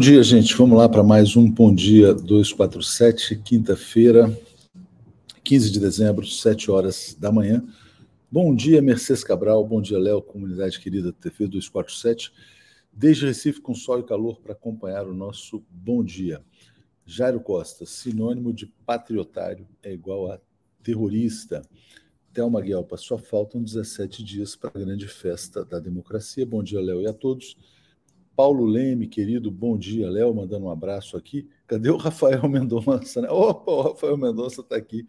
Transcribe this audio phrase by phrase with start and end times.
[0.00, 0.56] Bom dia, gente.
[0.56, 4.34] Vamos lá para mais um Bom Dia 247, quinta-feira,
[5.44, 7.62] 15 de dezembro, 7 horas da manhã.
[8.32, 9.62] Bom dia, Mercedes Cabral.
[9.62, 12.32] Bom dia, Léo, comunidade querida TV 247.
[12.90, 16.42] Desde Recife, com sol e calor para acompanhar o nosso Bom Dia.
[17.04, 20.40] Jairo Costa, sinônimo de patriotário é igual a
[20.82, 21.60] terrorista.
[22.32, 26.46] Thelma Guelpa, só faltam 17 dias para a grande festa da democracia.
[26.46, 27.54] Bom dia, Léo, e a todos.
[28.40, 30.08] Paulo Leme, querido, bom dia.
[30.08, 31.46] Léo, mandando um abraço aqui.
[31.66, 33.20] Cadê o Rafael Mendonça?
[33.20, 33.28] Né?
[33.28, 35.06] Opa, o Rafael Mendonça está aqui.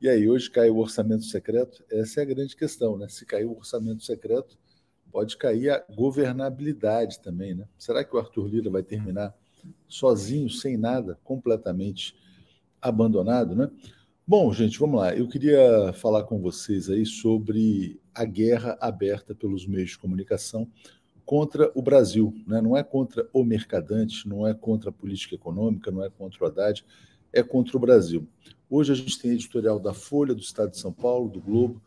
[0.00, 1.84] E aí, hoje cai o orçamento secreto?
[1.90, 3.08] Essa é a grande questão, né?
[3.10, 4.58] Se cair o orçamento secreto,
[5.10, 7.68] pode cair a governabilidade também, né?
[7.76, 9.34] Será que o Arthur Lira vai terminar
[9.86, 12.16] sozinho, sem nada, completamente
[12.80, 13.70] abandonado, né?
[14.26, 15.14] Bom, gente, vamos lá.
[15.14, 20.66] Eu queria falar com vocês aí sobre a guerra aberta pelos meios de comunicação
[21.32, 22.60] contra o Brasil, né?
[22.60, 26.46] não é contra o mercadante, não é contra a política econômica, não é contra o
[26.46, 26.84] Haddad,
[27.32, 28.28] é contra o Brasil.
[28.68, 31.82] Hoje a gente tem editorial da Folha, do Estado de São Paulo, do Globo,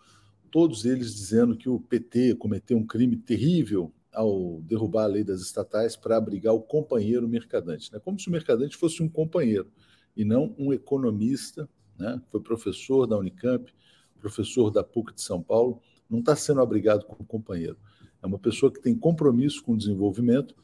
[0.50, 5.42] todos eles dizendo que o PT cometeu um crime terrível ao derrubar a lei das
[5.42, 8.00] estatais para abrigar o companheiro mercadante, né?
[8.04, 9.72] como se o mercadante fosse um companheiro
[10.18, 11.70] e não um economista,
[12.00, 12.20] né?
[12.32, 13.72] foi professor da Unicamp,
[14.20, 17.78] professor da PUC de São Paulo, não está sendo abrigado como companheiro.
[18.22, 20.56] É uma pessoa que tem compromisso com o desenvolvimento,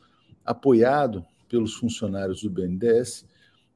[0.45, 3.25] apoiado pelos funcionários do BNDES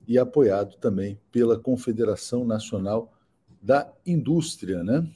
[0.08, 3.14] e apoiado também pela Confederação Nacional
[3.62, 5.08] da Indústria, né?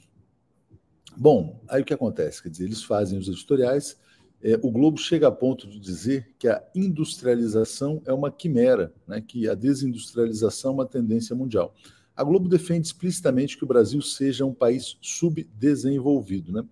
[1.16, 2.42] Bom, aí o que acontece?
[2.42, 3.96] Quer dizer, eles fazem os editoriais,
[4.42, 9.20] é, o Globo chega a ponto de dizer que a industrialização é uma quimera, né?
[9.20, 11.74] que a desindustrialização é uma tendência mundial.
[12.16, 16.64] A Globo defende explicitamente que o Brasil seja um país subdesenvolvido, né?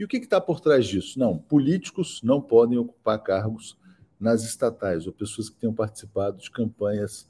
[0.00, 1.18] E o que está por trás disso?
[1.18, 3.76] Não, políticos não podem ocupar cargos
[4.18, 7.28] nas estatais, ou pessoas que tenham participado de campanhas,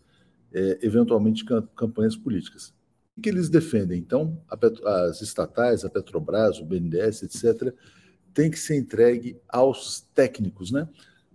[0.54, 1.44] é, eventualmente
[1.74, 2.72] campanhas políticas.
[3.16, 3.98] O que eles defendem?
[3.98, 4.40] Então,
[4.84, 7.74] as estatais, a Petrobras, o BNDES, etc.,
[8.32, 10.70] tem que ser entregue aos técnicos.
[10.70, 10.88] Né?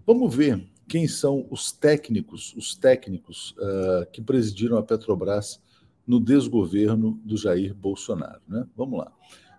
[0.07, 5.59] Vamos ver quem são os técnicos, os técnicos uh, que presidiram a Petrobras
[6.07, 8.41] no desgoverno do Jair Bolsonaro.
[8.47, 8.65] Né?
[8.73, 9.11] Vamos lá.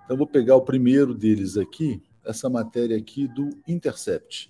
[0.07, 4.49] Então, vou pegar o primeiro deles aqui, essa matéria aqui do Intercept.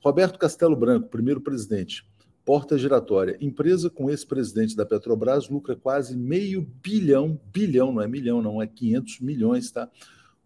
[0.00, 2.06] Roberto Castelo Branco, primeiro presidente.
[2.44, 3.36] Porta giratória.
[3.40, 8.68] Empresa com ex-presidente da Petrobras lucra quase meio bilhão, bilhão, não é milhão, não, é
[8.68, 9.90] 500 milhões, tá?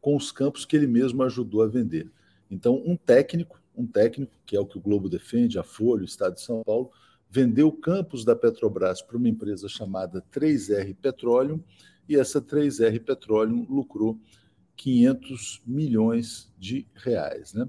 [0.01, 2.11] Com os campos que ele mesmo ajudou a vender.
[2.51, 6.07] Então, um técnico, um técnico, que é o que o Globo defende, a Folha, o
[6.07, 6.91] Estado de São Paulo,
[7.29, 11.61] vendeu campos da Petrobras para uma empresa chamada 3R Petroleum
[12.09, 14.19] e essa 3R Petroleum lucrou
[14.77, 17.53] 500 milhões de reais.
[17.53, 17.69] Né?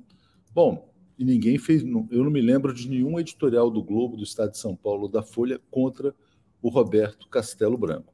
[0.53, 4.51] Bom, e ninguém fez, eu não me lembro de nenhum editorial do Globo, do Estado
[4.51, 6.15] de São Paulo, da Folha, contra
[6.61, 8.13] o Roberto Castelo Branco.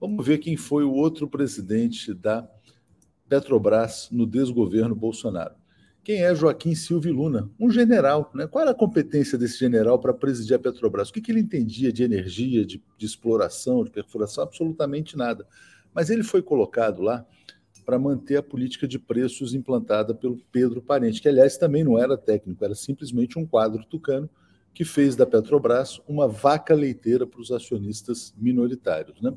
[0.00, 2.48] Vamos ver quem foi o outro presidente da
[3.28, 5.54] Petrobras no desgoverno Bolsonaro.
[6.06, 7.50] Quem é Joaquim Silvio Luna?
[7.58, 8.30] Um general.
[8.32, 8.46] Né?
[8.46, 11.08] Qual era a competência desse general para presidir a Petrobras?
[11.08, 14.44] O que, que ele entendia de energia, de, de exploração, de perfuração?
[14.44, 15.44] Absolutamente nada.
[15.92, 17.26] Mas ele foi colocado lá
[17.84, 22.16] para manter a política de preços implantada pelo Pedro Parente, que, aliás, também não era
[22.16, 24.30] técnico, era simplesmente um quadro tucano
[24.72, 29.20] que fez da Petrobras uma vaca leiteira para os acionistas minoritários.
[29.20, 29.34] Né?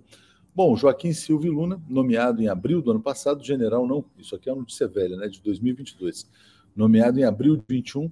[0.53, 4.53] Bom, Joaquim Silva Luna, nomeado em abril do ano passado, general não, isso aqui é
[4.53, 6.27] uma notícia velha, né, de 2022,
[6.79, 8.12] nomeado em abril de 21, o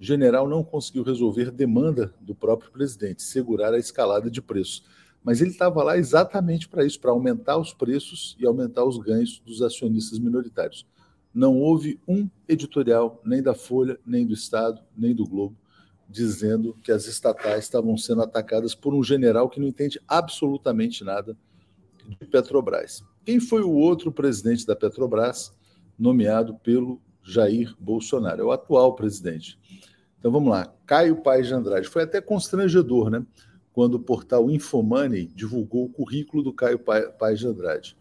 [0.00, 4.84] general não conseguiu resolver demanda do próprio presidente, segurar a escalada de preços
[5.26, 9.42] mas ele estava lá exatamente para isso, para aumentar os preços e aumentar os ganhos
[9.44, 10.86] dos acionistas minoritários.
[11.34, 15.56] não houve um editorial, nem da Folha, nem do Estado, nem do Globo,
[16.08, 21.36] dizendo que as estatais estavam sendo atacadas por um general que não entende absolutamente nada
[22.08, 23.02] de Petrobras.
[23.24, 25.52] Quem foi o outro presidente da Petrobras
[25.98, 28.40] nomeado pelo Jair Bolsonaro?
[28.40, 29.58] É o atual presidente.
[30.18, 31.88] Então vamos lá, Caio Paes de Andrade.
[31.88, 33.24] Foi até constrangedor, né?
[33.72, 37.96] Quando o portal Infomoney divulgou o currículo do Caio Paes de Andrade.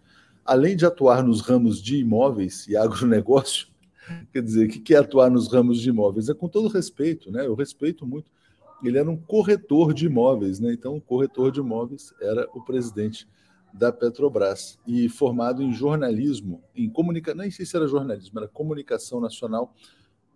[0.46, 3.67] Além de atuar nos ramos de imóveis e agronegócio,
[4.32, 6.29] quer dizer, o que é atuar nos ramos de imóveis?
[6.29, 7.46] É com todo respeito, né?
[7.46, 8.29] Eu respeito muito.
[8.84, 10.72] Ele era um corretor de imóveis, né?
[10.72, 13.27] Então, o corretor de imóveis era o presidente
[13.77, 19.20] da Petrobras e formado em jornalismo, em comunicação, nem sei se era jornalismo, era comunicação
[19.20, 19.75] nacional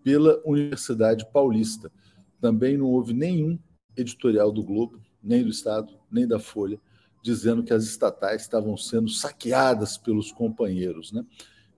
[0.03, 1.89] pela Universidade Paulista.
[2.41, 3.57] Também não houve nenhum
[3.95, 6.79] editorial do Globo, nem do Estado, nem da Folha,
[7.23, 11.13] dizendo que as estatais estavam sendo saqueadas pelos companheiros.
[11.13, 11.25] Né?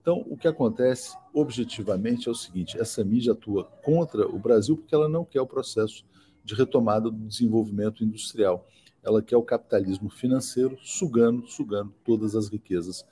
[0.00, 4.94] Então, o que acontece objetivamente é o seguinte: essa mídia atua contra o Brasil porque
[4.94, 6.04] ela não quer o processo
[6.44, 8.66] de retomada do desenvolvimento industrial
[9.02, 13.04] ela quer o capitalismo financeiro sugando, sugando todas as riquezas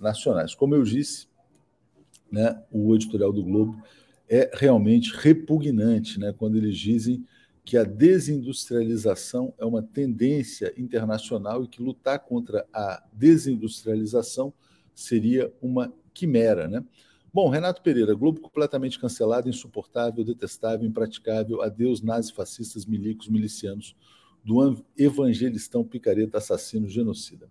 [0.00, 0.54] nacionais.
[0.54, 1.28] Como eu disse,
[2.30, 3.80] né, o editorial do Globo
[4.28, 7.24] é realmente repugnante, né, quando eles dizem
[7.64, 14.54] que a desindustrialização é uma tendência internacional e que lutar contra a desindustrialização
[14.94, 16.84] seria uma quimera, né?
[17.32, 23.96] Bom, Renato Pereira, Globo completamente cancelado, insuportável, detestável, impraticável, adeus nazifascistas, milicos, milicianos,
[24.46, 27.50] do evangelistão picareta assassino genocida.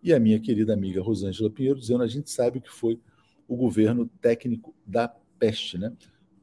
[0.00, 3.00] E a minha querida amiga Rosângela Pinheiro dizendo: a gente sabe que foi
[3.48, 5.08] o governo técnico da
[5.40, 5.92] peste, né?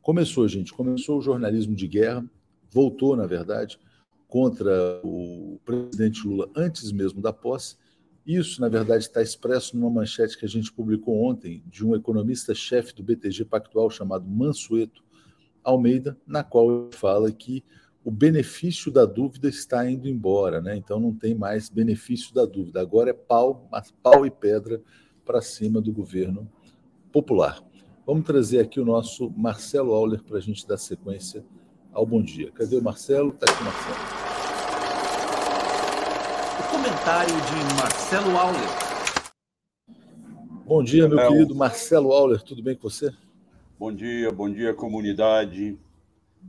[0.01, 2.29] Começou, gente, começou o jornalismo de guerra,
[2.69, 3.79] voltou, na verdade,
[4.27, 7.77] contra o presidente Lula antes mesmo da posse.
[8.25, 12.93] Isso, na verdade, está expresso numa manchete que a gente publicou ontem de um economista-chefe
[12.93, 15.01] do BTG Pactual chamado Mansueto
[15.63, 17.63] Almeida, na qual ele fala que
[18.03, 20.75] o benefício da dúvida está indo embora, né?
[20.75, 22.81] Então não tem mais benefício da dúvida.
[22.81, 23.69] Agora é pau,
[24.01, 24.81] pau e pedra
[25.23, 26.49] para cima do governo
[27.11, 27.63] popular.
[28.05, 31.45] Vamos trazer aqui o nosso Marcelo Auler para a gente dar sequência
[31.93, 32.51] ao bom dia.
[32.51, 33.29] Cadê o Marcelo?
[33.29, 33.95] Está aqui, Marcelo.
[36.59, 38.93] O comentário de Marcelo Auler.
[40.65, 42.41] Bom dia, meu querido Marcelo Auler.
[42.41, 43.13] Tudo bem com você?
[43.79, 45.77] Bom dia, bom dia, comunidade.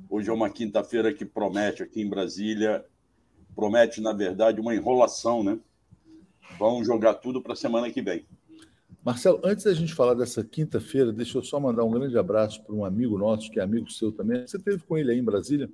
[0.09, 2.85] Hoje é uma quinta-feira que promete aqui em Brasília,
[3.55, 5.59] promete, na verdade, uma enrolação, né?
[6.59, 8.27] Vamos jogar tudo para a semana que vem.
[9.05, 12.75] Marcelo, antes da gente falar dessa quinta-feira, deixa eu só mandar um grande abraço para
[12.75, 14.47] um amigo nosso, que é amigo seu também.
[14.47, 15.69] Você teve com ele aí em Brasília?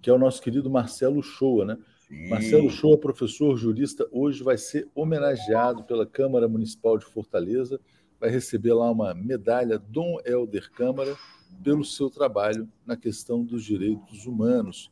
[0.00, 1.78] Que é o nosso querido Marcelo Shoa, né?
[2.06, 2.28] Sim.
[2.28, 7.80] Marcelo Shoa, professor jurista, hoje vai ser homenageado pela Câmara Municipal de Fortaleza,
[8.20, 11.16] vai receber lá uma medalha Dom Helder Câmara
[11.62, 14.90] pelo seu trabalho na questão dos direitos humanos.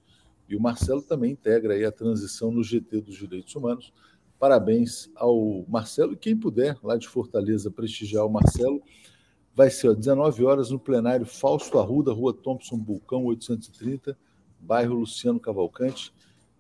[0.49, 3.93] E o Marcelo também integra aí a transição no GT dos Direitos Humanos.
[4.39, 8.83] Parabéns ao Marcelo e quem puder lá de Fortaleza prestigiar o Marcelo,
[9.55, 14.19] vai ser às 19 horas no plenário Fausto Arruda, Rua Thompson Bulcão 830,
[14.59, 16.13] bairro Luciano Cavalcante.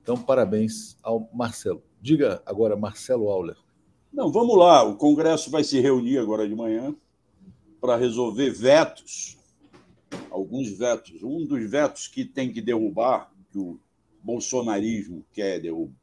[0.03, 1.83] Então, parabéns ao Marcelo.
[2.01, 3.57] Diga agora, Marcelo Auler.
[4.13, 4.83] Não, vamos lá.
[4.83, 6.95] O Congresso vai se reunir agora de manhã
[7.81, 9.42] para resolver vetos
[10.31, 11.23] alguns vetos.
[11.23, 13.79] Um dos vetos que tem que derrubar, que o
[14.23, 15.61] bolsonarismo quer,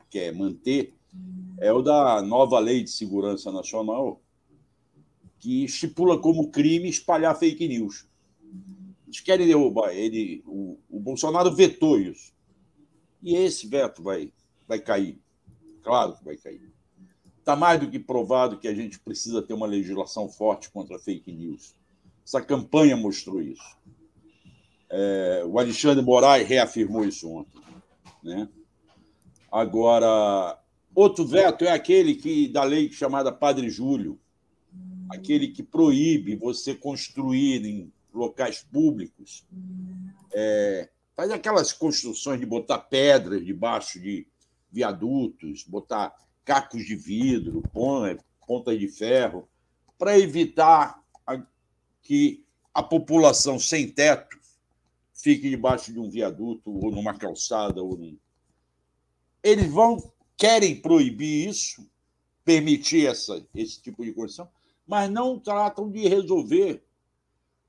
[0.10, 0.94] quer manter,
[1.60, 4.22] é o da nova Lei de Segurança Nacional,
[5.40, 8.06] que estipula como crime espalhar fake news.
[9.08, 10.44] Eles querem derrubar ele.
[10.46, 12.32] O, o Bolsonaro vetou isso.
[13.24, 14.32] E esse veto vai,
[14.68, 15.20] vai cair.
[15.82, 16.72] Claro que vai cair.
[17.40, 21.32] Está mais do que provado que a gente precisa ter uma legislação forte contra fake
[21.32, 21.74] news.
[22.24, 23.78] Essa campanha mostrou isso.
[24.90, 27.62] É, o Alexandre Moraes reafirmou isso ontem.
[28.24, 28.50] Né?
[29.52, 30.60] Agora,
[30.94, 34.20] outro veto é aquele que da lei chamada Padre Júlio,
[35.10, 39.46] aquele que proíbe você construir em locais públicos,
[40.34, 44.28] é, faz aquelas construções de botar pedras debaixo de
[44.72, 46.16] viadutos, botar
[46.46, 47.64] cacos de vidro,
[48.48, 49.48] pontas de ferro,
[49.98, 51.00] para evitar
[52.02, 52.44] que
[52.74, 54.39] a população sem teto
[55.22, 58.18] fique debaixo de um viaduto ou numa calçada ou num...
[59.44, 61.86] eles vão querem proibir isso,
[62.46, 64.50] permitir essa, esse tipo de construção,
[64.88, 66.82] mas não tratam de resolver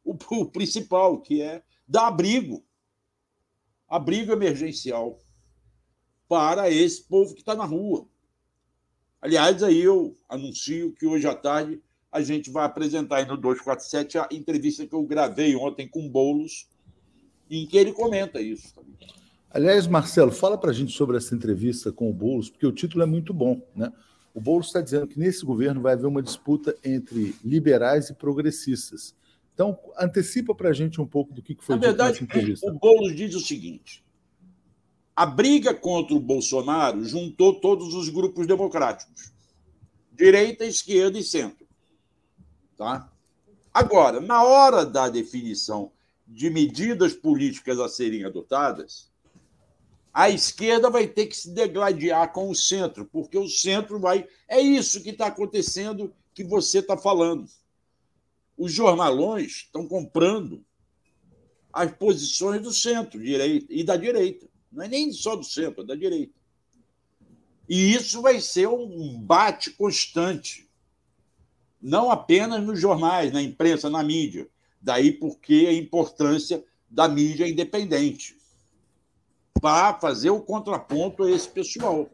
[0.05, 2.65] o, o principal, que é dar abrigo,
[3.89, 5.19] abrigo emergencial
[6.29, 8.07] para esse povo que está na rua.
[9.21, 14.19] Aliás, aí eu anuncio que hoje à tarde a gente vai apresentar aí no 247
[14.19, 16.69] a entrevista que eu gravei ontem com o Boulos,
[17.51, 18.75] em que ele comenta isso.
[19.51, 23.03] Aliás, Marcelo, fala para a gente sobre essa entrevista com o Boulos, porque o título
[23.03, 23.61] é muito bom.
[23.75, 23.93] Né?
[24.33, 29.15] O Boulos está dizendo que nesse governo vai haver uma disputa entre liberais e progressistas.
[29.53, 32.71] Então, antecipa para a gente um pouco do que foi Na verdade, nessa entrevista.
[32.71, 34.05] O Boulos diz o seguinte:
[35.17, 39.33] a briga contra o Bolsonaro juntou todos os grupos democráticos,
[40.13, 41.67] direita, esquerda e centro.
[42.77, 43.11] Tá?
[43.75, 45.93] Agora, na hora da definição
[46.33, 49.11] de medidas políticas a serem adotadas,
[50.15, 54.27] a esquerda vai ter que se degladiar com o centro, porque o centro vai.
[54.49, 57.49] É isso que está acontecendo que você está falando.
[58.57, 60.65] Os jornalões estão comprando
[61.73, 64.49] as posições do centro direita e da direita.
[64.71, 66.35] Não é nem só do centro, é da direita.
[67.69, 70.69] E isso vai ser um embate constante,
[71.81, 74.49] não apenas nos jornais, na imprensa, na mídia.
[74.81, 78.37] Daí porque a importância da mídia independente
[79.61, 82.11] para fazer o contraponto a esse pessoal.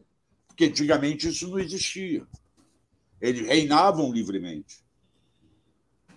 [0.48, 2.26] Porque antigamente isso não existia.
[3.20, 4.84] Eles reinavam livremente.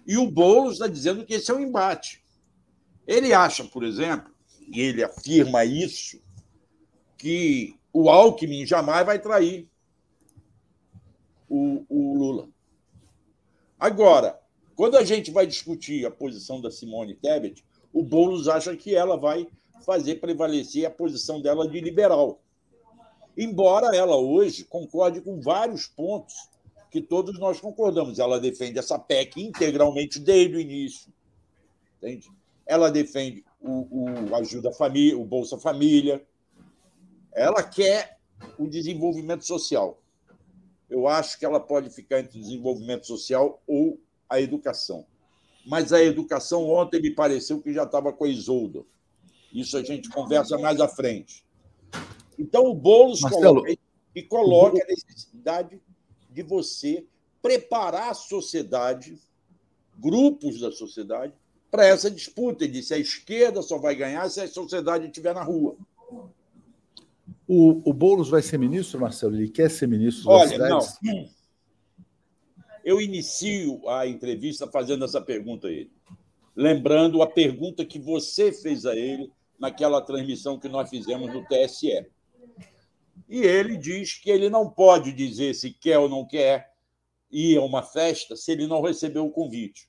[0.06, 2.24] E o Boulos está dizendo que esse é um embate.
[3.06, 4.34] Ele acha, por exemplo,
[4.68, 6.22] e ele afirma isso,
[7.18, 9.68] que o Alckmin jamais vai trair
[11.48, 12.50] o, o Lula.
[13.79, 14.39] Agora,
[14.80, 19.18] quando a gente vai discutir a posição da Simone Tebet, o Boulos acha que ela
[19.18, 19.46] vai
[19.86, 22.40] fazer prevalecer a posição dela de liberal.
[23.38, 26.34] Embora ela hoje concorde com vários pontos
[26.90, 28.20] que todos nós concordamos.
[28.20, 31.12] Ela defende essa PEC integralmente desde o início.
[31.98, 32.30] Entende?
[32.66, 36.26] Ela defende o, o Ajuda Família, o Bolsa Família,
[37.34, 38.18] ela quer
[38.58, 40.02] o desenvolvimento social.
[40.90, 45.06] Eu acho que ela pode ficar entre desenvolvimento social ou a educação.
[45.66, 48.84] Mas a educação ontem me pareceu que já estava com a Isolda.
[49.54, 51.44] Isso a gente conversa mais à frente.
[52.38, 53.78] Então, o Boulos Marcelo, coloca,
[54.16, 55.82] e coloca a necessidade
[56.30, 57.06] de você
[57.42, 59.20] preparar a sociedade,
[59.98, 61.34] grupos da sociedade,
[61.70, 62.64] para essa disputa.
[62.64, 65.76] Ele disse: a esquerda só vai ganhar se a sociedade estiver na rua.
[67.48, 69.36] O, o Boulos vai ser ministro, Marcelo?
[69.36, 70.80] Ele quer ser ministro Olha, não.
[72.89, 75.91] Eu inicio a entrevista fazendo essa pergunta a ele.
[76.55, 82.08] Lembrando a pergunta que você fez a ele naquela transmissão que nós fizemos no TSE.
[83.29, 86.74] E ele diz que ele não pode dizer se quer ou não quer
[87.29, 89.88] ir a uma festa se ele não recebeu o convite.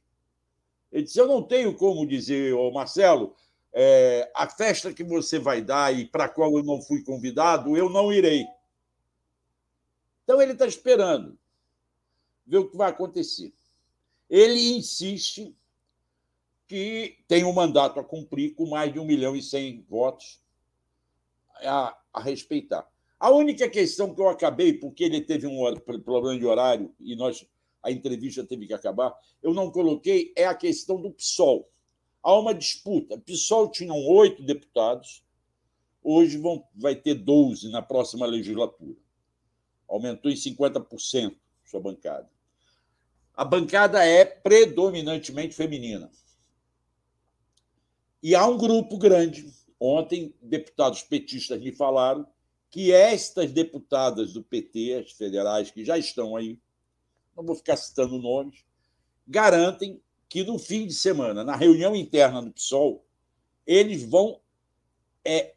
[0.92, 3.34] Ele disse: Eu não tenho como dizer, ô Marcelo,
[3.72, 7.78] é, a festa que você vai dar e para a qual eu não fui convidado,
[7.78, 8.44] eu não irei.
[10.22, 11.39] Então ele está esperando
[12.50, 13.52] ver o que vai acontecer.
[14.28, 15.56] Ele insiste
[16.66, 20.40] que tem um mandato a cumprir com mais de um milhão e cem votos
[21.62, 22.86] a, a respeitar.
[23.18, 27.46] A única questão que eu acabei, porque ele teve um problema de horário e nós
[27.82, 31.66] a entrevista teve que acabar, eu não coloquei, é a questão do PSOL
[32.22, 33.14] há uma disputa.
[33.14, 35.24] O PSOL tinham oito deputados,
[36.02, 38.96] hoje vão, vai ter 12 na próxima legislatura.
[39.88, 41.34] Aumentou em 50%
[41.64, 42.28] sua bancada.
[43.40, 46.10] A bancada é predominantemente feminina.
[48.22, 49.50] E há um grupo grande.
[49.80, 52.26] Ontem, deputados petistas me falaram
[52.68, 56.58] que estas deputadas do PT, as federais que já estão aí,
[57.34, 58.62] não vou ficar citando nomes,
[59.26, 63.02] garantem que no fim de semana, na reunião interna do PSOL,
[63.66, 64.38] eles vão
[65.24, 65.54] é,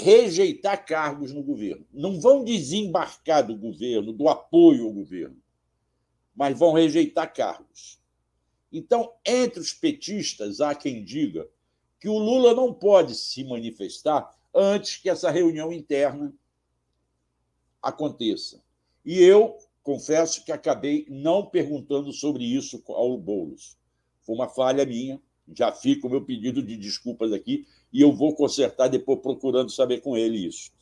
[0.00, 1.86] rejeitar cargos no governo.
[1.92, 5.36] Não vão desembarcar do governo, do apoio ao governo,
[6.36, 7.98] mas vão rejeitar cargos.
[8.70, 11.48] Então, entre os petistas, há quem diga
[11.98, 16.32] que o Lula não pode se manifestar antes que essa reunião interna
[17.82, 18.62] aconteça.
[19.04, 23.78] E eu confesso que acabei não perguntando sobre isso ao Boulos.
[24.22, 25.20] Foi uma falha minha.
[25.54, 30.00] Já fica o meu pedido de desculpas aqui e eu vou consertar depois procurando saber
[30.00, 30.72] com ele isso.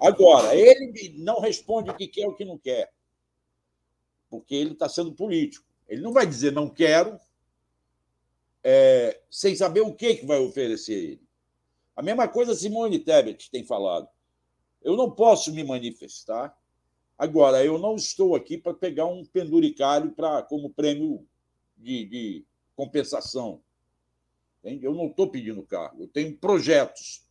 [0.00, 2.92] Agora, ele não responde o que quer ou o que não quer,
[4.28, 5.66] porque ele está sendo político.
[5.88, 7.18] Ele não vai dizer não quero
[8.62, 11.28] é, sem saber o que, que vai oferecer ele.
[11.96, 14.08] A mesma coisa Simone Tebet tem falado.
[14.82, 16.56] Eu não posso me manifestar.
[17.16, 21.26] Agora, eu não estou aqui para pegar um penduricalho para como prêmio
[21.76, 22.44] de, de
[22.76, 23.60] compensação.
[24.62, 24.84] Entende?
[24.84, 27.26] Eu não estou pedindo cargo, eu tenho projetos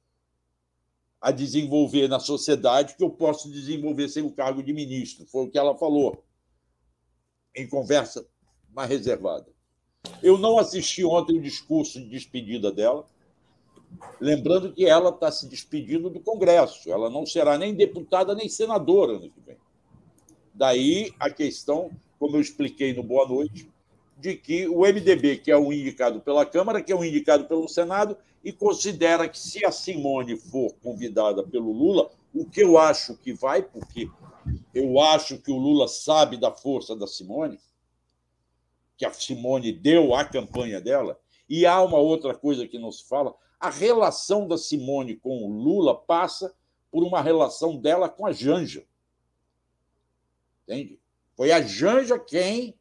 [1.20, 5.26] a desenvolver na sociedade que eu posso desenvolver sem o cargo de ministro.
[5.26, 6.24] Foi o que ela falou
[7.58, 8.26] em conversa
[8.74, 9.48] mais reservada.
[10.22, 13.06] Eu não assisti ontem o discurso de despedida dela,
[14.22, 16.90] lembrando que ela está se despedindo do Congresso.
[16.92, 19.58] Ela não será nem deputada nem senadora ano que vem.
[20.54, 23.70] Daí a questão, como eu expliquei no Boa Noite,
[24.18, 27.68] de que o MDB, que é um indicado pela Câmara, que é um indicado pelo
[27.68, 33.16] Senado, e considera que se a Simone for convidada pelo Lula, o que eu acho
[33.16, 34.10] que vai, porque
[34.74, 37.60] eu acho que o Lula sabe da força da Simone,
[38.96, 43.08] que a Simone deu à campanha dela, e há uma outra coisa que não se
[43.08, 46.56] fala: a relação da Simone com o Lula passa
[46.92, 48.86] por uma relação dela com a Janja.
[50.64, 51.00] Entende?
[51.36, 52.78] Foi a Janja quem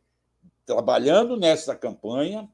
[0.65, 2.51] trabalhando nessa campanha,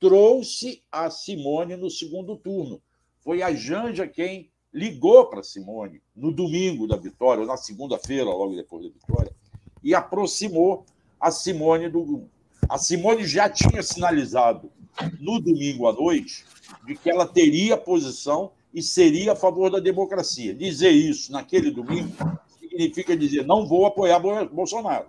[0.00, 2.82] trouxe a Simone no segundo turno.
[3.20, 8.54] Foi a Janja quem ligou para Simone no domingo da vitória, ou na segunda-feira, logo
[8.54, 9.32] depois da vitória,
[9.82, 10.86] e aproximou
[11.20, 12.28] a Simone do.
[12.68, 14.70] A Simone já tinha sinalizado
[15.18, 16.44] no domingo à noite
[16.86, 20.54] de que ela teria posição e seria a favor da democracia.
[20.54, 22.14] Dizer isso naquele domingo
[22.60, 25.06] significa dizer não vou apoiar Bolsonaro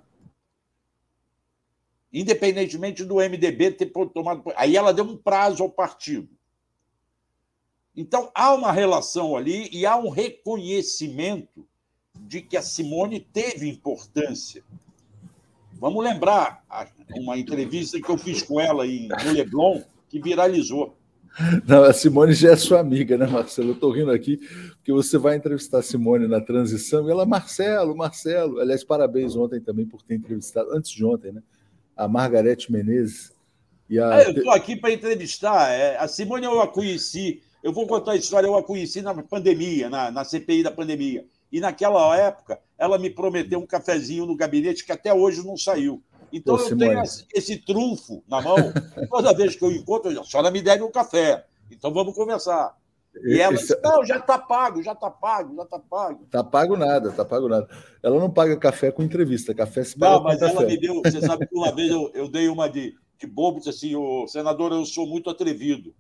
[2.12, 4.44] independentemente do MDB ter tomado.
[4.56, 6.28] Aí ela deu um prazo ao partido.
[7.96, 11.68] Então, há uma relação ali e há um reconhecimento
[12.20, 14.64] de que a Simone teve importância.
[15.74, 16.64] Vamos lembrar
[17.16, 20.96] uma entrevista que eu fiz com ela em, Leblon, que viralizou.
[21.66, 23.70] Não, a Simone já é sua amiga, né, Marcelo?
[23.70, 24.38] Eu estou rindo aqui,
[24.76, 28.60] porque você vai entrevistar a Simone na transição e ela, Marcelo, Marcelo.
[28.60, 31.42] Aliás, parabéns ontem também por ter entrevistado, antes de ontem, né?
[32.00, 33.34] a Margarete Menezes.
[33.90, 34.10] E a...
[34.10, 35.70] Ah, eu estou aqui para entrevistar.
[35.70, 39.14] É, a Simone eu a conheci, eu vou contar a história, eu a conheci na
[39.24, 41.26] pandemia, na, na CPI da pandemia.
[41.52, 46.02] E naquela época, ela me prometeu um cafezinho no gabinete que até hoje não saiu.
[46.32, 46.90] Então Ô, eu Simone.
[46.90, 48.56] tenho esse, esse, trunfo na mão.
[49.10, 51.46] Toda vez que eu encontro, a senhora me deve um café.
[51.72, 52.78] Então vamos conversar.
[53.26, 56.24] E ela disse, não, já está pago, já está pago, já está pago.
[56.26, 57.68] Está pago nada, está pago nada.
[58.04, 60.68] Ela não paga café com entrevista, café se paga Não, mas ela café.
[60.68, 63.70] me deu, você sabe que uma vez eu, eu dei uma de, de bobo, disse
[63.70, 65.94] assim, o senador, eu sou muito atrevido.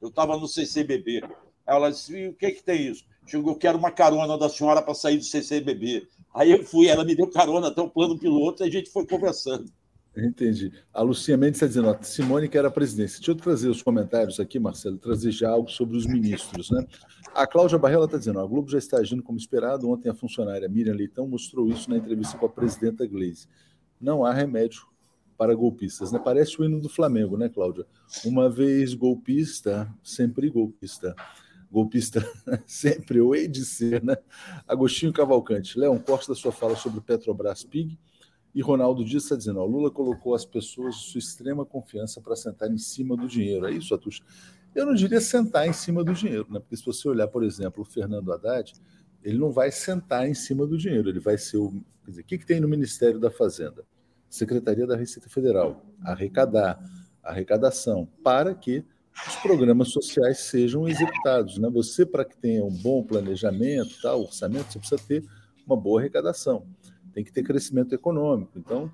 [0.00, 1.22] Eu estava no CCBB.
[1.66, 3.04] Ela disse, o que que tem isso?
[3.26, 6.06] Chegou, eu quero uma carona da senhora para sair do CCBB.
[6.34, 9.06] Aí eu fui, ela me deu carona até o plano piloto e a gente foi
[9.06, 9.66] conversando.
[10.16, 10.72] Entendi.
[10.94, 13.18] A Lucia Mendes está dizendo, ó, Simone quer a presidência.
[13.18, 16.70] Deixa eu trazer os comentários aqui, Marcelo, trazer já algo sobre os ministros.
[16.70, 16.86] Né?
[17.34, 19.90] A Cláudia Barrela está dizendo, ó, a Globo já está agindo como esperado.
[19.90, 23.46] Ontem a funcionária Miriam Leitão mostrou isso na entrevista com a presidenta Gleisi.
[24.00, 24.86] Não há remédio
[25.36, 26.12] para golpistas.
[26.12, 26.20] Né?
[26.22, 27.86] Parece o hino do Flamengo, né, Cláudia?
[28.24, 31.14] Uma vez golpista, sempre golpista.
[31.70, 32.24] Golpista
[32.66, 34.16] sempre, ou hei de ser, né?
[34.66, 35.78] Agostinho Cavalcante.
[35.78, 37.98] Léo, corte da sua fala sobre Petrobras Pig
[38.56, 42.34] e Ronaldo Dias está dizendo: ó, Lula colocou as pessoas de sua extrema confiança para
[42.34, 43.66] sentar em cima do dinheiro.
[43.66, 44.22] É isso, Atush?
[44.74, 46.58] Eu não diria sentar em cima do dinheiro, né?
[46.58, 48.72] porque se você olhar, por exemplo, o Fernando Haddad,
[49.22, 51.70] ele não vai sentar em cima do dinheiro, ele vai ser o.
[52.02, 53.84] Quer dizer, o que, que tem no Ministério da Fazenda?
[54.28, 56.78] Secretaria da Receita Federal, arrecadar,
[57.22, 58.84] arrecadação, para que
[59.28, 61.58] os programas sociais sejam executados.
[61.58, 61.68] Né?
[61.70, 65.24] Você, para que tenha um bom planejamento, tal, orçamento, você precisa ter
[65.66, 66.66] uma boa arrecadação
[67.16, 68.58] tem que ter crescimento econômico.
[68.58, 68.92] Então,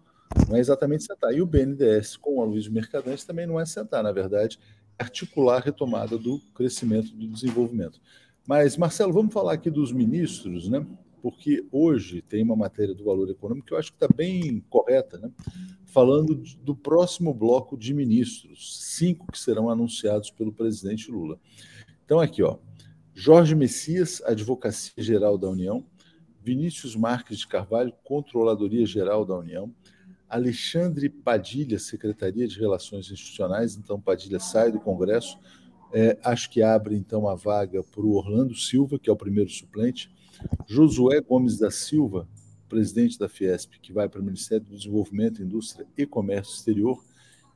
[0.48, 1.34] não é exatamente sentar.
[1.34, 4.60] E o BNDES com a Luiz Mercadante também não é sentar, na verdade,
[4.96, 8.00] é articular a retomada do crescimento do desenvolvimento.
[8.46, 10.86] Mas, Marcelo, vamos falar aqui dos ministros, né?
[11.22, 15.18] Porque hoje tem uma matéria do valor econômico que eu acho que está bem correta,
[15.18, 15.30] né?
[15.86, 21.38] Falando do próximo bloco de ministros, cinco que serão anunciados pelo presidente Lula.
[22.04, 22.58] Então, aqui, ó.
[23.14, 25.84] Jorge Messias, Advocacia Geral da União,
[26.42, 29.72] Vinícius Marques de Carvalho, Controladoria Geral da União,
[30.28, 35.38] Alexandre Padilha, Secretaria de Relações Institucionais, então Padilha sai do Congresso,
[35.92, 39.50] é, acho que abre então a vaga para o Orlando Silva, que é o primeiro
[39.50, 40.10] suplente,
[40.66, 42.28] Josué Gomes da Silva,
[42.68, 47.04] presidente da Fiesp, que vai para o Ministério do Desenvolvimento, Indústria e Comércio Exterior,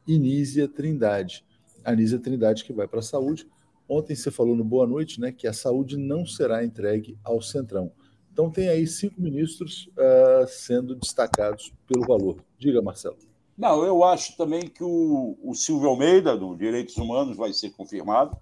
[0.07, 1.45] e Nízia Trindade,
[1.85, 3.47] a Nízia Trindade que vai para a Saúde.
[3.89, 7.93] Ontem você falou no Boa Noite né, que a saúde não será entregue ao Centrão.
[8.33, 12.45] Então, tem aí cinco ministros uh, sendo destacados pelo valor.
[12.59, 13.17] Diga, Marcelo.
[13.57, 18.37] Não, eu acho também que o, o Silvio Almeida, do Direitos Humanos, vai ser confirmado.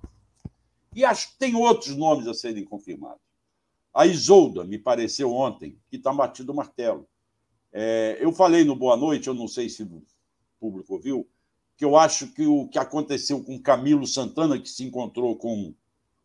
[0.92, 3.20] E acho que tem outros nomes a serem confirmados.
[3.94, 7.06] A Isolda, me pareceu ontem, que está batido o martelo.
[7.72, 10.02] É, eu falei no Boa Noite, eu não sei se o
[10.58, 11.28] público ouviu,
[11.76, 15.72] que eu acho que o que aconteceu com Camilo Santana, que se encontrou com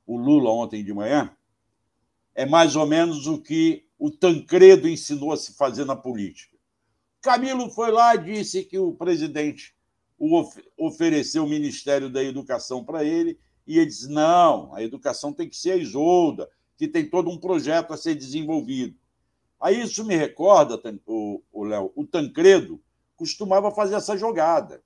[0.07, 1.31] o Lula ontem de manhã,
[2.33, 6.57] é mais ou menos o que o Tancredo ensinou a se fazer na política.
[7.21, 9.75] Camilo foi lá e disse que o presidente
[10.17, 15.47] of ofereceu o Ministério da Educação para ele, e ele disse: não, a educação tem
[15.47, 16.49] que ser a Isolda,
[16.79, 18.97] que tem todo um projeto a ser desenvolvido.
[19.59, 22.81] Aí isso me recorda, o, Léo, o Tancredo
[23.17, 24.81] costumava fazer essa jogada.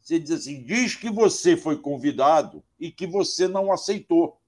[0.00, 4.40] Você diz assim: diz que você foi convidado e que você não aceitou,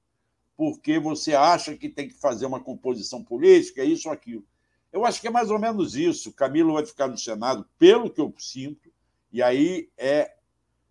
[0.56, 4.44] porque você acha que tem que fazer uma composição política, isso ou aquilo.
[4.92, 6.32] Eu acho que é mais ou menos isso.
[6.32, 8.90] Camilo vai ficar no Senado, pelo que eu sinto,
[9.32, 10.34] e aí é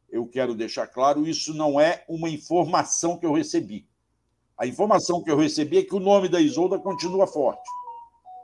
[0.10, 3.86] eu quero deixar claro, isso não é uma informação que eu recebi.
[4.58, 7.70] A informação que eu recebi é que o nome da Isolda continua forte,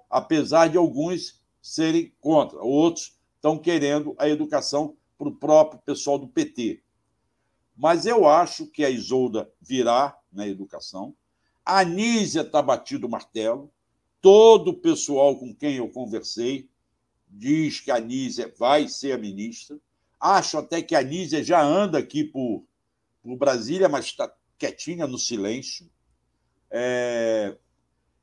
[0.09, 6.27] apesar de alguns serem contra, outros estão querendo a educação para o próprio pessoal do
[6.27, 6.83] PT.
[7.75, 11.15] Mas eu acho que a Isolda virá na educação.
[11.65, 13.71] A Anísia está batido o martelo.
[14.21, 16.69] Todo o pessoal com quem eu conversei
[17.27, 19.79] diz que a Anísia vai ser a ministra.
[20.19, 22.63] Acho até que a Nízia já anda aqui por,
[23.21, 25.89] por Brasília, mas está quietinha no silêncio.
[26.75, 27.55] É...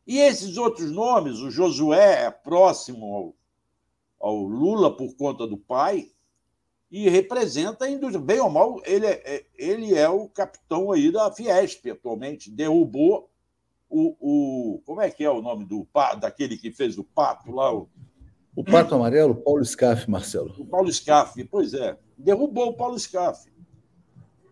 [0.04, 3.34] E esses outros nomes, o Josué é próximo
[4.18, 6.10] ao, ao, Lula por conta do pai
[6.90, 8.20] e representa a indústria.
[8.20, 12.50] Bem ou mal, ele é, é ele é o capitão aí da Fiesp atualmente.
[12.50, 13.30] Derrubou
[13.88, 14.82] o, o.
[14.84, 15.86] Como é que é o nome do
[16.18, 17.72] daquele que fez o pato lá?
[17.72, 17.88] O,
[18.56, 20.52] o Pato Amarelo, Paulo Scaff, Marcelo.
[20.58, 21.96] O Paulo Scaff, pois é.
[22.18, 23.48] Derrubou o Paulo Scaff.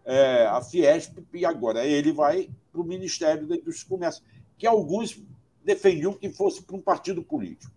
[0.05, 4.23] É, a Fiesp, e agora ele vai para o Ministério da Indústria e Comércio,
[4.57, 5.21] que alguns
[5.65, 7.73] defendiam que fosse para um partido político.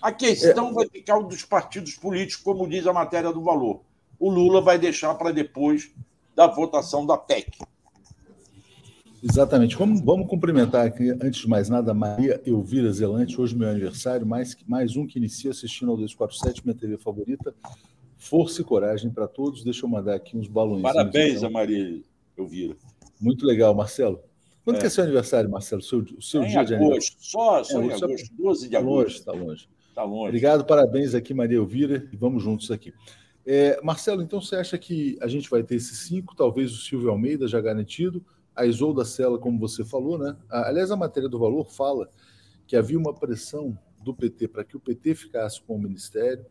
[0.00, 0.72] A questão é.
[0.72, 3.80] vai ficar dos partidos políticos, como diz a matéria do valor.
[4.18, 5.90] O Lula vai deixar para depois
[6.34, 7.58] da votação da PEC.
[9.22, 9.76] Exatamente.
[9.76, 14.56] Vamos, vamos cumprimentar aqui, antes de mais nada, Maria Elvira Zelante, hoje meu aniversário, mais,
[14.66, 17.52] mais um que inicia assistindo ao 247, minha TV favorita.
[18.16, 19.64] Força e coragem para todos.
[19.64, 20.82] Deixa eu mandar aqui uns balões.
[20.82, 21.48] Parabéns então.
[21.48, 22.00] a Maria
[22.36, 22.76] Elvira.
[23.20, 24.20] Muito legal, Marcelo.
[24.64, 24.80] Quando é.
[24.80, 25.80] que é seu aniversário, Marcelo?
[25.80, 27.16] Seu, o seu é dia de aniversário?
[27.18, 29.18] Só, só é, em agosto, 12 de agosto.
[29.18, 30.14] Está longe, está longe.
[30.14, 30.28] longe.
[30.28, 32.92] Obrigado, parabéns aqui, Maria Elvira, e vamos juntos aqui.
[33.46, 37.08] É, Marcelo, então você acha que a gente vai ter esses cinco, talvez o Silvio
[37.08, 38.22] Almeida já garantido,
[38.54, 40.36] a Isolda Sela, como você falou, né?
[40.50, 42.10] Aliás, a matéria do Valor fala
[42.66, 46.44] que havia uma pressão do PT para que o PT ficasse com o ministério.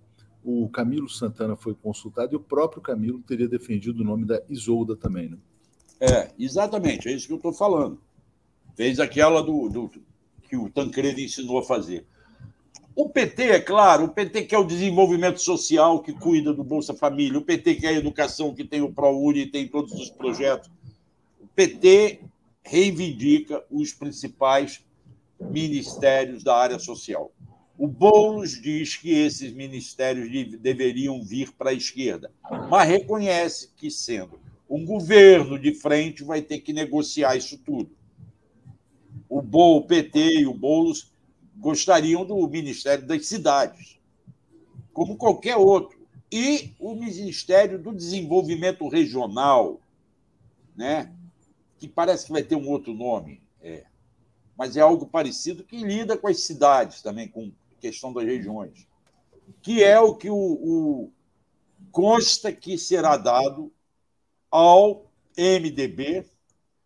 [0.43, 4.95] O Camilo Santana foi consultado e o próprio Camilo teria defendido o nome da Isolda
[4.95, 5.37] também, né?
[5.99, 7.99] É, exatamente, é isso que eu estou falando.
[8.75, 9.91] Fez aquela do, do,
[10.47, 12.05] que o Tancredo ensinou a fazer.
[12.95, 17.37] O PT, é claro, o PT quer o desenvolvimento social, que cuida do Bolsa Família,
[17.37, 20.69] o PT quer a educação, que tem o ProUni, tem todos os projetos.
[21.55, 22.21] PT
[22.63, 24.83] reivindica os principais
[25.39, 27.31] ministérios da área social.
[27.77, 30.29] O Boulos diz que esses ministérios
[30.59, 32.31] deveriam vir para a esquerda,
[32.69, 37.89] mas reconhece que, sendo um governo de frente, vai ter que negociar isso tudo.
[39.29, 41.11] O, Bo, o PT e o Boulos
[41.55, 43.99] gostariam do Ministério das Cidades,
[44.93, 45.97] como qualquer outro.
[46.31, 49.79] E o Ministério do Desenvolvimento Regional,
[50.75, 51.13] né?
[51.77, 53.85] que parece que vai ter um outro nome, é,
[54.57, 58.87] mas é algo parecido que lida com as cidades também, com a questão das regiões,
[59.61, 61.11] que é o que o, o
[61.91, 63.71] consta que será dado
[64.49, 66.25] ao MDB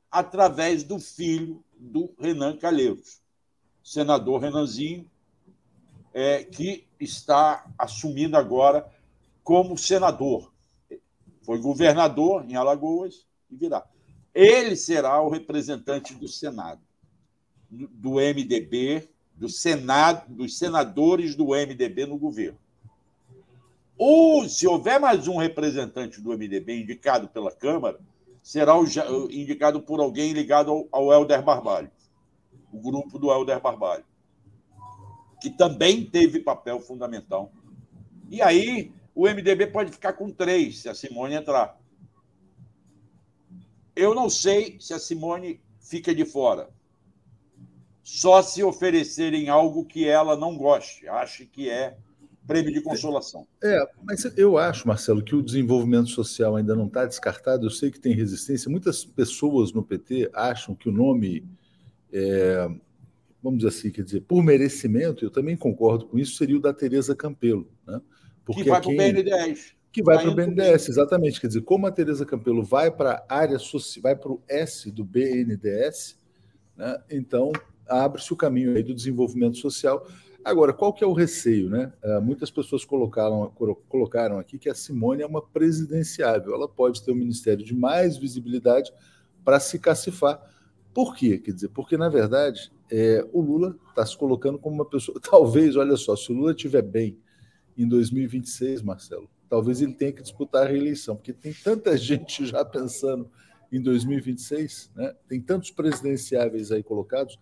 [0.10, 3.22] através do filho do Renan Calheiros,
[3.84, 5.10] senador Renanzinho,
[6.14, 8.90] é, que está assumindo agora
[9.44, 10.52] como senador.
[11.42, 13.86] Foi governador em Alagoas e virá.
[14.34, 16.82] Ele será o representante do Senado,
[17.70, 22.60] do MDB, do Senado, dos senadores do MDB no governo.
[24.04, 28.00] Ou, se houver mais um representante do MDB indicado pela Câmara,
[28.42, 28.74] será
[29.30, 31.92] indicado por alguém ligado ao, ao Helder Barbalho,
[32.74, 34.04] o grupo do Helder Barbalho,
[35.40, 37.52] que também teve papel fundamental.
[38.28, 41.80] E aí o MDB pode ficar com três, se a Simone entrar.
[43.96, 46.72] Eu não sei se a Simone fica de fora.
[48.02, 52.00] Só se oferecerem algo que ela não goste, ache que é
[52.52, 53.48] prêmio de consolação.
[53.64, 57.66] É, mas eu acho, Marcelo, que o desenvolvimento social ainda não está descartado.
[57.66, 58.70] Eu sei que tem resistência.
[58.70, 61.46] Muitas pessoas no PT acham que o nome,
[62.12, 62.68] é,
[63.42, 66.74] vamos dizer assim, quer dizer, por merecimento, eu também concordo com isso, seria o da
[66.74, 67.68] Tereza Campelo.
[67.88, 68.02] Né?
[68.46, 68.96] Porque que vai quem...
[68.96, 71.40] para o BNDES que vai para o BNDES, exatamente.
[71.42, 74.90] Quer dizer, como a Tereza Campelo vai para a área social, vai para o S
[74.90, 76.18] do BNDES,
[76.78, 76.98] né?
[77.12, 77.52] então
[77.88, 80.08] abre-se o caminho aí do desenvolvimento social.
[80.44, 81.70] Agora, qual que é o receio?
[81.70, 81.94] Né?
[82.04, 83.52] Uh, muitas pessoas colocaram,
[83.88, 86.54] colocaram aqui que a Simone é uma presidenciável.
[86.54, 88.92] Ela pode ter um ministério de mais visibilidade
[89.44, 90.42] para se cacifar.
[90.94, 91.38] Por quê?
[91.38, 95.20] Quer dizer, porque, na verdade, é, o Lula está se colocando como uma pessoa.
[95.24, 97.18] Talvez, olha só, se o Lula estiver bem
[97.78, 102.64] em 2026, Marcelo, talvez ele tenha que disputar a reeleição, porque tem tanta gente já
[102.66, 103.30] pensando
[103.72, 105.16] em 2026, né?
[105.28, 107.40] tem tantos presidenciáveis aí colocados.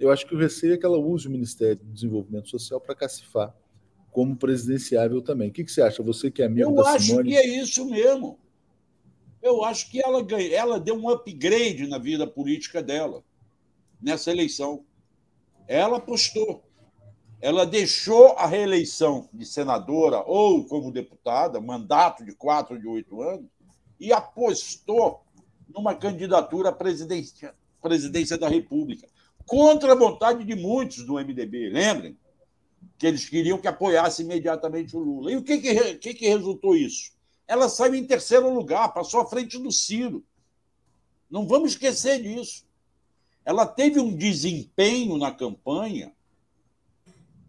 [0.00, 2.94] Eu acho que o receio é que ela use o Ministério do Desenvolvimento Social para
[2.94, 3.54] cacifar
[4.10, 5.50] como presidenciável também.
[5.50, 6.02] O que, que você acha?
[6.02, 7.32] Você que é amigo Eu da Simone...
[7.32, 8.38] Eu acho que é isso mesmo.
[9.42, 13.22] Eu acho que ela, ganha, ela deu um upgrade na vida política dela
[14.00, 14.84] nessa eleição.
[15.68, 16.64] Ela apostou.
[17.40, 23.50] Ela deixou a reeleição de senadora ou como deputada, mandato de quatro, de oito anos,
[23.98, 25.20] e apostou
[25.68, 29.08] numa candidatura à presidência, presidência da República,
[29.46, 31.70] contra a vontade de muitos do MDB.
[31.70, 32.16] Lembrem
[32.98, 35.32] que eles queriam que apoiasse imediatamente o Lula.
[35.32, 37.12] E o que, que, que, que resultou isso?
[37.50, 40.24] ela saiu em terceiro lugar, passou à frente do Ciro.
[41.28, 42.64] Não vamos esquecer disso.
[43.44, 46.12] Ela teve um desempenho na campanha.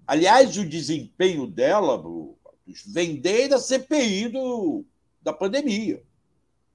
[0.08, 2.01] Aliás, o desempenho dela
[2.88, 4.84] vem desde a CPI do,
[5.21, 6.04] da pandemia.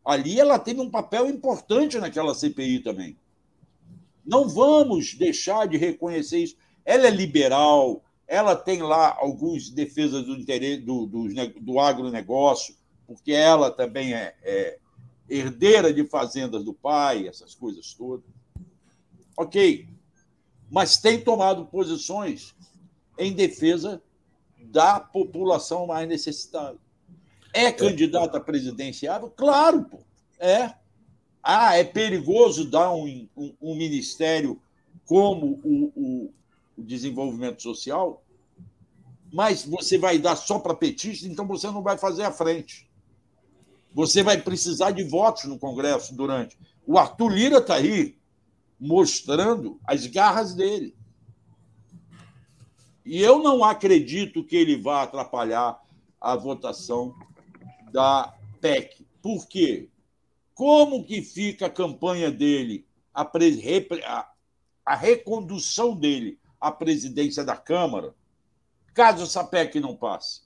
[0.05, 3.18] Ali ela teve um papel importante naquela CPI também.
[4.26, 6.56] Não vamos deixar de reconhecer isso.
[6.84, 11.28] Ela é liberal, ela tem lá algumas defesas do interesse do, do,
[11.60, 12.74] do agronegócio,
[13.06, 14.78] porque ela também é, é
[15.28, 18.26] herdeira de fazendas do pai, essas coisas todas.
[19.36, 19.88] Ok,
[20.70, 22.54] mas tem tomado posições
[23.18, 24.02] em defesa
[24.58, 26.78] da população mais necessitada.
[27.52, 29.30] É candidata presidenciável?
[29.30, 30.00] Claro, pô.
[30.38, 30.74] É.
[31.48, 34.61] Ah, é perigoso dar um, um, um ministério
[35.04, 36.35] como o, o,
[36.76, 38.20] o, desenvolvimento social,
[39.32, 42.90] mas você vai dar só para petista, então você não vai fazer a frente.
[43.94, 46.59] Você vai precisar de votos no Congresso durante.
[46.85, 48.18] O Arthur Lira está aí
[48.80, 50.96] mostrando as garras dele.
[53.04, 55.80] E eu não acredito que ele vá atrapalhar
[56.20, 57.14] a votação
[57.92, 59.06] da PEC.
[59.22, 59.88] Por quê?
[60.56, 63.30] Como que fica a campanha dele, a,
[64.06, 64.30] a,
[64.86, 68.14] a recondução dele à presidência da Câmara,
[68.94, 70.40] caso essa PEC não passe?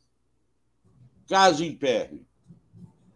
[1.29, 2.27] Caso impere?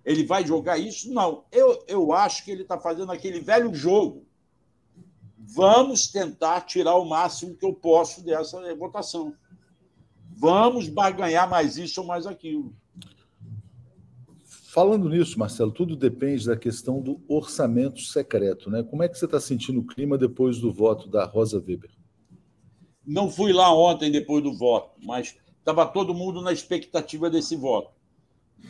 [0.05, 1.13] Ele vai jogar isso?
[1.13, 1.45] Não.
[1.51, 4.25] Eu, eu acho que ele está fazendo aquele velho jogo.
[5.37, 9.35] Vamos tentar tirar o máximo que eu posso dessa votação.
[10.31, 12.73] Vamos barganhar mais isso ou mais aquilo.
[14.75, 18.83] Falando nisso, Marcelo, tudo depende da questão do orçamento secreto, né?
[18.83, 21.93] Como é que você está sentindo o clima depois do voto da Rosa Weber?
[23.07, 27.93] Não fui lá ontem depois do voto, mas estava todo mundo na expectativa desse voto.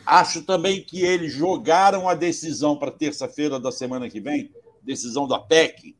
[0.05, 4.51] Acho também que eles jogaram a decisão para terça-feira da semana que vem,
[4.83, 5.95] decisão da PEC.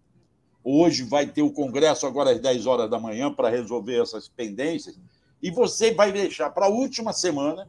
[0.63, 4.99] Hoje vai ter o Congresso, agora às 10 horas da manhã, para resolver essas pendências.
[5.41, 7.67] E você vai deixar para a última semana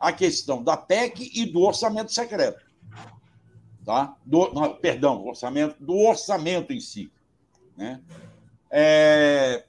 [0.00, 2.64] a questão da PEC e do orçamento secreto.
[3.84, 4.16] Tá?
[4.24, 7.12] Do, não, perdão, orçamento, do orçamento em si.
[7.76, 8.00] Né?
[8.70, 9.64] É...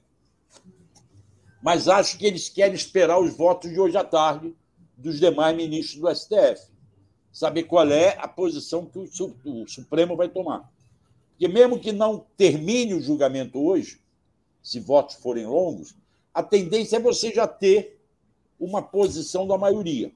[1.62, 4.54] Mas acho que eles querem esperar os votos de hoje à tarde
[4.96, 6.72] dos demais ministros do STF.
[7.30, 10.70] Saber qual é a posição que o Supremo vai tomar.
[11.30, 14.00] Porque, mesmo que não termine o julgamento hoje,
[14.62, 15.94] se votos forem longos,
[16.32, 18.00] a tendência é você já ter
[18.60, 20.12] uma posição da maioria.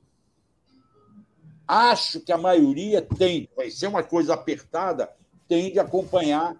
[1.67, 5.11] Acho que a maioria tem, vai ser uma coisa apertada,
[5.49, 6.57] tende a acompanhar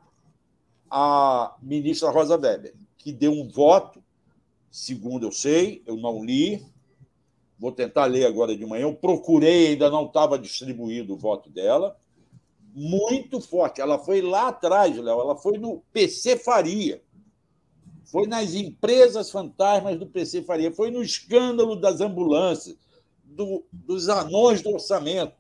[0.91, 4.03] a ministra Rosa Weber, que deu um voto,
[4.71, 6.65] segundo eu sei, eu não li,
[7.59, 8.83] Vou tentar ler agora de manhã.
[8.83, 11.97] Eu procurei, ainda não estava distribuído o voto dela.
[12.75, 13.81] Muito forte.
[13.81, 15.21] Ela foi lá atrás, Léo.
[15.21, 17.03] Ela foi no PC Faria.
[18.05, 20.71] Foi nas empresas fantasmas do PC Faria.
[20.71, 22.77] Foi no escândalo das ambulâncias,
[23.27, 25.35] do, dos anões do orçamento.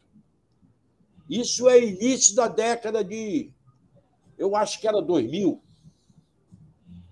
[1.28, 3.50] Isso é início da década de.
[4.36, 5.60] Eu acho que era 2000.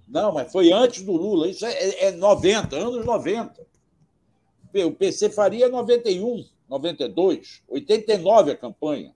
[0.07, 1.49] Não, mas foi antes do Lula.
[1.49, 3.67] Isso é, é 90, anos 90.
[4.87, 9.15] O PC faria 91, 92, 89 a campanha.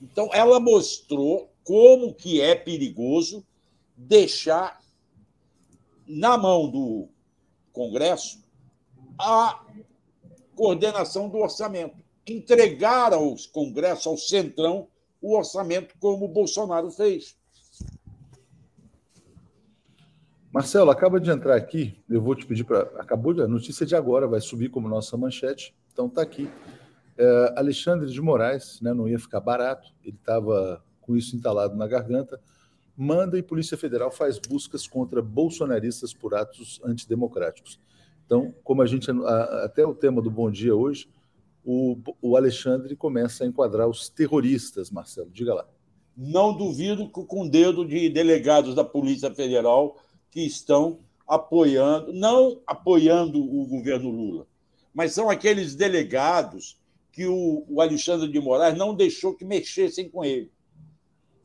[0.00, 3.44] Então, ela mostrou como que é perigoso
[3.96, 4.80] deixar
[6.06, 7.08] na mão do
[7.72, 8.42] Congresso
[9.18, 9.64] a
[10.58, 11.96] coordenação do orçamento.
[12.26, 14.88] Entregar aos Congressos, ao Centrão,
[15.22, 17.36] o orçamento como o Bolsonaro fez.
[20.52, 22.80] Marcelo, acaba de entrar aqui, eu vou te pedir para.
[22.98, 23.40] Acabou de.
[23.40, 26.50] A notícia de agora vai subir como nossa manchete, então está aqui.
[27.16, 31.86] É, Alexandre de Moraes, né, não ia ficar barato, ele estava com isso entalado na
[31.86, 32.40] garganta,
[32.96, 37.78] manda e Polícia Federal faz buscas contra bolsonaristas por atos antidemocráticos.
[38.28, 39.10] Então, como a gente.
[39.64, 41.08] Até o tema do Bom Dia hoje,
[41.64, 45.30] o, o Alexandre começa a enquadrar os terroristas, Marcelo.
[45.30, 45.66] Diga lá.
[46.14, 49.96] Não duvido que com o dedo de delegados da Polícia Federal
[50.30, 54.46] que estão apoiando, não apoiando o governo Lula,
[54.92, 56.78] mas são aqueles delegados
[57.10, 60.52] que o, o Alexandre de Moraes não deixou que mexessem com ele.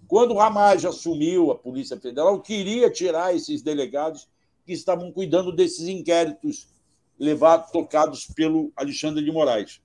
[0.05, 4.27] Quando o Ramage assumiu a Polícia Federal, queria tirar esses delegados
[4.65, 6.72] que estavam cuidando desses inquéritos
[7.23, 9.81] levados, tocados pelo Alexandre de Moraes.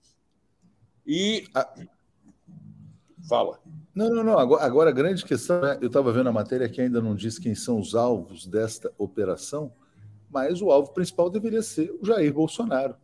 [1.06, 1.44] E.
[3.28, 3.60] Fala.
[3.94, 4.38] Não, não, não.
[4.38, 7.38] Agora, agora a grande questão é: eu estava vendo a matéria que ainda não diz
[7.38, 9.72] quem são os alvos desta operação,
[10.30, 12.94] mas o alvo principal deveria ser o Jair Bolsonaro,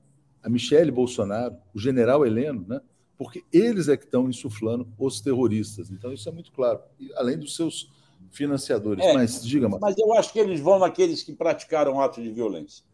[0.42, 2.80] a Michele Bolsonaro, o general Heleno, né?
[3.16, 5.90] porque eles é que estão insuflando os terroristas.
[5.90, 6.80] Então, isso é muito claro.
[6.98, 7.90] E, além dos seus
[8.30, 9.04] financiadores.
[9.04, 9.80] É, mas diga, mas...
[9.80, 12.84] mas eu acho que eles vão naqueles que praticaram atos de violência.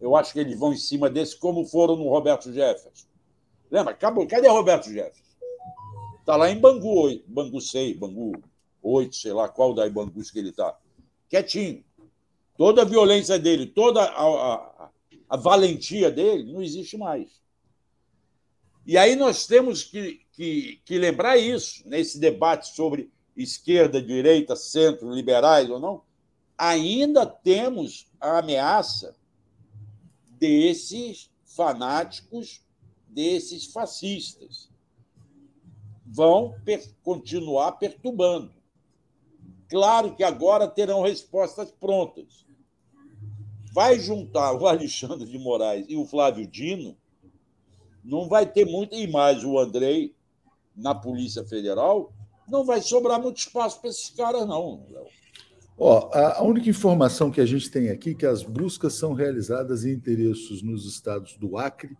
[0.00, 3.06] Eu acho que eles vão em cima desse, como foram no Roberto Jefferson.
[3.70, 3.92] Lembra?
[3.92, 4.26] Acabou.
[4.26, 5.28] Cadê Roberto Jefferson?
[6.20, 8.32] Está lá em Bangu 8, Bangu 6, Bangu
[8.82, 10.76] 8, sei lá qual da Bangus que ele está.
[11.28, 11.84] Quietinho.
[12.56, 14.90] Toda a violência dele, toda a, a,
[15.30, 17.40] a, valentia dele não existe mais.
[18.84, 25.10] E aí nós temos que, que, que lembrar isso, nesse debate sobre esquerda, direita, centro,
[25.10, 26.02] liberais ou não,
[26.56, 29.14] ainda temos a ameaça
[30.38, 32.62] desses fanáticos,
[33.08, 34.68] desses fascistas
[36.06, 38.52] vão per continuar perturbando.
[39.68, 42.46] Claro que agora terão respostas prontas.
[43.72, 46.96] Vai juntar o Alexandre de Moraes e o Flávio Dino,
[48.02, 50.14] não vai ter muito, e mais o Andrei
[50.74, 52.12] na Polícia Federal,
[52.48, 55.17] não vai sobrar muito espaço para esses caras, não, Léo.
[55.78, 59.84] Ó, a única informação que a gente tem aqui é que as buscas são realizadas
[59.84, 61.96] em endereços nos estados do Acre,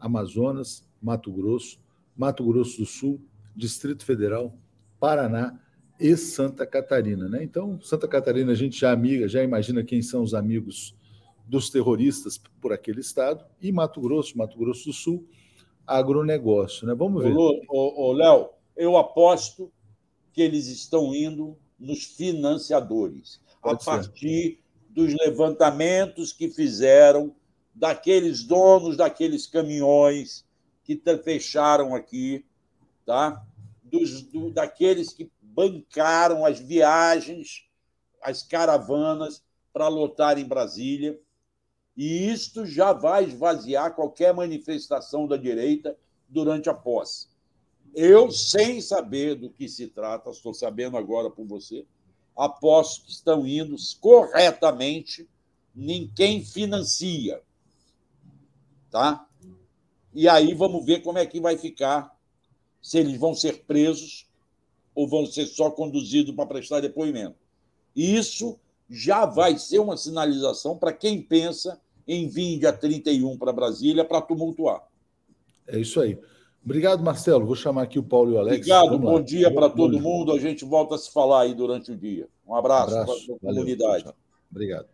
[0.00, 1.78] Amazonas, Mato Grosso,
[2.16, 3.20] Mato Grosso do Sul,
[3.54, 4.52] Distrito Federal,
[4.98, 5.60] Paraná
[5.98, 7.28] e Santa Catarina.
[7.28, 7.44] Né?
[7.44, 10.96] Então, Santa Catarina, a gente já amiga, já imagina quem são os amigos
[11.46, 15.24] dos terroristas por aquele estado, e Mato Grosso, Mato Grosso do Sul,
[15.86, 16.86] agronegócio.
[16.86, 16.94] Né?
[16.94, 17.32] Vamos ver.
[17.32, 19.70] Léo, eu aposto
[20.32, 23.90] que eles estão indo nos financiadores, Pode a ser.
[23.90, 24.58] partir
[24.90, 27.34] dos levantamentos que fizeram
[27.74, 30.44] daqueles donos daqueles caminhões
[30.84, 32.44] que fecharam aqui
[33.10, 33.44] tá?
[33.82, 37.68] Dos, do, daqueles que bancaram as viagens,
[38.22, 41.18] as caravanas para lotar em Brasília.
[41.96, 47.26] E isto já vai esvaziar qualquer manifestação da direita durante a posse.
[47.94, 51.84] Eu, sem saber do que se trata, estou sabendo agora por você,
[52.36, 55.28] aposto que estão indo corretamente
[55.76, 57.42] em quem financia.
[58.90, 59.26] Tá?
[60.12, 62.16] E aí vamos ver como é que vai ficar
[62.82, 64.26] se eles vão ser presos
[64.94, 67.36] ou vão ser só conduzidos para prestar depoimento.
[67.94, 74.04] Isso já vai ser uma sinalização para quem pensa em vir dia 31 para Brasília
[74.04, 74.84] para tumultuar.
[75.66, 76.18] É isso aí.
[76.64, 77.46] Obrigado, Marcelo.
[77.46, 78.58] Vou chamar aqui o Paulo e o Alex.
[78.58, 79.22] Obrigado, Vamos bom lá.
[79.22, 80.00] dia para todo dia.
[80.00, 80.32] mundo.
[80.32, 82.28] A gente volta a se falar aí durante o dia.
[82.46, 83.26] Um abraço, um abraço.
[83.40, 84.04] para a comunidade.
[84.04, 84.16] Valeu.
[84.50, 84.86] Obrigado.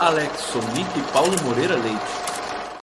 [0.00, 2.82] Alex Sonic e Paulo Moreira Leite.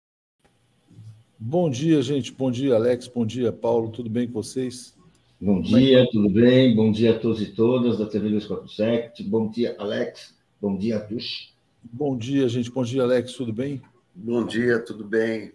[1.39, 2.33] Bom dia, gente.
[2.33, 3.09] Bom dia, Alex.
[3.09, 3.91] Bom dia, Paulo.
[3.91, 4.95] Tudo bem com vocês?
[5.41, 6.75] Bom dia, é tudo bem?
[6.75, 9.23] Bom dia a todos e todas da TV 247.
[9.25, 10.35] Bom dia, Alex.
[10.61, 11.55] Bom dia, Tush.
[11.83, 12.71] Bom dia, gente.
[12.71, 13.35] Bom dia, Alex.
[13.35, 13.81] Tudo bem?
[14.15, 15.53] Bom dia, tudo bem?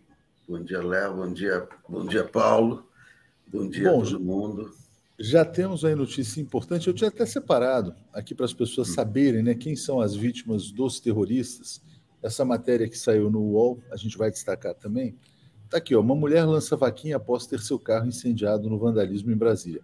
[0.51, 1.15] Bom dia, Léo.
[1.15, 2.85] Bom dia, bom dia, Paulo.
[3.47, 4.73] Bom dia Bom, a todo mundo.
[5.17, 6.89] Já temos aí notícia importante.
[6.89, 8.93] Eu tinha até separado aqui para as pessoas hum.
[8.93, 11.81] saberem né, quem são as vítimas dos terroristas.
[12.21, 15.15] Essa matéria que saiu no UOL, a gente vai destacar também.
[15.63, 19.37] Está aqui, ó, uma mulher lança vaquinha após ter seu carro incendiado no vandalismo em
[19.37, 19.81] Brasília.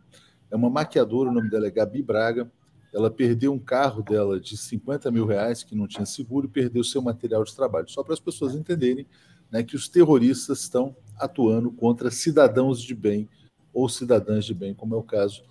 [0.51, 2.51] É uma maquiadora, o nome dela é Gabi Braga.
[2.93, 6.83] Ela perdeu um carro dela de 50 mil reais, que não tinha seguro, e perdeu
[6.83, 7.87] seu material de trabalho.
[7.87, 9.07] Só para as pessoas entenderem
[9.51, 13.27] né, que os terroristas estão atuando contra cidadãos de bem
[13.73, 15.43] ou cidadãs de bem, como é o caso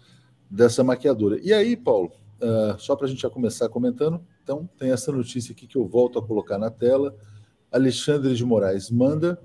[0.51, 1.39] dessa maquiadora.
[1.43, 5.53] E aí, Paulo, uh, só para a gente já começar comentando, então tem essa notícia
[5.53, 7.17] aqui que eu volto a colocar na tela.
[7.71, 9.41] Alexandre de Moraes manda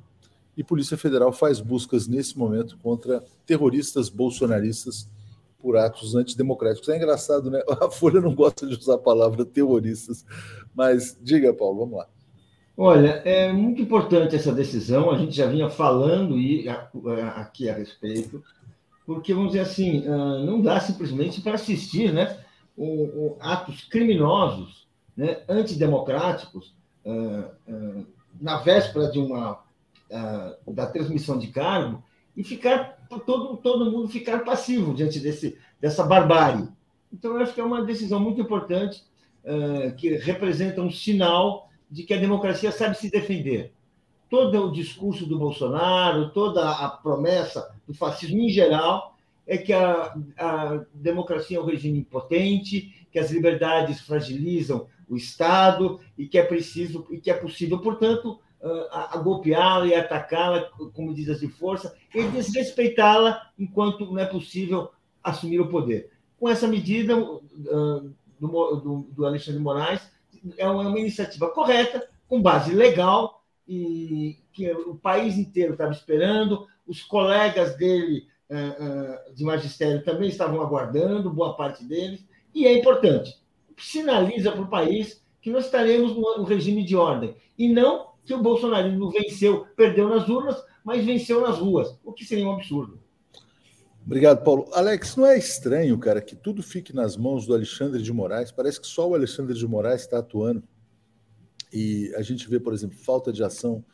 [0.55, 5.07] e Polícia Federal faz buscas nesse momento contra terroristas bolsonaristas
[5.57, 6.89] por atos antidemocráticos.
[6.89, 7.61] É engraçado, né?
[7.81, 10.25] A Folha não gosta de usar a palavra terroristas,
[10.73, 12.07] mas diga, Paulo, vamos lá.
[12.77, 16.35] Olha, é muito importante essa decisão, a gente já vinha falando
[17.35, 18.43] aqui a respeito,
[19.05, 22.39] porque, vamos dizer assim, ah, não dá simplesmente para assistir né,
[23.39, 26.73] atos criminosos, né, antidemocráticos,
[27.05, 28.01] ah, ah,
[28.39, 29.59] na véspera de uma,
[30.65, 32.01] da transmissão de cargo,
[32.35, 36.67] e ficar todo, todo mundo ficar passivo diante desse, dessa barbárie.
[37.11, 39.03] Então, eu acho que é uma decisão muito importante,
[39.97, 43.73] que representa um sinal de que a democracia sabe se defender.
[44.29, 50.15] Todo o discurso do Bolsonaro, toda a promessa do fascismo em geral, é que a,
[50.37, 56.43] a democracia é um regime impotente, que as liberdades fragilizam o Estado e que é
[56.43, 58.39] preciso e que é possível, portanto,
[58.91, 64.91] a, a golpeá-la e atacá-la com medidas de força e desrespeitá-la enquanto não é possível
[65.23, 66.11] assumir o poder.
[66.39, 70.01] Com essa medida uh, do, do, do Alexandre Moraes,
[70.57, 77.03] é uma iniciativa correta, com base legal, e que o país inteiro estava esperando, os
[77.03, 83.39] colegas dele eh, eh, de magistério também estavam aguardando, boa parte deles, e é importante.
[83.77, 88.41] Sinaliza para o país que nós estaremos no regime de ordem, e não que o
[88.41, 93.00] bolsonarismo venceu, perdeu nas urnas, mas venceu nas ruas, o que seria um absurdo.
[94.05, 94.69] Obrigado, Paulo.
[94.73, 98.51] Alex, não é estranho, cara, que tudo fique nas mãos do Alexandre de Moraes?
[98.51, 100.63] Parece que só o Alexandre de Moraes está atuando.
[101.71, 103.85] E a gente vê, por exemplo, falta de ação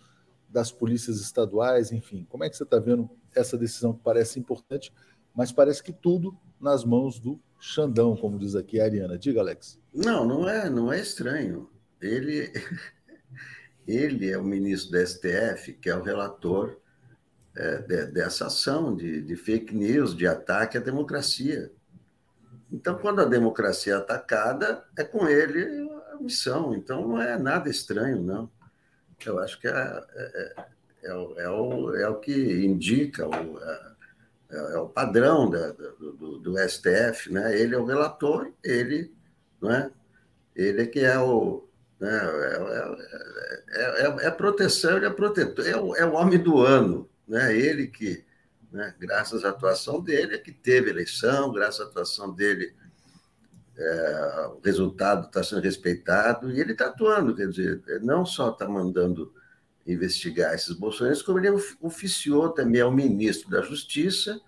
[0.49, 2.25] das polícias estaduais, enfim.
[2.29, 4.91] Como é que você está vendo essa decisão que parece importante,
[5.35, 9.17] mas parece que tudo nas mãos do Xandão, como diz aqui a Ariana.
[9.17, 9.79] Diga, Alex.
[9.93, 11.69] Não, não é, não é estranho.
[12.01, 12.51] Ele,
[13.87, 16.79] ele é o ministro da STF, que é o relator
[17.57, 21.71] é, de, dessa ação de, de fake news, de ataque à democracia.
[22.71, 26.75] Então, quando a democracia é atacada, é com ele a missão.
[26.75, 28.49] Então, não é nada estranho, não.
[29.25, 30.53] Eu acho que é, é,
[31.03, 36.57] é, é o, é o que indica, o, é, é o padrão da, do, do,
[36.59, 37.31] STF.
[37.31, 37.59] Né?
[37.59, 39.11] Ele é o relator, ele,
[39.59, 39.89] não é?
[40.55, 41.67] ele é que é o.
[41.99, 42.11] Né?
[43.71, 47.09] É, é, é, é proteção, ele é protetor, é o, é o homem do ano
[47.27, 47.55] né?
[47.55, 48.23] Ele que,
[48.71, 52.73] né, graças à atuação dele, é que teve eleição, graças à atuação dele,
[53.77, 58.67] é, o resultado está sendo respeitado e ele está atuando, quer dizer, não só está
[58.67, 59.31] mandando
[59.85, 61.49] investigar esses bolsonaristas, como ele
[61.79, 64.41] oficiou também ao ministro da Justiça,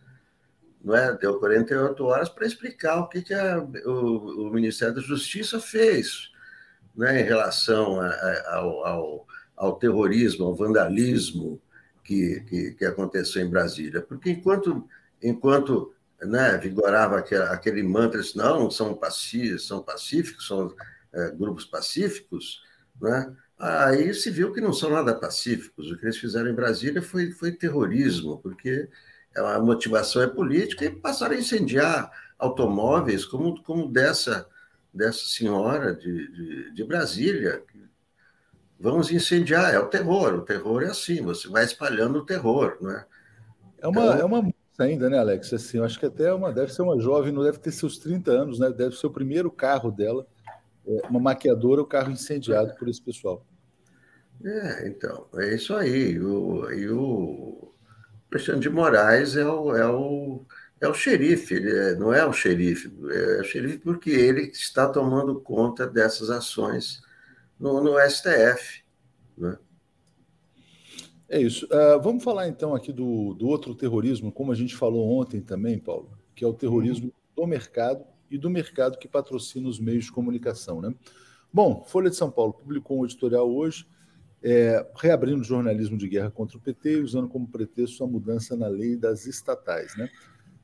[0.84, 1.16] não é?
[1.16, 6.32] deu 48 horas para explicar o que, que a, o, o, Ministério da Justiça fez
[6.96, 11.62] né, em relação a, a, ao, ao, ao terrorismo, ao vandalismo,
[12.10, 14.01] que, que, que aconteceu em Brasília.
[14.01, 14.88] Porque enquanto,
[15.22, 20.74] enquanto né, vigorava aquele, aquele mantra, não, são pacíficos, são pacíficos, são
[21.14, 22.64] é, grupos pacíficos,
[22.99, 23.32] né?
[23.60, 25.91] aí se viu que não são nada pacíficos.
[25.91, 28.89] O que eles fizeram em Brasília foi, foi terrorismo, porque
[29.36, 34.47] a motivação é política e passaram a incendiar automóveis como, como dessa,
[34.91, 37.62] dessa senhora de, de, de Brasília,
[38.80, 40.36] vamos incendiar, é o terror.
[40.36, 43.06] O terror é assim, você vai espalhando o terror, né?
[43.80, 44.20] É uma, então...
[44.20, 45.54] é uma moça ainda, né, Alex?
[45.54, 48.32] Assim, eu acho que até uma, deve ser uma jovem, não deve ter seus 30
[48.32, 48.72] anos, né?
[48.72, 50.26] Deve ser o primeiro carro dela,
[50.88, 53.46] é, uma maquiadora, o carro incendiado por esse pessoal.
[54.44, 56.18] É, então, é isso aí.
[56.18, 57.74] O, e o
[58.32, 60.46] Alexandre de Moraes é o, é o,
[60.80, 65.42] é o xerife, é, não é o xerife, é o xerife porque ele está tomando
[65.42, 67.02] conta dessas ações
[67.60, 68.84] no, no STF.
[69.38, 69.57] Né?
[71.28, 71.66] É isso.
[71.66, 75.78] Uh, vamos falar então aqui do, do outro terrorismo, como a gente falou ontem também,
[75.78, 77.43] Paulo, que é o terrorismo uhum.
[77.43, 80.82] do mercado e do mercado que patrocina os meios de comunicação.
[80.82, 80.93] Né?
[81.51, 83.86] Bom, Folha de São Paulo publicou um editorial hoje
[84.41, 88.55] é, reabrindo o jornalismo de guerra contra o PT e usando como pretexto a mudança
[88.55, 89.95] na lei das estatais.
[89.97, 90.10] Né?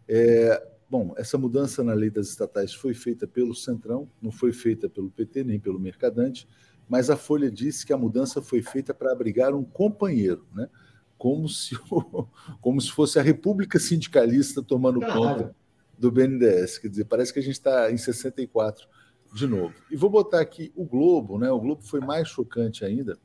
[0.08, 4.90] É, bom, essa mudança na lei das estatais foi feita pelo Centrão, não foi feita
[4.90, 6.48] pelo PT nem pelo Mercadante
[6.88, 10.70] mas a Folha disse que a mudança foi feita para abrigar um companheiro, né?
[11.18, 11.76] como, se,
[12.62, 15.16] como se fosse a República Sindicalista tomando claro.
[15.16, 15.56] conta
[15.98, 16.78] do BNDES.
[16.78, 18.88] Quer dizer, parece que a gente está em 64
[19.34, 19.74] de novo.
[19.90, 21.50] E vou botar aqui o Globo, né?
[21.52, 23.18] O Globo foi mais chocante ainda.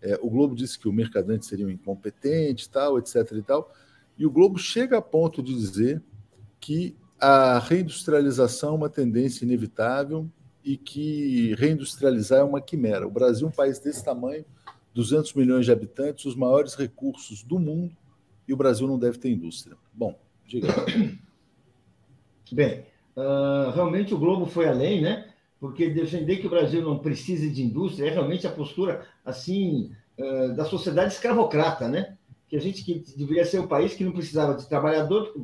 [0.00, 3.16] É, o Globo disse que o mercadante seria um incompetente, tal, etc.
[3.32, 3.72] e tal.
[4.16, 6.02] E o Globo chega a ponto de dizer
[6.60, 10.28] que a reindustrialização é uma tendência inevitável
[10.64, 13.06] e que reindustrializar é uma quimera.
[13.06, 14.44] O Brasil é um país desse tamanho,
[14.94, 17.94] 200 milhões de habitantes, os maiores recursos do mundo,
[18.48, 19.76] e o Brasil não deve ter indústria.
[19.92, 20.68] Bom, diga.
[22.50, 22.86] Bem,
[23.16, 25.30] uh, realmente o Globo foi além, né?
[25.60, 30.54] Porque defender que o Brasil não precise de indústria é realmente a postura assim uh,
[30.54, 32.16] da sociedade escravocrata, né?
[32.48, 35.34] Que a gente que deveria ser um país que não precisava de trabalhador,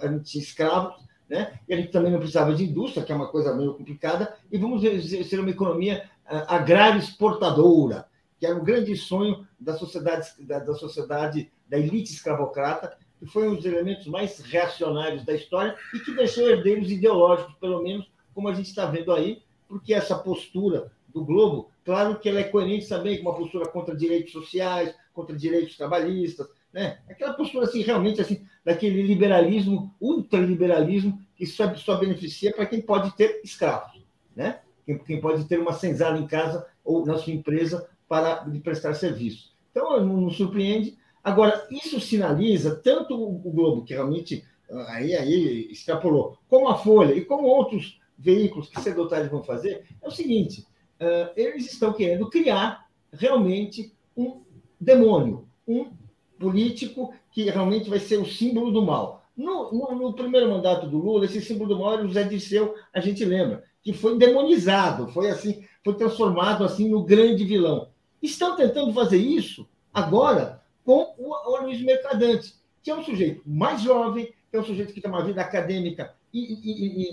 [0.00, 1.60] a gente tinha escravos, né?
[1.68, 4.58] E a gente também não precisava de indústria, que é uma coisa meio complicada, e
[4.58, 8.06] vamos ser uma economia uh, agrária exportadora,
[8.36, 13.48] que era o grande sonho da sociedade, da, da sociedade, da elite escravocrata, que foi
[13.48, 18.48] um dos elementos mais reacionários da história e que deixou herdeiros ideológicos, pelo menos, como
[18.48, 22.88] a gente está vendo aí, porque essa postura do Globo, claro que ela é coerente
[22.88, 26.98] também com uma postura contra direitos sociais, contra direitos trabalhistas, né?
[27.08, 33.16] Aquela postura assim realmente assim daquele liberalismo, ultraliberalismo que só, só beneficia para quem pode
[33.16, 34.04] ter escravos,
[34.34, 34.60] né?
[34.84, 39.52] Quem, quem, pode ter uma senzala em casa ou na sua empresa para prestar serviço.
[39.70, 45.68] Então não, não surpreende Agora, isso sinaliza tanto o Globo, que realmente ah, aí, aí
[45.70, 50.08] extrapolou, como a Folha e como outros veículos que cedo ou tarde vão fazer, é
[50.08, 50.66] o seguinte:
[51.00, 54.42] uh, eles estão querendo criar realmente um
[54.80, 55.92] demônio, um
[56.40, 59.22] político que realmente vai ser o símbolo do mal.
[59.36, 62.74] No, no, no, primeiro mandato do Lula, esse símbolo do mal era o José Dirceu,
[62.92, 67.88] a gente lembra, que foi demonizado, foi assim, foi transformado assim no grande vilão.
[68.22, 74.32] Estão tentando fazer isso agora com o Aloysio Mercadante, que é um sujeito mais jovem,
[74.50, 76.14] que é um sujeito que tem uma vida acadêmica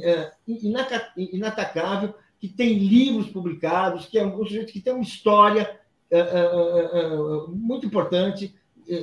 [0.02, 0.32] é,
[1.16, 7.18] inatacável, que tem livros publicados, que é um sujeito que tem uma história é, é,
[7.50, 8.56] muito importante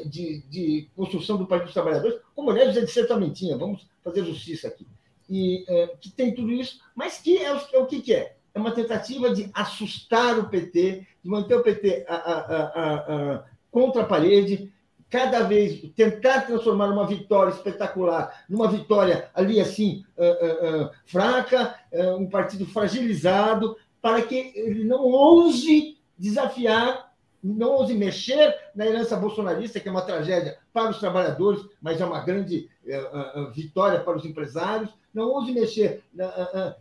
[0.06, 4.24] de, de construção do Partido dos Trabalhadores, como aliás de Ser também tinha, vamos fazer
[4.24, 4.86] justiça aqui.
[5.28, 5.64] E
[6.00, 8.36] que tem tudo isso, mas que é o, é o que, que é?
[8.54, 12.64] É uma tentativa de assustar o PT, de manter o PT a, a,
[13.34, 14.72] a, contra a parede,
[15.14, 21.78] cada vez tentar transformar uma vitória espetacular numa vitória ali assim uh, uh, uh, fraca,
[22.18, 27.03] um partido fragilizado, para que ele não ouse desafiar,
[27.44, 32.04] não ouse mexer na herança bolsonarista, que é uma tragédia para os trabalhadores, mas é
[32.04, 32.70] uma grande
[33.54, 36.02] vitória para os empresários, não ouse mexer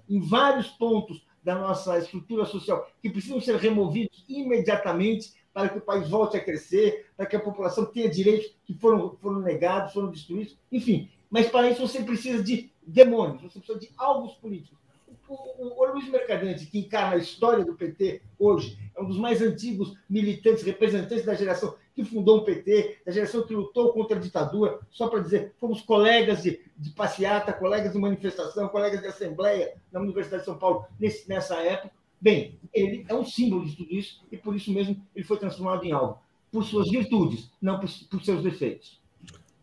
[0.10, 5.82] em vários pontos da nossa estrutura social que precisam ser removidos imediatamente para que o
[5.82, 10.10] país volte a crescer, para que a população tenha direitos que foram, foram negados, foram
[10.10, 11.10] destruídos, enfim.
[11.30, 14.80] Mas para isso você precisa de demônios, você precisa de alvos políticos.
[15.28, 19.18] O, o, o Luiz Mercadante, que encarna a história do PT hoje, é um dos
[19.18, 24.18] mais antigos militantes, representantes da geração que fundou o PT, da geração que lutou contra
[24.18, 29.08] a ditadura, só para dizer, fomos colegas de, de passeata, colegas de manifestação, colegas de
[29.08, 31.92] assembleia na Universidade de São Paulo nesse, nessa época
[32.24, 35.84] Bem, ele é um símbolo de tudo isso e por isso mesmo ele foi transformado
[35.84, 36.20] em algo.
[36.50, 39.02] Por suas virtudes, não por, por seus defeitos.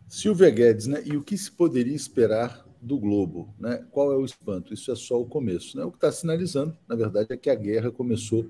[0.07, 1.03] Silvia Guedes, né?
[1.07, 3.55] E o que se poderia esperar do Globo?
[3.59, 3.85] Né?
[3.91, 4.73] Qual é o espanto?
[4.73, 5.77] Isso é só o começo.
[5.77, 5.85] Né?
[5.85, 8.49] O que está sinalizando, na verdade, é que a guerra começou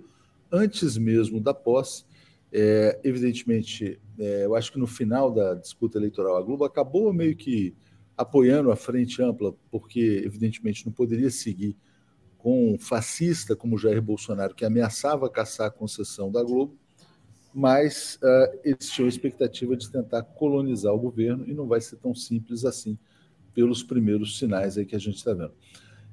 [0.50, 2.04] antes mesmo da posse.
[2.52, 7.36] É, evidentemente, é, eu acho que no final da disputa eleitoral, a Globo acabou meio
[7.36, 7.74] que
[8.16, 11.76] apoiando a frente ampla, porque, evidentemente, não poderia seguir
[12.36, 16.76] com um fascista como Jair Bolsonaro, que ameaçava caçar a concessão da Globo,
[17.52, 21.96] mas uh, eles tinham a expectativa de tentar colonizar o governo e não vai ser
[21.96, 22.98] tão simples assim,
[23.55, 25.53] pelos primeiros sinais aí que a gente está vendo.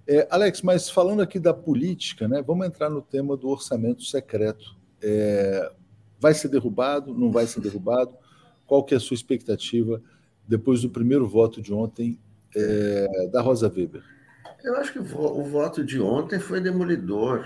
[0.07, 4.75] É, Alex, mas falando aqui da política, né, vamos entrar no tema do orçamento secreto.
[5.01, 5.71] É,
[6.19, 7.13] vai ser derrubado?
[7.13, 8.15] Não vai ser derrubado?
[8.65, 10.01] Qual que é a sua expectativa
[10.47, 12.19] depois do primeiro voto de ontem
[12.55, 14.03] é, da Rosa Weber?
[14.63, 17.45] Eu acho que o voto de ontem foi demolidor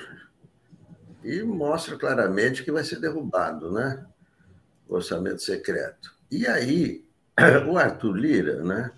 [1.23, 4.05] e mostra claramente que vai ser derrubado, né?
[4.87, 6.13] O orçamento secreto.
[6.31, 7.05] E aí,
[7.69, 8.91] o Arthur Lira, né?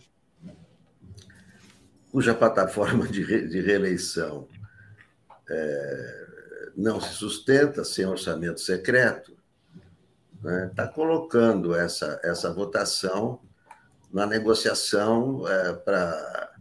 [2.13, 4.47] Cuja plataforma de, re, de reeleição
[5.49, 6.25] é,
[6.77, 9.35] não se sustenta sem orçamento secreto,
[10.35, 10.71] está né?
[10.75, 13.41] Tá colocando essa, essa votação
[14.11, 16.53] na negociação é, para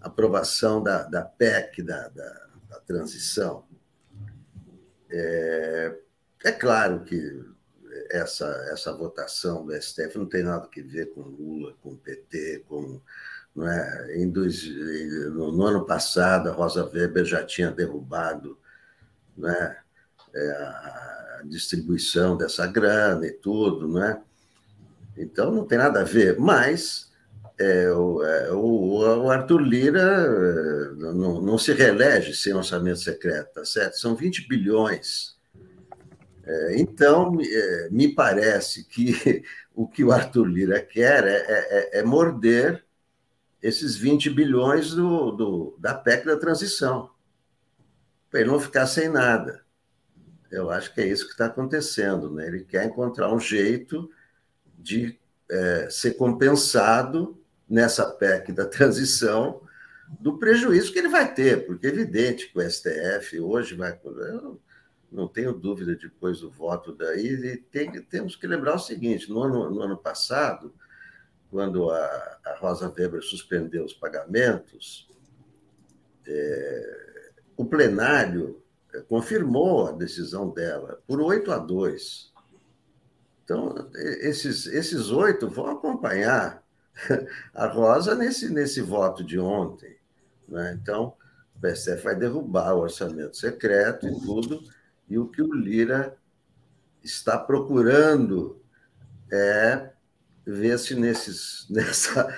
[0.00, 3.64] aprovação da, da PEC, da, da, da transição.
[5.08, 5.96] É,
[6.44, 7.44] é, claro que
[8.10, 13.00] essa, essa votação do STF não tem nada a ver com Lula, com PT, com.
[13.58, 14.26] É?
[14.26, 14.68] dois,
[15.32, 18.58] no, no ano passado, a Rosa Weber já tinha derrubado
[19.42, 19.76] é?
[20.34, 24.20] é a distribuição dessa grana e tudo, não é?
[25.16, 27.10] Então não tem nada a ver, mas
[27.58, 33.64] é, o, é, o, Arthur Lira é, não, não, se reelege sem orçamento secreto, tá
[33.64, 33.98] certo?
[33.98, 35.36] São 20 bilhões.
[36.44, 39.42] É, então, é, me parece que
[39.74, 42.84] o que o Arthur Lira quer é, é, é morder
[43.66, 47.10] esses 20 bilhões do, do, da PEC da transição,
[48.30, 49.64] para ele não ficar sem nada.
[50.50, 52.30] Eu acho que é isso que está acontecendo.
[52.30, 52.46] Né?
[52.46, 54.08] Ele quer encontrar um jeito
[54.78, 55.18] de
[55.50, 57.36] é, ser compensado
[57.68, 59.60] nessa PEC da transição
[60.20, 63.98] do prejuízo que ele vai ter, porque é evidente que o STF hoje vai.
[64.04, 64.60] Eu
[65.10, 69.68] não tenho dúvida depois do voto daí, tem, temos que lembrar o seguinte: no ano,
[69.68, 70.72] no ano passado,
[71.56, 75.08] quando a, a, Rosa Weber suspendeu os pagamentos,
[76.26, 82.30] é, o plenário é, confirmou a decisão dela por 8 a 2.
[83.42, 86.62] Então, esses, esses oito vão acompanhar
[87.54, 89.96] a Rosa nesse, nesse voto de ontem.
[90.46, 90.78] Né?
[90.78, 91.14] Então,
[91.54, 94.62] o PSF vai derrubar o orçamento secreto e tudo,
[95.08, 96.18] e o que o Lira
[97.02, 98.60] está procurando
[99.32, 99.95] é
[100.46, 102.34] ver se nesses, nessa,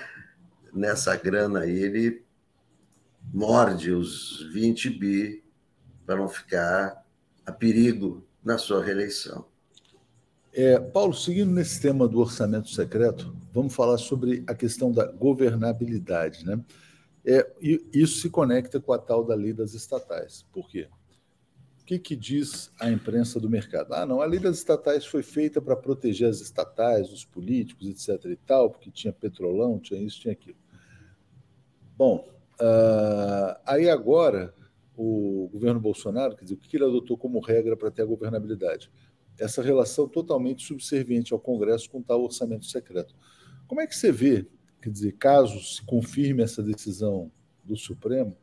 [0.73, 2.25] nessa grana aí ele
[3.31, 5.43] morde os 20 bi
[6.05, 7.05] para não ficar
[7.45, 9.45] a perigo na sua reeleição.
[10.51, 16.43] É, Paulo, seguindo nesse tema do orçamento secreto, vamos falar sobre a questão da governabilidade.
[16.43, 16.59] Né?
[17.23, 17.47] É,
[17.93, 20.43] isso se conecta com a tal da lei das estatais.
[20.51, 20.89] Por quê?
[21.89, 23.95] Que, que diz a imprensa do mercado?
[23.95, 28.25] Ah, não, a lei das estatais foi feita para proteger as estatais, os políticos, etc.
[28.25, 30.55] e tal, porque tinha petrolão, tinha isso, tinha aquilo.
[31.97, 32.29] Bom,
[32.61, 34.53] uh, aí agora
[34.95, 38.91] o governo Bolsonaro, quer dizer, o que ele adotou como regra para ter a governabilidade?
[39.39, 43.15] essa relação totalmente subserviente ao Congresso com tal orçamento secreto.
[43.67, 44.45] Como é que você vê,
[44.79, 47.31] quer dizer, caso se confirme essa decisão
[47.63, 48.37] do Supremo,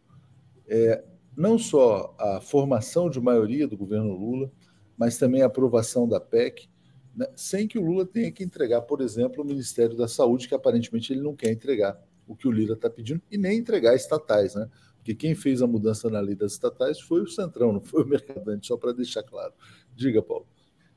[0.66, 1.04] é,
[1.36, 4.50] não só a formação de maioria do governo Lula,
[4.96, 6.68] mas também a aprovação da PEC,
[7.14, 10.54] né, sem que o Lula tenha que entregar, por exemplo, o Ministério da Saúde, que
[10.54, 14.54] aparentemente ele não quer entregar o que o Lira está pedindo, e nem entregar estatais,
[14.54, 14.68] né?
[14.96, 18.06] Porque quem fez a mudança na lei das estatais foi o Centrão, não foi o
[18.06, 19.52] Mercadante, só para deixar claro.
[19.94, 20.46] Diga, Paulo.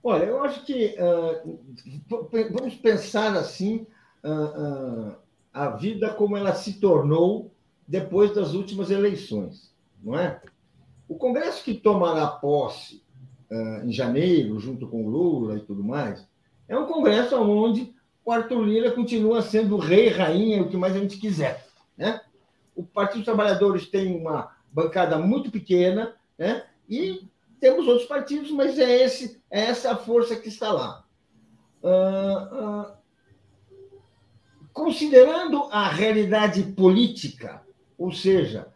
[0.01, 1.59] Olha, eu acho que uh,
[2.51, 3.85] vamos pensar assim
[4.23, 5.15] uh, uh,
[5.53, 7.53] a vida como ela se tornou
[7.87, 9.68] depois das últimas eleições,
[10.03, 10.41] não é?
[11.07, 13.03] O Congresso que tomará posse
[13.83, 16.23] em janeiro, junto com Lula e tudo mais,
[16.67, 20.99] é um Congresso onde o Arthur Lira continua sendo rei, rainha, o que mais a
[20.99, 21.65] gente quiser,
[21.97, 22.21] né?
[22.75, 26.63] O Partido dos Trabalhadores tem uma bancada muito pequena, né?
[26.87, 27.27] E
[27.59, 31.03] temos outros partidos, mas é, esse, é essa a força que está lá.
[31.81, 32.93] Uh, uh,
[34.71, 37.63] considerando a realidade política,
[37.97, 38.67] ou seja,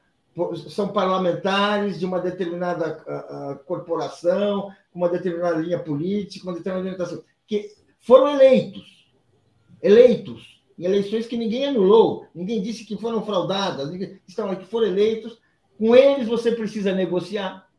[0.69, 7.71] são parlamentares de uma determinada uh, corporação, uma determinada linha política, uma determinada orientação, que
[7.99, 9.07] foram eleitos,
[9.81, 13.91] eleitos, em eleições que ninguém anulou, ninguém disse que foram fraudadas,
[14.27, 15.39] estão que foram eleitos,
[15.77, 17.69] com eles você precisa negociar,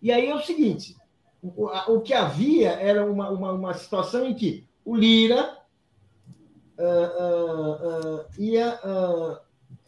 [0.00, 0.96] e aí é o seguinte:
[1.42, 5.58] o, o que havia era uma, uma, uma, situação em que o Lira
[6.78, 6.84] uh,
[7.24, 8.78] uh, uh, ia.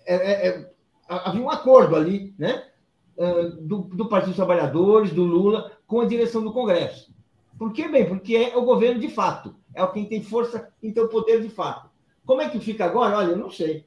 [0.06, 0.70] É, é, é,
[1.10, 2.64] havia um acordo ali, né?
[3.60, 7.12] Do, do, Partido dos Trabalhadores, do Lula, com a direção do Congresso.
[7.58, 8.08] Por que, bem?
[8.08, 9.54] Porque é o governo de fato.
[9.74, 11.90] É quem tem força e tem o poder de fato.
[12.24, 13.18] Como é que fica agora?
[13.18, 13.84] Olha, eu não sei.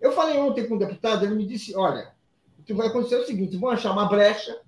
[0.00, 2.12] Eu falei ontem com um deputado, ele me disse: olha,
[2.58, 4.58] o que vai acontecer é o seguinte: vão achar uma brecha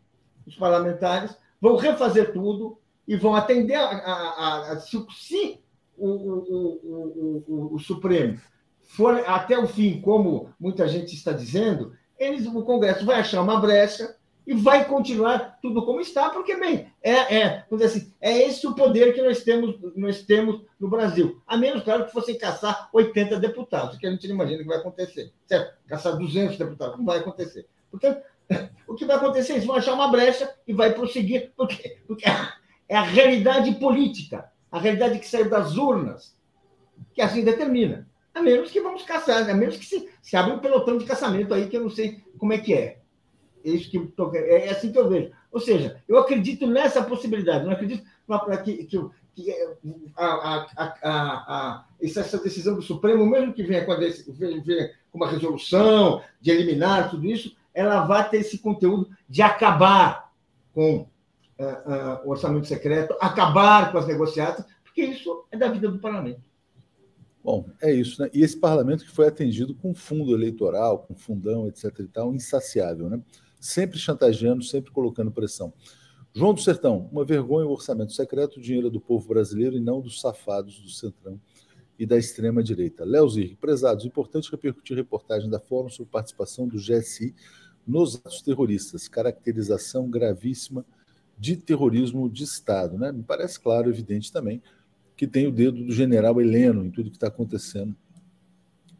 [0.47, 5.61] os parlamentares, vão refazer tudo e vão atender a, a, a se, se
[5.97, 8.40] o, o, o, o, Supremo
[8.95, 13.61] for até o fim, como muita gente está dizendo, eles, o Congresso vai achar uma
[13.61, 14.16] brecha
[14.47, 18.66] e vai continuar tudo como está, porque, bem, é, é, vamos dizer assim, é esse
[18.66, 21.42] o poder que nós temos, nós temos no Brasil.
[21.47, 24.78] A menos, claro, que fossem caçar 80 deputados, que a gente não imagina que vai
[24.78, 25.32] acontecer.
[25.47, 25.76] Certo?
[25.88, 27.66] Caçar 200 deputados, não vai acontecer.
[27.90, 28.22] Portanto,
[28.86, 29.55] o que vai acontecer?
[29.55, 31.53] Eles vão achar uma brecha e vai prosseguir.
[31.57, 31.99] Por quê?
[32.07, 32.26] Porque
[32.88, 36.36] é a realidade política, a realidade que saiu das urnas,
[37.12, 38.07] que assim determina.
[38.35, 41.55] A menos que vamos caçar, a menos que se, se abra um pelotão de caçamento
[41.55, 42.99] aí, que eu não sei como é que é.
[43.64, 43.99] É, isso que
[44.35, 45.30] é assim que eu vejo.
[45.51, 48.05] Ou seja, eu acredito nessa possibilidade, não acredito
[48.64, 49.55] que, que, que
[50.16, 55.18] a, a, a, a, essa decisão do Supremo, mesmo que venha com, a, venha com
[55.18, 60.30] uma resolução de eliminar tudo isso, ela vai ter esse conteúdo de acabar
[60.72, 61.07] com
[61.59, 65.99] uh, uh, o orçamento secreto, acabar com as negociatas, porque isso é da vida do
[65.99, 66.41] parlamento.
[67.45, 68.30] Bom, é isso, né?
[68.32, 71.92] E esse parlamento que foi atendido com fundo eleitoral, com fundão, etc.
[71.99, 73.22] e tal, insaciável, né?
[73.61, 75.70] Sempre chantageando, sempre colocando pressão.
[76.34, 79.80] João do Sertão, uma vergonha o orçamento secreto, o dinheiro é do povo brasileiro e
[79.80, 81.38] não dos safados do Centrão
[81.99, 83.05] e da extrema-direita.
[83.05, 87.34] Léo Zirk, prezados, importante repercutir reportagem da Fórum sobre participação do GSI
[87.86, 90.84] nos atos terroristas, caracterização gravíssima
[91.38, 92.97] de terrorismo de Estado.
[92.97, 93.12] Né?
[93.12, 94.62] Me parece claro, evidente também,
[95.16, 97.94] que tem o dedo do general Heleno em tudo que está acontecendo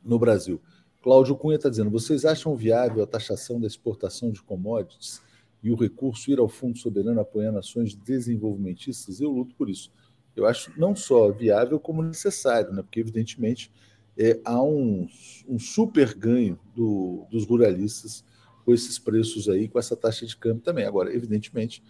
[0.05, 0.61] no Brasil.
[1.03, 5.21] Cláudio Cunha está dizendo: vocês acham viável a taxação da exportação de commodities
[5.63, 9.21] e o recurso ir ao Fundo Soberano apoiando ações desenvolvimentistas?
[9.21, 9.91] Eu luto por isso.
[10.37, 12.83] Eu acho não só viável, como necessário, né?
[12.83, 13.71] porque, evidentemente,
[14.17, 15.07] é, há um,
[15.49, 18.25] um super ganho do, dos ruralistas
[18.65, 20.87] com esses preços aí, com essa taxa de câmbio também.
[20.87, 21.83] Agora, evidentemente,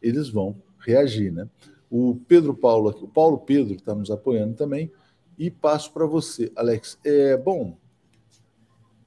[0.00, 1.30] eles vão reagir.
[1.30, 1.48] Né?
[1.94, 4.90] O Pedro Paulo, o Paulo Pedro está nos apoiando também.
[5.38, 6.98] E passo para você, Alex.
[7.04, 7.76] É, bom,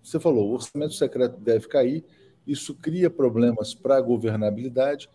[0.03, 2.05] você falou, o orçamento secreto deve cair,
[2.45, 5.09] isso cria problemas para a governabilidade.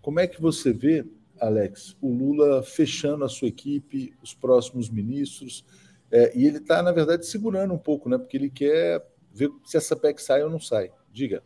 [0.00, 1.04] Como é que você vê,
[1.40, 5.64] Alex, o Lula fechando a sua equipe, os próximos ministros?
[6.12, 8.16] É, e ele está, na verdade, segurando um pouco, né?
[8.16, 10.92] Porque ele quer ver se essa PEC sai ou não sai.
[11.12, 11.42] Diga.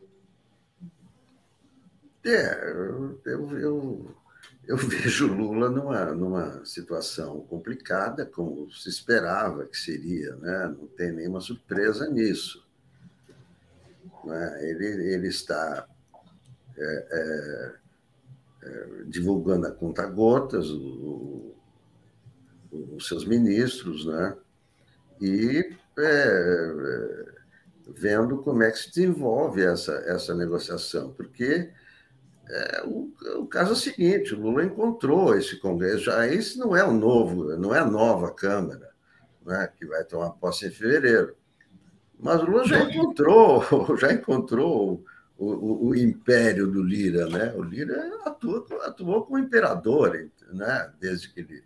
[2.27, 2.73] É,
[3.25, 4.15] eu, eu,
[4.67, 10.75] eu vejo Lula numa, numa situação complicada, como se esperava que seria, né?
[10.79, 12.67] não tem nenhuma surpresa nisso.
[14.25, 14.71] Né?
[14.71, 15.87] Ele, ele está
[16.77, 17.75] é, é,
[18.63, 21.55] é, divulgando a conta gotas, o,
[22.71, 24.37] o, os seus ministros, né?
[25.21, 27.33] e é, é,
[27.89, 31.71] vendo como é que se desenvolve essa, essa negociação, porque
[32.53, 36.77] é, o, o, caso é o seguinte: o Lula encontrou esse Congresso, já esse não
[36.77, 38.91] é o novo, não é a nova Câmara,
[39.45, 41.35] né, que vai tomar posse em fevereiro.
[42.19, 43.65] Mas o Lula já encontrou,
[43.97, 45.03] já encontrou
[45.39, 47.55] o, o, o império do Lira, né?
[47.57, 50.93] O Lira atuou, atuou como imperador, né?
[51.01, 51.65] Desde que ele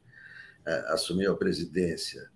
[0.64, 2.30] é, assumiu a presidência.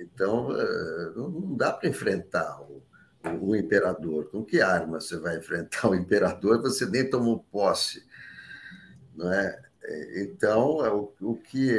[0.00, 2.82] Então, é, não dá para enfrentar o,
[3.40, 4.30] o, imperador.
[4.30, 6.60] Com que arma você vai enfrentar o imperador?
[6.62, 8.04] Você nem tomou posse,
[9.14, 9.60] não é?
[10.16, 11.70] Então, é o, o que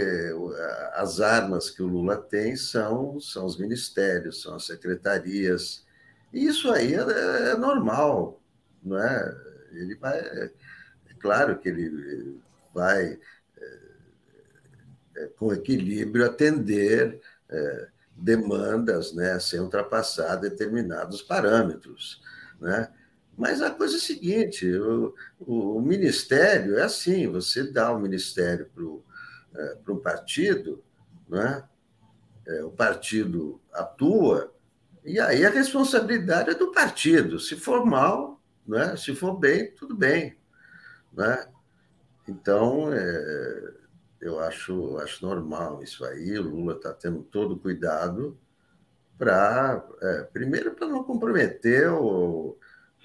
[0.94, 5.86] as armas que o Lula tem são, são os ministérios, são as secretarias.
[6.34, 8.42] E isso aí é, é normal,
[8.84, 9.36] não é?
[9.72, 10.52] Ele vai, é
[11.20, 12.40] claro que ele
[12.74, 13.20] vai
[13.58, 13.80] é,
[15.18, 17.20] é, com equilíbrio atender
[17.50, 17.88] é,
[18.22, 22.22] demandas, né, sem ultrapassar determinados parâmetros,
[22.60, 22.90] né?
[23.38, 28.70] Mas a coisa é a seguinte: o, o, ministério é assim, você dá o ministério
[28.76, 30.84] para é, um partido,
[31.28, 31.64] né?
[32.46, 34.54] É, o partido atua,
[35.06, 37.40] e aí a responsabilidade é do partido.
[37.40, 38.96] Se for mal, né?
[38.98, 40.38] se for bem, tudo bem.
[41.14, 41.48] Né?
[42.28, 43.74] Então, é,
[44.22, 46.38] eu acho, acho normal isso aí.
[46.38, 48.38] O Lula está tendo todo cuidado
[49.18, 52.58] para, é, primeiro, para não comprometer o,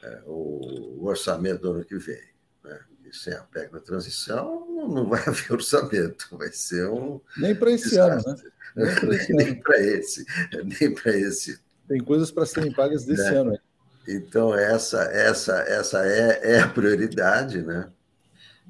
[0.02, 2.22] é, o, orçamento do ano que vem.
[2.62, 2.80] Né?
[3.04, 7.20] E sem a PEC da transição, não vai haver orçamento, vai ser um.
[7.36, 8.30] Nem para esse desastre.
[8.30, 8.42] ano,
[8.76, 9.26] né?
[9.30, 10.24] Nem para esse,
[10.64, 11.60] nem para esse.
[11.88, 13.38] Tem coisas para serem pagas desse né?
[13.38, 13.58] ano.
[14.06, 17.90] Então, essa, essa, essa é, é a prioridade, né?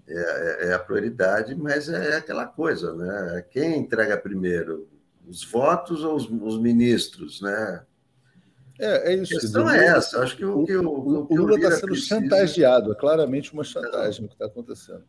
[0.07, 3.43] É, é, é, a prioridade, mas é aquela coisa, né?
[3.51, 4.87] Quem entrega primeiro,
[5.27, 7.83] os votos ou os, os ministros, né?
[8.79, 9.35] É, é isso.
[9.37, 10.21] A questão é essa.
[10.21, 12.21] Acho que o, o, o, o Lula está sendo precisa...
[12.21, 12.93] chantageado.
[12.93, 15.05] É claramente uma chantagem o que está acontecendo.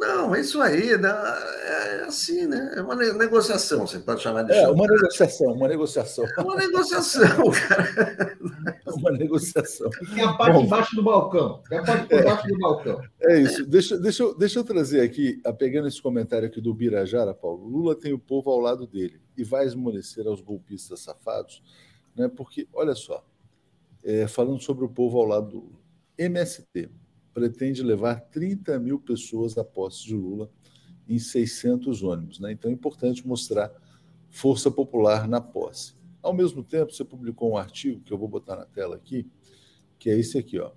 [0.00, 0.96] Não, é isso aí.
[0.96, 1.08] Né?
[1.08, 2.72] É assim, né?
[2.74, 6.24] É uma negociação, você pode chamar de É, uma negociação, uma negociação.
[6.24, 8.38] É uma negociação, cara.
[8.96, 9.90] uma negociação.
[10.14, 11.62] Tem a parte Bom, embaixo do balcão.
[11.68, 13.02] Tem a parte por baixo do balcão.
[13.20, 13.66] É isso.
[13.66, 17.68] Deixa, deixa, eu, deixa eu trazer aqui, pegando esse comentário aqui do Birajara, Paulo.
[17.68, 21.62] Lula tem o povo ao lado dele e vai esmorecer aos golpistas safados
[22.16, 22.28] né?
[22.28, 23.24] porque, olha só,
[24.02, 25.80] é, falando sobre o povo ao lado do Lula,
[26.18, 26.90] MST
[27.32, 30.50] pretende levar 30 mil pessoas à posse de Lula
[31.08, 32.38] em 600 ônibus.
[32.38, 32.52] Né?
[32.52, 33.72] Então é importante mostrar
[34.30, 35.94] força popular na posse.
[36.22, 39.26] Ao mesmo tempo, você publicou um artigo que eu vou botar na tela aqui,
[39.98, 40.72] que é esse aqui, ó.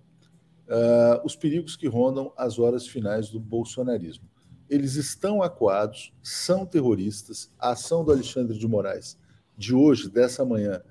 [0.65, 4.25] Uh, os perigos que rondam as horas finais do bolsonarismo.
[4.69, 7.51] Eles estão acuados, são terroristas.
[7.59, 9.17] A ação do Alexandre de Moraes
[9.57, 10.81] de hoje, dessa manhã,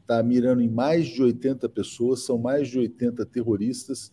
[0.00, 4.12] está mirando em mais de 80 pessoas, são mais de 80 terroristas.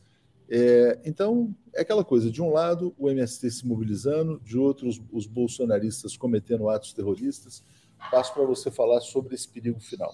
[0.49, 5.01] É, então, é aquela coisa: de um lado, o MST se mobilizando, de outro, os,
[5.11, 7.63] os bolsonaristas cometendo atos terroristas.
[8.11, 10.13] Passo para você falar sobre esse perigo final.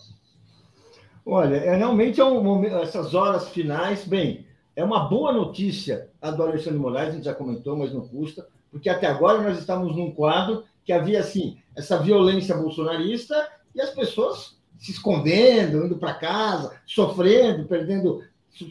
[1.26, 6.32] Olha, é, realmente é um momento, essas horas finais, bem, é uma boa notícia a
[6.32, 9.96] do Alexandre Moraes, a gente já comentou, mas não custa, porque até agora nós estamos
[9.96, 13.36] num quadro que havia assim essa violência bolsonarista
[13.76, 18.24] e as pessoas se escondendo, indo para casa, sofrendo, perdendo,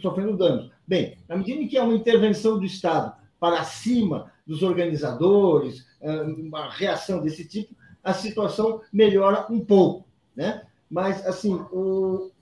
[0.03, 0.73] sofrendo danos.
[0.91, 5.87] Bem, na medida em que há uma intervenção do Estado para cima dos organizadores,
[6.37, 10.67] uma reação desse tipo, a situação melhora um pouco, né?
[10.91, 12.33] Mas assim, o,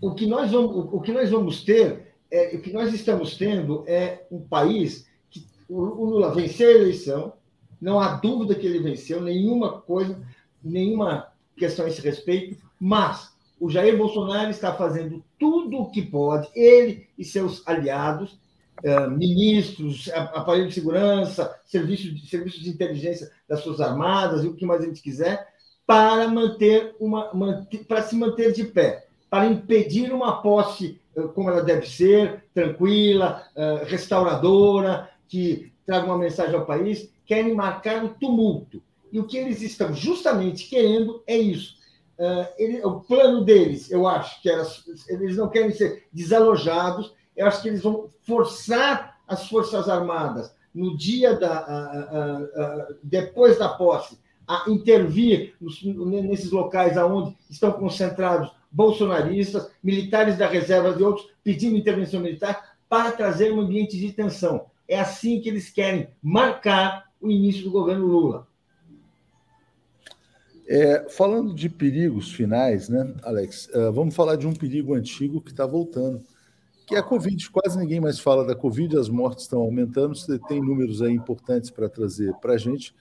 [0.00, 3.84] o que nós vamos, o que nós vamos ter, é, o que nós estamos tendo
[3.86, 7.34] é um país que o, o Lula venceu a eleição,
[7.80, 10.20] não há dúvida que ele venceu, nenhuma coisa,
[10.60, 13.32] nenhuma questão a esse respeito, mas
[13.64, 18.38] o Jair Bolsonaro está fazendo tudo o que pode, ele e seus aliados,
[18.82, 24.54] eh, ministros, aparelho de segurança, serviços de, serviços de inteligência das suas armadas e o
[24.54, 25.48] que mais a gente quiser,
[25.86, 27.30] para manter uma
[27.88, 33.46] para se manter de pé, para impedir uma posse eh, como ela deve ser, tranquila,
[33.56, 38.82] eh, restauradora, que traga uma mensagem ao país, querem marcar o tumulto.
[39.10, 41.82] E o que eles estão justamente querendo é isso.
[42.18, 44.64] Uh, ele, o plano deles, eu acho que era,
[45.08, 50.96] eles não querem ser desalojados, eu acho que eles vão forçar as Forças Armadas, no
[50.96, 51.66] dia da.
[51.66, 60.36] Uh, uh, depois da posse, a intervir nos, nesses locais aonde estão concentrados bolsonaristas, militares
[60.36, 64.66] da reserva e outros pedindo intervenção militar para trazer um ambiente de tensão.
[64.86, 68.46] É assim que eles querem marcar o início do governo Lula.
[70.66, 73.68] É, falando de perigos finais, né, Alex?
[73.68, 76.22] Uh, vamos falar de um perigo antigo que está voltando,
[76.86, 77.50] que é a Covid.
[77.50, 80.16] Quase ninguém mais fala da Covid, as mortes estão aumentando.
[80.16, 82.94] Você tem números aí importantes para trazer para a gente.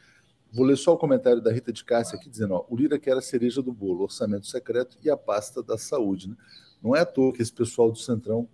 [0.52, 3.18] Vou ler só o comentário da Rita de Cássia aqui, dizendo: ó, o Lira quer
[3.18, 6.30] a cereja do bolo, orçamento secreto e a pasta da saúde.
[6.30, 6.36] Né?
[6.84, 8.48] Não é à toa que esse pessoal do Centrão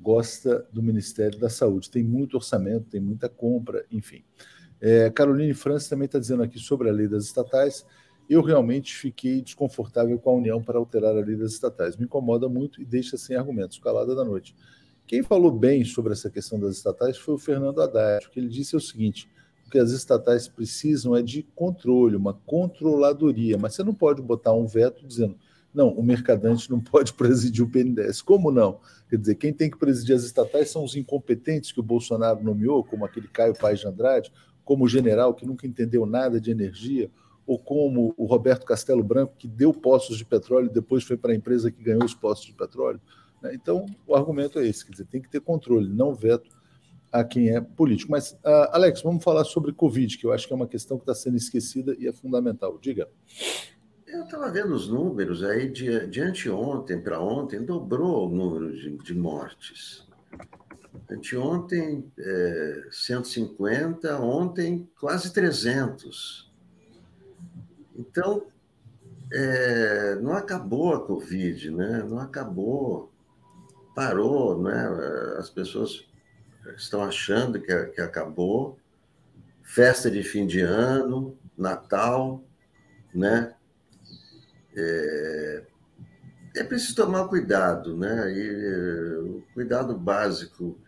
[0.00, 1.90] gosta do Ministério da Saúde.
[1.90, 4.24] Tem muito orçamento, tem muita compra, enfim.
[4.80, 7.84] É, Caroline França também está dizendo aqui sobre a lei das estatais.
[8.30, 11.96] Eu realmente fiquei desconfortável com a União para alterar a lei das estatais.
[11.96, 14.54] Me incomoda muito e deixa sem argumentos, calada da noite.
[15.04, 18.76] Quem falou bem sobre essa questão das estatais foi o Fernando Haddad, que ele disse
[18.76, 19.28] o seguinte:
[19.66, 24.52] o que as estatais precisam é de controle, uma controladoria, mas você não pode botar
[24.52, 25.36] um veto dizendo
[25.74, 28.22] não, o mercadante não pode presidir o PNDES.
[28.22, 28.78] Como não?
[29.08, 32.84] Quer dizer, quem tem que presidir as estatais são os incompetentes que o Bolsonaro nomeou,
[32.84, 34.32] como aquele Caio Paes de Andrade,
[34.64, 37.10] como general que nunca entendeu nada de energia,
[37.50, 41.34] ou como o Roberto Castelo Branco, que deu postos de petróleo depois foi para a
[41.34, 43.00] empresa que ganhou os postos de petróleo.
[43.42, 43.52] Né?
[43.54, 46.48] Então, o argumento é esse, quer dizer, tem que ter controle, não veto
[47.10, 48.12] a quem é político.
[48.12, 51.02] Mas, uh, Alex, vamos falar sobre Covid, que eu acho que é uma questão que
[51.02, 52.78] está sendo esquecida e é fundamental.
[52.80, 53.08] Diga.
[54.06, 58.96] Eu estava vendo os números aí de, de anteontem para ontem, dobrou o número de,
[58.98, 60.08] de mortes.
[61.10, 66.49] Anteontem, é, 150, ontem, quase 300.
[67.96, 68.46] Então,
[69.32, 72.04] é, não acabou a Covid, né?
[72.08, 73.12] não acabou,
[73.94, 74.88] parou, né?
[75.38, 76.06] as pessoas
[76.76, 78.78] estão achando que, que acabou.
[79.62, 82.42] Festa de fim de ano, Natal,
[83.14, 83.54] né?
[84.74, 85.62] É,
[86.56, 88.32] é preciso tomar cuidado, né?
[88.32, 90.78] E, o cuidado básico,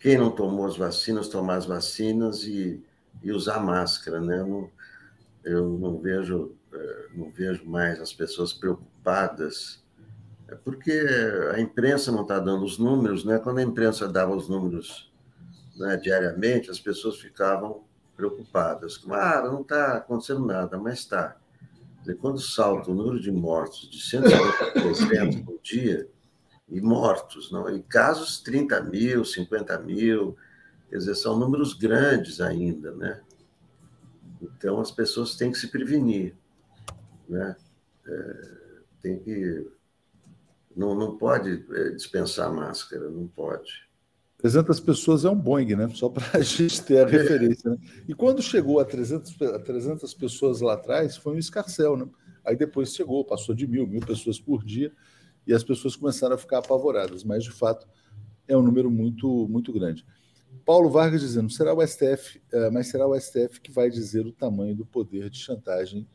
[0.00, 2.82] quem não tomou as vacinas, tomar as vacinas e,
[3.22, 4.38] e usar máscara, né?
[4.38, 4.70] Não,
[5.46, 9.82] eu não vejo, é, não vejo mais as pessoas preocupadas,
[10.48, 10.92] é porque
[11.54, 13.38] a imprensa não está dando os números, né?
[13.38, 15.12] Quando a imprensa dava os números
[15.76, 17.84] né, diariamente, as pessoas ficavam
[18.16, 18.96] preocupadas.
[18.96, 21.36] Claro, não está acontecendo nada, mas está
[22.14, 26.08] quando salta o número de mortos de 150% por dia,
[26.68, 30.36] e mortos, não, e casos 30 mil, 50 mil,
[30.90, 33.20] quer dizer, são números grandes ainda, né?
[34.40, 36.34] Então as pessoas têm que se prevenir,
[37.28, 37.56] né?
[38.06, 38.56] É,
[39.02, 39.66] tem que
[40.76, 43.86] não, não pode é, dispensar máscara, não pode.
[44.38, 45.88] 300 pessoas é um Boeing, né?
[45.94, 47.70] Só para a gente ter a referência.
[47.70, 47.78] Né?
[48.06, 52.06] E quando chegou a 300, a 300 pessoas lá atrás, foi um escarcel, né?
[52.44, 54.92] Aí depois chegou, passou de mil, mil pessoas por dia,
[55.46, 57.24] e as pessoas começaram a ficar apavoradas.
[57.24, 57.88] Mas, de fato,
[58.46, 60.04] é um número muito, muito grande.
[60.64, 64.32] Paulo Vargas dizendo, será o STF, eh, mas será o STF que vai dizer o
[64.32, 66.06] tamanho do poder de chantagem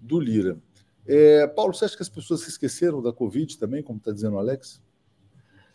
[0.00, 0.58] do Lira.
[1.06, 4.36] É, Paulo, você acha que as pessoas se esqueceram da Covid também, como está dizendo
[4.36, 4.82] o Alex?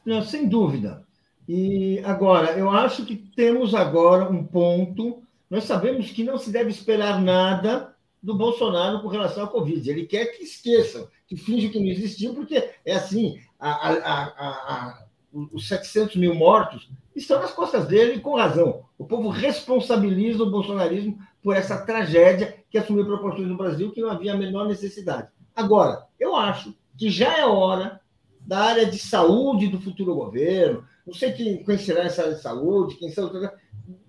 [0.05, 1.05] Não, sem dúvida.
[1.47, 5.23] E agora, eu acho que temos agora um ponto.
[5.49, 9.89] Nós sabemos que não se deve esperar nada do Bolsonaro com relação à Covid.
[9.89, 15.05] Ele quer que esqueçam, que finjam que não existiu, porque é assim: a, a, a,
[15.51, 18.83] os 700 mil mortos estão nas costas dele com razão.
[18.97, 24.09] O povo responsabiliza o bolsonarismo por essa tragédia que assumiu proporções no Brasil que não
[24.09, 25.27] havia a menor necessidade.
[25.55, 28.01] Agora, eu acho que já é hora
[28.39, 32.95] da área de saúde do futuro governo, não sei quem, será essa área de saúde,
[32.95, 33.31] quem são,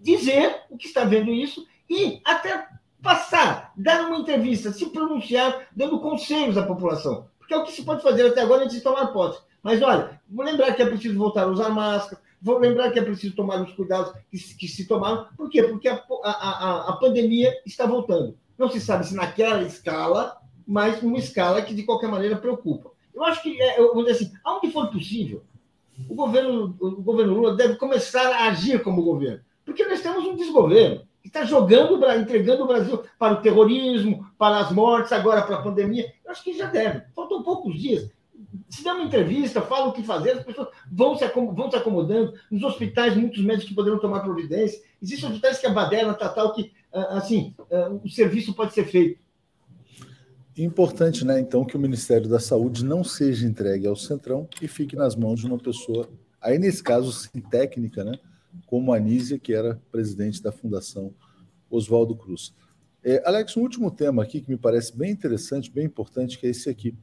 [0.01, 2.69] dizer o que está vendo isso e até
[3.03, 7.27] passar, dar uma entrevista, se pronunciar, dando conselhos à população.
[7.39, 9.41] Porque é o que se pode fazer até agora antes de tomar posse.
[9.63, 13.03] Mas olha, vou lembrar que é preciso voltar a usar máscara, vou lembrar que é
[13.03, 15.27] preciso tomar os cuidados que, que se tomaram.
[15.35, 15.63] Por quê?
[15.63, 18.37] Porque a, a, a, pandemia está voltando.
[18.59, 20.37] Não se sabe se naquela escala,
[20.67, 22.91] mas uma escala que, de qualquer maneira, preocupa.
[23.15, 25.43] Eu acho que, é, eu vou dizer assim, aonde for possível,
[26.07, 29.41] o governo, o governo Lula deve começar a agir como governo.
[29.65, 34.59] Porque nós temos um desgoverno que está jogando, entregando o Brasil para o terrorismo, para
[34.59, 36.13] as mortes, agora para a pandemia.
[36.23, 37.05] Eu acho que já deve.
[37.15, 38.11] Faltam poucos dias.
[38.69, 42.35] Se der uma entrevista, fala o que fazer, as pessoas vão se, vão se acomodando.
[42.51, 44.81] Nos hospitais, muitos médicos poderão tomar providência.
[45.03, 48.85] Existem hospitais que a baderna está tal que, ah, assim, ah, o serviço pode ser
[48.87, 49.25] feito.
[50.57, 54.95] Importante, né, então, que o Ministério da Saúde não seja entregue ao Centrão e fique
[54.95, 56.09] nas mãos de uma pessoa,
[56.41, 58.17] aí nesse caso, sim, técnica, né,
[58.65, 61.13] como a Anísia, que era presidente da Fundação
[61.69, 62.55] Oswaldo Cruz.
[63.03, 66.51] É, Alex, um último tema aqui que me parece bem interessante, bem importante, que é
[66.51, 66.95] esse aqui,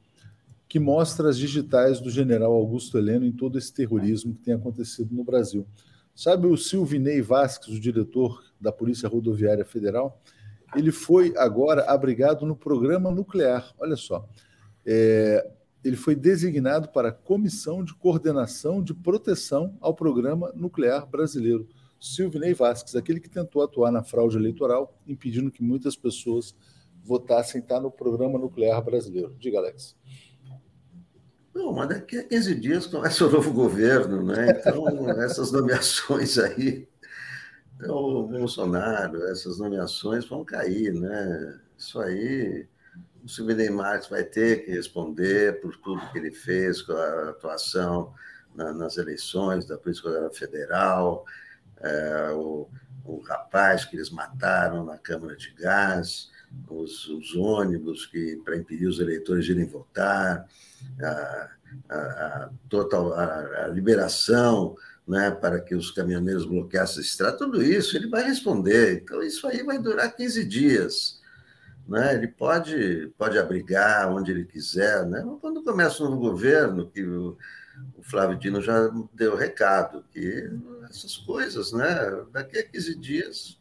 [0.71, 5.13] que mostra as digitais do general Augusto Heleno em todo esse terrorismo que tem acontecido
[5.13, 5.67] no Brasil.
[6.15, 10.21] Sabe o Silvinei Vasques, o diretor da Polícia Rodoviária Federal?
[10.73, 13.73] ele foi agora abrigado no programa nuclear.
[13.77, 14.25] Olha só.
[14.85, 15.45] É,
[15.83, 21.67] ele foi designado para a Comissão de Coordenação de Proteção ao Programa Nuclear Brasileiro.
[21.99, 26.55] Silvinei Vasques, aquele que tentou atuar na fraude eleitoral, impedindo que muitas pessoas
[27.03, 29.35] votassem estar no Programa Nuclear Brasileiro.
[29.37, 29.97] Diga, Alex.
[31.53, 34.51] Não, mas daqui a 15 dias começa o novo governo, né?
[34.59, 36.87] Então, essas nomeações aí
[37.89, 41.59] o Bolsonaro, essas nomeações vão cair, né?
[41.77, 42.67] Isso aí,
[43.23, 48.13] o Silvinei Marques vai ter que responder por tudo que ele fez com a atuação
[48.53, 51.25] na, nas eleições da Polícia Federal,
[51.79, 52.69] é, o,
[53.05, 56.29] o rapaz que eles mataram na Câmara de Gás,
[56.69, 60.47] os, os ônibus que para impedir os eleitores de irem votar,
[61.01, 61.49] a,
[61.89, 64.75] a, a total a, a liberação
[65.07, 69.01] né, para que os caminhoneiros bloqueassem a estrada, tudo isso ele vai responder.
[69.01, 71.19] Então, isso aí vai durar 15 dias.
[71.87, 72.15] Né?
[72.15, 75.05] Ele pode, pode abrigar onde ele quiser.
[75.05, 75.21] Né?
[75.41, 77.37] Quando começa o novo governo, que o,
[77.97, 80.49] o Flávio Dino já deu recado, que
[80.89, 83.60] essas coisas, né, daqui a 15 dias,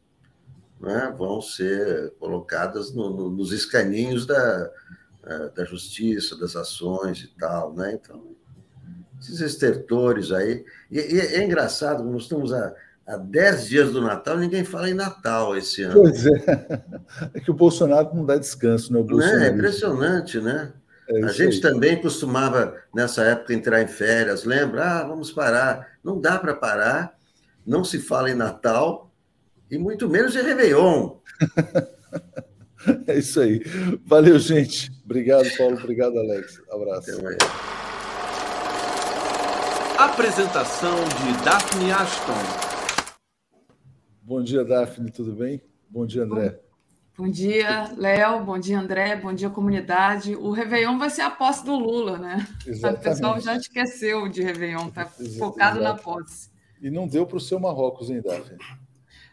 [0.81, 4.71] né, vão ser colocadas no, no, nos escaninhos da,
[5.55, 7.75] da justiça, das ações e tal.
[7.75, 7.99] Né?
[8.01, 8.35] Então,
[9.21, 10.65] esses estertores aí.
[10.91, 12.75] E, e é engraçado, nós estamos a,
[13.07, 16.01] há 10 dias do Natal, ninguém fala em Natal esse ano.
[16.01, 16.31] Pois é.
[17.35, 19.01] É que o Bolsonaro não dá descanso, né?
[19.01, 19.41] O Bolsonaro.
[19.41, 20.73] É, é impressionante, né?
[21.09, 21.61] É a gente aí.
[21.61, 24.85] também costumava, nessa época, entrar em férias, lembra?
[24.85, 25.89] Ah, vamos parar.
[26.05, 27.19] Não dá para parar,
[27.67, 29.10] não se fala em Natal,
[29.71, 31.17] e muito menos em Réveillon.
[33.07, 33.63] é isso aí.
[34.05, 34.91] Valeu, gente.
[35.05, 35.77] Obrigado, Paulo.
[35.77, 36.61] Obrigado, Alex.
[36.71, 37.11] Abraço.
[39.97, 42.71] Apresentação de Daphne Ashton.
[44.23, 45.63] Bom dia, Daphne, tudo bem?
[45.89, 46.51] Bom dia, André.
[47.17, 48.45] Bom, bom dia, Léo.
[48.45, 49.17] Bom dia, André.
[49.17, 50.35] Bom dia, comunidade.
[50.35, 52.47] O Réveillon vai ser a posse do Lula, né?
[52.67, 53.01] Exatamente.
[53.01, 55.07] O pessoal já esqueceu de Réveillon, está
[55.39, 56.51] focado na posse.
[56.81, 58.57] E não deu para o seu Marrocos, hein, Daphne?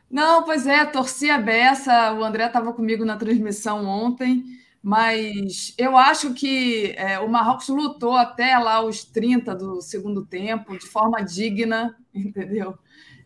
[0.09, 2.13] Não, pois é, torci a beça.
[2.13, 4.43] O André estava comigo na transmissão ontem
[4.89, 10.77] mas eu acho que é, o Marrocos lutou até lá os 30 do segundo tempo,
[10.77, 12.77] de forma digna, entendeu?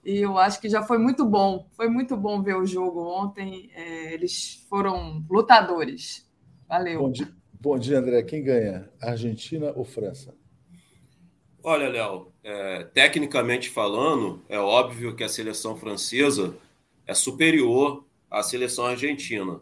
[0.03, 1.67] E eu acho que já foi muito bom.
[1.73, 3.69] Foi muito bom ver o jogo ontem.
[3.75, 6.27] É, eles foram lutadores.
[6.67, 7.01] Valeu.
[7.01, 7.27] Bom dia,
[7.59, 8.23] bom dia, André.
[8.23, 8.89] Quem ganha?
[8.99, 10.34] Argentina ou França?
[11.63, 16.55] Olha, Léo, é, tecnicamente falando, é óbvio que a seleção francesa
[17.08, 19.62] é superior à seleção argentina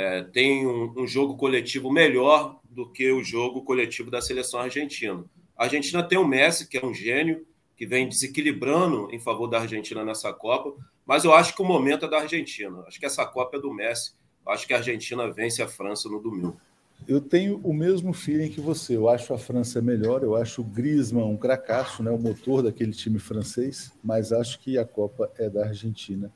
[0.00, 5.24] é, tem um, um, jogo coletivo melhor do que o jogo coletivo da seleção argentina.
[5.56, 9.60] A Argentina tem o Messi, que é um gênio, que vem desequilibrando em favor da
[9.60, 10.74] Argentina nessa Copa,
[11.04, 12.82] mas eu acho que o momento é da Argentina.
[12.86, 14.12] Acho que essa Copa é do Messi.
[14.46, 16.58] Acho que a Argentina vence a França no domingo.
[17.06, 18.96] Eu tenho o mesmo feeling que você.
[18.96, 22.92] Eu acho a França melhor, eu acho o Griezmann um cracaço, né, o motor daquele
[22.92, 26.32] time francês, mas acho que a Copa é da Argentina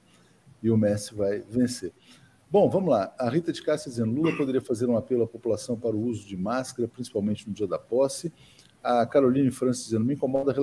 [0.65, 1.93] e o Messi vai vencer.
[2.51, 3.15] Bom, vamos lá.
[3.19, 6.27] A Rita de Cássia dizendo: Lula poderia fazer um apelo à população para o uso
[6.27, 8.33] de máscara, principalmente no dia da posse.
[8.83, 10.55] A Caroline Francis dizendo: me incomoda a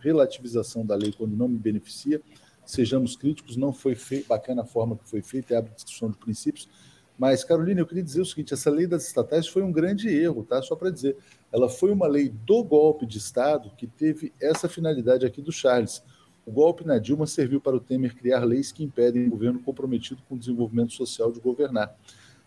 [0.00, 2.20] relativização da lei quando não me beneficia.
[2.64, 6.68] Sejamos críticos, não foi feito, bacana a forma que foi feita, abre discussão de princípios.
[7.16, 10.42] Mas, Carolina, eu queria dizer o seguinte: essa lei das estatais foi um grande erro,
[10.42, 10.60] tá?
[10.60, 11.16] Só para dizer.
[11.52, 16.02] Ela foi uma lei do golpe de Estado que teve essa finalidade aqui do Charles.
[16.46, 20.22] O golpe na Dilma serviu para o Temer criar leis que impedem o governo comprometido
[20.28, 21.92] com o desenvolvimento social de governar.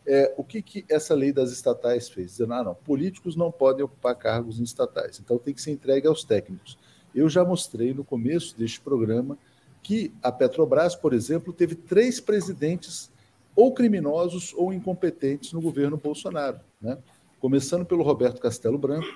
[0.07, 2.31] É, o que, que essa lei das estatais fez?
[2.31, 6.07] Dizendo, ah, não, políticos não podem ocupar cargos em estatais, então tem que ser entregue
[6.07, 6.77] aos técnicos.
[7.13, 9.38] Eu já mostrei no começo deste programa
[9.84, 13.11] que a Petrobras, por exemplo, teve três presidentes
[13.53, 16.61] ou criminosos ou incompetentes no governo Bolsonaro.
[16.81, 16.97] Né?
[17.39, 19.07] Começando pelo Roberto Castelo Branco,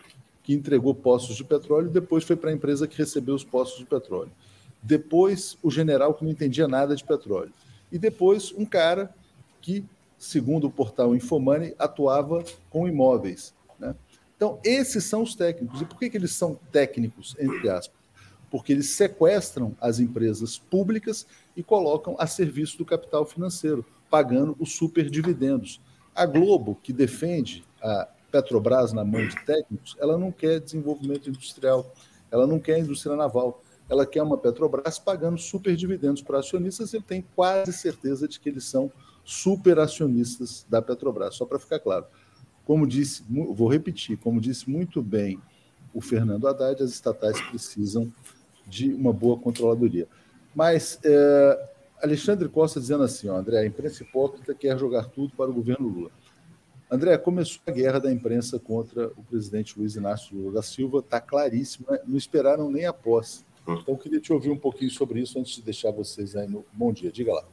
[0.44, 3.80] que entregou postos de petróleo, e depois foi para a empresa que recebeu os postos
[3.80, 4.32] de petróleo.
[4.84, 7.54] Depois, o general que não entendia nada de petróleo.
[7.90, 9.14] E depois, um cara
[9.62, 9.86] que,
[10.18, 13.54] segundo o portal Infomani, atuava com imóveis.
[13.80, 13.96] Né?
[14.36, 15.82] Então, esses são os técnicos.
[15.82, 17.98] E por que, que eles são técnicos, entre aspas?
[18.52, 24.76] Porque eles sequestram as empresas públicas e colocam a serviço do capital financeiro pagando os
[24.76, 25.80] superdividendos.
[26.14, 31.92] A Globo, que defende a Petrobras na mão de técnicos, ela não quer desenvolvimento industrial,
[32.30, 36.94] ela não quer indústria naval, ela quer uma Petrobras pagando superdividendos para acionistas.
[36.94, 38.92] Eu tenho quase certeza de que eles são
[39.24, 42.06] superacionistas da Petrobras, só para ficar claro.
[42.66, 45.40] Como disse, vou repetir, como disse muito bem
[45.94, 48.12] o Fernando Haddad, as estatais precisam
[48.66, 50.08] de uma boa controladoria.
[50.56, 51.70] Mas é,
[52.02, 55.88] Alexandre Costa dizendo assim, ó, André, a imprensa hipócrita quer jogar tudo para o governo
[55.88, 56.12] Lula.
[56.90, 61.20] André, começou a guerra da imprensa contra o presidente Luiz Inácio Lula da Silva, está
[61.20, 62.00] claríssimo, né?
[62.06, 63.44] não esperaram nem a posse.
[63.64, 66.66] Então, eu queria te ouvir um pouquinho sobre isso antes de deixar vocês aí no
[66.74, 67.12] bom dia.
[67.12, 67.44] Diga lá.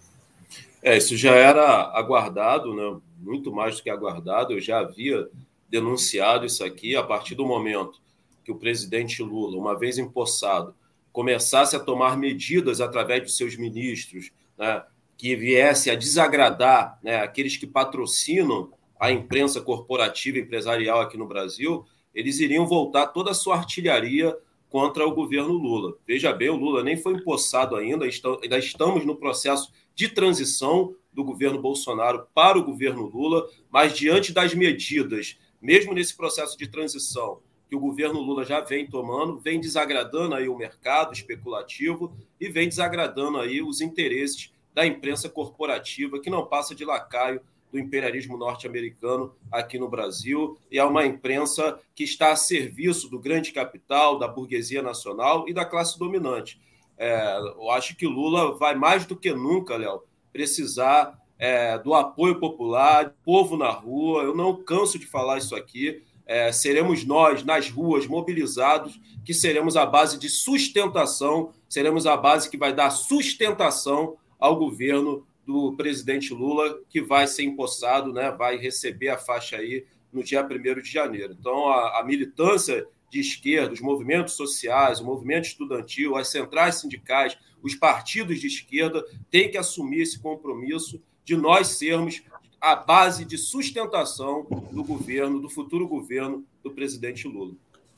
[0.82, 3.01] É, isso já era aguardado, né?
[3.19, 4.53] muito mais do que aguardado.
[4.53, 5.28] Eu já havia
[5.69, 8.01] denunciado isso aqui a partir do momento
[8.45, 10.74] que o presidente Lula, uma vez empossado,
[11.12, 14.82] começasse a tomar medidas através de seus ministros, né,
[15.16, 21.85] que viesse a desagradar né, aqueles que patrocinam a imprensa corporativa empresarial aqui no Brasil,
[22.15, 24.37] eles iriam voltar toda a sua artilharia
[24.71, 25.97] contra o governo Lula.
[26.07, 31.25] Veja bem, o Lula nem foi empossado ainda, ainda estamos no processo de transição do
[31.25, 37.41] governo Bolsonaro para o governo Lula, mas diante das medidas, mesmo nesse processo de transição,
[37.69, 42.69] que o governo Lula já vem tomando, vem desagradando aí o mercado especulativo e vem
[42.69, 47.41] desagradando aí os interesses da imprensa corporativa, que não passa de lacaio
[47.71, 53.19] do imperialismo norte-americano aqui no Brasil, e é uma imprensa que está a serviço do
[53.19, 56.61] grande capital, da burguesia nacional e da classe dominante.
[56.99, 60.03] É, eu acho que Lula vai mais do que nunca, Léo,
[60.33, 64.23] precisar é, do apoio popular, povo na rua.
[64.23, 69.77] Eu não canso de falar isso aqui é, seremos nós, nas ruas, mobilizados, que seremos
[69.77, 76.33] a base de sustentação, seremos a base que vai dar sustentação ao governo do presidente
[76.33, 80.91] Lula, que vai ser empossado, né, vai receber a faixa aí no dia 1 de
[80.91, 81.37] janeiro.
[81.39, 87.37] Então, a, a militância de esquerda, os movimentos sociais, o movimento estudantil, as centrais sindicais,
[87.61, 92.23] os partidos de esquerda têm que assumir esse compromisso de nós sermos
[92.61, 97.55] a base de sustentação do governo, do futuro governo do presidente Lula.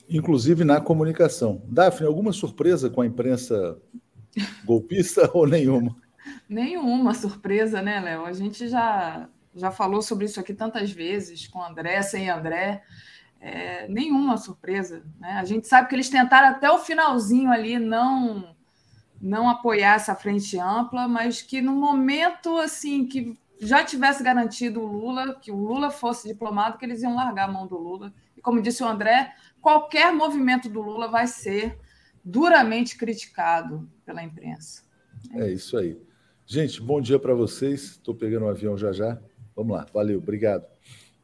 [0.09, 1.61] Inclusive na comunicação.
[1.65, 3.79] Daphne, alguma surpresa com a imprensa
[4.65, 5.95] golpista ou nenhuma?
[6.53, 8.25] Nenhuma surpresa, né, Léo?
[8.25, 12.83] A gente já, já falou sobre isso aqui tantas vezes, com André, sem André.
[13.41, 15.03] É, nenhuma surpresa.
[15.19, 15.31] Né?
[15.31, 18.55] A gente sabe que eles tentaram até o finalzinho ali não
[19.19, 24.85] não apoiar essa frente ampla, mas que no momento assim que já tivesse garantido o
[24.85, 28.13] Lula, que o Lula fosse diplomado, que eles iam largar a mão do Lula.
[28.35, 31.79] E como disse o André, qualquer movimento do Lula vai ser
[32.23, 34.83] duramente criticado pela imprensa.
[35.33, 35.97] É isso aí.
[36.45, 37.83] Gente, bom dia para vocês.
[37.91, 39.17] Estou pegando um avião já já.
[39.55, 39.87] Vamos lá.
[39.93, 40.65] Valeu, obrigado.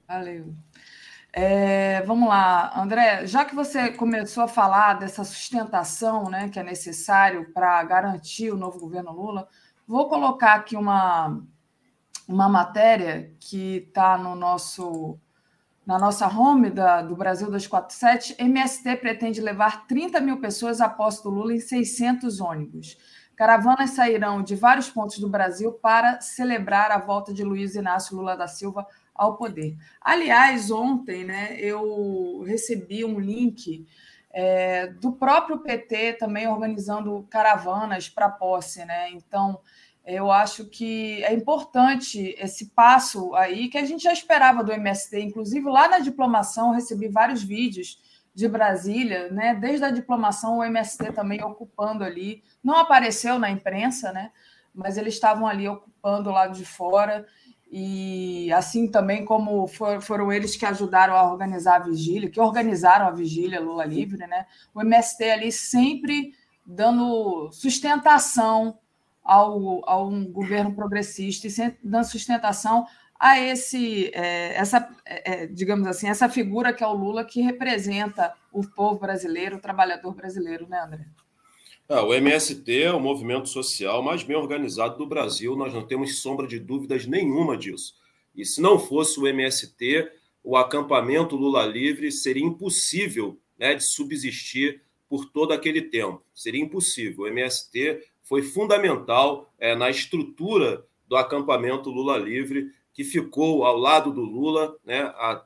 [0.07, 0.53] Valeu.
[1.31, 6.63] É, vamos lá, André, já que você começou a falar dessa sustentação né, que é
[6.63, 9.47] necessário para garantir o novo governo Lula,
[9.87, 11.39] vou colocar aqui uma,
[12.27, 15.19] uma matéria que está no nosso
[15.85, 21.31] na nossa home da, do Brasil 247, MST pretende levar 30 mil pessoas após do
[21.31, 22.95] Lula em 600 ônibus.
[23.39, 28.35] Caravanas sairão de vários pontos do Brasil para celebrar a volta de Luiz Inácio Lula
[28.35, 28.85] da Silva
[29.15, 29.77] ao poder.
[30.01, 33.87] Aliás, ontem né, eu recebi um link
[34.29, 38.83] é, do próprio PT também organizando caravanas para posse.
[38.83, 39.11] Né?
[39.11, 39.61] Então,
[40.05, 45.17] eu acho que é importante esse passo aí, que a gente já esperava do MST,
[45.17, 48.01] inclusive lá na diplomação, recebi vários vídeos
[48.39, 49.53] de Brasília, né?
[49.53, 54.31] Desde a diplomação, o MST também ocupando ali, não apareceu na imprensa, né?
[54.73, 57.27] Mas eles estavam ali ocupando o lado de fora.
[57.71, 63.05] e assim também como for, foram eles que ajudaram a organizar a vigília, que organizaram
[63.07, 64.45] a vigília Lula Livre, né?
[64.73, 66.33] O MST ali sempre
[66.65, 68.79] dando sustentação
[69.23, 72.87] ao, a um governo progressista e dando sustentação
[73.19, 77.41] a esse é, essa é, é, digamos assim essa figura que é o Lula que
[77.41, 81.05] representa o povo brasileiro, o trabalhador brasileiro, né, André?
[81.89, 86.21] Ah, o MST é o movimento social mais bem organizado do Brasil, nós não temos
[86.21, 87.95] sombra de dúvidas nenhuma disso.
[88.35, 90.09] E se não fosse o MST,
[90.43, 96.23] o acampamento Lula Livre seria impossível né, de subsistir por todo aquele tempo.
[96.33, 97.23] Seria impossível.
[97.23, 104.11] O MST foi fundamental é, na estrutura do acampamento Lula Livre, que ficou ao lado
[104.11, 105.41] do Lula né, a,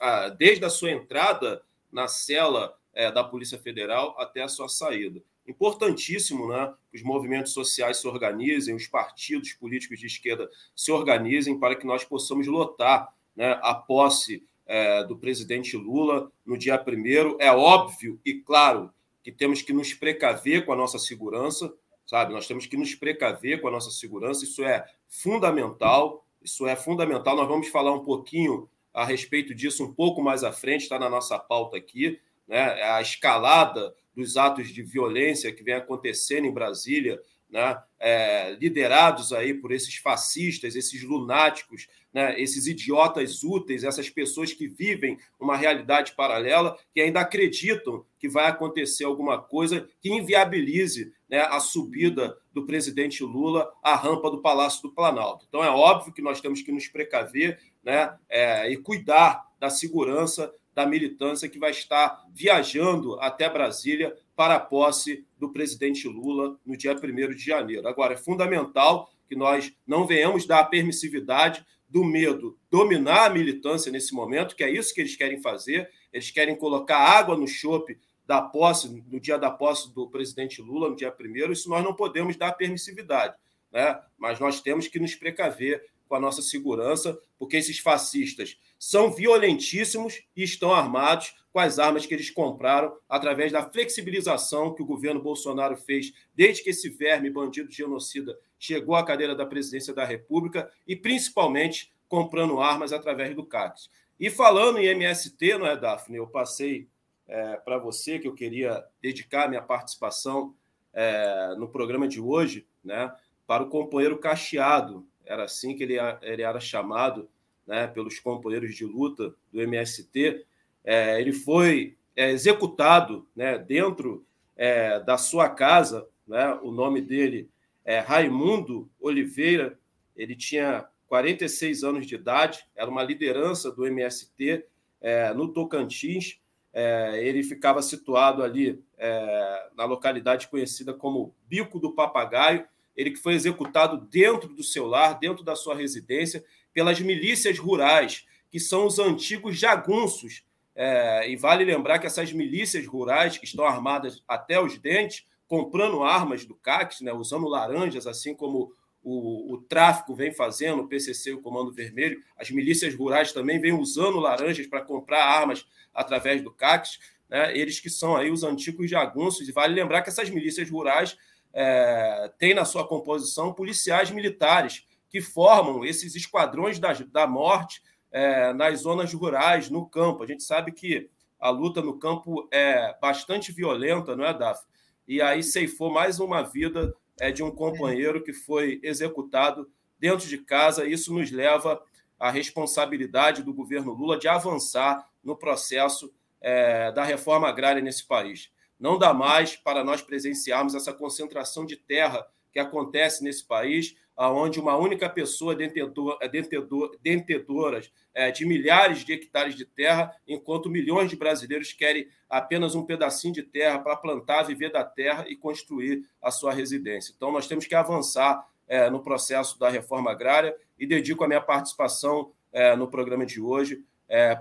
[0.00, 1.60] a, desde a sua entrada
[1.92, 7.52] na cela é, da Polícia Federal até a sua saída importantíssimo né, que os movimentos
[7.52, 13.14] sociais se organizem, os partidos políticos de esquerda se organizem para que nós possamos lotar
[13.36, 17.36] né, a posse é, do presidente Lula no dia primeiro.
[17.38, 18.90] É óbvio e claro
[19.22, 21.70] que temos que nos precaver com a nossa segurança,
[22.06, 22.32] sabe?
[22.32, 27.36] Nós temos que nos precaver com a nossa segurança, isso é fundamental, isso é fundamental.
[27.36, 31.08] Nós vamos falar um pouquinho a respeito disso um pouco mais à frente, está na
[31.08, 32.82] nossa pauta aqui, né?
[32.82, 39.54] A escalada dos atos de violência que vem acontecendo em Brasília, né, é, liderados aí
[39.54, 46.12] por esses fascistas, esses lunáticos, né, esses idiotas úteis, essas pessoas que vivem uma realidade
[46.12, 52.64] paralela, que ainda acreditam que vai acontecer alguma coisa que inviabilize né, a subida do
[52.64, 55.44] presidente Lula à rampa do Palácio do Planalto.
[55.48, 60.52] Então é óbvio que nós temos que nos precaver né, é, e cuidar da segurança
[60.74, 66.76] da militância que vai estar viajando até Brasília para a posse do presidente Lula no
[66.76, 67.88] dia 1 de janeiro.
[67.88, 74.14] Agora, é fundamental que nós não venhamos dar permissividade do medo dominar a militância nesse
[74.14, 75.90] momento, que é isso que eles querem fazer.
[76.12, 77.98] Eles querem colocar água no chope
[78.28, 81.94] da posse, no dia da posse do presidente Lula, no dia 1 Isso nós não
[81.94, 83.34] podemos dar permissividade,
[83.72, 83.98] né?
[84.18, 90.22] mas nós temos que nos precaver com a nossa segurança, porque esses fascistas são violentíssimos
[90.36, 95.22] e estão armados com as armas que eles compraram através da flexibilização que o governo
[95.22, 100.70] Bolsonaro fez desde que esse verme bandido genocida chegou à cadeira da presidência da República
[100.86, 103.88] e principalmente comprando armas através do CACs.
[104.20, 106.16] E falando em MST, não é, Daphne?
[106.16, 106.88] Eu passei
[107.28, 110.54] é, para você que eu queria dedicar minha participação
[110.92, 113.12] é, no programa de hoje, né,
[113.46, 117.28] para o companheiro Cacheado, era assim que ele, ele era chamado
[117.66, 120.44] né, pelos companheiros de luta do MST.
[120.82, 124.24] É, ele foi é, executado né, dentro
[124.56, 126.08] é, da sua casa.
[126.26, 127.48] Né, o nome dele
[127.84, 129.78] é Raimundo Oliveira.
[130.16, 134.64] Ele tinha 46 anos de idade, era uma liderança do MST
[135.00, 136.40] é, no Tocantins.
[136.80, 142.66] É, ele ficava situado ali é, na localidade conhecida como Bico do Papagaio
[142.98, 146.44] ele que foi executado dentro do seu lar, dentro da sua residência,
[146.74, 150.42] pelas milícias rurais, que são os antigos jagunços.
[150.74, 156.02] É, e vale lembrar que essas milícias rurais, que estão armadas até os dentes, comprando
[156.02, 158.72] armas do CACs, né, usando laranjas, assim como
[159.08, 163.72] o, o, tráfico vem fazendo, o PCC o Comando Vermelho, as milícias rurais também vêm
[163.72, 166.98] usando laranjas para comprar armas através do CACs,
[167.28, 171.16] né, eles que são aí os antigos jagunços, e vale lembrar que essas milícias rurais
[171.54, 177.82] é, tem na sua composição policiais militares que formam esses esquadrões da, da morte
[178.12, 180.22] é, nas zonas rurais, no campo.
[180.22, 181.08] A gente sabe que
[181.40, 184.60] a luta no campo é bastante violenta, não é, Daf?
[185.06, 190.38] E aí ceifou mais uma vida é, de um companheiro que foi executado dentro de
[190.38, 190.86] casa.
[190.86, 191.82] Isso nos leva
[192.18, 198.50] à responsabilidade do governo Lula de avançar no processo é, da reforma agrária nesse país.
[198.78, 204.58] Não dá mais para nós presenciarmos essa concentração de terra que acontece nesse país, aonde
[204.58, 210.68] uma única pessoa detentor, é detentor, detentoras é, de milhares de hectares de terra, enquanto
[210.68, 215.36] milhões de brasileiros querem apenas um pedacinho de terra para plantar, viver da terra e
[215.36, 217.14] construir a sua residência.
[217.16, 221.40] Então, nós temos que avançar é, no processo da reforma agrária e dedico a minha
[221.40, 223.84] participação é, no programa de hoje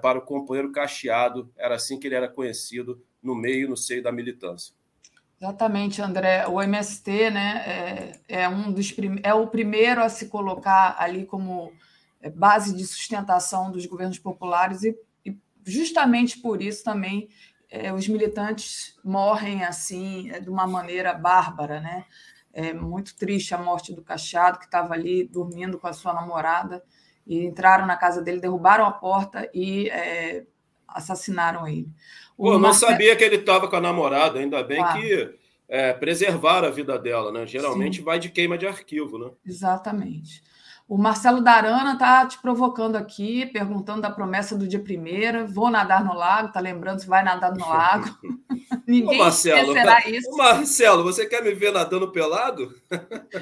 [0.02, 4.14] para o companheiro Cacheado, era assim que ele era conhecido no meio, no seio da
[4.14, 4.74] militância.
[5.40, 6.48] Exatamente, André.
[6.48, 7.64] O MST né,
[8.28, 11.72] é, é um dos é o primeiro a se colocar ali como
[12.20, 17.30] é, base de sustentação dos governos populares e, e justamente por isso também
[17.70, 22.06] é, os militantes morrem assim é, de uma maneira bárbara, né?
[22.52, 26.84] É muito triste a morte do Cachado que estava ali dormindo com a sua namorada
[27.28, 30.48] E entraram na casa dele, derrubaram a porta e é,
[30.88, 31.90] assassinaram ele.
[32.38, 35.00] O Pô, não sabia que ele estava com a namorada, ainda bem claro.
[35.00, 35.36] que
[35.68, 37.46] é, preservaram a vida dela, né?
[37.46, 38.04] Geralmente Sim.
[38.04, 39.32] vai de queima de arquivo, né?
[39.46, 40.44] Exatamente.
[40.88, 45.46] O Marcelo Darana está te provocando aqui, perguntando da promessa do dia primeiro.
[45.46, 48.08] Vou nadar no lago, tá lembrando se vai nadar no lago.
[48.88, 50.32] Ninguém Ô Marcelo, será isso.
[50.32, 52.74] Ô Marcelo, você quer me ver nadando pelado?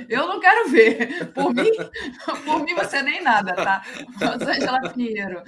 [0.10, 1.32] Eu não quero ver.
[1.34, 1.70] Por mim,
[2.44, 3.84] por mim você nem nada, tá?
[4.20, 5.44] Rosângela Pinheiro.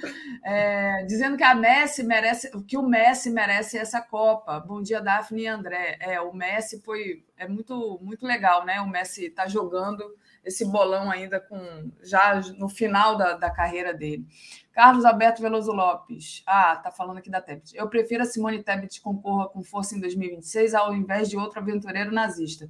[0.46, 4.60] É, dizendo que a Messi merece, que o Messi merece essa Copa.
[4.60, 5.98] Bom dia, Daphne e André.
[6.00, 8.80] É, o Messi foi é muito muito legal, né?
[8.82, 10.06] O Messi está jogando
[10.44, 14.26] esse bolão ainda com já no final da, da carreira dele.
[14.72, 16.44] Carlos Alberto Veloso Lopes.
[16.46, 17.76] Ah, tá falando aqui da Tebet.
[17.76, 22.12] Eu prefiro a Simone Tebet concorra com força em 2026 ao invés de outro aventureiro
[22.12, 22.70] nazista.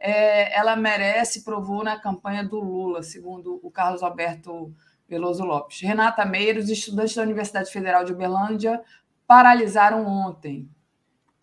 [0.00, 4.74] É, ela merece, provou na campanha do Lula, segundo o Carlos Alberto
[5.08, 5.80] Veloso Lopes.
[5.80, 8.82] Renata Meiros, estudantes da Universidade Federal de Uberlândia,
[9.26, 10.68] paralisaram ontem.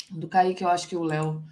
[0.09, 1.43] Do Kaique, eu acho que o Léo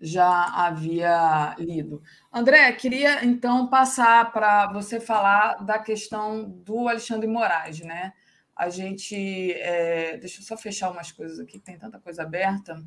[0.00, 2.02] já havia lido.
[2.32, 8.12] André, queria então passar para você falar da questão do Alexandre Moraes, né?
[8.54, 9.52] A gente.
[9.52, 10.16] É...
[10.18, 12.82] deixa eu só fechar umas coisas aqui, tem tanta coisa aberta.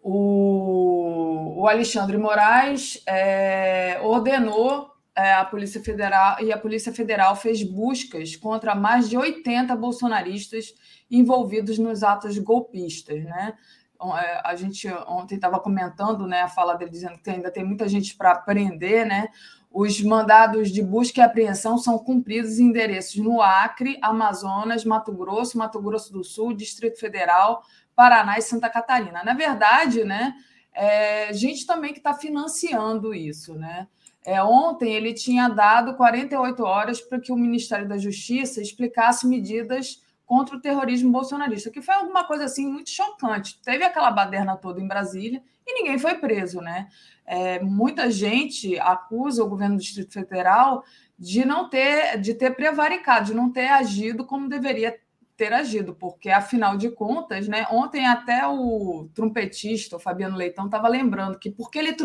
[0.00, 4.00] O, o Alexandre Moraes é...
[4.02, 9.74] ordenou é, a Polícia Federal e a Polícia Federal fez buscas contra mais de 80
[9.74, 10.72] bolsonaristas
[11.10, 13.54] envolvidos nos atos golpistas, né?
[14.00, 17.88] É, a gente ontem estava comentando né, a fala dele dizendo que ainda tem muita
[17.88, 19.28] gente para prender, né?
[19.70, 25.58] Os mandados de busca e apreensão são cumpridos em endereços no Acre, Amazonas, Mato Grosso,
[25.58, 27.62] Mato Grosso do Sul, Distrito Federal,
[27.94, 29.22] Paraná e Santa Catarina.
[29.24, 30.32] Na verdade, né,
[30.72, 33.88] é gente também que está financiando isso, né?
[34.24, 40.02] É, ontem ele tinha dado 48 horas para que o Ministério da Justiça explicasse medidas
[40.28, 43.58] contra o terrorismo bolsonarista, que foi alguma coisa assim muito chocante.
[43.62, 46.88] Teve aquela baderna toda em Brasília e ninguém foi preso, né?
[47.24, 50.84] É, muita gente acusa o governo do Distrito Federal
[51.18, 55.00] de não ter, de ter prevaricado, de não ter agido como deveria
[55.34, 57.66] ter agido, porque afinal de contas, né?
[57.70, 61.96] Ontem até o trompetista, o Fabiano Leitão, estava lembrando que porque ele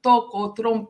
[0.00, 0.86] tocou trom,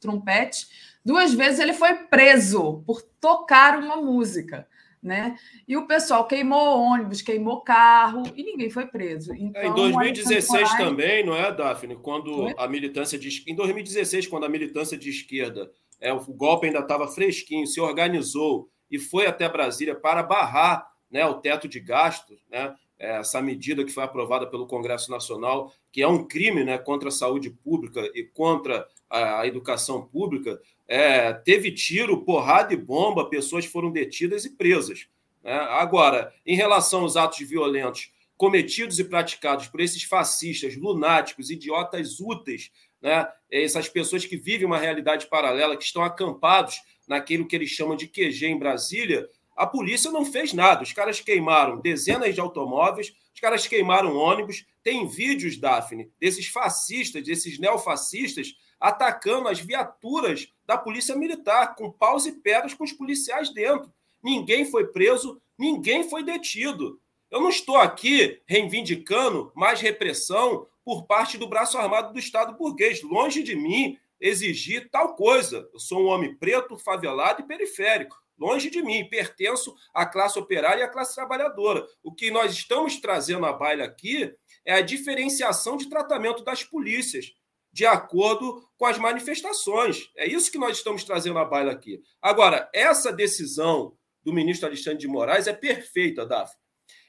[0.00, 0.66] trompete,
[1.04, 4.66] duas vezes ele foi preso por tocar uma música
[5.02, 5.36] né?
[5.66, 9.34] E o pessoal queimou ônibus, queimou carro e ninguém foi preso.
[9.34, 10.76] Então, é, em 2016 Moraes...
[10.76, 11.96] também, não é, Daphne?
[11.96, 15.70] Quando a militância de em 2016, quando a militância de esquerda,
[16.00, 21.26] é, o golpe ainda estava fresquinho, se organizou e foi até Brasília para barrar, né,
[21.26, 22.74] o teto de gastos, né?
[22.98, 27.08] É, essa medida que foi aprovada pelo Congresso Nacional, que é um crime né, contra
[27.08, 33.66] a saúde pública e contra a, educação pública, é, teve tiro, porrada e bomba, pessoas
[33.66, 35.06] foram detidas e presas.
[35.44, 35.52] Né?
[35.52, 42.72] Agora, em relação aos atos violentos cometidos e praticados por esses fascistas, lunáticos, idiotas úteis,
[43.00, 43.28] né?
[43.50, 46.76] essas pessoas que vivem uma realidade paralela, que estão acampados
[47.06, 50.82] naquilo que eles chamam de QG em Brasília, a polícia não fez nada.
[50.82, 54.64] Os caras queimaram dezenas de automóveis, os caras queimaram ônibus.
[54.82, 62.26] Tem vídeos, Daphne, desses fascistas, desses neofascistas, atacando as viaturas da Polícia Militar, com paus
[62.26, 63.92] e pedras com os policiais dentro.
[64.20, 67.00] Ninguém foi preso, ninguém foi detido.
[67.30, 73.00] Eu não estou aqui reivindicando mais repressão por parte do braço armado do Estado burguês.
[73.02, 75.68] Longe de mim exigir tal coisa.
[75.72, 78.20] Eu sou um homem preto, favelado e periférico.
[78.36, 81.86] Longe de mim, pertenço à classe operária e à classe trabalhadora.
[82.02, 84.34] O que nós estamos trazendo à baila aqui
[84.64, 87.32] é a diferenciação de tratamento das polícias
[87.72, 90.10] de acordo com as manifestações.
[90.16, 92.02] É isso que nós estamos trazendo à baila aqui.
[92.20, 96.54] Agora, essa decisão do ministro Alexandre de Moraes é perfeita, Daf.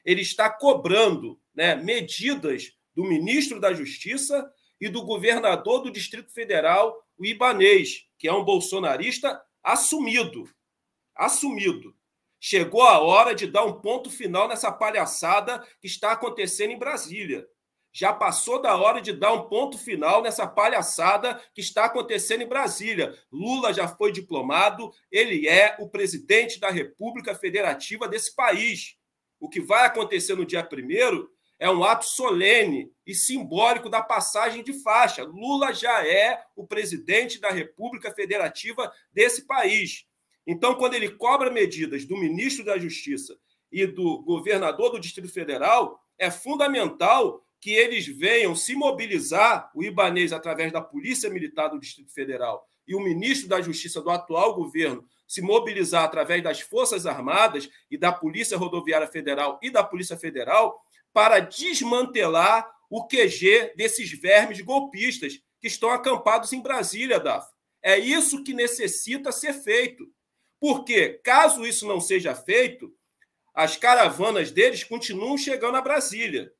[0.06, 4.49] Ele está cobrando né, medidas do ministro da Justiça
[4.80, 10.49] e do governador do Distrito Federal, o Ibanês, que é um bolsonarista assumido.
[11.15, 11.95] Assumido.
[12.40, 17.48] Chegou a hora de dar um ponto final nessa palhaçada que está acontecendo em Brasília
[17.94, 22.48] já passou da hora de dar um ponto final nessa palhaçada que está acontecendo em
[22.48, 23.15] Brasília.
[23.32, 28.98] Lula já foi diplomado, ele é o presidente da República Federativa desse país.
[29.40, 31.30] O que vai acontecer no dia primeiro
[31.60, 35.24] é um ato solene e simbólico da passagem de faixa.
[35.24, 40.06] Lula já é o presidente da República Federativa desse país.
[40.48, 43.38] Então, quando ele cobra medidas do ministro da Justiça
[43.72, 50.34] e do governador do Distrito Federal, é fundamental que eles venham se mobilizar, o Ibanês,
[50.34, 55.07] através da Polícia Militar do Distrito Federal, e o ministro da Justiça do atual governo,
[55.26, 60.77] se mobilizar através das Forças Armadas e da Polícia Rodoviária Federal e da Polícia Federal
[61.14, 67.48] para desmantelar o QG desses vermes golpistas que estão acampados em Brasília, Daf.
[67.81, 70.06] É isso que necessita ser feito.
[70.60, 72.94] Porque, caso isso não seja feito,
[73.53, 76.52] as caravanas deles continuam chegando a Brasília.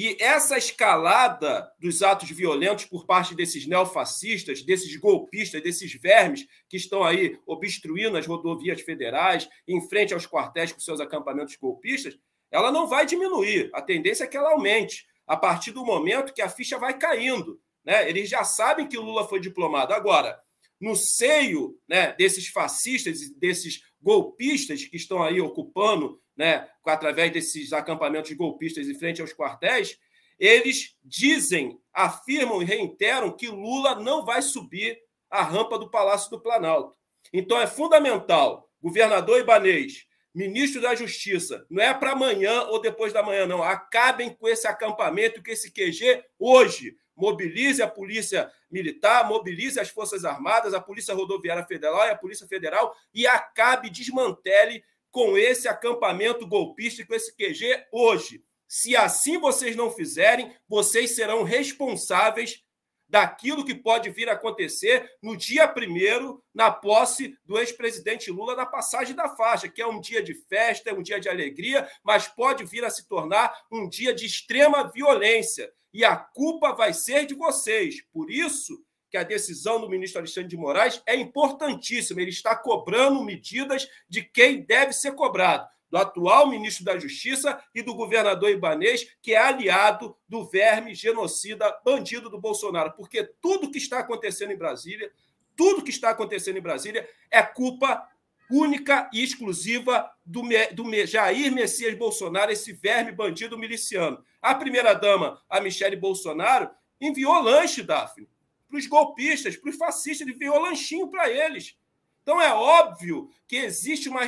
[0.00, 6.76] E essa escalada dos atos violentos por parte desses neofascistas, desses golpistas, desses vermes que
[6.76, 12.16] estão aí obstruindo as rodovias federais, em frente aos quartéis com seus acampamentos golpistas,
[12.48, 13.70] ela não vai diminuir.
[13.74, 17.60] A tendência é que ela aumente a partir do momento que a ficha vai caindo.
[17.84, 18.08] Né?
[18.08, 19.92] Eles já sabem que o Lula foi diplomado.
[19.92, 20.38] Agora,
[20.80, 28.32] no seio né, desses fascistas desses golpistas que estão aí ocupando né, através desses acampamentos
[28.32, 29.98] golpistas em frente aos quartéis,
[30.38, 34.96] eles dizem, afirmam e reiteram que Lula não vai subir
[35.28, 36.94] a rampa do Palácio do Planalto.
[37.32, 43.22] Então é fundamental, governador Ibanês, ministro da Justiça, não é para amanhã ou depois da
[43.22, 43.62] manhã, não.
[43.62, 46.96] Acabem com esse acampamento, com esse QG hoje.
[47.16, 52.46] Mobilize a Polícia Militar, mobilize as Forças Armadas, a Polícia Rodoviária Federal e a Polícia
[52.46, 54.84] Federal e acabe, desmantele
[55.18, 58.40] com esse acampamento golpista, com esse QG hoje.
[58.68, 62.62] Se assim vocês não fizerem, vocês serão responsáveis
[63.08, 68.64] daquilo que pode vir a acontecer no dia primeiro, na posse do ex-presidente Lula na
[68.64, 72.28] passagem da faixa, que é um dia de festa, é um dia de alegria, mas
[72.28, 75.68] pode vir a se tornar um dia de extrema violência.
[75.92, 78.04] E a culpa vai ser de vocês.
[78.12, 78.80] Por isso,
[79.10, 82.20] que a decisão do ministro Alexandre de Moraes é importantíssima.
[82.20, 87.80] Ele está cobrando medidas de quem deve ser cobrado, do atual ministro da Justiça e
[87.80, 92.92] do governador Ibanês, que é aliado do verme genocida bandido do Bolsonaro.
[92.92, 95.10] Porque tudo que está acontecendo em Brasília,
[95.56, 98.06] tudo que está acontecendo em Brasília é culpa
[98.50, 104.22] única e exclusiva do, do Jair Messias Bolsonaro, esse verme bandido miliciano.
[104.40, 106.70] A primeira-dama, a Michele Bolsonaro,
[107.00, 108.28] enviou lanche, Daphne
[108.68, 111.76] para os golpistas, para os fascistas, ele enviou lanchinho para eles.
[112.22, 114.20] Então é óbvio que existe uma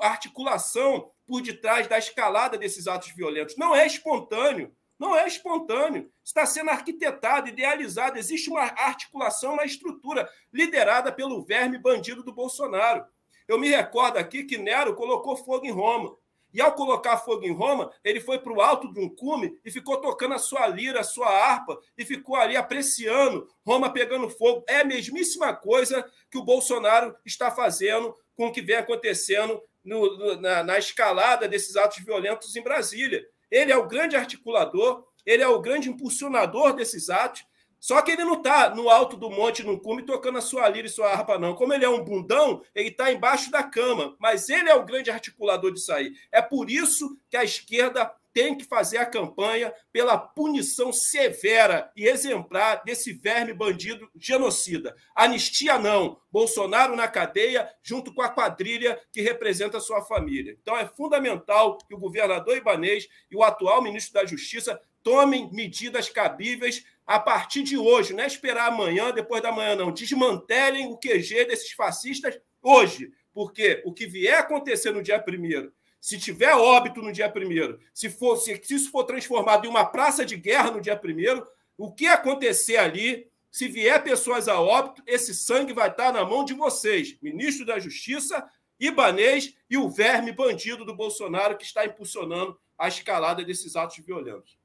[0.00, 3.56] articulação por detrás da escalada desses atos violentos.
[3.56, 4.72] Não é espontâneo.
[4.98, 6.10] Não é espontâneo.
[6.24, 8.18] Está sendo arquitetado, idealizado.
[8.18, 13.04] Existe uma articulação, uma estrutura liderada pelo verme bandido do Bolsonaro.
[13.46, 16.16] Eu me recordo aqui que Nero colocou fogo em Roma.
[16.58, 19.70] E ao colocar fogo em Roma, ele foi para o alto de um cume e
[19.70, 24.64] ficou tocando a sua lira, a sua harpa, e ficou ali apreciando Roma pegando fogo.
[24.68, 30.18] É a mesmíssima coisa que o Bolsonaro está fazendo com o que vem acontecendo no,
[30.18, 33.24] no, na, na escalada desses atos violentos em Brasília.
[33.48, 37.44] Ele é o grande articulador, ele é o grande impulsionador desses atos,
[37.80, 40.86] só que ele não está no alto do monte, no cume, tocando a sua lira
[40.86, 41.54] e sua harpa, não.
[41.54, 44.16] Como ele é um bundão, ele está embaixo da cama.
[44.18, 46.12] Mas ele é o grande articulador disso aí.
[46.32, 52.06] É por isso que a esquerda tem que fazer a campanha pela punição severa e
[52.06, 54.94] exemplar desse verme bandido genocida.
[55.14, 56.20] Anistia não.
[56.30, 60.56] Bolsonaro na cadeia, junto com a quadrilha que representa sua família.
[60.60, 66.08] Então é fundamental que o governador Ibanês e o atual ministro da Justiça tomem medidas
[66.08, 69.90] cabíveis a partir de hoje, não é esperar amanhã, depois da manhã, não.
[69.90, 76.18] Desmantelem o QG desses fascistas hoje, porque o que vier acontecer no dia primeiro, se
[76.18, 80.22] tiver óbito no dia primeiro, se, for, se, se isso for transformado em uma praça
[80.22, 81.46] de guerra no dia primeiro,
[81.78, 86.44] o que acontecer ali, se vier pessoas a óbito, esse sangue vai estar na mão
[86.44, 88.46] de vocês, ministro da Justiça,
[88.78, 94.57] Ibanês e o verme bandido do Bolsonaro que está impulsionando a escalada desses atos violentos.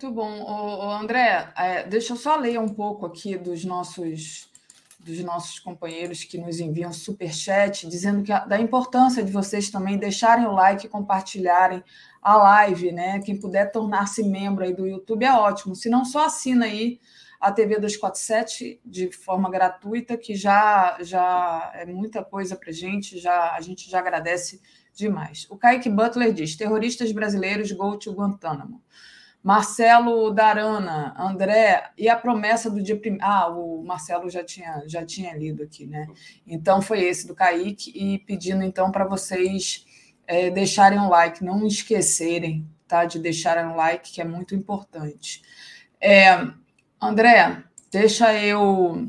[0.00, 0.42] Muito bom.
[0.44, 4.48] Ô, André, é, deixa eu só ler um pouco aqui dos nossos
[5.00, 9.70] dos nossos companheiros que nos enviam super chat, dizendo que a, da importância de vocês
[9.70, 11.82] também deixarem o like e compartilharem
[12.22, 13.18] a live, né?
[13.20, 15.74] Quem puder tornar-se membro aí do YouTube é ótimo.
[15.74, 17.00] Se não, só assina aí
[17.40, 23.52] a TV 247 de forma gratuita, que já já é muita coisa para gente, já
[23.52, 24.60] a gente já agradece
[24.94, 25.44] demais.
[25.50, 28.80] O Kaique Butler diz: terroristas brasileiros go to Guantánamo.
[29.42, 33.24] Marcelo Darana, André, e a promessa do dia primeiro.
[33.24, 36.06] Ah, o Marcelo já tinha, já tinha lido aqui, né?
[36.46, 39.86] Então foi esse do Kaique, e pedindo então para vocês
[40.26, 45.42] é, deixarem um like, não esquecerem tá, de deixarem um like, que é muito importante.
[46.00, 46.46] É,
[47.00, 47.62] André,
[47.92, 49.08] deixa eu.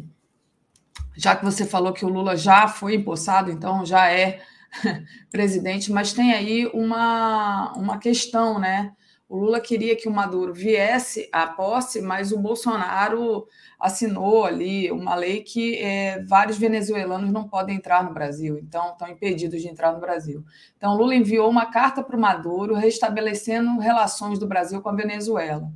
[1.16, 4.42] Já que você falou que o Lula já foi empossado, então já é
[5.32, 8.94] presidente, mas tem aí uma, uma questão, né?
[9.30, 13.48] O Lula queria que o Maduro viesse à posse, mas o Bolsonaro
[13.80, 19.08] assinou ali uma lei que é, vários venezuelanos não podem entrar no Brasil, então estão
[19.08, 20.44] impedidos de entrar no Brasil.
[20.76, 25.72] Então, Lula enviou uma carta para o Maduro restabelecendo relações do Brasil com a Venezuela.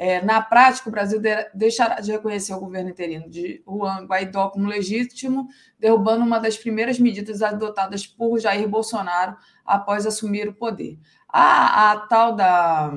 [0.00, 4.48] É, na prática, o Brasil de, deixará de reconhecer o governo interino de Juan Guaidó
[4.48, 9.36] como legítimo, derrubando uma das primeiras medidas adotadas por Jair Bolsonaro
[9.66, 10.96] após assumir o poder.
[11.28, 12.92] A, tal da,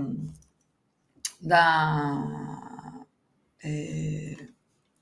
[1.41, 3.03] da,
[3.63, 4.35] é,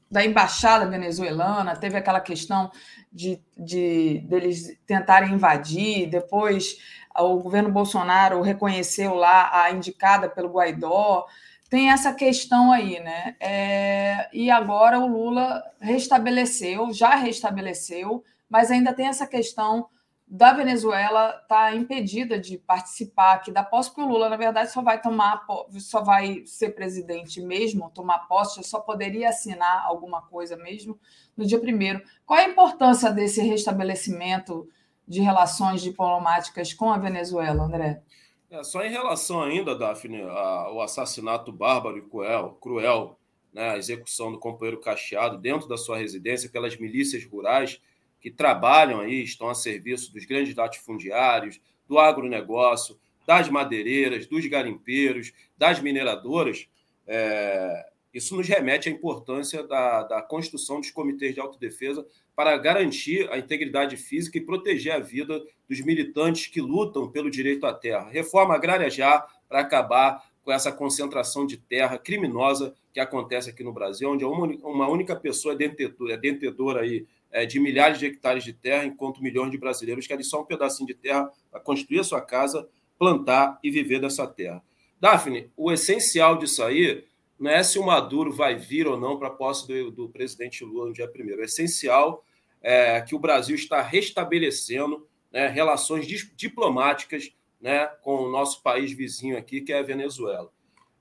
[0.10, 2.72] da embaixada venezuelana, teve aquela questão
[3.12, 6.78] de, de deles tentarem invadir, depois
[7.16, 11.28] o governo Bolsonaro reconheceu lá a indicada pelo Guaidó
[11.70, 13.36] tem essa questão aí, né?
[13.40, 19.88] É, e agora o Lula restabeleceu, já restabeleceu, mas ainda tem essa questão
[20.30, 24.72] da Venezuela estar tá impedida de participar aqui da posse, porque o Lula, na verdade,
[24.72, 25.44] só vai tomar,
[25.80, 31.00] só vai ser presidente mesmo, tomar posse, só poderia assinar alguma coisa mesmo
[31.36, 32.04] no dia primeiro.
[32.28, 34.70] Qual a importância desse restabelecimento
[35.08, 38.04] de relações diplomáticas com a Venezuela, André?
[38.52, 43.20] É, só em relação ainda, Daphne, ao assassinato bárbaro e cruel, cruel
[43.52, 47.82] né, a execução do companheiro Cacheado dentro da sua residência pelas milícias rurais
[48.20, 55.32] que trabalham aí, estão a serviço dos grandes latifundiários, do agronegócio, das madeireiras, dos garimpeiros,
[55.58, 56.68] das mineradoras,
[57.08, 62.06] é, isso nos remete à importância da, da construção dos comitês de autodefesa
[62.36, 67.66] para garantir a integridade física e proteger a vida dos militantes que lutam pelo direito
[67.66, 68.10] à terra.
[68.10, 73.74] Reforma agrária já para acabar com essa concentração de terra criminosa que acontece aqui no
[73.74, 77.06] Brasil, onde uma, uma única pessoa é detentora, é detentora aí,
[77.48, 80.94] de milhares de hectares de terra, enquanto milhões de brasileiros querem só um pedacinho de
[80.94, 84.64] terra para construir a sua casa, plantar e viver dessa terra.
[85.00, 87.06] Daphne, o essencial disso aí
[87.40, 90.64] não é se o Maduro vai vir ou não para a posse do, do presidente
[90.66, 92.26] Lula no dia 1 O essencial
[92.62, 99.38] é, que o Brasil está restabelecendo né, relações diplomáticas né, com o nosso país vizinho
[99.38, 100.52] aqui, que é a Venezuela.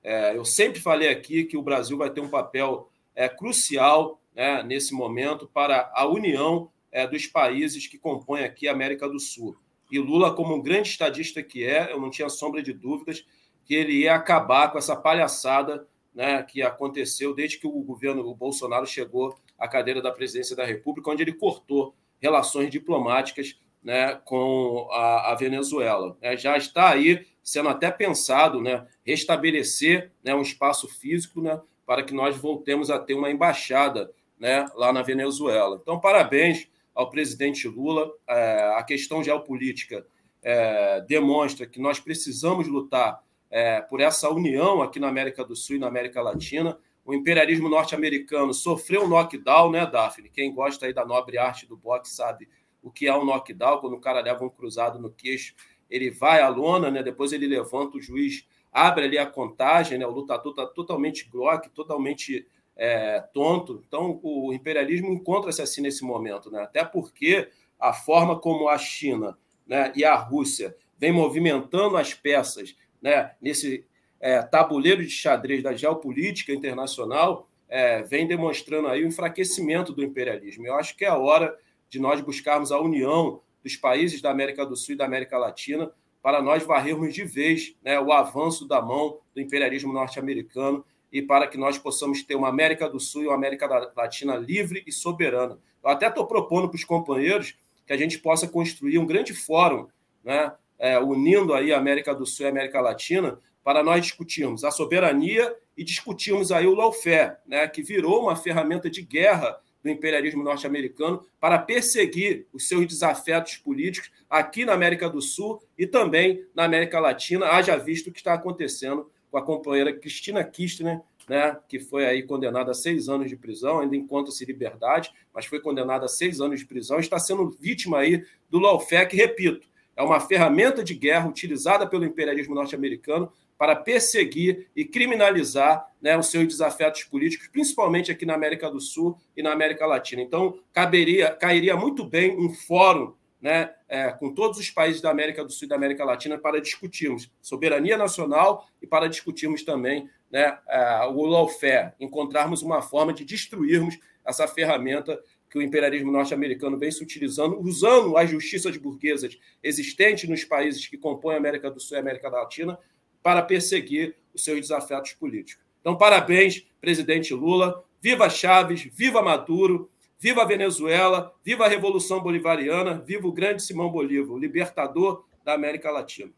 [0.01, 4.63] É, eu sempre falei aqui que o Brasil vai ter um papel é, crucial né,
[4.63, 9.57] nesse momento para a união é, dos países que compõem aqui a América do Sul.
[9.91, 13.25] E Lula, como um grande estadista que é, eu não tinha sombra de dúvidas
[13.65, 15.85] que ele ia acabar com essa palhaçada
[16.15, 20.65] né, que aconteceu desde que o governo o Bolsonaro chegou à cadeira da presidência da
[20.65, 26.17] República, onde ele cortou relações diplomáticas né, com a, a Venezuela.
[26.21, 32.03] É, já está aí sendo até pensado né, restabelecer né, um espaço físico né, para
[32.03, 34.09] que nós voltemos a ter uma embaixada
[34.39, 35.79] né, lá na Venezuela.
[35.81, 38.11] Então, parabéns ao presidente Lula.
[38.27, 40.05] É, a questão geopolítica
[40.41, 45.75] é, demonstra que nós precisamos lutar é, por essa união aqui na América do Sul
[45.75, 46.77] e na América Latina.
[47.03, 50.29] O imperialismo norte-americano sofreu um knockdown, né, Daphne?
[50.29, 52.47] Quem gosta aí da nobre arte do boxe sabe
[52.81, 55.53] o que é um knockdown, quando o cara leva um cruzado no queixo,
[55.89, 57.03] ele vai à lona, né?
[57.03, 60.05] Depois ele levanta, o juiz abre ali a contagem, né?
[60.05, 62.47] O lutador está totalmente groque, totalmente
[62.79, 63.83] é, tonto.
[63.85, 66.61] Então, o imperialismo encontra-se assim nesse momento, né?
[66.61, 69.37] Até porque a forma como a China
[69.67, 73.85] né, e a Rússia vem movimentando as peças né, nesse
[74.19, 80.65] é, tabuleiro de xadrez da geopolítica internacional, é, vem demonstrando aí o enfraquecimento do imperialismo.
[80.65, 81.55] Eu acho que é hora
[81.89, 85.91] de nós buscarmos a união dos países da América do Sul e da América Latina
[86.21, 91.47] para nós varrermos de vez né, o avanço da mão do imperialismo norte-americano e para
[91.47, 95.57] que nós possamos ter uma América do Sul e uma América Latina livre e soberana.
[95.83, 97.55] Eu até estou propondo para os companheiros
[97.85, 99.87] que a gente possa construir um grande fórum
[100.23, 104.63] né, é, unindo aí a América do Sul e a América Latina, para nós discutirmos
[104.63, 109.89] a soberania e discutirmos aí o lawfare, né, que virou uma ferramenta de guerra do
[109.89, 116.45] imperialismo norte-americano para perseguir os seus desafetos políticos aqui na América do Sul e também
[116.53, 121.57] na América Latina, haja visto o que está acontecendo com a companheira Cristina Kirchner, né,
[121.67, 126.05] que foi aí condenada a seis anos de prisão, ainda encontra-se liberdade, mas foi condenada
[126.05, 130.83] a seis anos de prisão, está sendo vítima aí do lawfare, repito, é uma ferramenta
[130.83, 137.49] de guerra utilizada pelo imperialismo norte-americano para perseguir e criminalizar né, os seus desafetos políticos,
[137.49, 140.21] principalmente aqui na América do Sul e na América Latina.
[140.21, 145.43] Então, caberia, cairia muito bem um fórum né, é, com todos os países da América
[145.43, 150.57] do Sul e da América Latina para discutirmos soberania nacional e para discutirmos também né,
[150.67, 156.91] é, o lawfare, encontrarmos uma forma de destruirmos essa ferramenta que o imperialismo norte-americano vem
[156.91, 161.95] se utilizando, usando as justiças burguesas existentes nos países que compõem a América do Sul
[161.95, 162.77] e a América Latina
[163.23, 165.63] para perseguir os seus desafetos políticos.
[165.81, 167.83] Então, parabéns, presidente Lula.
[168.01, 173.89] Viva Chaves, viva Maduro, viva a Venezuela, viva a Revolução Bolivariana, viva o grande Simão
[173.89, 176.31] Bolívar, o libertador da América Latina.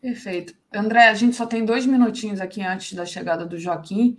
[0.00, 0.54] Perfeito.
[0.70, 4.18] André, a gente só tem dois minutinhos aqui antes da chegada do Joaquim.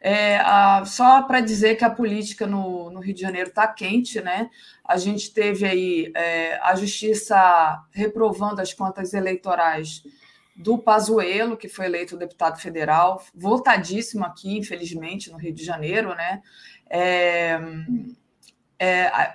[0.00, 4.18] É, a, só para dizer que a política no, no, Rio de Janeiro está quente,
[4.22, 4.48] né?
[4.82, 10.02] A gente teve aí é, a justiça reprovando as contas eleitorais
[10.56, 16.40] do Pazuello, que foi eleito deputado federal, votadíssimo aqui, infelizmente, no Rio de Janeiro, né?
[16.88, 17.60] É,
[18.78, 19.34] é,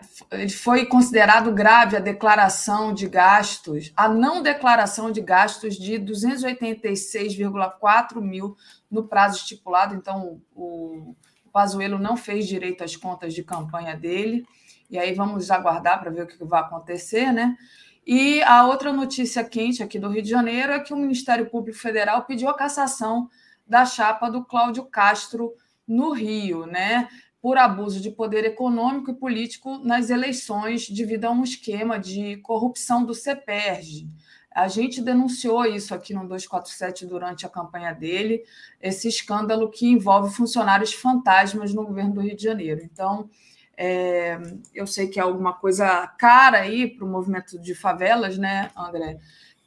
[0.49, 8.55] foi considerado grave a declaração de gastos, a não declaração de gastos de 286,4 mil
[8.89, 9.95] no prazo estipulado.
[9.95, 11.15] Então, o,
[11.45, 14.45] o Pazuello não fez direito às contas de campanha dele.
[14.89, 17.57] E aí vamos aguardar para ver o que vai acontecer, né?
[18.05, 21.77] E a outra notícia quente aqui do Rio de Janeiro é que o Ministério Público
[21.77, 23.29] Federal pediu a cassação
[23.65, 25.53] da chapa do Cláudio Castro
[25.87, 27.07] no Rio, né?
[27.41, 33.03] Por abuso de poder econômico e político nas eleições devido a um esquema de corrupção
[33.03, 34.07] do CEPERG.
[34.53, 38.43] A gente denunciou isso aqui no 247 durante a campanha dele,
[38.81, 42.81] esse escândalo que envolve funcionários fantasmas no governo do Rio de Janeiro.
[42.83, 43.29] Então,
[43.77, 44.37] é,
[44.75, 49.17] eu sei que é alguma coisa cara aí para o movimento de favelas, né, André?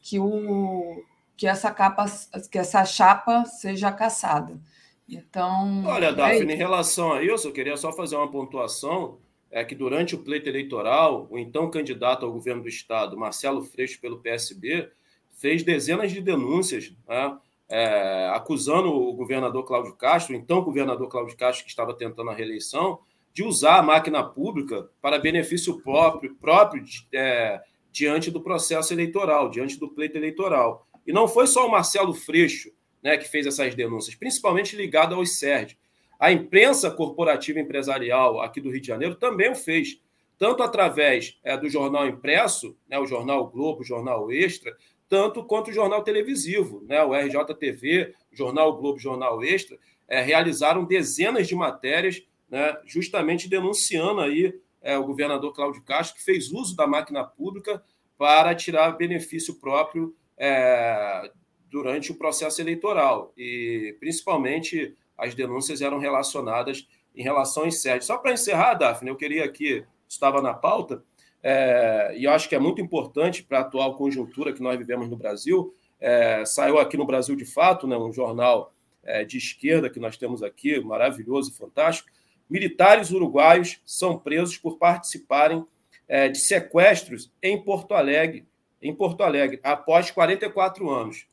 [0.03, 1.03] Que, o,
[1.35, 2.05] que, essa capa,
[2.51, 4.61] que essa chapa seja caçada.
[5.09, 5.85] Então.
[5.87, 9.19] Olha, é Daphne, em relação a isso, eu queria só fazer uma pontuação.
[9.51, 14.01] É que durante o pleito eleitoral, o então candidato ao governo do Estado, Marcelo Freixo,
[14.01, 14.91] pelo PSB,
[15.31, 21.37] fez dezenas de denúncias né, é, acusando o governador Cláudio Castro, o então governador Cláudio
[21.37, 22.99] Castro, que estava tentando a reeleição,
[23.33, 27.61] de usar a máquina pública para benefício próprio, próprio é,
[27.93, 30.87] diante do processo eleitoral, diante do pleito eleitoral.
[31.07, 32.71] E não foi só o Marcelo Freixo
[33.05, 35.77] né, que fez essas denúncias, principalmente ligado aos SERD.
[36.19, 40.01] A imprensa corporativa empresarial aqui do Rio de Janeiro também o fez,
[40.39, 44.75] tanto através é, do jornal impresso, né, o Jornal Globo, o Jornal Extra,
[45.07, 49.79] tanto quanto o jornal televisivo, né, o RJTV, o Jornal Globo, o Jornal Extra,
[50.09, 56.25] é, realizaram dezenas de matérias, né, justamente denunciando aí é, o governador Cláudio Castro, que
[56.25, 57.83] fez uso da máquina pública
[58.17, 61.31] para tirar benefício próprio é,
[61.75, 68.07] durante o processo eleitoral e principalmente as denúncias eram relacionadas em relação às sedes.
[68.07, 71.03] Só para encerrar, Daphne, eu queria aqui, estava na pauta,
[71.43, 75.11] é, e eu acho que é muito importante para a atual conjuntura que nós vivemos
[75.11, 75.75] no Brasil.
[76.01, 78.73] É, saiu aqui no Brasil de Fato, né, um jornal
[79.03, 82.09] é, de esquerda que nós temos aqui, maravilhoso e fantástico.
[82.49, 85.67] Militares uruguaios são presos por participarem
[86.07, 88.47] é, de sequestros em Porto Alegre,
[88.81, 91.27] em Porto Alegre, após 44 anos.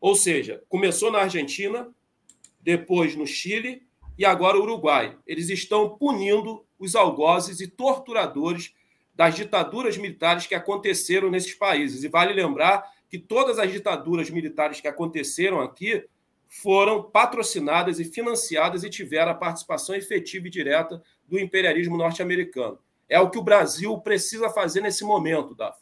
[0.00, 1.88] Ou seja, começou na Argentina,
[2.60, 3.82] depois no Chile
[4.18, 5.16] e agora o Uruguai.
[5.26, 8.74] Eles estão punindo os algozes e torturadores
[9.14, 12.02] das ditaduras militares que aconteceram nesses países.
[12.02, 16.04] E vale lembrar que todas as ditaduras militares que aconteceram aqui
[16.48, 22.78] foram patrocinadas e financiadas e tiveram a participação efetiva e direta do imperialismo norte-americano.
[23.08, 25.79] É o que o Brasil precisa fazer nesse momento, Daphne.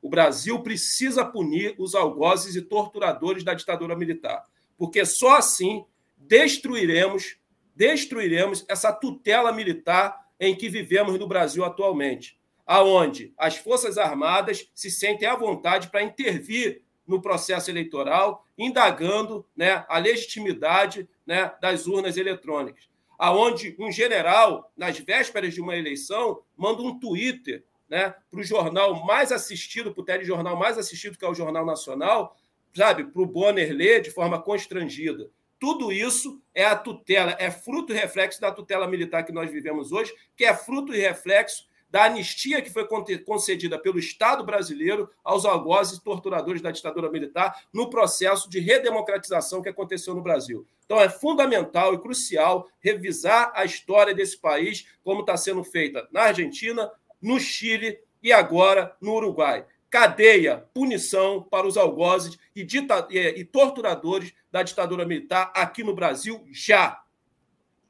[0.00, 4.44] O Brasil precisa punir os algozes e torturadores da ditadura militar,
[4.76, 5.84] porque só assim
[6.16, 7.36] destruiremos,
[7.74, 14.90] destruiremos essa tutela militar em que vivemos no Brasil atualmente, aonde as Forças Armadas se
[14.90, 22.18] sentem à vontade para intervir no processo eleitoral, indagando né, a legitimidade né, das urnas
[22.18, 22.88] eletrônicas.
[23.18, 29.04] Aonde um general, nas vésperas de uma eleição, manda um Twitter né, para o jornal
[29.04, 32.36] mais assistido, para o telejornal mais assistido, que é o Jornal Nacional,
[32.74, 35.30] sabe, para o Bonner ler de forma constrangida.
[35.58, 39.90] Tudo isso é a tutela, é fruto e reflexo da tutela militar que nós vivemos
[39.90, 42.86] hoje, que é fruto e reflexo da anistia que foi
[43.24, 49.70] concedida pelo Estado brasileiro aos algozes torturadores da ditadura militar no processo de redemocratização que
[49.70, 50.66] aconteceu no Brasil.
[50.84, 56.22] Então, é fundamental e crucial revisar a história desse país, como está sendo feita na
[56.22, 56.90] Argentina,
[57.20, 59.64] no Chile e agora no Uruguai.
[59.90, 66.44] Cadeia, punição para os algozes e, dita e torturadores da ditadura militar aqui no Brasil
[66.50, 67.00] já.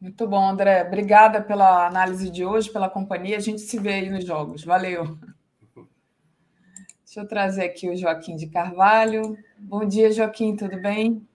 [0.01, 0.85] Muito bom, André.
[0.87, 3.37] Obrigada pela análise de hoje, pela companhia.
[3.37, 4.63] A gente se vê aí nos jogos.
[4.65, 5.19] Valeu.
[7.05, 9.37] Deixa eu trazer aqui o Joaquim de Carvalho.
[9.59, 11.27] Bom dia, Joaquim, tudo bem?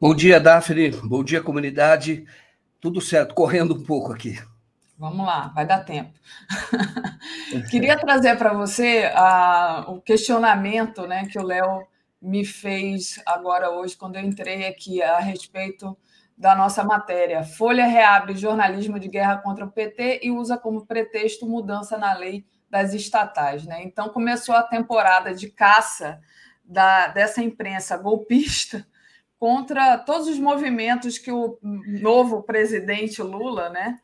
[0.00, 0.90] Bom dia, Daphne.
[0.90, 2.26] Bom dia, comunidade.
[2.80, 4.36] Tudo certo, correndo um pouco aqui.
[5.02, 6.12] Vamos lá, vai dar tempo.
[7.72, 11.88] Queria trazer para você uh, o questionamento né, que o Léo
[12.20, 15.98] me fez agora hoje, quando eu entrei aqui a respeito
[16.38, 17.42] da nossa matéria.
[17.42, 22.46] Folha reabre jornalismo de guerra contra o PT e usa como pretexto mudança na lei
[22.70, 23.66] das estatais.
[23.66, 23.82] Né?
[23.82, 26.20] Então começou a temporada de caça
[26.64, 28.86] da, dessa imprensa golpista
[29.36, 33.98] contra todos os movimentos que o novo presidente Lula né,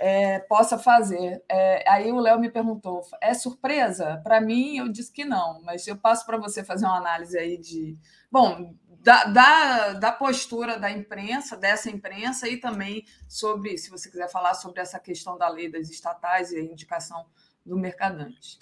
[0.00, 1.44] é, possa fazer.
[1.46, 4.18] É, aí o Léo me perguntou: é surpresa?
[4.24, 7.58] Para mim, eu disse que não, mas eu passo para você fazer uma análise aí
[7.58, 7.98] de.
[8.32, 14.30] Bom, da, da, da, postura da imprensa, dessa imprensa, e também sobre, se você quiser
[14.30, 17.26] falar sobre essa questão da lei das estatais e a indicação
[17.64, 18.58] do Mercadante.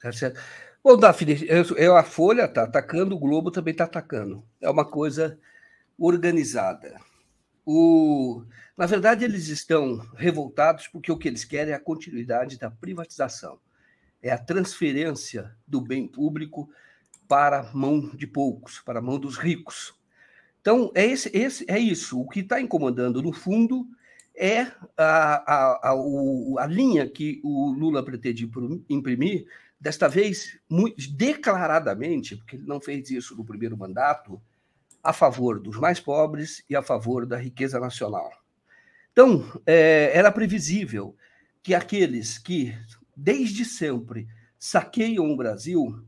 [0.00, 0.40] Tá certo.
[0.84, 1.46] Bom, Daphne,
[1.76, 4.44] eu, a Folha está atacando, o Globo também está atacando.
[4.60, 5.36] É uma coisa
[5.98, 7.00] organizada.
[7.68, 8.44] O,
[8.76, 13.58] na verdade, eles estão revoltados porque o que eles querem é a continuidade da privatização,
[14.22, 16.70] é a transferência do bem público
[17.26, 19.92] para a mão de poucos, para a mão dos ricos.
[20.60, 22.20] Então, é, esse, esse, é isso.
[22.20, 23.86] O que está incomodando, no fundo,
[24.32, 24.62] é
[24.96, 28.48] a, a, a, o, a linha que o Lula pretende
[28.88, 29.46] imprimir,
[29.80, 34.40] desta vez, muito declaradamente, porque ele não fez isso no primeiro mandato,
[35.06, 38.28] a favor dos mais pobres e a favor da riqueza nacional.
[39.12, 41.16] Então, é, era previsível
[41.62, 42.76] que aqueles que,
[43.16, 44.26] desde sempre,
[44.58, 46.04] saqueiam o Brasil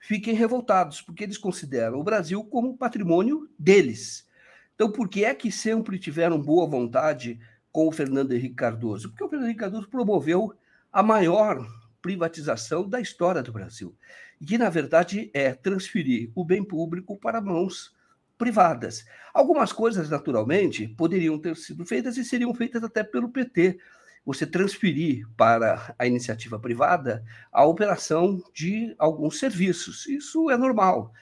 [0.00, 4.28] fiquem revoltados, porque eles consideram o Brasil como patrimônio deles.
[4.74, 7.38] Então, por que é que sempre tiveram boa vontade
[7.70, 9.10] com o Fernando Henrique Cardoso?
[9.10, 10.52] Porque o Fernando Henrique Cardoso promoveu
[10.92, 11.64] a maior
[12.02, 13.96] privatização da história do Brasil,
[14.44, 17.95] que, na verdade, é transferir o bem público para mãos
[18.38, 19.04] privadas.
[19.32, 23.78] Algumas coisas, naturalmente, poderiam ter sido feitas e seriam feitas até pelo PT.
[24.24, 30.06] Você transferir para a iniciativa privada a operação de alguns serviços.
[30.06, 31.12] Isso é normal.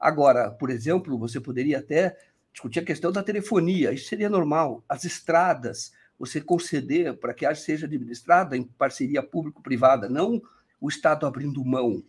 [0.00, 2.16] Agora, por exemplo, você poderia até
[2.52, 4.84] discutir a questão da telefonia, isso seria normal.
[4.88, 10.40] As estradas, você conceder para que a seja administrada em parceria público-privada, não
[10.80, 12.02] o Estado abrindo mão,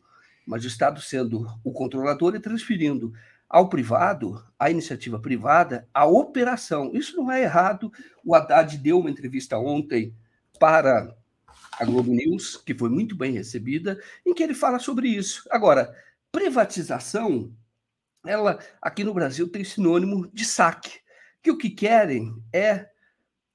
[0.46, 3.12] mas o Estado sendo o controlador e transferindo
[3.50, 6.92] ao privado, à iniciativa privada, a operação.
[6.94, 7.92] Isso não é errado.
[8.24, 10.16] O Haddad deu uma entrevista ontem
[10.60, 11.16] para
[11.80, 15.48] a Globo News, que foi muito bem recebida, em que ele fala sobre isso.
[15.52, 15.94] Agora,
[16.32, 17.52] privatização,
[18.26, 21.00] ela aqui no Brasil tem sinônimo de saque,
[21.42, 22.90] que o que querem é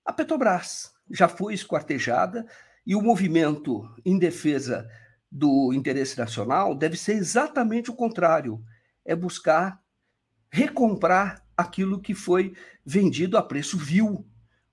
[0.04, 0.92] a Petrobras.
[1.10, 2.46] Já foi esquartejada
[2.86, 4.88] e o movimento em defesa
[5.30, 8.62] do interesse nacional deve ser exatamente o contrário,
[9.04, 9.80] é buscar
[10.50, 12.54] recomprar aquilo que foi
[12.84, 14.26] vendido a preço vil,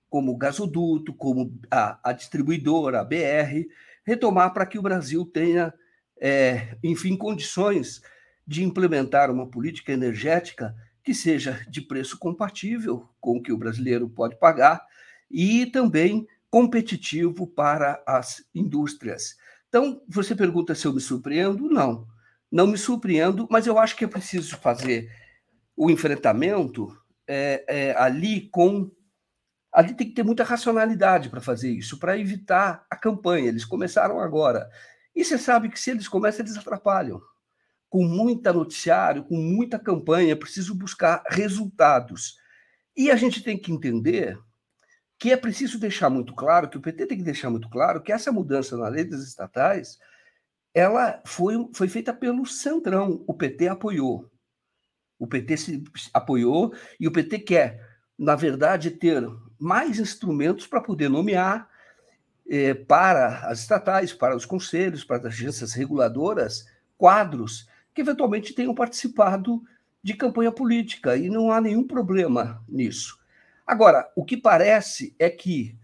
[0.08, 3.68] como o gasoduto, como a, a distribuidora, a BR,
[4.04, 5.72] retomar para que o Brasil tenha,
[6.20, 8.00] é, enfim, condições
[8.46, 14.08] de implementar uma política energética que seja de preço compatível com o que o brasileiro
[14.08, 14.84] pode pagar
[15.30, 19.36] e também competitivo para as indústrias.
[19.68, 21.68] Então, você pergunta se eu me surpreendo?
[21.68, 22.06] Não,
[22.50, 25.10] não me surpreendo, mas eu acho que é preciso fazer
[25.76, 26.88] o enfrentamento
[27.26, 28.90] é, é, ali com.
[29.70, 33.48] Ali tem que ter muita racionalidade para fazer isso, para evitar a campanha.
[33.48, 34.68] Eles começaram agora.
[35.14, 37.20] E você sabe que se eles começam, eles atrapalham.
[37.88, 42.36] Com muita noticiário, com muita campanha, é preciso buscar resultados.
[42.96, 44.38] E a gente tem que entender
[45.18, 48.12] que é preciso deixar muito claro, que o PT tem que deixar muito claro que
[48.12, 49.98] essa mudança na lei das estatais,
[50.78, 53.24] ela foi, foi feita pelo Centrão.
[53.26, 54.30] O PT apoiou.
[55.18, 55.82] O PT se
[56.14, 57.84] apoiou e o PT quer,
[58.16, 59.28] na verdade, ter
[59.58, 61.68] mais instrumentos para poder nomear
[62.48, 68.72] eh, para as estatais, para os conselhos, para as agências reguladoras, quadros que eventualmente tenham
[68.72, 69.60] participado
[70.00, 73.18] de campanha política e não há nenhum problema nisso.
[73.66, 75.76] Agora, o que parece é que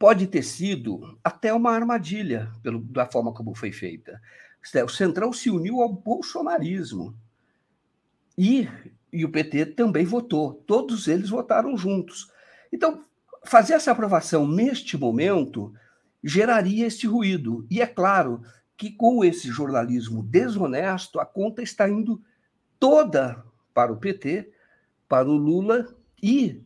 [0.00, 4.18] pode ter sido até uma armadilha pelo, da forma como foi feita.
[4.82, 7.14] O Centrão se uniu ao bolsonarismo.
[8.36, 8.66] E,
[9.12, 12.32] e o PT também votou, todos eles votaram juntos.
[12.72, 13.04] Então,
[13.44, 15.74] fazer essa aprovação neste momento
[16.24, 17.66] geraria este ruído.
[17.70, 18.40] E é claro
[18.78, 22.22] que com esse jornalismo desonesto, a conta está indo
[22.78, 23.44] toda
[23.74, 24.50] para o PT,
[25.06, 26.64] para o Lula e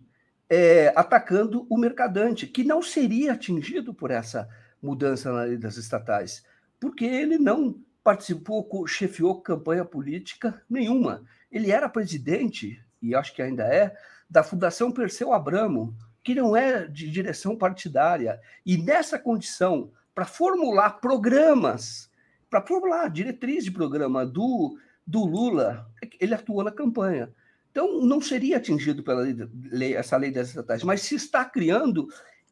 [0.54, 4.48] é, atacando o mercadante, que não seria atingido por essa
[4.80, 6.44] mudança na lei das estatais,
[6.78, 11.24] porque ele não participou, chefiou campanha política nenhuma.
[11.50, 13.96] Ele era presidente, e acho que ainda é,
[14.30, 18.40] da Fundação Perseu Abramo, que não é de direção partidária.
[18.64, 22.08] E nessa condição, para formular programas,
[22.48, 25.90] para formular diretriz de programa do, do Lula,
[26.20, 27.28] ele atuou na campanha.
[27.74, 29.26] Então, não seria atingido pela
[29.64, 32.06] lei, essa lei das estatais, mas se está criando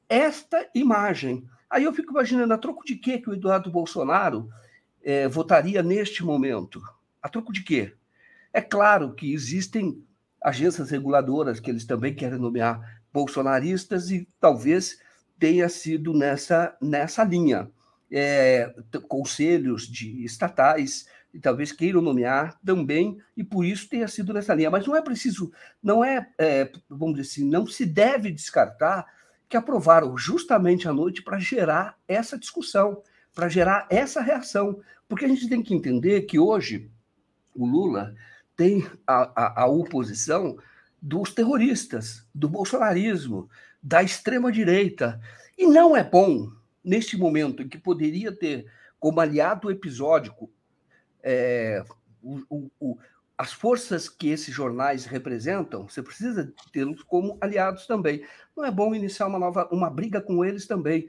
[0.09, 1.47] esta imagem.
[1.70, 4.49] Aí eu fico imaginando, a troco de quê que o Eduardo Bolsonaro
[5.01, 6.82] é, votaria neste momento?
[7.23, 7.93] A troco de quê?
[8.53, 10.05] É claro que existem
[10.43, 14.99] agências reguladoras que eles também querem nomear bolsonaristas e talvez
[15.39, 17.70] tenha sido nessa, nessa linha.
[18.11, 18.74] É,
[19.07, 24.70] conselhos de estatais e talvez queiram nomear também, e por isso tenha sido nessa linha.
[24.70, 25.50] Mas não é preciso,
[25.82, 29.06] não é, é vamos dizer assim, não se deve descartar
[29.48, 33.02] que aprovaram justamente à noite para gerar essa discussão,
[33.34, 34.80] para gerar essa reação.
[35.09, 36.90] Porque a gente tem que entender que hoje
[37.54, 38.14] o Lula
[38.56, 40.56] tem a, a, a oposição
[41.00, 43.48] dos terroristas, do bolsonarismo,
[43.82, 45.20] da extrema-direita.
[45.59, 46.50] E não é bom,
[46.84, 48.66] neste momento em que poderia ter
[48.98, 50.50] como aliado episódico
[51.23, 51.85] é,
[52.23, 52.99] o, o, o,
[53.36, 58.24] as forças que esses jornais representam, você precisa tê-los como aliados também.
[58.57, 61.09] Não é bom iniciar uma nova uma briga com eles também,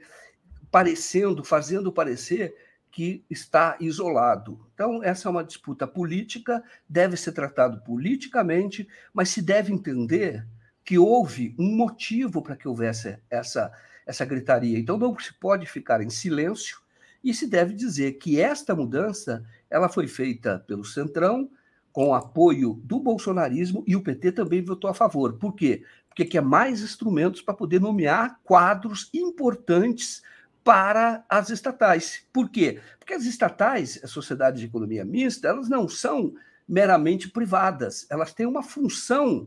[0.70, 2.54] parecendo, fazendo parecer
[2.90, 4.68] que está isolado.
[4.72, 10.46] Então, essa é uma disputa política, deve ser tratado politicamente, mas se deve entender
[10.84, 13.72] que houve um motivo para que houvesse essa,
[14.06, 14.78] essa gritaria.
[14.78, 16.83] Então, não se pode ficar em silêncio
[17.24, 21.50] e se deve dizer que esta mudança ela foi feita pelo Centrão,
[21.90, 25.34] com apoio do bolsonarismo, e o PT também votou a favor.
[25.34, 25.84] Por quê?
[26.08, 30.22] Porque quer mais instrumentos para poder nomear quadros importantes
[30.62, 32.26] para as estatais.
[32.32, 32.80] Por quê?
[32.98, 36.34] Porque as estatais, as sociedades de economia mista, elas não são
[36.66, 39.46] meramente privadas, elas têm uma função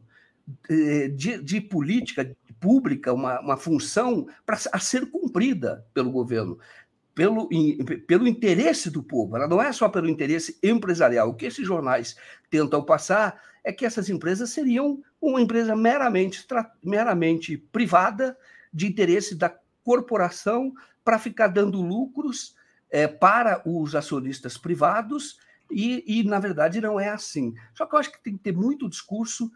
[0.70, 6.58] eh, de, de política pública, uma, uma função para a ser cumprida pelo governo.
[7.18, 7.50] Pelo,
[8.06, 11.30] pelo interesse do povo, ela não é só pelo interesse empresarial.
[11.30, 12.16] O que esses jornais
[12.48, 16.46] tentam passar é que essas empresas seriam uma empresa meramente,
[16.84, 18.38] meramente privada,
[18.72, 19.52] de interesse da
[19.84, 20.72] corporação
[21.04, 22.56] para ficar dando lucros
[22.92, 25.40] é, para os acionistas privados,
[25.72, 27.56] e, e, na verdade não é assim.
[27.74, 29.52] Só que eu acho que tem que ter muito discurso,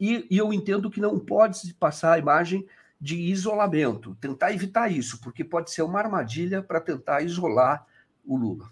[0.00, 2.66] e, e eu entendo que não pode se passar a imagem
[3.02, 7.84] de isolamento, tentar evitar isso, porque pode ser uma armadilha para tentar isolar
[8.24, 8.70] o Lula.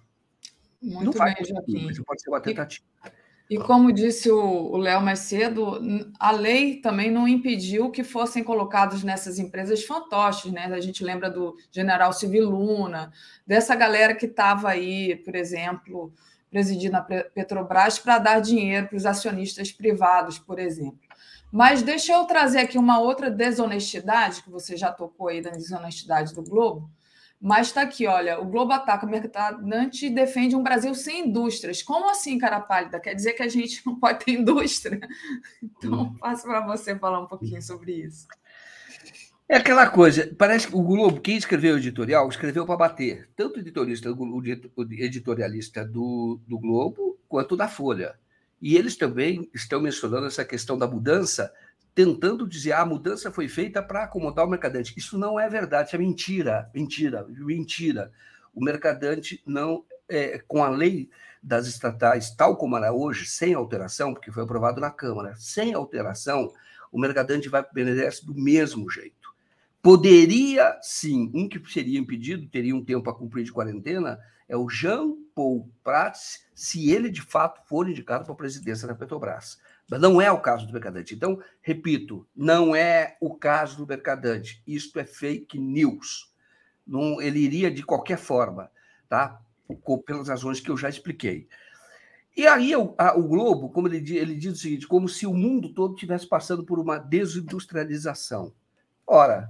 [0.80, 2.04] Muito não bem, Joaquim.
[2.04, 2.86] Pode ser uma tentativa.
[3.50, 5.80] E como disse o Léo mais cedo,
[6.20, 10.66] a lei também não impediu que fossem colocados nessas empresas fantoches, né?
[10.66, 13.12] A gente lembra do general Civiluna,
[13.44, 16.12] dessa galera que estava aí, por exemplo,
[16.48, 21.09] presidindo a Petrobras para dar dinheiro para os acionistas privados, por exemplo.
[21.52, 26.34] Mas deixa eu trazer aqui uma outra desonestidade, que você já tocou aí da desonestidade
[26.34, 26.90] do Globo,
[27.40, 31.82] mas está aqui, olha, o Globo ataca o mercadante e defende um Brasil sem indústrias.
[31.82, 33.00] Como assim, cara pálida?
[33.00, 35.00] Quer dizer que a gente não pode ter indústria?
[35.62, 36.14] Então, hum.
[36.18, 38.28] passo para você falar um pouquinho sobre isso.
[39.48, 43.56] É aquela coisa, parece que o Globo, quem escreveu o editorial, escreveu para bater, tanto
[43.56, 48.14] o editorialista, o editorialista do, do Globo, quanto da Folha.
[48.60, 51.52] E eles também estão mencionando essa questão da mudança
[51.94, 54.94] tentando dizer ah, a mudança foi feita para acomodar o mercadante.
[54.96, 58.12] Isso não é verdade, é mentira, mentira, mentira.
[58.54, 61.10] O mercadante não, é, com a lei
[61.42, 65.74] das estatais, tal como ela é hoje, sem alteração, porque foi aprovado na Câmara, sem
[65.74, 66.52] alteração,
[66.92, 69.30] o mercadante vai para o BNDES do mesmo jeito.
[69.82, 74.18] Poderia, sim, um que seria impedido, teria um tempo a cumprir de quarentena,
[74.50, 78.96] é o Jean Paul Prats, se ele de fato for indicado para a presidência da
[78.96, 79.60] Petrobras.
[79.88, 81.14] Mas não é o caso do Mercadante.
[81.14, 84.60] Então, repito, não é o caso do Mercadante.
[84.66, 86.34] Isto é fake news.
[86.84, 88.72] Não, ele iria de qualquer forma,
[89.08, 89.40] tá?
[90.04, 91.46] Pelas razões que eu já expliquei.
[92.36, 95.34] E aí o, a, o Globo, como ele, ele diz o seguinte, como se o
[95.34, 98.52] mundo todo estivesse passando por uma desindustrialização.
[99.06, 99.48] Ora,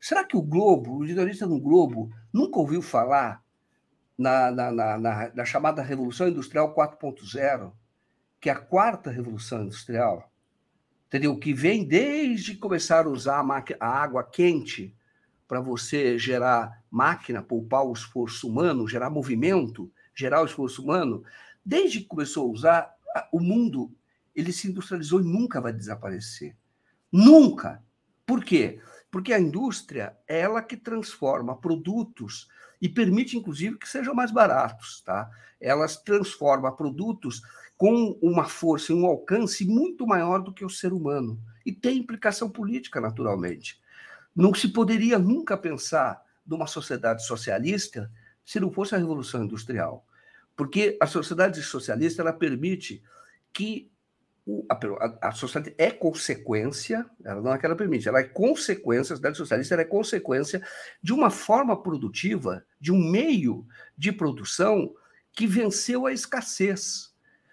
[0.00, 3.46] será que o Globo, o jornalista no Globo, nunca ouviu falar
[4.18, 4.98] na, na, na,
[5.34, 7.72] na, chamada Revolução Industrial 4.0?
[8.40, 10.30] que a quarta revolução industrial,
[11.06, 11.36] entendeu?
[11.38, 14.94] Que vem desde começar a usar a, a água quente
[15.46, 21.24] para você gerar máquina, poupar o esforço humano, gerar movimento, gerar o esforço humano,
[21.64, 22.94] desde que começou a usar,
[23.32, 23.92] o mundo
[24.34, 26.56] ele se industrializou e nunca vai desaparecer.
[27.10, 27.82] Nunca.
[28.24, 28.80] Por quê?
[29.10, 32.48] Porque a indústria é ela que transforma produtos
[32.80, 35.02] e permite, inclusive, que sejam mais baratos.
[35.02, 35.30] Tá?
[35.60, 37.42] Elas transformam produtos
[37.76, 41.40] com uma força e um alcance muito maior do que o ser humano.
[41.64, 43.80] E tem implicação política, naturalmente.
[44.34, 48.10] Não se poderia nunca pensar numa sociedade socialista
[48.44, 50.04] se não fosse a Revolução Industrial.
[50.56, 53.02] Porque a sociedade socialista ela permite
[53.52, 53.90] que
[54.68, 59.16] a, a, sociedade é consequência, ela não é que ela permite, ela é consequência, a
[59.16, 60.62] sociedade socialista é consequência
[61.02, 63.66] de uma forma produtiva, de um meio
[63.96, 64.94] de produção
[65.32, 67.12] que venceu a escassez.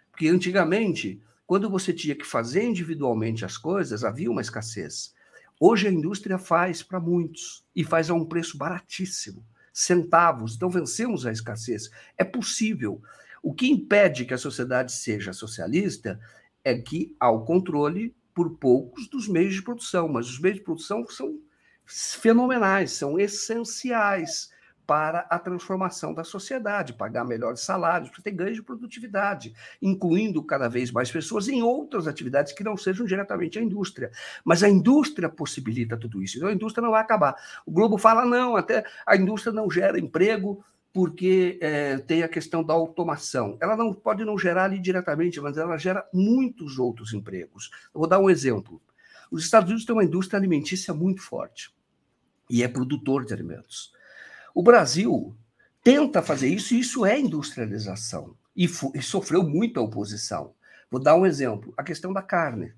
[0.09, 5.13] Porque antigamente, quando você tinha que fazer individualmente as coisas, havia uma escassez.
[5.59, 10.55] Hoje a indústria faz para muitos e faz a um preço baratíssimo, centavos.
[10.55, 11.89] Então vencemos a escassez.
[12.17, 13.01] É possível.
[13.43, 16.19] O que impede que a sociedade seja socialista
[16.65, 20.63] é que há o controle por poucos dos meios de produção, mas os meios de
[20.63, 21.39] produção são
[21.85, 24.49] fenomenais, são essenciais
[24.85, 30.67] para a transformação da sociedade, pagar melhores salários, para ter ganho de produtividade, incluindo cada
[30.67, 34.11] vez mais pessoas em outras atividades que não sejam diretamente a indústria.
[34.43, 37.35] Mas a indústria possibilita tudo isso, então a indústria não vai acabar.
[37.65, 40.63] O Globo fala, não, até a indústria não gera emprego,
[40.95, 43.57] porque é, tem a questão da automação.
[43.59, 47.69] Ela não pode não gerar ali diretamente, mas ela gera muitos outros empregos.
[47.93, 48.81] Eu vou dar um exemplo.
[49.29, 51.69] Os Estados Unidos têm uma indústria alimentícia muito forte
[52.49, 53.91] e é produtor de alimentos.
[54.53, 55.35] O Brasil
[55.83, 60.53] tenta fazer isso e isso é industrialização e, e sofreu muita oposição.
[60.89, 62.73] Vou dar um exemplo: a questão da carne.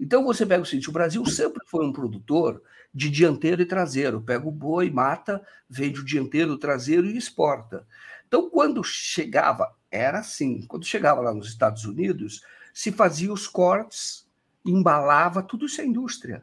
[0.00, 2.62] Então você pega o seguinte: o Brasil sempre foi um produtor
[2.92, 4.22] de dianteiro e traseiro.
[4.22, 7.86] Pega o boi, mata, vende o dianteiro, o traseiro e exporta.
[8.26, 14.26] Então, quando chegava, era assim: quando chegava lá nos Estados Unidos, se fazia os cortes,
[14.64, 16.42] embalava, tudo isso é indústria.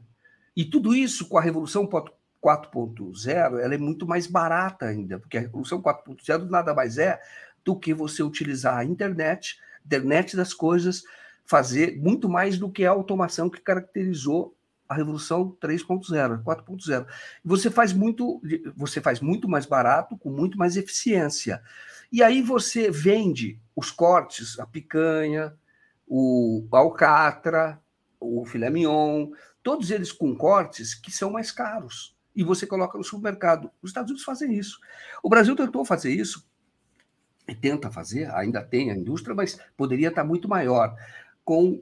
[0.55, 5.41] E tudo isso com a Revolução 4.0, ela é muito mais barata ainda, porque a
[5.41, 7.19] Revolução 4.0 nada mais é
[7.63, 11.03] do que você utilizar a internet, internet das coisas,
[11.47, 14.53] fazer muito mais do que a automação que caracterizou
[14.87, 17.07] a revolução 3.0, 4.0.
[17.43, 18.41] Você faz muito,
[18.75, 21.61] você faz muito mais barato, com muito mais eficiência.
[22.11, 25.53] E aí você vende os cortes, a picanha,
[26.07, 27.81] o alcatra,
[28.19, 32.15] o filé mignon, todos eles com cortes que são mais caros.
[32.33, 33.69] E você coloca no supermercado.
[33.81, 34.79] Os Estados Unidos fazem isso.
[35.21, 36.47] O Brasil tentou fazer isso,
[37.47, 40.95] e tenta fazer, ainda tem a indústria, mas poderia estar muito maior
[41.47, 41.81] com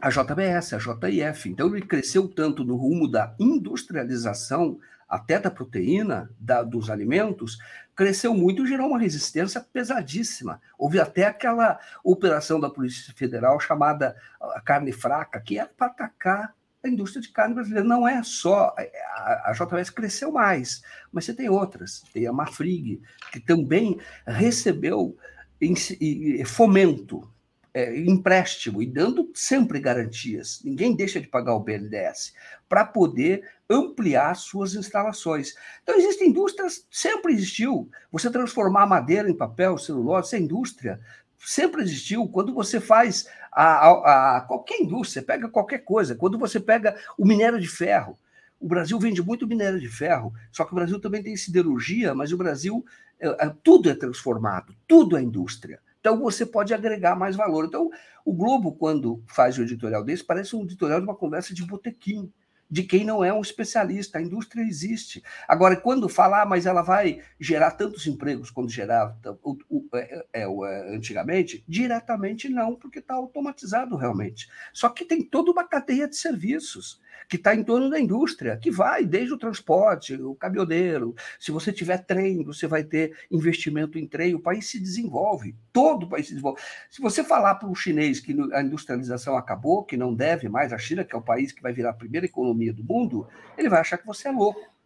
[0.00, 1.50] a JBS, a JIF.
[1.50, 7.58] Então, ele cresceu tanto no rumo da industrialização até da proteína, da, dos alimentos,
[7.94, 10.58] cresceu muito e gerou uma resistência pesadíssima.
[10.78, 16.54] Houve até aquela operação da Polícia Federal chamada a carne fraca, que era para atacar
[16.82, 17.86] a indústria de carne brasileira.
[17.86, 18.74] Não é só.
[19.16, 20.82] A, a JBS cresceu mais,
[21.12, 22.02] mas você tem outras.
[22.10, 23.02] Tem a Mafrig,
[23.32, 25.14] que também recebeu
[25.60, 27.30] em, em, fomento
[27.72, 30.60] é, empréstimo e dando sempre garantias.
[30.64, 32.32] Ninguém deixa de pagar o BNDES
[32.68, 35.54] para poder ampliar suas instalações.
[35.82, 37.90] Então, existem indústrias, sempre existiu.
[38.10, 41.00] Você transformar madeira em papel, celulose, isso é indústria.
[41.38, 42.26] Sempre existiu.
[42.28, 47.26] Quando você faz a, a, a qualquer indústria, pega qualquer coisa, quando você pega o
[47.26, 48.18] minério de ferro,
[48.60, 52.32] o Brasil vende muito minério de ferro, só que o Brasil também tem siderurgia, mas
[52.32, 52.84] o Brasil,
[53.20, 55.80] é, é, tudo é transformado, tudo é indústria.
[56.00, 57.64] Então você pode agregar mais valor.
[57.64, 57.90] Então,
[58.24, 62.32] o Globo, quando faz o editorial desse, parece um editorial de uma conversa de botequim
[62.70, 64.18] de quem não é um especialista.
[64.18, 65.22] A indústria existe.
[65.46, 69.56] Agora, quando falar, ah, mas ela vai gerar tantos empregos quando gerava o,
[69.94, 74.48] é, é, é, antigamente, diretamente não, porque está automatizado realmente.
[74.72, 78.70] Só que tem toda uma cadeia de serviços que está em torno da indústria, que
[78.70, 81.14] vai desde o transporte, o caminhoneiro.
[81.38, 86.04] Se você tiver trem, você vai ter investimento em trem, o país se desenvolve, todo
[86.04, 86.62] o país se desenvolve.
[86.88, 90.78] Se você falar para um chinês que a industrialização acabou, que não deve mais, a
[90.78, 93.28] China, que é o país que vai virar a primeira economia do mundo,
[93.58, 94.78] ele vai achar que você é louco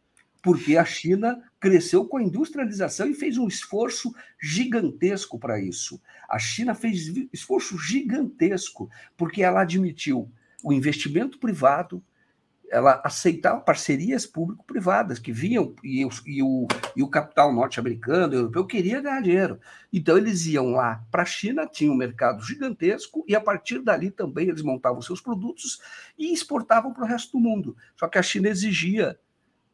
[0.42, 4.12] porque a China cresceu com a industrialização e fez um esforço
[4.42, 6.02] gigantesco para isso.
[6.28, 10.28] A China fez esforço gigantesco porque ela admitiu
[10.64, 12.02] o investimento privado,
[12.72, 16.66] ela aceitava parcerias público-privadas que vinham e, e, o,
[16.96, 19.60] e o capital norte-americano, europeu, queria ganhar dinheiro.
[19.92, 24.10] Então, eles iam lá para a China, tinha um mercado gigantesco, e a partir dali
[24.10, 25.82] também eles montavam seus produtos
[26.18, 27.76] e exportavam para o resto do mundo.
[27.94, 29.18] Só que a China exigia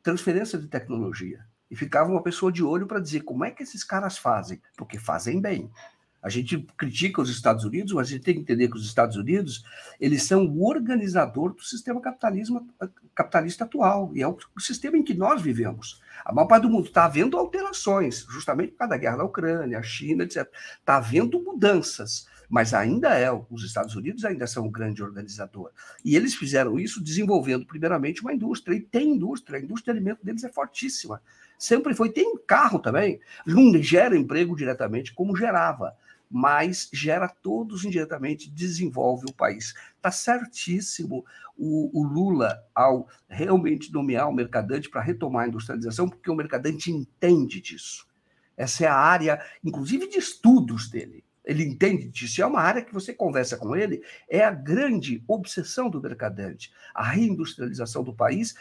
[0.03, 1.47] transferência de tecnologia.
[1.71, 4.99] E ficava uma pessoa de olho para dizer como é que esses caras fazem, porque
[4.99, 5.71] fazem bem.
[6.23, 9.17] A gente critica os Estados Unidos, mas a gente tem que entender que os Estados
[9.17, 9.65] Unidos
[10.01, 12.69] eles são o organizador do sistema capitalismo,
[13.15, 16.01] capitalista atual, e é o, o sistema em que nós vivemos.
[16.25, 19.79] A maior parte do mundo está havendo alterações, justamente por causa da guerra da Ucrânia,
[19.79, 20.49] a China, etc.
[20.81, 25.71] Está havendo mudanças, mas ainda é, os Estados Unidos ainda são um grande organizador.
[26.05, 30.25] E eles fizeram isso desenvolvendo, primeiramente, uma indústria, e tem indústria, a indústria de alimento
[30.25, 31.23] deles é fortíssima.
[31.59, 35.95] Sempre foi, tem carro também, não gera emprego diretamente como gerava,
[36.31, 39.75] mas gera todos indiretamente, desenvolve o país.
[39.97, 41.25] Está certíssimo
[41.57, 46.91] o, o, Lula ao realmente nomear o mercadante para retomar a industrialização, porque o mercadante
[46.91, 48.07] entende disso.
[48.57, 51.25] Essa é a área, inclusive, de estudos dele.
[51.45, 52.43] Ele entende disso.
[52.43, 57.03] É uma área que você conversa com ele, é a grande obsessão do mercadante, a
[57.03, 58.55] reindustrialização do país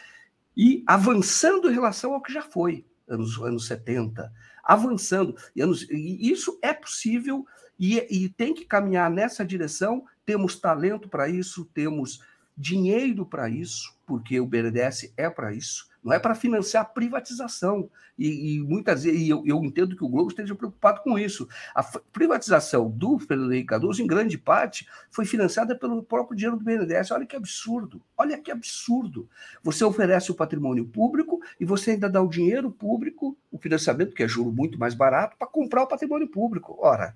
[0.56, 4.32] e avançando em relação ao que já foi, anos, anos 70,
[4.68, 5.34] avançando.
[5.56, 7.46] E, isso é possível
[7.78, 10.04] e, e tem que caminhar nessa direção.
[10.26, 12.20] Temos talento para isso, temos
[12.58, 17.90] dinheiro para isso, porque o BNDES é para isso não é para financiar a privatização.
[18.18, 21.48] E, e muitas vezes, e eu, eu, entendo que o Globo esteja preocupado com isso.
[21.74, 26.64] A privatização do Fernando Henrique Cardoso, em grande parte, foi financiada pelo próprio dinheiro do
[26.64, 27.10] BNDES.
[27.10, 29.28] Olha que absurdo, olha que absurdo.
[29.62, 34.22] Você oferece o patrimônio público e você ainda dá o dinheiro público, o financiamento, que
[34.22, 36.76] é juro muito mais barato, para comprar o patrimônio público.
[36.80, 37.14] Ora,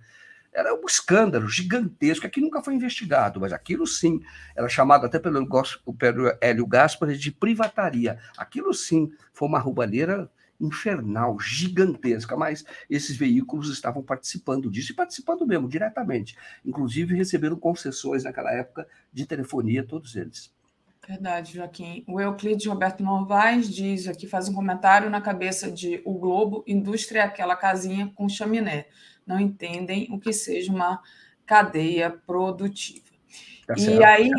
[0.53, 4.21] era um escândalo gigantesco, que nunca foi investigado, mas aquilo sim
[4.55, 5.47] era chamado até pelo,
[5.99, 8.19] pelo Hélio Gaspar de privataria.
[8.37, 10.31] Aquilo sim foi uma roubalheira
[10.61, 16.37] infernal, gigantesca, mas esses veículos estavam participando disso e participando mesmo, diretamente.
[16.65, 20.53] Inclusive receberam concessões naquela época de telefonia, todos eles.
[21.09, 22.05] Verdade, Joaquim.
[22.07, 27.21] O Euclides Roberto Novaes diz aqui, faz um comentário na cabeça de O Globo, indústria
[27.21, 28.87] é aquela casinha com chaminé
[29.27, 31.01] não entendem o que seja uma
[31.47, 33.05] cadeia produtiva.
[33.67, 34.31] Tá e aí.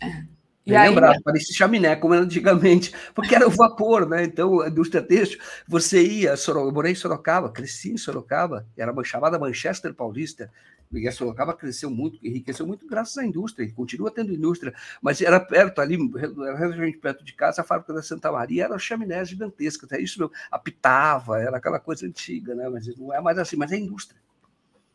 [0.00, 0.24] É,
[0.66, 0.94] e aí...
[1.22, 4.24] parecia chaminé, como era antigamente, porque era o vapor, né?
[4.24, 5.38] Então, a indústria têxtil,
[5.68, 10.50] você ia, eu morei em Sorocaba, cresci em Sorocaba, era chamada Manchester Paulista,
[10.92, 15.40] e a Sorocaba cresceu muito, enriqueceu muito graças à indústria, continua tendo indústria, mas era
[15.40, 19.86] perto ali, relativamente perto de casa, a fábrica da Santa Maria era uma chaminé gigantesca,
[19.86, 22.68] até isso apitava, era aquela coisa antiga, né?
[22.68, 24.20] mas não é mais assim, mas é indústria.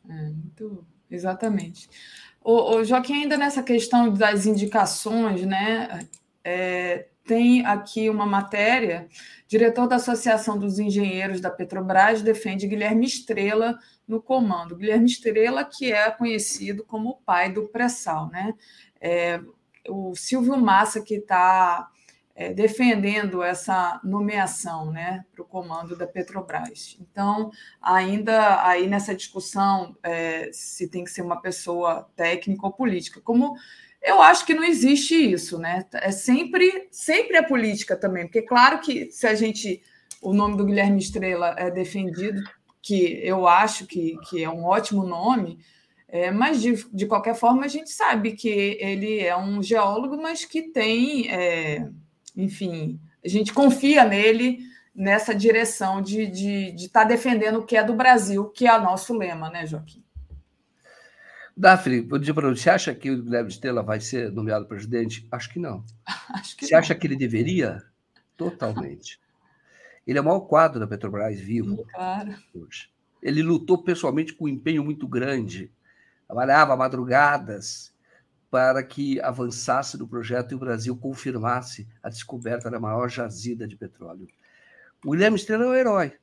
[0.08, 1.90] É, muito, exatamente.
[2.42, 6.08] O, o Joaquim, ainda nessa questão das indicações, né?
[6.44, 9.08] É, tem aqui uma matéria.
[9.48, 13.78] Diretor da Associação dos Engenheiros da Petrobras defende Guilherme Estrela
[14.08, 14.76] no comando.
[14.76, 18.56] Guilherme Estrela, que é conhecido como o pai do pré-sal, né?
[19.00, 19.40] É,
[19.88, 21.88] o Silvio Massa, que está
[22.34, 26.98] é, defendendo essa nomeação né, para o comando da Petrobras.
[27.00, 33.22] Então, ainda aí nessa discussão é, se tem que ser uma pessoa técnica ou política,
[33.22, 33.54] como
[34.02, 35.86] eu acho que não existe isso, né?
[35.94, 39.82] É sempre, sempre a política também, porque claro que se a gente
[40.22, 42.42] o nome do Guilherme Estrela é defendido,
[42.82, 45.60] que eu acho que, que é um ótimo nome,
[46.08, 50.44] é, mas de, de qualquer forma a gente sabe que ele é um geólogo, mas
[50.44, 51.88] que tem, é,
[52.36, 54.60] enfim, a gente confia nele
[54.94, 58.76] nessa direção de estar de, de tá defendendo o que é do Brasil, que é
[58.76, 60.04] o nosso lema, né, Joaquim?
[61.60, 65.28] Daphne, vou dizer para você, acha que o Guilherme Estrela vai ser nomeado presidente?
[65.30, 65.84] Acho que não.
[66.34, 66.80] Acho que você não.
[66.80, 67.84] acha que ele deveria?
[68.38, 69.20] Totalmente.
[70.08, 71.86] Ele é o maior quadro da Petrobras vivo.
[71.94, 72.34] Claro.
[72.56, 72.90] Hoje.
[73.22, 75.70] Ele lutou pessoalmente com um empenho muito grande,
[76.26, 77.94] trabalhava madrugadas
[78.50, 83.76] para que avançasse no projeto e o Brasil confirmasse a descoberta da maior jazida de
[83.76, 84.30] petróleo.
[85.04, 86.14] O Guilherme Estrela é o herói.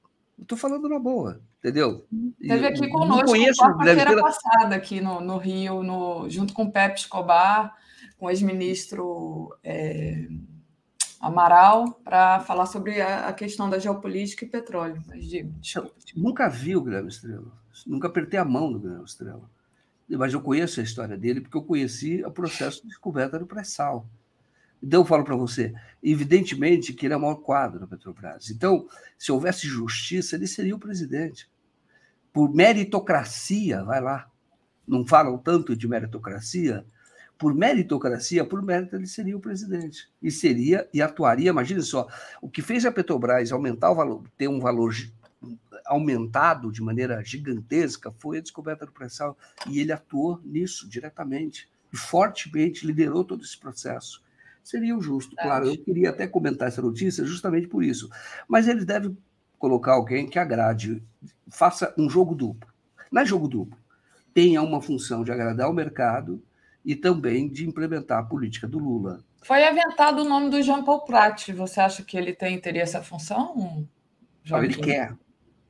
[0.41, 2.07] Estou falando na boa, entendeu?
[2.41, 7.77] Teve aqui conosco quarta-feira passada, aqui no, no Rio, no, junto com o Pepe Escobar,
[8.17, 10.29] com o ex-ministro é,
[11.21, 15.03] Amaral, para falar sobre a, a, questão da geopolítica e petróleo.
[15.09, 15.53] Mas digo,
[16.15, 17.53] Nunca vi o Guilherme Estrela,
[17.87, 19.51] nunca apertei a mão do Guilherme Estrela.
[20.09, 24.09] Mas eu conheço a história dele porque eu conheci o processo de descoberta do pré-sal.
[24.81, 28.51] Então, eu falo para você, evidentemente que ele é o maior quadro da Petrobras.
[28.51, 28.87] Então,
[29.19, 31.51] se houvesse justiça, ele seria o presidente.
[32.37, 34.31] Por meritocracia, vai lá.
[34.87, 36.85] Não falam tanto de meritocracia?
[37.39, 40.11] Por meritocracia, por mérito, ele seria o presidente.
[40.21, 42.07] E seria, e atuaria, imagine só,
[42.43, 44.93] o que fez a Petrobras aumentar o valor, ter um valor
[45.87, 49.35] aumentado de maneira gigantesca foi a descoberta do pré-sal.
[49.67, 51.71] E ele atuou nisso diretamente.
[51.91, 54.23] E fortemente liderou todo esse processo
[54.63, 55.35] seria o justo.
[55.37, 58.11] Claro, eu queria até comentar essa notícia justamente por isso.
[58.49, 59.17] Mas eles devem
[59.67, 61.03] colocar alguém que agrade,
[61.49, 62.73] faça um jogo duplo.
[63.11, 63.77] Não é jogo duplo.
[64.33, 66.41] Tenha uma função de agradar o mercado
[66.85, 69.25] e também de implementar a política do Lula.
[69.43, 71.49] Foi aventado o nome do Jean Paul Prat.
[71.53, 73.89] Você acha que ele tem teria essa função?
[74.49, 75.13] Não, ele quer.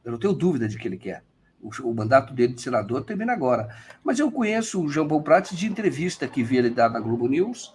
[0.04, 1.24] Eu não tenho dúvida de que ele quer.
[1.58, 3.74] O, o, mandato dele de senador termina agora.
[4.04, 7.26] Mas eu conheço o Jean Paul Prats de entrevista que vi ele dar na Globo
[7.28, 7.74] News,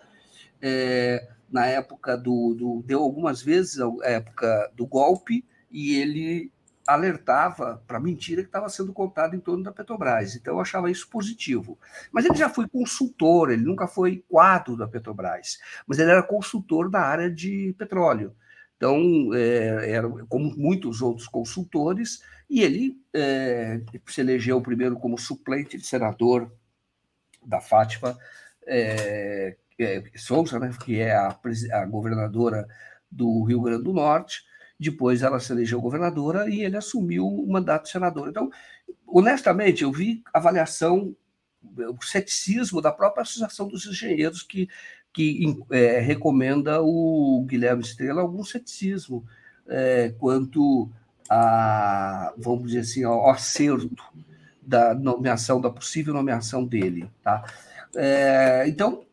[0.61, 2.83] é, na época do, do.
[2.85, 6.51] Deu algumas vezes, a época do golpe, e ele
[6.87, 10.35] alertava para a mentira que estava sendo contada em torno da Petrobras.
[10.35, 11.77] Então, eu achava isso positivo.
[12.11, 16.89] Mas ele já foi consultor, ele nunca foi quadro da Petrobras, mas ele era consultor
[16.89, 18.35] da área de petróleo.
[18.75, 18.99] Então,
[19.33, 25.85] é, era como muitos outros consultores, e ele é, se elegeu primeiro como suplente de
[25.85, 26.51] senador
[27.45, 28.17] da Fátima
[28.65, 31.37] é, é, Souza, né, que é a,
[31.73, 32.67] a governadora
[33.09, 34.43] do Rio Grande do Norte,
[34.81, 38.29] depois ela se elegeu governadora e ele assumiu o mandato de senador.
[38.29, 38.49] Então,
[39.05, 41.15] honestamente, eu vi avaliação,
[41.77, 44.67] o ceticismo da própria Associação dos Engenheiros, que,
[45.13, 49.23] que é, recomenda o Guilherme Estrela algum ceticismo
[49.67, 50.89] é, quanto
[51.29, 54.03] a, vamos dizer assim, ao acerto
[54.61, 57.07] da nomeação, da possível nomeação dele.
[57.23, 57.43] Tá?
[57.95, 59.03] É, então,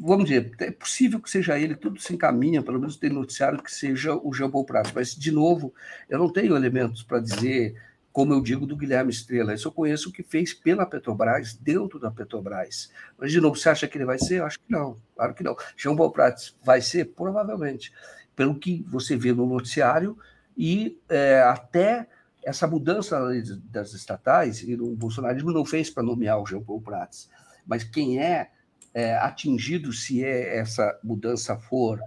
[0.00, 3.72] vamos dizer, é possível que seja ele, tudo se encaminha, pelo menos tem noticiário que
[3.72, 5.74] seja o Jean Prats, mas, de novo,
[6.08, 7.74] eu não tenho elementos para dizer,
[8.12, 12.10] como eu digo do Guilherme Estrela, eu conheço o que fez pela Petrobras, dentro da
[12.10, 12.90] Petrobras.
[13.18, 14.40] Mas, de novo, você acha que ele vai ser?
[14.40, 15.56] Eu acho que não, claro que não.
[15.76, 17.06] Jean Prats vai ser?
[17.06, 17.92] Provavelmente,
[18.34, 20.16] pelo que você vê no noticiário
[20.56, 22.08] e é, até
[22.44, 23.20] essa mudança
[23.64, 27.28] das estatais, e o bolsonarismo não fez para nomear o Jean Paul Prats,
[27.66, 28.50] mas quem é
[28.98, 32.00] é, atingido se é, essa mudança for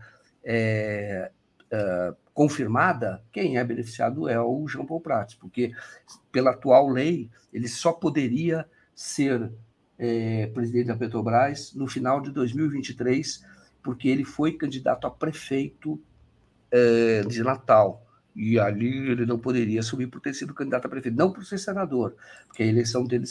[0.44, 1.32] é,
[1.72, 5.72] é, confirmada, quem é beneficiado é o Jean Paul Prats, porque
[6.34, 9.50] pela atual lei ele só poderia ser
[9.98, 13.42] é, presidente da Petrobras no final de 2023,
[13.82, 15.98] porque ele foi candidato a prefeito
[16.70, 18.06] é, de Natal.
[18.36, 21.58] E ali ele não poderia assumir por ter sido candidato a prefeito, não por ser
[21.58, 22.16] senador,
[22.48, 23.26] porque a eleição dele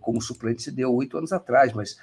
[0.00, 1.98] como suplente se deu oito anos atrás, mas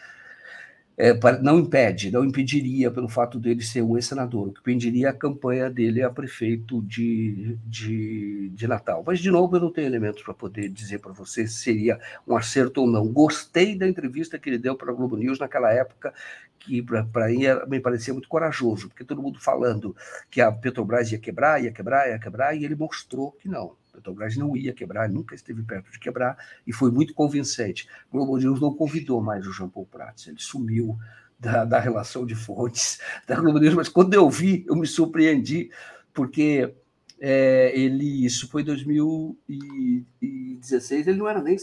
[0.96, 5.14] é, não impede, não impediria pelo fato dele ser um ex-senador, o que impediria a
[5.14, 9.04] campanha dele a prefeito de, de, de Natal.
[9.06, 12.36] Mas, de novo, eu não tenho elementos para poder dizer para você se seria um
[12.36, 13.08] acerto ou não.
[13.08, 16.14] Gostei da entrevista que ele deu para a Globo News naquela época,
[16.60, 19.96] que para mim me parecia muito corajoso, porque todo mundo falando
[20.30, 23.76] que a Petrobras ia quebrar, ia quebrar, ia quebrar, e ele mostrou que não.
[23.94, 27.88] Petrobras não ia quebrar, nunca esteve perto de quebrar, e foi muito convincente.
[28.10, 30.98] O Globo News não convidou mais o Jean Paul Prats, ele sumiu
[31.40, 35.70] da, da relação de fontes da Globo News, mas quando eu vi, eu me surpreendi,
[36.14, 36.74] porque
[37.20, 41.56] é, ele, isso foi em 2016, ele não era nem,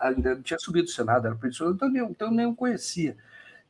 [0.00, 3.16] ainda não tinha subido do Senado, era professor, então, então nem o conhecia.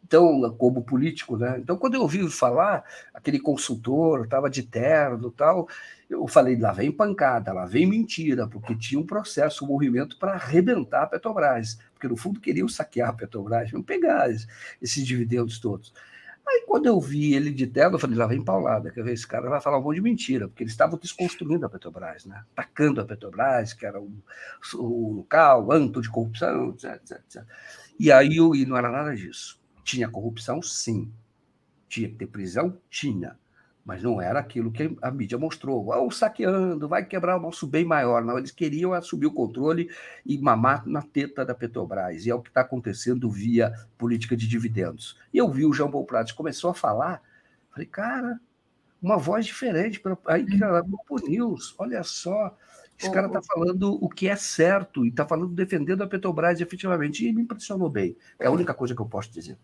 [0.09, 1.59] Então, como político, né?
[1.59, 5.69] Então, quando eu ouvi falar, aquele consultor estava de terno tal,
[6.09, 10.33] eu falei, lá vem pancada, lá vem mentira, porque tinha um processo, um movimento para
[10.33, 14.31] arrebentar a Petrobras, porque no fundo queriam saquear a Petrobras, não pegar
[14.81, 15.93] esses dividendos todos.
[16.47, 19.27] Aí, quando eu vi ele de terno, eu falei, lá vem paulada, quer ver, esse
[19.27, 22.43] cara vai falar um monte de mentira, porque eles estavam desconstruindo a Petrobras, né?
[22.57, 24.11] atacando a Petrobras, que era o,
[24.77, 27.45] o local, anto de corrupção, etc, etc.
[28.01, 29.58] E aí, e não era nada disso
[29.89, 31.11] tinha corrupção, sim.
[31.89, 32.77] Tinha que ter prisão?
[32.91, 33.39] Tinha.
[33.83, 35.83] Mas não era aquilo que a mídia mostrou.
[35.87, 38.23] Vão saqueando, vai quebrar o nosso bem maior.
[38.23, 39.91] Não, eles queriam assumir o controle
[40.27, 42.27] e mamar na teta da Petrobras.
[42.27, 45.19] E é o que está acontecendo via política de dividendos.
[45.33, 47.23] E eu vi o João Paul Prats começou a falar.
[47.71, 48.39] Falei, cara,
[49.01, 50.03] uma voz diferente.
[50.27, 52.55] Aí que era Globo News, olha só.
[52.99, 57.27] Esse cara está falando o que é certo e está falando defendendo a Petrobras efetivamente.
[57.27, 58.15] E me impressionou bem.
[58.39, 59.57] É a única coisa que eu posso dizer.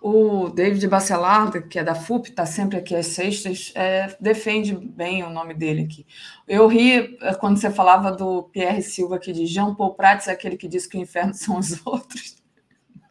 [0.00, 5.24] O David Bacelar, que é da FUP, está sempre aqui às sextas, é, defende bem
[5.24, 6.06] o nome dele aqui.
[6.46, 10.32] Eu ri é, quando você falava do Pierre Silva, que diz Jean Paul Prats é
[10.32, 12.38] aquele que diz que o inferno são os outros.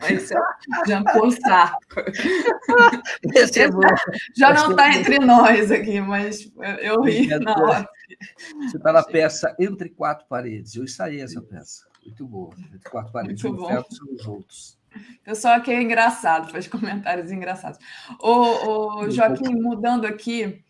[0.09, 0.39] Esse é
[0.85, 2.03] Jean Paul Sartre.
[3.35, 3.47] É
[4.37, 6.51] Já não está entre nós aqui, mas
[6.81, 7.89] eu ri na hora.
[8.61, 10.75] Você está na peça Entre Quatro Paredes.
[10.75, 11.85] Eu ensaiei essa peça.
[12.05, 12.53] Muito boa.
[12.73, 13.43] Entre Quatro Paredes.
[13.43, 14.76] Muito o inferno são os outros.
[15.21, 17.79] O pessoal aqui é engraçado, faz comentários engraçados.
[18.21, 20.63] O, o Joaquim, mudando aqui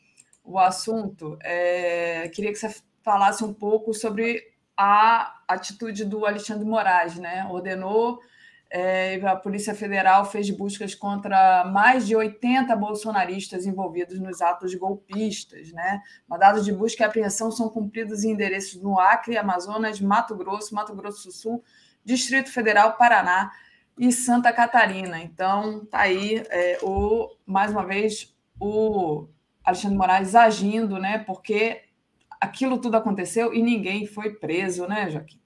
[0.44, 2.74] o assunto, é, queria que você
[3.04, 4.42] falasse um pouco sobre
[4.76, 7.46] a atitude do Alexandre Moraes, né?
[7.50, 8.20] Ordenou
[8.70, 15.72] é, a Polícia Federal fez buscas contra mais de 80 bolsonaristas envolvidos nos atos golpistas.
[15.72, 16.02] Né?
[16.28, 20.94] Mandados de busca e apreensão são cumpridos em endereços no Acre, Amazonas, Mato Grosso, Mato
[20.94, 21.64] Grosso do Sul,
[22.04, 23.52] Distrito Federal, Paraná
[23.98, 25.20] e Santa Catarina.
[25.20, 29.28] Então, tá aí é, o mais uma vez o
[29.64, 31.20] Alexandre Moraes agindo, né?
[31.20, 31.82] Porque
[32.40, 35.40] aquilo tudo aconteceu e ninguém foi preso, né, Joaquim?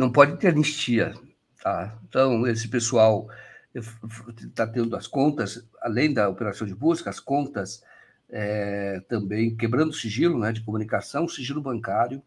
[0.00, 1.14] não pode ter anistia.
[1.62, 1.98] Tá?
[2.08, 3.28] Então, esse pessoal
[3.74, 7.82] está tendo as contas, além da operação de busca, as contas
[8.28, 12.22] é, também quebrando sigilo né, de comunicação, sigilo bancário.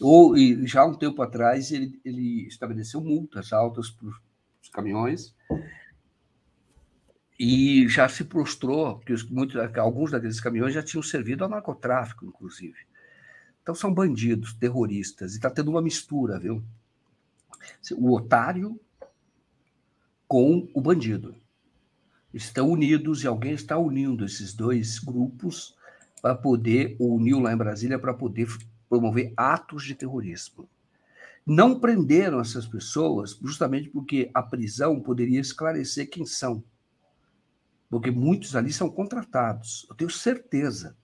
[0.00, 5.34] Ou, e já um tempo atrás, ele, ele estabeleceu multas altas para os caminhões
[7.38, 12.26] e já se prostrou que os, muitos, alguns daqueles caminhões já tinham servido ao narcotráfico,
[12.26, 12.78] inclusive.
[13.62, 16.62] Então são bandidos, terroristas, e está tendo uma mistura, viu?
[17.96, 18.80] O otário
[20.26, 21.34] com o bandido.
[22.32, 25.76] Estão unidos e alguém está unindo esses dois grupos
[26.20, 28.48] para poder, ou uniu lá em Brasília, para poder
[28.88, 30.68] promover atos de terrorismo.
[31.46, 36.62] Não prenderam essas pessoas justamente porque a prisão poderia esclarecer quem são
[37.90, 40.96] porque muitos ali são contratados, eu tenho certeza,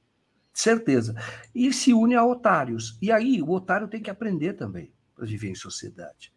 [0.53, 1.15] certeza.
[1.55, 2.99] E se une a otários.
[3.01, 6.33] E aí o otário tem que aprender também para viver em sociedade.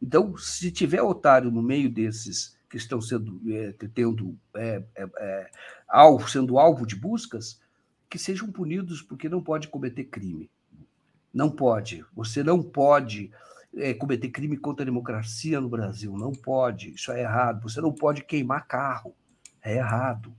[0.00, 5.50] Então, se tiver otário no meio desses que estão sendo é, tendo é, é,
[5.86, 7.60] alvo, sendo alvo de buscas,
[8.10, 10.50] que sejam punidos porque não pode cometer crime.
[11.32, 12.04] Não pode.
[12.14, 13.30] Você não pode
[13.76, 16.16] é, cometer crime contra a democracia no Brasil.
[16.16, 16.94] Não pode.
[16.94, 17.62] Isso é errado.
[17.62, 19.14] Você não pode queimar carro.
[19.62, 20.34] É errado.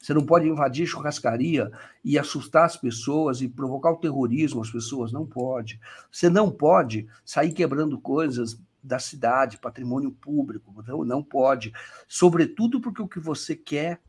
[0.00, 1.70] Você não pode invadir churrascaria
[2.04, 5.12] e assustar as pessoas e provocar o terrorismo às pessoas.
[5.12, 5.80] Não pode.
[6.10, 10.82] Você não pode sair quebrando coisas da cidade, patrimônio público.
[10.84, 11.72] Não, não pode.
[12.08, 14.00] Sobretudo porque o que você quer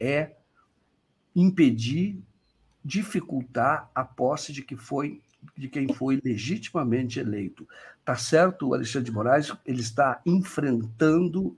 [0.00, 0.34] é
[1.34, 2.18] impedir,
[2.84, 5.22] dificultar a posse de que foi
[5.56, 7.68] de quem foi legitimamente eleito.
[8.04, 11.56] Tá certo, o Alexandre de Moraes, ele está enfrentando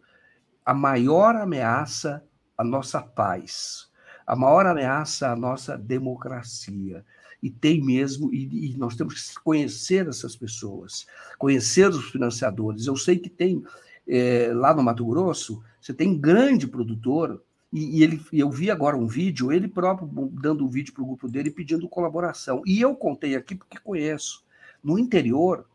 [0.65, 2.23] a maior ameaça
[2.57, 3.89] a nossa paz,
[4.27, 7.05] a maior ameaça à nossa democracia.
[7.43, 11.07] E tem mesmo, e, e, nós temos que conhecer essas pessoas,
[11.39, 12.87] conhecer os financiadores.
[12.87, 13.63] Eu sei que tem,
[14.09, 17.43] é, lá no Mato Grosso, você tem grande produtor,
[17.73, 21.07] e, e ele, eu vi agora um vídeo, ele próprio dando um vídeo para o
[21.07, 22.63] grupo dele pedindo colaboração.
[22.67, 24.43] E eu contei aqui porque conheço.
[24.83, 25.67] No interior,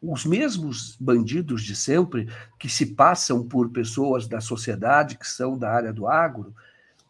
[0.00, 5.72] os mesmos bandidos de sempre, que se passam por pessoas da sociedade, que são da
[5.72, 6.54] área do agro,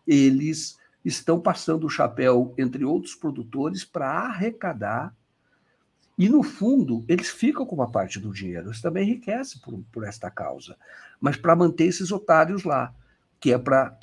[0.07, 5.15] eles estão passando o chapéu entre outros produtores para arrecadar.
[6.17, 8.69] E, no fundo, eles ficam com uma parte do dinheiro.
[8.69, 10.77] Eles também enriquecem por, por esta causa.
[11.21, 12.95] Mas para manter esses otários lá,
[13.43, 13.99] que é para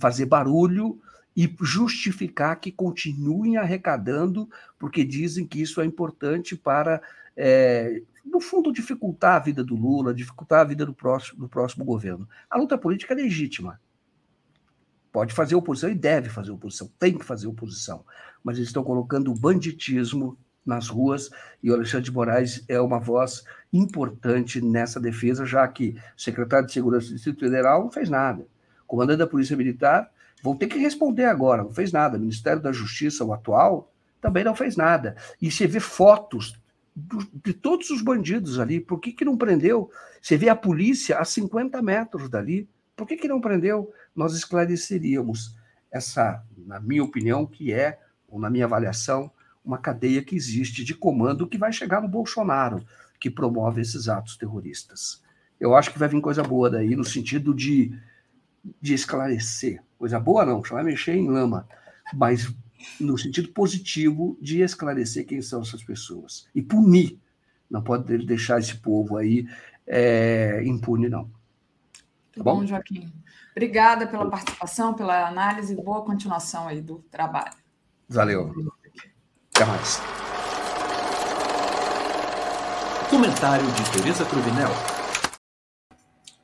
[0.00, 0.98] fazer barulho
[1.36, 4.48] e justificar que continuem arrecadando,
[4.78, 7.00] porque dizem que isso é importante para
[7.36, 11.84] é, no fundo, dificultar a vida do Lula, dificultar a vida do próximo, do próximo
[11.84, 12.28] governo.
[12.50, 13.80] A luta política é legítima.
[15.12, 18.04] Pode fazer oposição e deve fazer oposição, tem que fazer oposição.
[18.42, 21.30] Mas eles estão colocando banditismo nas ruas
[21.62, 26.66] e o Alexandre de Moraes é uma voz importante nessa defesa, já que o secretário
[26.66, 28.46] de Segurança do Distrito Federal não fez nada.
[28.88, 30.10] Comandante da Polícia Militar
[30.42, 32.16] vão ter que responder agora, não fez nada.
[32.16, 35.14] O Ministério da Justiça, o atual, também não fez nada.
[35.40, 36.58] E você vê fotos
[37.44, 38.80] de todos os bandidos ali.
[38.80, 39.90] Por que, que não prendeu?
[40.20, 42.68] Você vê a polícia a 50 metros dali.
[42.96, 43.92] Por que, que não prendeu?
[44.16, 45.56] Nós esclareceríamos
[45.90, 49.30] essa, na minha opinião, que é, ou na minha avaliação,
[49.64, 52.84] uma cadeia que existe de comando que vai chegar no Bolsonaro,
[53.20, 55.22] que promove esses atos terroristas.
[55.60, 57.92] Eu acho que vai vir coisa boa daí, no sentido de,
[58.80, 59.82] de esclarecer.
[59.98, 61.68] Coisa boa não, vai mexer em lama,
[62.14, 62.52] mas
[63.00, 67.18] no sentido positivo de esclarecer quem são essas pessoas e punir.
[67.70, 69.46] Não pode deixar esse povo aí
[69.86, 71.24] é, impune, não.
[72.34, 72.60] Tá bom?
[72.60, 73.12] bom, Joaquim.
[73.50, 75.74] Obrigada pela participação, pela análise.
[75.74, 77.52] Boa continuação aí do trabalho.
[78.08, 78.54] Valeu.
[79.54, 80.00] Até mais.
[83.10, 84.70] Comentário de Tereza Cruvinel.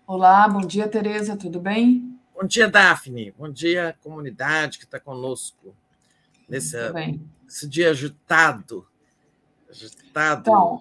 [0.06, 2.13] Olá, bom dia, Tereza, tudo bem?
[2.34, 3.30] Bom dia, Daphne.
[3.38, 5.74] Bom dia, comunidade que está conosco
[6.48, 6.76] nesse,
[7.48, 8.86] esse dia agitado,
[9.70, 10.80] agitado então,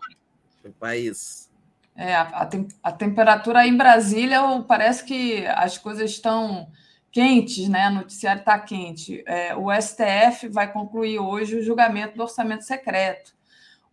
[0.80, 1.52] país.
[1.96, 2.50] É, a, a,
[2.82, 6.68] a, temperatura aí em Brasília parece que as coisas estão
[7.12, 7.88] quentes, né?
[7.90, 9.24] O noticiário está quente.
[9.28, 13.32] É, o STF vai concluir hoje o julgamento do orçamento secreto.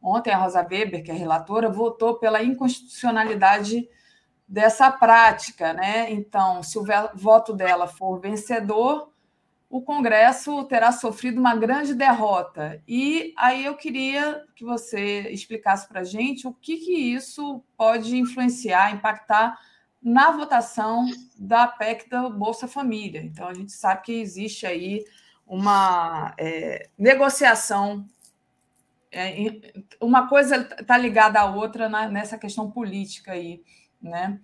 [0.03, 3.87] Ontem a Rosa Weber, que é relatora, votou pela inconstitucionalidade
[4.51, 6.10] dessa prática, né?
[6.10, 9.12] Então, se o voto dela for vencedor,
[9.70, 12.82] o Congresso terá sofrido uma grande derrota.
[12.86, 18.16] E aí eu queria que você explicasse para a gente o que, que isso pode
[18.16, 19.56] influenciar, impactar
[20.02, 21.06] na votação
[21.39, 23.22] da PEC da Bolsa Família.
[23.22, 25.05] Então, a gente sabe que existe aí
[25.47, 28.05] uma é, negociação
[29.12, 29.60] é,
[30.01, 33.60] uma coisa está ligada à outra na, nessa questão política aí,
[34.02, 34.40] né?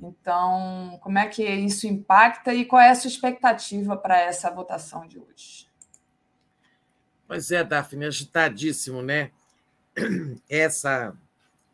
[0.00, 5.06] Então, como é que isso impacta e qual é a sua expectativa para essa votação
[5.06, 5.68] de hoje?
[7.26, 9.30] Pois é, Daphne, agitadíssimo, né?
[10.48, 11.14] Essa,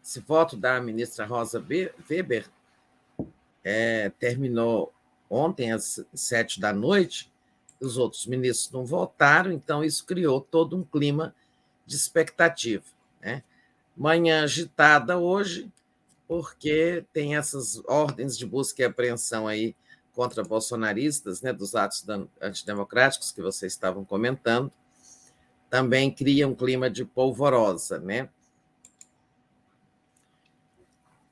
[0.03, 1.65] esse voto da ministra Rosa
[2.11, 2.49] Weber
[3.63, 4.93] é, terminou
[5.29, 7.31] ontem às sete da noite,
[7.81, 11.35] os outros ministros não votaram, então isso criou todo um clima
[11.87, 12.85] de expectativa.
[13.21, 13.43] Né?
[13.97, 15.71] Manhã agitada hoje,
[16.27, 19.75] porque tem essas ordens de busca e apreensão aí
[20.13, 22.05] contra bolsonaristas, né, dos atos
[22.41, 24.73] antidemocráticos que vocês estavam comentando,
[25.69, 28.29] também cria um clima de polvorosa, né?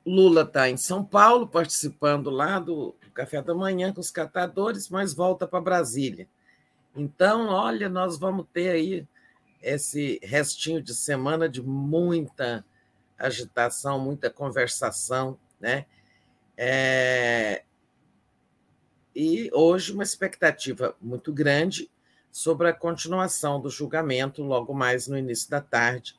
[0.05, 5.13] Lula está em São Paulo, participando lá do café da manhã com os catadores, mas
[5.13, 6.27] volta para Brasília.
[6.93, 9.07] Então, olha, nós vamos ter aí
[9.61, 12.65] esse restinho de semana de muita
[13.17, 15.85] agitação, muita conversação, né?
[16.57, 17.63] É...
[19.15, 21.89] E hoje uma expectativa muito grande
[22.31, 26.17] sobre a continuação do julgamento, logo mais no início da tarde,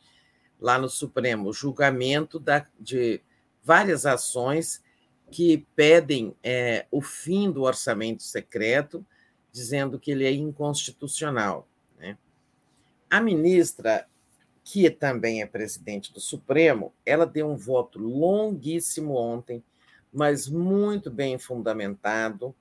[0.60, 3.20] lá no Supremo, julgamento da, de
[3.62, 4.82] várias ações
[5.30, 9.04] que pedem é, o fim do orçamento secreto,
[9.50, 11.68] dizendo que ele é inconstitucional.
[11.98, 12.16] Né?
[13.10, 14.06] A ministra
[14.64, 19.62] que também é presidente do Supremo, ela deu um voto longuíssimo ontem,
[20.10, 22.54] mas muito bem fundamentado,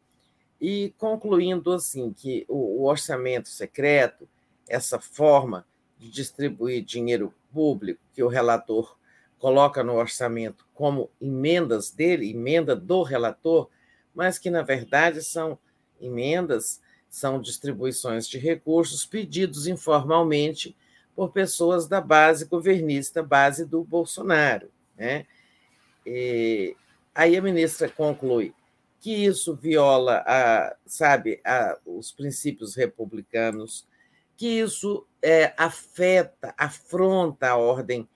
[0.60, 4.28] e concluindo assim que o, orçamento secreto,
[4.68, 5.66] essa forma
[5.98, 8.98] de distribuir dinheiro público que o relator
[9.40, 13.70] coloca no orçamento como emendas dele, emenda do relator,
[14.14, 15.58] mas que na verdade são
[16.00, 20.76] emendas, são distribuições de recursos pedidos informalmente
[21.15, 24.69] por pessoas da base governista, base do Bolsonaro.
[24.98, 25.26] Né?
[26.06, 26.76] E
[27.14, 28.53] aí a ministra conclui
[28.99, 33.85] que isso viola, a, sabe, a, os princípios republicanos,
[34.38, 38.07] que isso é, afeta, afronta a ordem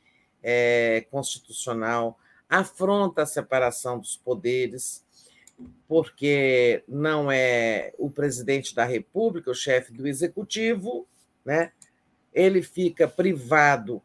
[0.41, 2.17] é, constitucional,
[2.49, 5.05] afronta a separação dos poderes,
[5.87, 11.05] porque não é o presidente da República, o chefe do executivo,
[11.43, 11.73] né?
[12.33, 14.01] Ele fica privado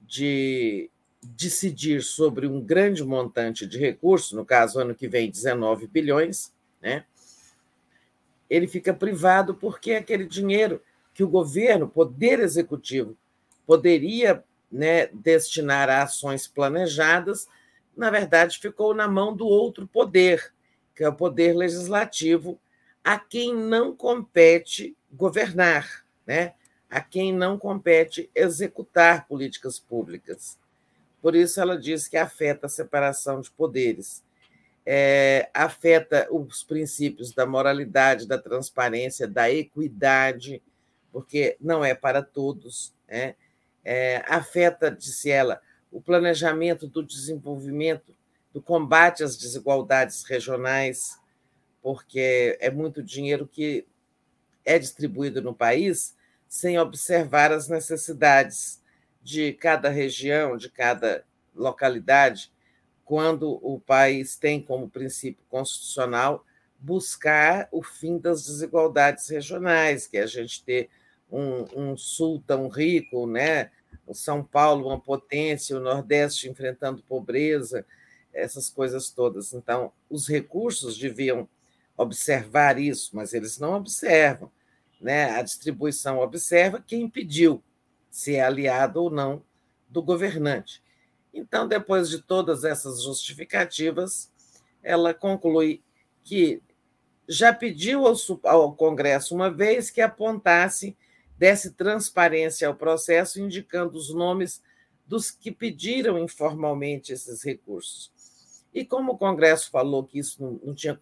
[0.00, 0.90] de
[1.22, 7.04] decidir sobre um grande montante de recursos, no caso, ano que vem, 19 bilhões, né?
[8.48, 10.82] ele fica privado porque aquele dinheiro
[11.14, 13.16] que o governo, poder executivo,
[13.66, 17.48] poderia né, destinar a ações planejadas,
[17.96, 20.52] na verdade, ficou na mão do outro poder,
[20.94, 22.58] que é o poder legislativo,
[23.04, 26.04] a quem não compete governar.
[26.26, 26.54] Né?
[26.90, 30.58] A quem não compete executar políticas públicas.
[31.22, 34.24] Por isso, ela diz que afeta a separação de poderes,
[34.84, 40.60] é, afeta os princípios da moralidade, da transparência, da equidade,
[41.12, 43.36] porque não é para todos, né?
[43.84, 45.60] é, afeta, disse ela,
[45.90, 48.14] o planejamento do desenvolvimento,
[48.52, 51.18] do combate às desigualdades regionais,
[51.82, 53.86] porque é muito dinheiro que
[54.64, 56.14] é distribuído no país
[56.50, 58.82] sem observar as necessidades
[59.22, 61.24] de cada região, de cada
[61.54, 62.52] localidade,
[63.04, 66.44] quando o país tem como princípio constitucional
[66.76, 70.90] buscar o fim das desigualdades regionais, que é a gente ter
[71.30, 73.70] um, um sul tão rico, né?
[74.04, 77.86] o São Paulo uma potência, o Nordeste enfrentando pobreza,
[78.32, 79.52] essas coisas todas.
[79.52, 81.48] Então, os recursos deviam
[81.96, 84.50] observar isso, mas eles não observam
[85.00, 87.62] né, a distribuição observa quem pediu
[88.10, 89.42] se é aliado ou não
[89.88, 90.82] do governante.
[91.32, 94.30] Então, depois de todas essas justificativas,
[94.82, 95.82] ela conclui
[96.22, 96.62] que
[97.28, 98.14] já pediu ao,
[98.44, 100.96] ao Congresso uma vez que apontasse,
[101.38, 104.60] desse transparência ao processo, indicando os nomes
[105.06, 108.12] dos que pediram informalmente esses recursos.
[108.74, 110.98] E como o Congresso falou que isso não, não tinha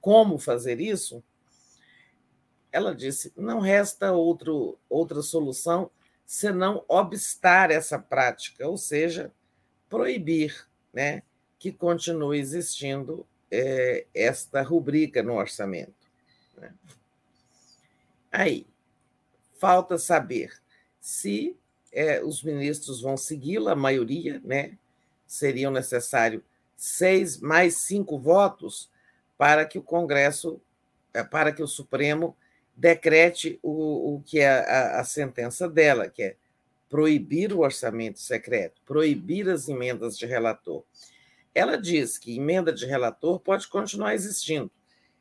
[0.00, 1.22] como fazer isso,
[2.74, 5.88] ela disse: não resta outro, outra solução
[6.26, 9.30] senão obstar essa prática, ou seja,
[9.88, 11.22] proibir né,
[11.56, 15.94] que continue existindo é, esta rubrica no orçamento.
[16.56, 16.74] Né?
[18.32, 18.66] Aí,
[19.60, 20.52] falta saber
[21.00, 21.56] se
[21.92, 24.76] é, os ministros vão segui-la, a maioria, né?
[25.28, 26.42] Seriam necessários
[26.76, 28.90] seis mais cinco votos
[29.38, 30.60] para que o Congresso,
[31.12, 32.36] é, para que o Supremo
[32.76, 36.36] decrete o, o que é a, a sentença dela, que é
[36.88, 40.84] proibir o orçamento secreto, proibir as emendas de relator.
[41.54, 44.70] Ela diz que emenda de relator pode continuar existindo.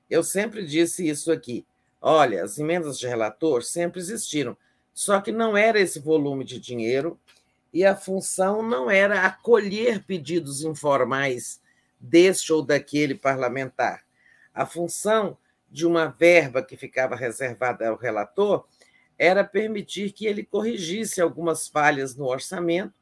[0.10, 1.66] Eu sempre disse isso aqui.
[2.02, 4.58] Olha, as emendas de relator sempre existiram,
[4.94, 7.20] só que não era esse volume de dinheiro
[7.74, 11.60] e a função não era acolher pedidos informais
[12.00, 14.04] deste ou daquele parlamentar.
[14.54, 15.38] A função
[15.74, 18.64] de uma verba que ficava reservada ao relator
[19.18, 22.94] era permitir que ele corrigisse algumas falhas no orçamento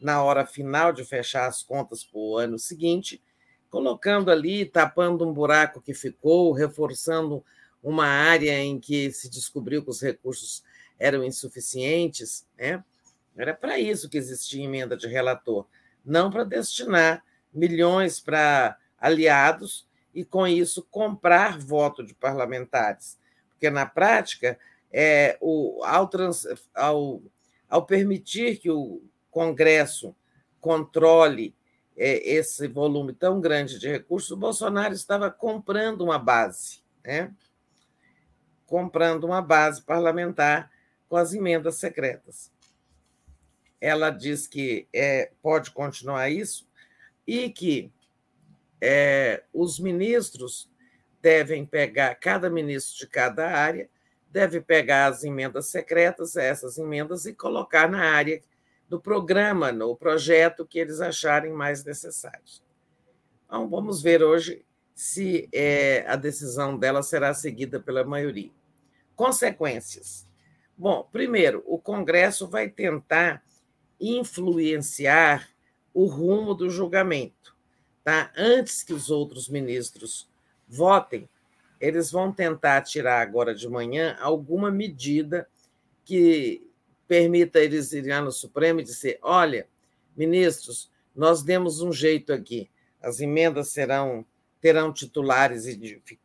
[0.00, 3.22] na hora final de fechar as contas para o ano seguinte,
[3.68, 7.44] colocando ali, tapando um buraco que ficou, reforçando
[7.82, 10.64] uma área em que se descobriu que os recursos
[10.98, 12.82] eram insuficientes, né?
[13.36, 15.66] Era para isso que existia emenda de relator,
[16.04, 17.22] não para destinar
[17.52, 23.18] milhões para aliados e, com isso, comprar voto de parlamentares.
[23.50, 24.58] Porque, na prática,
[24.92, 27.20] é, o, ao, trans, ao,
[27.68, 30.14] ao permitir que o Congresso
[30.60, 31.54] controle
[31.96, 37.32] é, esse volume tão grande de recursos, o Bolsonaro estava comprando uma base, né?
[38.66, 40.70] comprando uma base parlamentar
[41.08, 42.50] com as emendas secretas.
[43.80, 46.66] Ela diz que é, pode continuar isso
[47.26, 47.92] e que
[48.86, 50.70] é, os ministros
[51.22, 53.88] devem pegar, cada ministro de cada área
[54.30, 58.42] deve pegar as emendas secretas, essas emendas, e colocar na área
[58.86, 62.62] do programa, no projeto que eles acharem mais necessários.
[63.46, 68.50] Então, vamos ver hoje se é, a decisão dela será seguida pela maioria.
[69.16, 70.28] Consequências.
[70.76, 73.42] Bom, primeiro, o Congresso vai tentar
[73.98, 75.48] influenciar
[75.94, 77.53] o rumo do julgamento.
[78.04, 78.30] Tá?
[78.36, 80.28] Antes que os outros ministros
[80.68, 81.26] votem,
[81.80, 85.48] eles vão tentar tirar agora de manhã alguma medida
[86.04, 86.62] que
[87.08, 89.66] permita eles irem lá no Supremo e dizer: olha,
[90.14, 92.70] ministros, nós demos um jeito aqui,
[93.02, 94.24] as emendas serão
[94.60, 95.66] terão titulares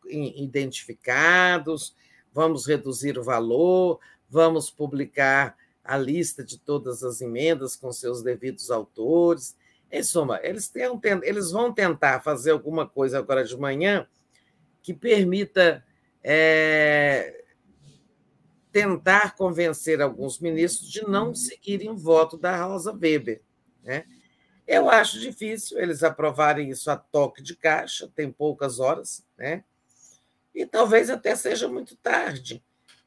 [0.05, 1.93] identificados,
[2.33, 3.99] vamos reduzir o valor,
[4.29, 9.57] vamos publicar a lista de todas as emendas com seus devidos autores.
[9.91, 10.71] Em suma, eles,
[11.23, 14.07] eles vão tentar fazer alguma coisa agora de manhã
[14.81, 15.83] que permita
[16.23, 17.43] é,
[18.71, 23.41] tentar convencer alguns ministros de não seguirem o voto da Rosa Weber.
[23.83, 24.05] Né?
[24.67, 29.63] Eu acho difícil eles aprovarem isso a toque de caixa, tem poucas horas, né?
[30.53, 32.63] e talvez até seja muito tarde,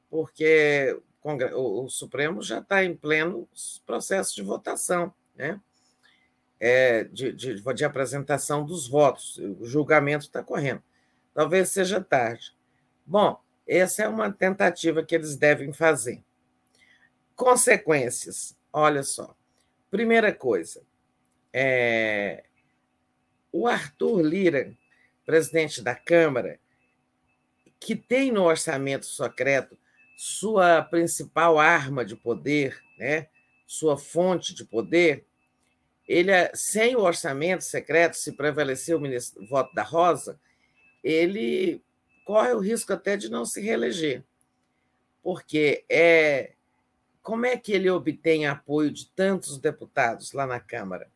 [0.08, 0.98] porque
[1.54, 3.48] o, Supremo já está em pleno
[3.86, 5.60] processo de votação, né?
[6.64, 10.80] É, de, de, de apresentação dos votos, o julgamento está correndo.
[11.34, 12.54] Talvez seja tarde.
[13.04, 16.22] Bom, essa é uma tentativa que eles devem fazer.
[17.34, 19.34] Consequências, olha só.
[19.90, 20.82] Primeira coisa,
[21.52, 22.44] é,
[23.50, 24.72] o Arthur Lira,
[25.26, 26.60] presidente da Câmara,
[27.80, 29.76] que tem no orçamento secreto
[30.16, 33.26] sua principal arma de poder, né,
[33.66, 35.26] sua fonte de poder,
[36.06, 40.38] ele, sem o orçamento secreto, se prevalecer o, ministro, voto da Rosa,
[41.02, 41.82] ele
[42.24, 44.24] corre o risco até de não se reeleger.
[45.22, 46.52] Porque é
[47.22, 51.08] como é que ele obtém apoio de tantos deputados lá na Câmara?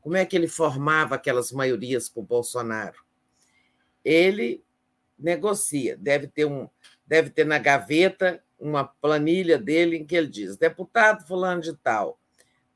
[0.00, 3.04] Como é que ele formava aquelas maiorias para o Bolsonaro?
[4.02, 4.64] Ele
[5.18, 6.68] negocia, deve ter um,
[7.06, 12.18] deve ter na gaveta uma planilha dele em que ele diz: deputado fulano de tal,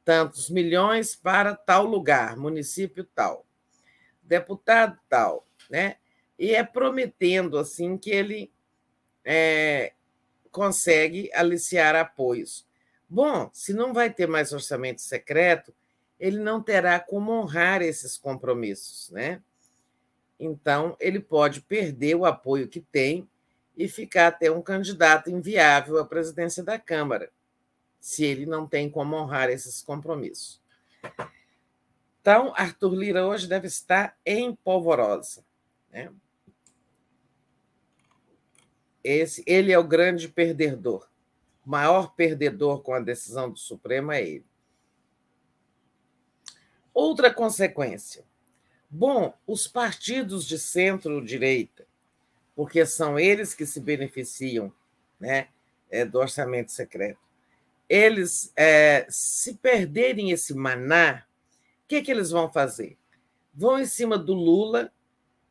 [0.04, 3.46] tantos milhões para tal lugar, município tal,
[4.22, 5.96] deputado tal, né?
[6.40, 8.50] e é prometendo assim que ele
[9.22, 9.92] é,
[10.50, 12.66] consegue aliciar apoios.
[13.06, 15.74] Bom, se não vai ter mais orçamento secreto,
[16.18, 19.42] ele não terá como honrar esses compromissos, né?
[20.38, 23.28] Então, ele pode perder o apoio que tem
[23.76, 27.30] e ficar até um candidato inviável à presidência da Câmara,
[28.00, 30.60] se ele não tem como honrar esses compromissos.
[32.20, 35.44] Então, Arthur Lira hoje deve estar em polvorosa.
[35.90, 36.10] Né?
[39.04, 41.08] Esse, ele é o grande perdedor.
[41.64, 44.46] O maior perdedor com a decisão do Supremo é ele.
[46.92, 48.24] Outra consequência.
[48.90, 51.86] Bom, os partidos de centro-direita,
[52.56, 54.72] porque são eles que se beneficiam
[55.18, 55.48] né,
[55.88, 57.29] é, do orçamento secreto,
[57.90, 61.24] eles, é, se perderem esse maná,
[61.84, 62.96] o que, que eles vão fazer?
[63.52, 64.92] Vão em cima do Lula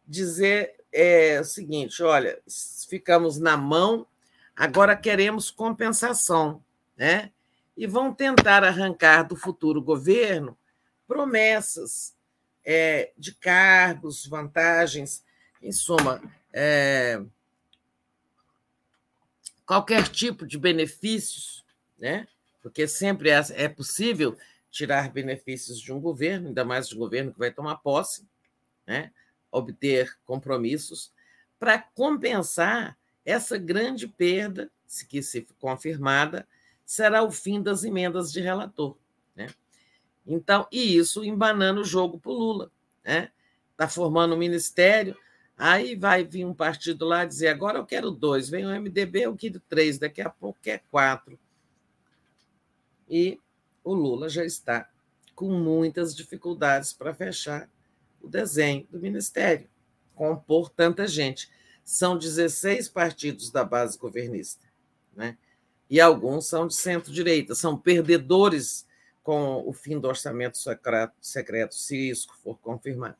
[0.07, 2.39] dizer é o seguinte: olha,
[2.89, 4.07] ficamos na mão,
[4.55, 6.63] agora queremos compensação,
[6.97, 7.31] né?
[7.79, 10.57] e vão tentar arrancar do futuro governo
[11.07, 12.13] promessas
[12.63, 15.23] é, de cargos, vantagens,
[15.61, 17.21] em suma, é,
[19.65, 21.63] qualquer tipo de benefícios,
[21.99, 22.27] né?
[22.61, 24.37] porque sempre é, é possível
[24.69, 28.27] tirar benefícios de um governo, ainda mais de um governo que vai tomar posse,
[28.85, 29.11] né?
[29.51, 31.11] obter compromissos,
[31.59, 36.47] para compensar essa grande perda, se que se confirmada,
[36.85, 38.95] será o fim das emendas de relator.
[39.35, 39.47] Né?
[40.25, 42.71] Então, e isso embanando o jogo para o Lula.
[43.03, 43.31] Né?
[43.71, 45.17] Está formando um ministério,
[45.57, 49.35] aí vai vir um partido lá dizer: agora eu quero dois, vem o MDB, eu
[49.35, 51.39] quero três, daqui a pouco quer quatro.
[53.09, 53.39] E
[53.83, 54.89] o Lula já está
[55.35, 57.69] com muitas dificuldades para fechar
[58.21, 59.69] o desenho do ministério,
[60.13, 61.49] compor tanta gente.
[61.83, 64.65] São 16 partidos da base governista,
[65.15, 65.37] né?
[65.89, 68.85] e alguns são de centro-direita, são perdedores
[69.23, 73.17] com o fim do orçamento secreto, secreto se isso for confirmado.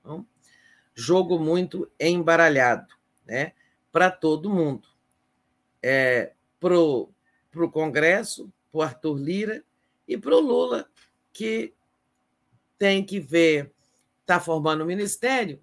[0.00, 0.26] Então,
[0.94, 2.92] jogo muito embaralhado
[3.26, 3.52] né,
[3.90, 4.86] para todo mundo.
[5.82, 9.64] É, para o Congresso, para o Arthur Lira
[10.06, 10.88] e para o Lula,
[11.32, 11.74] que
[12.78, 13.72] tem que ver,
[14.20, 15.62] está formando o um ministério,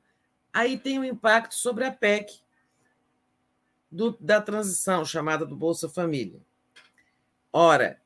[0.53, 2.40] aí tem um impacto sobre a PEC
[3.90, 6.42] do, da transição, chamada do Bolsa Família.
[7.51, 8.01] Ora,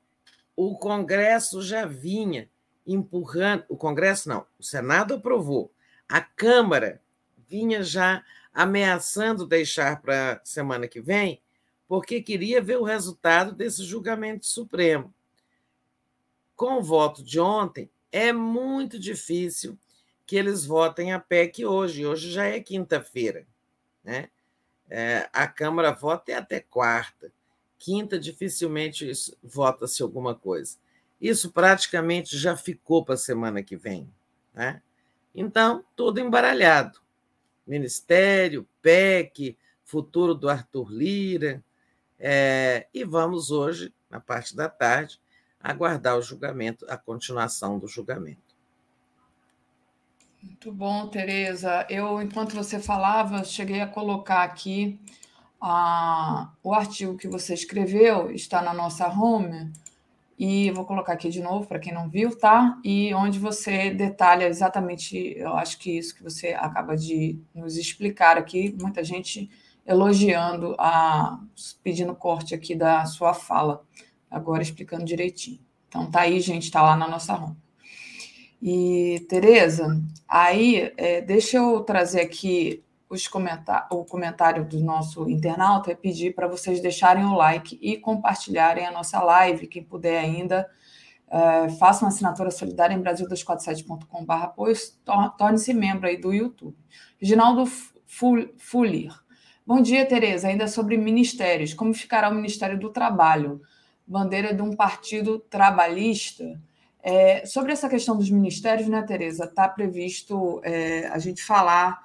[0.56, 2.50] o Congresso já vinha
[2.86, 5.72] empurrando, o Congresso não, o Senado aprovou,
[6.08, 7.02] a Câmara
[7.48, 11.42] vinha já ameaçando deixar para semana que vem,
[11.90, 15.12] porque queria ver o resultado desse julgamento supremo.
[16.56, 19.76] Com o voto de ontem, é muito difícil
[20.24, 22.06] que eles votem a PEC hoje.
[22.06, 23.48] Hoje já é quinta-feira.
[24.04, 24.30] Né?
[24.88, 27.32] É, a Câmara vota até quarta.
[27.80, 29.12] Quinta, dificilmente
[29.42, 30.78] vota-se alguma coisa.
[31.20, 34.08] Isso praticamente já ficou para a semana que vem.
[34.54, 34.80] Né?
[35.34, 37.00] Então, tudo embaralhado.
[37.66, 41.64] Ministério, PEC, futuro do Arthur Lira.
[42.20, 45.20] É, e vamos hoje, na parte da tarde,
[45.60, 48.56] aguardar o julgamento, a continuação do julgamento.
[50.42, 51.86] Muito bom, Tereza.
[51.90, 55.00] Eu, enquanto você falava, cheguei a colocar aqui
[56.64, 59.72] o artigo que você escreveu está na nossa home
[60.38, 62.80] e vou colocar aqui de novo para quem não viu, tá?
[62.82, 68.38] E onde você detalha exatamente, eu acho que isso que você acaba de nos explicar
[68.38, 69.50] aqui, muita gente
[69.90, 71.40] elogiando, a,
[71.84, 73.84] pedindo corte aqui da sua fala,
[74.30, 75.60] agora explicando direitinho.
[75.88, 77.58] Então tá aí, gente, tá lá na nossa home.
[78.62, 85.92] E, Tereza, aí é, deixa eu trazer aqui os comentar o comentário do nosso internauta
[85.92, 89.66] é pedir para vocês deixarem o like e compartilharem a nossa live.
[89.66, 90.70] Quem puder ainda,
[91.28, 94.76] uh, faça uma assinatura solidária em brasil247.com.br apoio,
[95.36, 96.78] torne-se membro aí do YouTube.
[97.20, 97.66] Reginaldo
[98.06, 99.12] Fulir.
[99.70, 100.48] Bom dia, Tereza.
[100.48, 101.76] Ainda sobre ministérios.
[101.76, 103.62] Como ficará o Ministério do Trabalho?
[104.04, 106.60] Bandeira de um partido trabalhista?
[107.04, 109.44] É, sobre essa questão dos ministérios, né, Tereza?
[109.44, 112.02] Está previsto é, a gente falar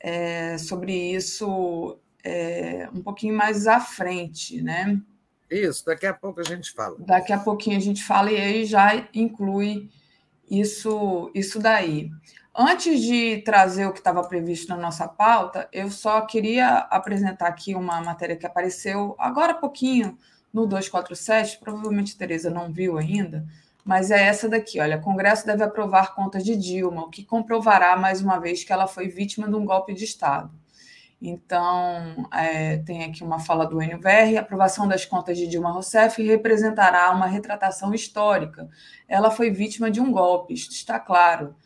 [0.00, 5.00] é, sobre isso é, um pouquinho mais à frente, né?
[5.48, 6.96] Isso, daqui a pouco a gente fala.
[6.98, 9.88] Daqui a pouquinho a gente fala e aí já inclui
[10.50, 12.10] isso, isso daí.
[12.56, 17.74] Antes de trazer o que estava previsto na nossa pauta, eu só queria apresentar aqui
[17.74, 20.16] uma matéria que apareceu agora há pouquinho
[20.52, 23.44] no 247, provavelmente Tereza não viu ainda,
[23.84, 28.22] mas é essa daqui, olha, Congresso deve aprovar contas de Dilma, o que comprovará mais
[28.22, 30.52] uma vez que ela foi vítima de um golpe de Estado.
[31.20, 37.10] Então, é, tem aqui uma fala do NVR, aprovação das contas de Dilma Rousseff representará
[37.10, 38.68] uma retratação histórica.
[39.08, 41.56] Ela foi vítima de um golpe, isto está claro.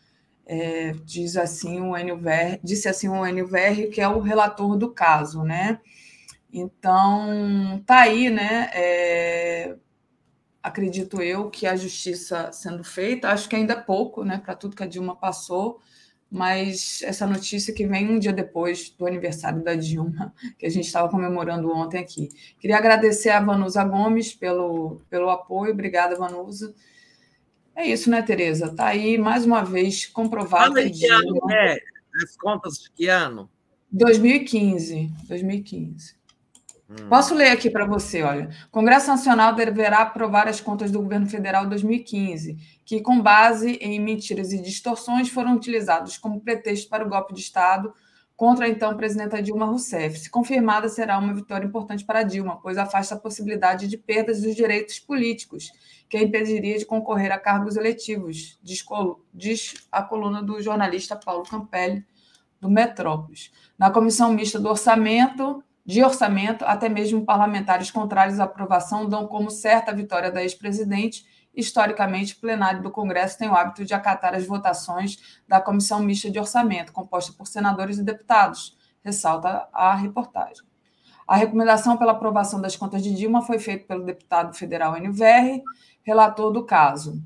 [0.51, 5.43] É, diz assim o NVR, disse assim o NVR, que é o relator do caso,
[5.43, 5.79] né?
[6.51, 8.71] Então, tá aí, né?
[8.73, 9.75] É,
[10.63, 13.29] acredito eu, que a justiça sendo feita.
[13.29, 15.79] Acho que ainda é pouco, né, para tudo que a Dilma passou,
[16.31, 20.85] mas essa notícia que vem um dia depois do aniversário da Dilma, que a gente
[20.85, 22.29] estava comemorando ontem aqui.
[22.59, 25.73] Queria agradecer a Vanusa Gomes pelo, pelo apoio.
[25.73, 26.73] Obrigada, Vanusa.
[27.79, 28.65] É isso, né, Tereza?
[28.65, 30.73] Está aí, mais uma vez, comprovado.
[30.73, 31.15] Fala Dilma...
[31.15, 31.77] ano, né?
[32.21, 33.49] As contas de que ano?
[33.89, 35.09] 2015.
[35.29, 36.13] 2015.
[36.89, 36.95] Hum.
[37.07, 38.49] Posso ler aqui para você, olha.
[38.67, 43.97] O Congresso Nacional deverá aprovar as contas do governo federal 2015, que, com base em
[43.97, 47.93] mentiras e distorções, foram utilizados como pretexto para o golpe de Estado
[48.35, 50.19] contra a então presidenta Dilma Rousseff.
[50.19, 54.53] Se confirmada, será uma vitória importante para Dilma, pois afasta a possibilidade de perdas dos
[54.53, 55.71] direitos políticos,
[56.09, 58.59] que a impediria de concorrer a cargos eletivos,
[59.33, 62.03] diz a coluna do jornalista Paulo Campelli,
[62.59, 63.51] do Metrópolis.
[63.77, 69.49] Na comissão mista do orçamento, de orçamento, até mesmo parlamentares contrários à aprovação dão como
[69.49, 71.25] certa a vitória da ex-presidente
[71.59, 76.29] historicamente, o plenário do Congresso tem o hábito de acatar as votações da Comissão Mista
[76.29, 80.63] de Orçamento, composta por senadores e deputados, ressalta a reportagem.
[81.27, 85.61] A recomendação pela aprovação das contas de Dilma foi feita pelo deputado federal NVR,
[86.03, 87.21] relator do caso,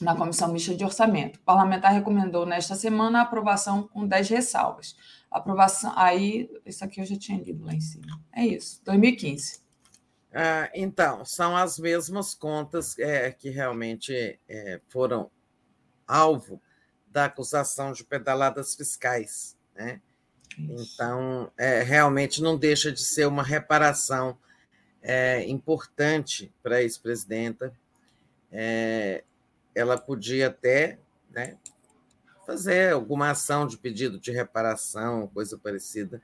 [0.00, 1.36] na Comissão Mista de Orçamento.
[1.36, 4.96] O parlamentar recomendou nesta semana a aprovação com 10 ressalvas.
[5.30, 8.20] aprovação, aí, isso aqui eu já tinha lido lá em cima.
[8.32, 9.60] É isso, 2015.
[10.32, 15.30] Ah, então, são as mesmas contas é, que realmente é, foram
[16.06, 16.60] alvo
[17.06, 19.56] da acusação de pedaladas fiscais.
[19.74, 20.00] Né?
[20.58, 24.38] Então, é, realmente não deixa de ser uma reparação
[25.02, 27.72] é, importante para a ex-presidenta.
[28.52, 29.24] É,
[29.74, 30.98] ela podia até
[31.30, 31.56] né,
[32.46, 36.20] fazer alguma ação de pedido de reparação, coisa parecida,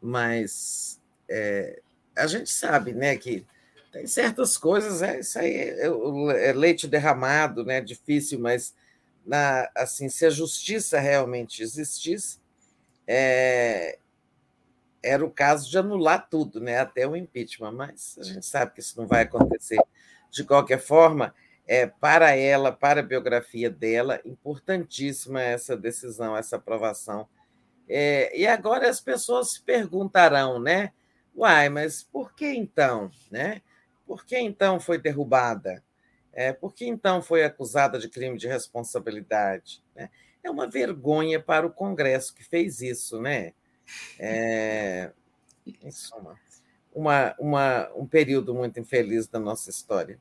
[0.00, 1.80] mas é,
[2.14, 3.46] a gente sabe, né, que
[3.90, 5.86] tem certas coisas, é, isso aí é,
[6.48, 8.74] é leite derramado, né, difícil, mas
[9.24, 12.38] na, assim, se a justiça realmente existisse,
[13.06, 13.98] é,
[15.04, 18.80] era o caso de anular tudo, né, até o impeachment, mas a gente sabe que
[18.80, 19.78] isso não vai acontecer.
[20.30, 21.34] De qualquer forma,
[21.66, 27.28] é, para ela, para a biografia dela, importantíssima essa decisão, essa aprovação.
[27.88, 30.92] É, e agora as pessoas se perguntarão, né?
[31.36, 33.10] Uai, mas por que então?
[33.30, 33.60] Né?
[34.06, 35.82] Por que então foi derrubada?
[36.32, 39.82] É, por que então foi acusada de crime de responsabilidade?
[39.94, 40.10] Né?
[40.42, 43.52] É uma vergonha para o Congresso que fez isso, né?
[44.18, 45.12] É,
[46.94, 50.18] uma, uma, um período muito infeliz da nossa história.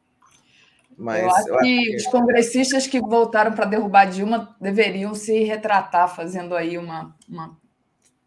[0.97, 5.15] Mas eu acho, eu acho que, que os congressistas que voltaram para derrubar Dilma deveriam
[5.15, 7.57] se retratar, fazendo aí uma, uma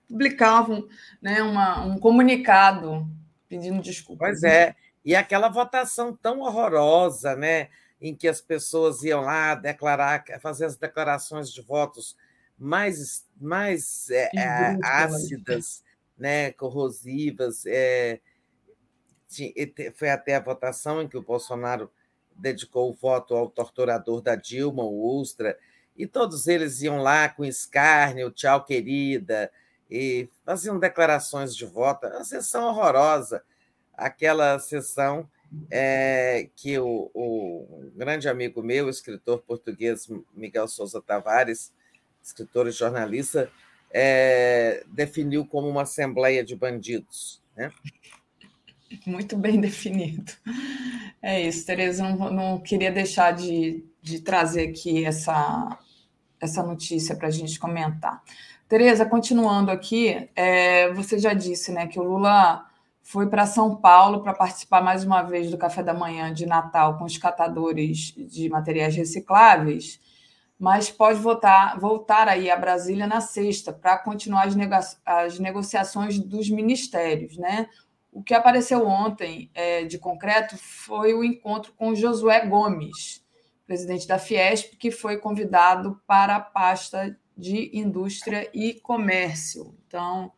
[0.08, 0.86] publicavam
[1.20, 3.06] né, uma, um comunicado
[3.48, 4.26] pedindo desculpa.
[4.26, 4.74] Pois é,
[5.05, 7.68] e aquela votação tão horrorosa, né,
[8.00, 12.16] em que as pessoas iam lá declarar, fazer as declarações de votos
[12.58, 15.82] mais, mais é, é ácidas,
[16.16, 17.64] né, corrosivas.
[17.66, 18.20] É,
[19.94, 21.90] foi até a votação em que o Bolsonaro
[22.34, 25.58] dedicou o voto ao torturador da Dilma, o Ustra,
[25.96, 29.50] e todos eles iam lá com escárnio, tchau, querida,
[29.90, 32.06] e faziam declarações de voto.
[32.06, 33.42] Uma sessão horrorosa,
[33.94, 35.28] aquela sessão
[35.70, 41.72] é, que o, o, grande amigo meu, o escritor português Miguel Souza Tavares,
[42.26, 43.50] escritor e jornalista,
[43.90, 47.40] é, definiu como uma assembleia de bandidos.
[47.56, 47.70] Né?
[49.06, 50.32] Muito bem definido.
[51.22, 52.02] É isso, Tereza.
[52.02, 55.78] Não, não queria deixar de, de trazer aqui essa,
[56.40, 58.22] essa notícia para a gente comentar.
[58.68, 62.66] Tereza, continuando aqui, é, você já disse né, que o Lula
[63.00, 66.98] foi para São Paulo para participar mais uma vez do café da manhã de Natal
[66.98, 70.00] com os catadores de materiais recicláveis,
[70.58, 76.18] mas pode voltar, voltar aí a Brasília na sexta para continuar as, nego as, negociações
[76.18, 77.36] dos ministérios.
[77.36, 77.68] Né?
[78.10, 83.22] O que apareceu ontem é, de concreto foi o encontro com Josué Gomes,
[83.66, 89.76] presidente da Fiesp, que foi convidado para a pasta de indústria e comércio.
[89.86, 90.32] Então,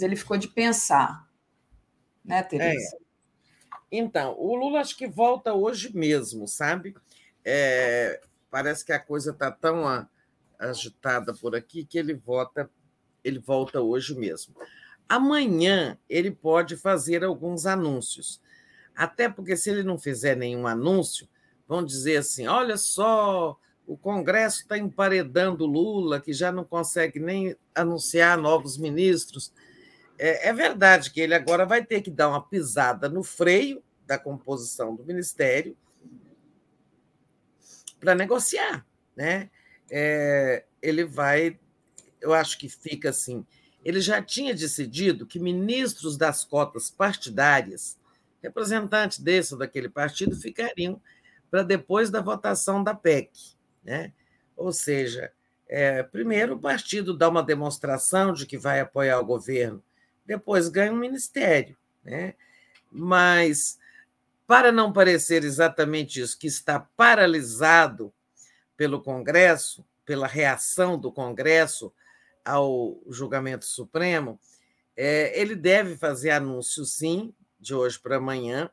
[0.00, 1.26] ele ficou de pensar,
[2.22, 2.96] né, Teresa?
[2.96, 3.02] É.
[3.90, 6.94] Então, o Lula acho que volta hoje mesmo, sabe?
[7.44, 8.20] É,
[8.52, 10.06] parece que a coisa está tão
[10.58, 12.70] agitada por aqui que ele volta,
[13.24, 14.54] ele volta hoje mesmo.
[15.08, 18.42] Amanhã ele pode fazer alguns anúncios.
[18.94, 21.26] Até porque se ele não fizer nenhum anúncio,
[21.66, 27.56] vão dizer assim: olha só, o Congresso está emparedando Lula, que já não consegue nem
[27.74, 29.50] anunciar novos ministros.
[30.18, 34.18] É, é, verdade que ele agora vai ter que dar uma pisada no freio da
[34.18, 35.74] composição do ministério
[38.02, 38.84] para negociar.
[39.16, 39.48] Né?
[39.88, 41.56] É, ele vai,
[42.20, 43.46] eu acho que fica assim.
[43.84, 47.96] Ele já tinha decidido que ministros das cotas partidárias,
[48.42, 51.00] representantes desse ou daquele partido, ficariam
[51.48, 53.30] para depois da votação da PEC.
[53.84, 54.12] Né?
[54.56, 55.32] Ou seja,
[55.68, 59.82] é, primeiro o partido dá uma demonstração de que vai apoiar o governo,
[60.26, 61.76] depois ganha um ministério.
[62.04, 62.34] Né?
[62.90, 63.78] Mas,
[64.52, 68.12] para não parecer exatamente isso, que está paralisado
[68.76, 71.90] pelo Congresso, pela reação do Congresso
[72.44, 74.38] ao julgamento supremo,
[74.94, 78.70] é, ele deve fazer anúncio, sim, de hoje para amanhã.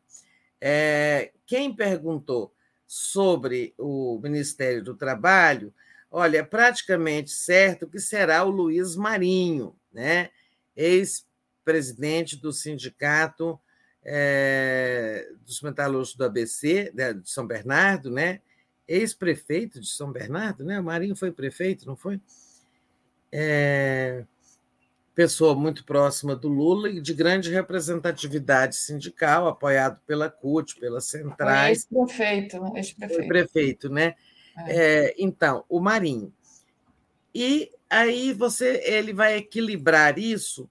[0.59, 2.53] É, quem perguntou
[2.85, 5.73] sobre o Ministério do Trabalho,
[6.11, 10.29] olha, é praticamente certo que será o Luiz Marinho, né?
[10.75, 13.57] ex-presidente do sindicato
[14.11, 18.41] é, dos metalúrgicos do ABC, né, de São Bernardo, né?
[18.87, 20.79] ex-prefeito de São Bernardo, né?
[20.79, 22.19] o Marinho foi prefeito, não foi?
[23.31, 24.25] É,
[25.13, 31.87] pessoa muito próxima do Lula e de grande representatividade sindical, apoiado pela CUT, pelas centrais.
[31.91, 33.27] Ex-prefeito, ex-prefeito.
[33.27, 34.15] prefeito, né?
[34.65, 35.05] É.
[35.05, 36.33] É, então, o Marinho.
[37.33, 40.67] E aí você ele vai equilibrar isso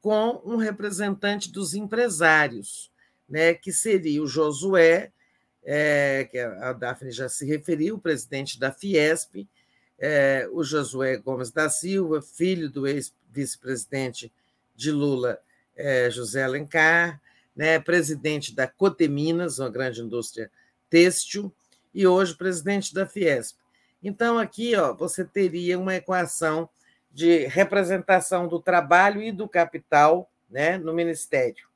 [0.00, 2.90] com um representante dos empresários,
[3.28, 3.54] né?
[3.54, 5.12] Que seria o Josué,
[5.64, 9.46] é, que a Daphne já se referiu, o presidente da Fiesp,
[9.98, 14.32] é, o Josué Gomes da Silva, filho do ex-vice-presidente
[14.76, 15.40] de Lula,
[15.76, 17.20] é, José Alencar,
[17.54, 20.50] né, presidente da Coteminas, uma grande indústria
[20.88, 21.52] têxtil,
[21.92, 23.58] e hoje presidente da Fiesp.
[24.02, 26.68] Então, aqui ó, você teria uma equação
[27.10, 31.66] de representação do trabalho e do capital né, no Ministério.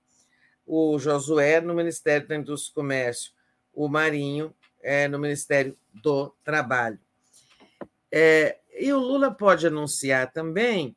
[0.66, 3.32] O Josué no Ministério da Indústria e Comércio,
[3.72, 6.98] o Marinho é, no Ministério do Trabalho.
[8.10, 10.96] É, e o Lula pode anunciar também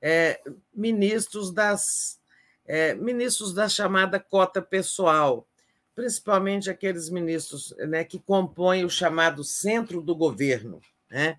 [0.00, 0.40] é,
[0.74, 2.20] ministros das
[2.66, 5.46] é, ministros da chamada cota pessoal,
[5.94, 10.80] principalmente aqueles ministros né, que compõem o chamado centro do governo,
[11.10, 11.38] né,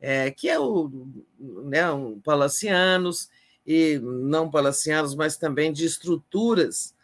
[0.00, 0.90] é, que é o
[1.38, 3.28] né, um, palacianos
[3.66, 6.94] e não palacianos, mas também de estruturas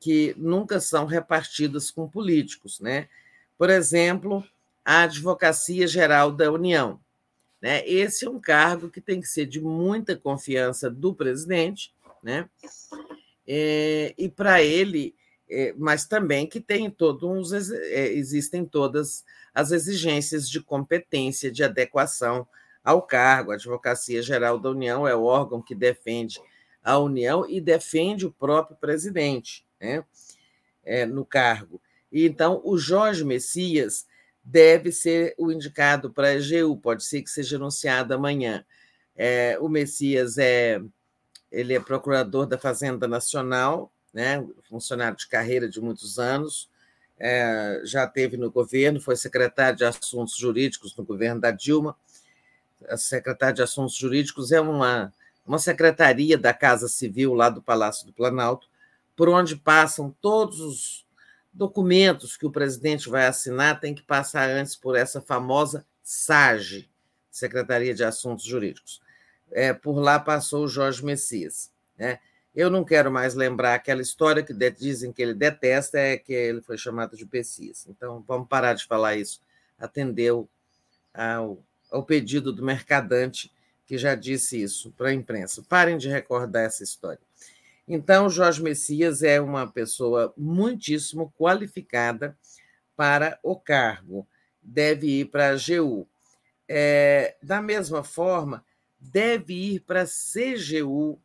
[0.00, 3.08] que nunca são repartidas com políticos, né?
[3.56, 4.44] Por exemplo,
[4.84, 7.00] a Advocacia Geral da União.
[7.60, 7.86] Né?
[7.86, 11.92] Esse é um cargo que tem que ser de muita confiança do presidente,
[12.22, 12.48] né?
[13.46, 15.14] É, e para ele,
[15.76, 22.46] mas também que tem todos é, existem todas as exigências de competência, de adequação
[22.84, 23.52] ao cargo.
[23.52, 26.40] A Advocacia Geral da União é o órgão que defende
[26.82, 30.04] a União e defende o próprio presidente né?
[30.84, 31.80] É, no cargo.
[32.10, 34.06] E, então, o Jorge Messias
[34.42, 38.64] deve ser o indicado para a EGU, pode ser que seja anunciado amanhã.
[39.14, 40.80] É, o Messias é
[41.50, 46.68] ele é procurador da Fazenda Nacional, né, funcionário de carreira de muitos anos,
[47.18, 51.96] é, já teve no governo, foi secretário de Assuntos Jurídicos no governo da Dilma.
[52.88, 55.12] A secretária de Assuntos Jurídicos é uma,
[55.44, 58.68] uma secretaria da Casa Civil lá do Palácio do Planalto,
[59.16, 61.06] por onde passam todos os
[61.52, 66.88] documentos que o presidente vai assinar tem que passar antes por essa famosa SAGE,
[67.30, 69.00] Secretaria de Assuntos Jurídicos.
[69.50, 71.72] É, por lá passou o Jorge Messias.
[71.96, 72.20] Né?
[72.58, 76.60] Eu não quero mais lembrar aquela história que dizem que ele detesta, é que ele
[76.60, 77.86] foi chamado de Messias.
[77.88, 79.40] Então, vamos parar de falar isso.
[79.78, 80.48] Atendeu
[81.14, 83.48] ao, ao pedido do mercadante,
[83.86, 85.62] que já disse isso para a imprensa.
[85.68, 87.20] Parem de recordar essa história.
[87.86, 92.36] Então, Jorge Messias é uma pessoa muitíssimo qualificada
[92.96, 94.26] para o cargo,
[94.60, 96.08] deve ir para a AGU.
[96.66, 98.64] É, da mesma forma,
[98.98, 101.20] deve ir para a CGU,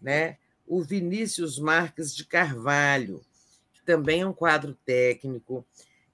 [0.00, 0.38] né?
[0.72, 3.20] O Vinícius Marques de Carvalho,
[3.74, 5.66] que também é um quadro técnico.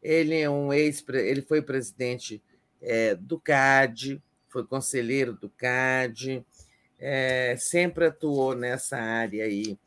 [0.03, 2.43] Ele é um ex, ele foi presidente
[2.83, 6.45] é, do CAD, foi conselheiro do CAD,
[6.99, 9.79] é, sempre atuou nessa área aí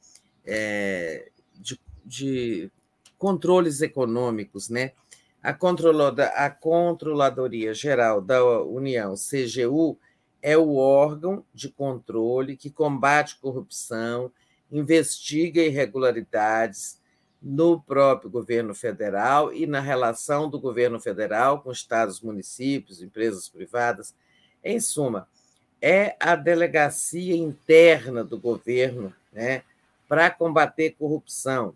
[0.45, 2.71] é, de, de,
[3.17, 4.93] controles econômicos, né?
[5.43, 9.99] A, a Controladoria Geral da União, CGU,
[10.41, 14.31] é o órgão de controle que combate corrupção,
[14.71, 16.99] investiga irregularidades
[17.41, 24.15] no próprio governo federal e na relação do governo federal com estados, municípios, empresas privadas.
[24.63, 25.27] Em suma,
[25.81, 29.63] é a delegacia interna do governo, né,
[30.07, 31.75] para combater corrupção.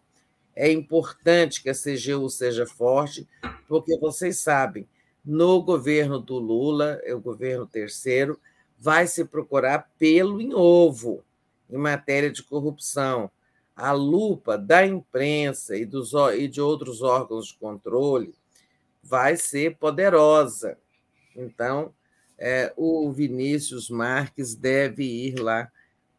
[0.56, 3.28] É importante que a CGU seja forte,
[3.68, 4.88] porque vocês sabem,
[5.26, 8.40] no governo do Lula, é o governo terceiro,
[8.78, 11.24] vai se procurar pelo em ovo
[11.70, 13.30] em matéria de corrupção.
[13.76, 18.34] A lupa da imprensa e, dos, e de outros órgãos de controle
[19.04, 20.78] vai ser poderosa.
[21.36, 21.94] Então,
[22.38, 25.70] é, o Vinícius Marques deve ir lá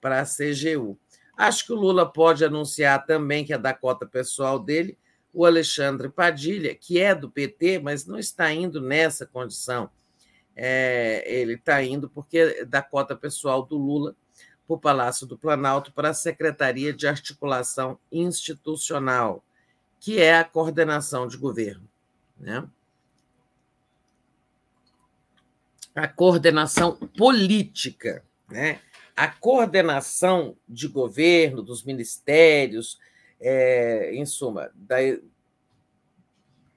[0.00, 0.98] para a CGU.
[1.36, 4.98] Acho que o Lula pode anunciar também que é da cota pessoal dele
[5.32, 9.90] o Alexandre Padilha, que é do PT, mas não está indo nessa condição
[10.56, 14.16] é, ele está indo porque da cota pessoal do Lula
[14.66, 19.44] para o Palácio do Planalto para a Secretaria de Articulação Institucional,
[20.00, 21.88] que é a coordenação de governo.
[22.38, 22.68] Né?
[25.94, 28.80] A coordenação política, né?
[29.16, 32.98] a coordenação de governo, dos ministérios,
[33.40, 34.96] é, em suma, da,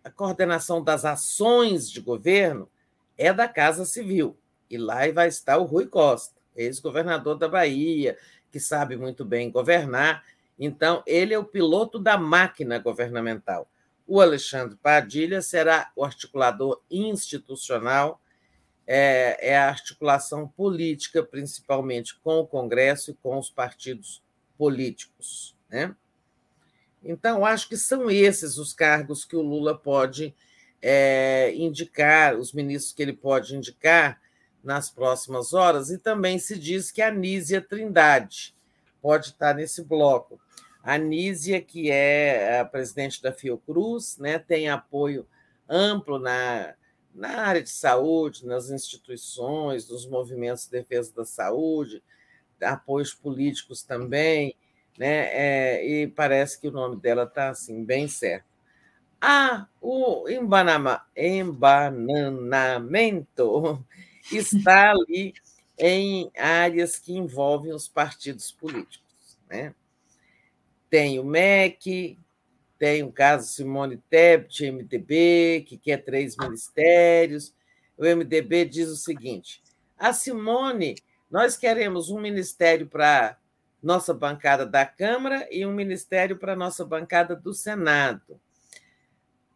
[0.03, 2.69] a coordenação das ações de governo
[3.17, 4.37] é da Casa Civil.
[4.69, 8.17] E lá vai estar o Rui Costa, ex-governador da Bahia,
[8.51, 10.23] que sabe muito bem governar.
[10.57, 13.69] Então, ele é o piloto da máquina governamental.
[14.05, 18.19] O Alexandre Padilha será o articulador institucional,
[18.85, 24.21] é, é a articulação política, principalmente com o Congresso e com os partidos
[24.57, 25.55] políticos.
[25.69, 25.95] Né?
[27.03, 30.35] Então, acho que são esses os cargos que o Lula pode
[30.81, 34.19] é, indicar, os ministros que ele pode indicar
[34.63, 38.55] nas próximas horas, e também se diz que a Nízia Trindade
[39.01, 40.39] pode estar nesse bloco.
[40.83, 45.27] A Nízia, que é a presidente da Fiocruz, né, tem apoio
[45.67, 46.73] amplo na,
[47.13, 52.01] na área de saúde, nas instituições, nos movimentos de defesa da saúde,
[52.61, 54.55] apoios políticos também,
[54.97, 55.29] né?
[55.31, 58.49] É, e parece que o nome dela está assim, bem certo.
[59.21, 63.85] Ah, o embanama, embananamento
[64.37, 65.33] está ali
[65.77, 69.37] em áreas que envolvem os partidos políticos.
[69.49, 69.73] Né?
[70.89, 72.17] Tem o MEC,
[72.77, 77.53] tem o caso Simone Tebet, MDB, que quer três ministérios.
[77.97, 79.61] O MDB diz o seguinte:
[79.97, 80.95] a Simone,
[81.29, 83.37] nós queremos um ministério para
[83.81, 88.39] nossa bancada da Câmara e um ministério para nossa bancada do Senado.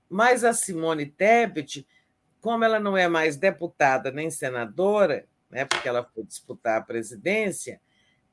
[0.09, 1.87] Mas a Simone Tebet,
[2.43, 7.79] como ela não é mais deputada nem senadora, né, porque ela foi disputar a presidência,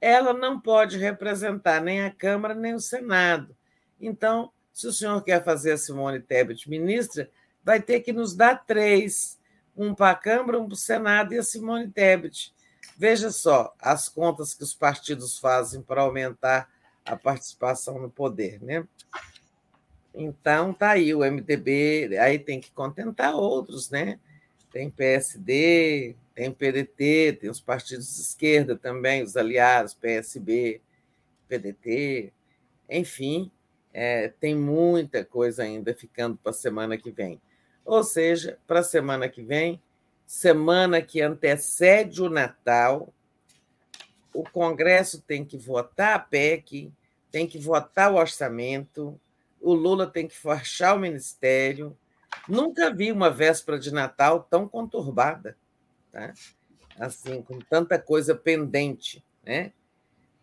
[0.01, 3.57] ela não pode representar nem a Câmara nem o Senado.
[4.01, 7.31] Então, se o senhor quer fazer a Simone Tebet ministra,
[7.63, 9.39] vai ter que nos dar três:
[9.77, 12.53] um para a Câmara, um para o Senado e a Simone Tebet.
[12.97, 16.69] Veja só as contas que os partidos fazem para aumentar
[17.05, 18.85] a participação no poder, né?
[20.15, 24.19] Então, tá aí o MDB, aí tem que contentar outros, né?
[24.73, 30.81] Tem PSD, tem PDT, tem os partidos de esquerda também, os aliados, PSB,
[31.49, 32.33] PDT,
[32.89, 33.51] enfim,
[33.93, 37.41] é, tem muita coisa ainda ficando para a semana que vem.
[37.85, 39.81] Ou seja, para a semana que vem,
[40.27, 43.13] semana que antecede o Natal,
[44.33, 46.93] o Congresso tem que votar a PEC,
[47.31, 49.21] tem que votar o orçamento,
[49.71, 51.97] o Lula tem que fechar o ministério.
[52.49, 55.57] Nunca vi uma véspera de Natal tão conturbada,
[56.13, 56.33] tá?
[56.99, 59.25] assim, com tanta coisa pendente.
[59.45, 59.73] Né?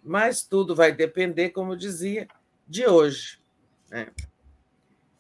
[0.04, 2.28] Mas tudo vai depender, como eu dizia,
[2.68, 3.40] de hoje.
[3.90, 4.08] Né?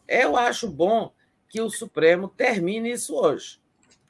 [0.08, 1.14] Eu acho bom
[1.50, 3.60] que o Supremo termine isso hoje.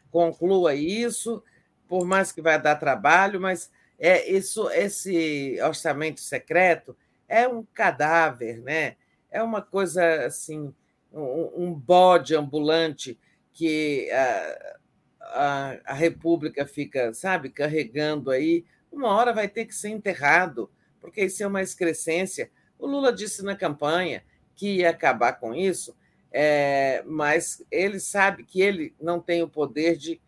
[0.10, 1.44] Conclua isso,
[1.88, 3.70] por mais que vai dar trabalho, mas
[4.00, 6.96] é isso, esse orçamento secreto
[7.28, 8.96] é um cadáver, né?
[9.32, 10.74] É uma coisa assim,
[11.12, 13.20] um, um bode ambulante
[13.54, 14.78] que a,
[15.22, 18.66] a, a, República fica, sabe, carregando aí.
[18.92, 22.52] Uma hora vai ter que ser enterrado, porque isso é uma excrescência.
[22.78, 24.24] O Lula disse na campanha
[24.56, 25.96] que ia acabar com isso,
[26.32, 30.22] é, mas ele sabe que ele não tem o poder de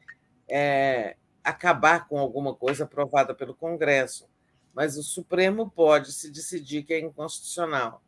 [0.47, 4.27] é, acabar com alguma coisa aprovada pelo Congresso.
[4.73, 8.01] Mas o Supremo pode se decidir que é inconstitucional.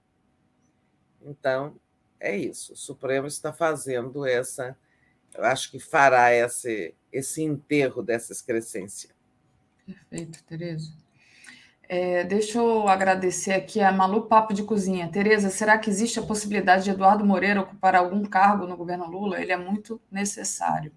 [1.24, 1.76] Então,
[2.20, 2.74] é isso.
[2.74, 4.78] O Supremo está fazendo essa,
[5.36, 9.10] eu acho que fará esse, esse enterro dessa excrescência.
[9.86, 10.92] Perfeito, Tereza.
[11.94, 15.10] É, deixa eu agradecer aqui a Malu Papo de Cozinha.
[15.12, 19.42] Tereza, será que existe a possibilidade de Eduardo Moreira ocupar algum cargo no governo Lula?
[19.42, 20.94] Ele é muito necessário.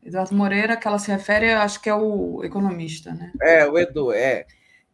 [0.00, 3.32] Eduardo Moreira, que ela se refere, eu acho que é o economista, né?
[3.42, 4.46] É, o Edu, é.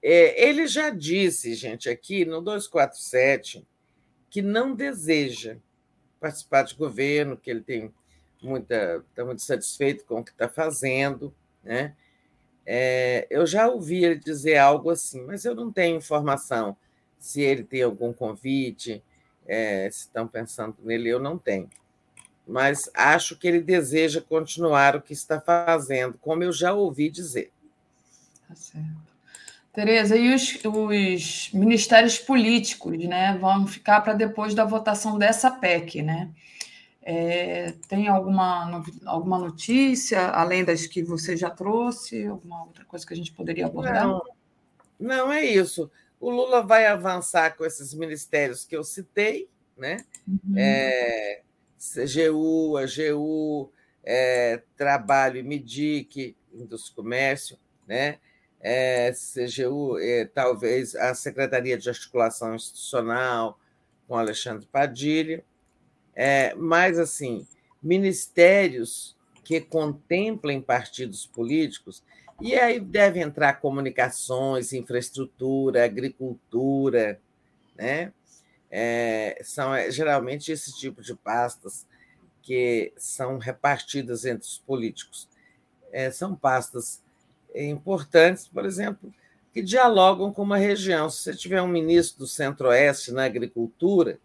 [0.03, 3.67] é ele já disse, gente, aqui no 247,
[4.31, 5.57] que não deseja
[6.21, 7.93] participar de governo, que ele tem
[8.41, 11.95] muita está muito satisfeito com o que está fazendo, né?
[12.65, 16.77] É, eu já ouvi ele dizer algo assim, mas eu não tenho informação
[17.19, 19.03] se ele tem algum convite,
[19.47, 21.69] é, se estão pensando nele, eu não tenho.
[22.47, 27.51] Mas acho que ele deseja continuar o que está fazendo, como eu já ouvi dizer.
[28.47, 29.10] Tá certo.
[29.81, 33.39] Tereza, e os, os ministérios políticos, né?
[33.41, 36.31] Vão ficar para depois da votação dessa PEC, né?
[37.01, 42.27] É, tem alguma, alguma notícia, além das que você já trouxe?
[42.27, 44.07] Alguma outra coisa que a gente poderia abordar?
[44.07, 44.23] Não,
[44.99, 45.91] não é isso.
[46.21, 49.97] O Lula vai avançar com esses ministérios que eu citei, né?
[50.29, 50.59] Uhum.
[50.59, 51.41] É,
[51.79, 53.73] CGU, AGU,
[54.05, 58.19] é, Trabalho e MIDIC, Indústria e Comércio, né?
[58.61, 63.59] É, CGU, é, talvez a Secretaria de Articulação Institucional,
[64.07, 65.45] com Alexandre Padilha,
[66.15, 67.47] é, mas, assim,
[67.83, 72.03] ministérios que contemplem partidos políticos,
[72.41, 77.21] e aí deve entrar comunicações, infraestrutura, agricultura,
[77.77, 78.13] né?
[78.71, 81.87] É, são é, geralmente esse tipo de pastas
[82.43, 85.29] que são repartidas entre os políticos.
[85.93, 87.03] É, são pastas
[87.55, 89.13] importantes, por exemplo,
[89.53, 91.11] que dialogam com uma região.
[91.11, 94.19] Se você tiver um ministro do Centro-Oeste na agricultura,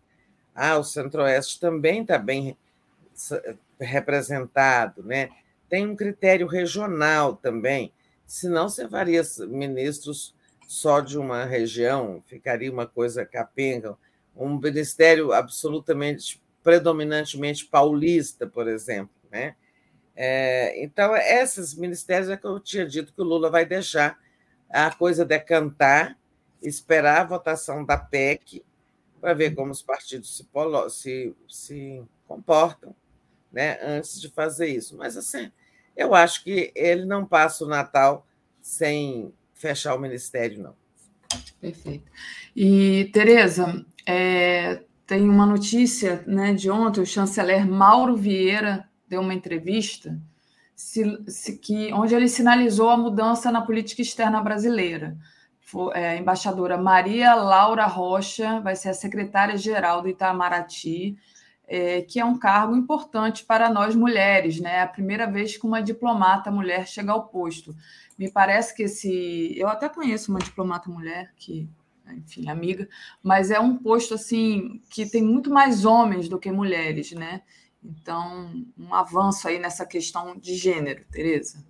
[0.53, 2.57] ah, o Centro-Oeste também está bem
[3.79, 5.29] representado, né?
[5.67, 7.91] Tem um critério regional também,
[8.25, 10.33] senão você faria ministros
[10.67, 13.97] só de uma região, ficaria uma coisa capenga.
[14.35, 19.55] Um ministério absolutamente, predominantemente paulista, por exemplo, né?
[20.15, 24.17] É, então, esses ministérios é que eu tinha dito que o Lula vai deixar
[24.69, 26.17] a coisa decantar,
[26.61, 28.63] esperar a votação da PEC
[29.19, 30.47] para ver como os partidos se,
[30.89, 32.95] se, se comportam
[33.51, 34.95] né, antes de fazer isso.
[34.97, 35.51] Mas, assim,
[35.95, 38.25] eu acho que ele não passa o Natal
[38.61, 40.75] sem fechar o ministério, não.
[41.59, 42.11] Perfeito.
[42.55, 49.33] E, Tereza, é, tem uma notícia né, de ontem, o chanceler Mauro Vieira deu uma
[49.33, 50.19] entrevista
[50.75, 55.17] se, se, que, onde ele sinalizou a mudança na política externa brasileira
[55.93, 61.17] é, a embaixadora Maria Laura Rocha vai ser a secretária-geral do Itamaraty,
[61.67, 64.77] é, que é um cargo importante para nós mulheres, né?
[64.77, 67.75] É a primeira vez que uma diplomata mulher chega ao posto.
[68.17, 69.53] Me parece que esse.
[69.57, 71.67] Eu até conheço uma diplomata mulher que
[72.07, 72.87] enfim, amiga,
[73.23, 77.41] mas é um posto assim que tem muito mais homens do que mulheres, né?
[77.85, 81.63] Então, um avanço aí nessa questão de gênero, Tereza.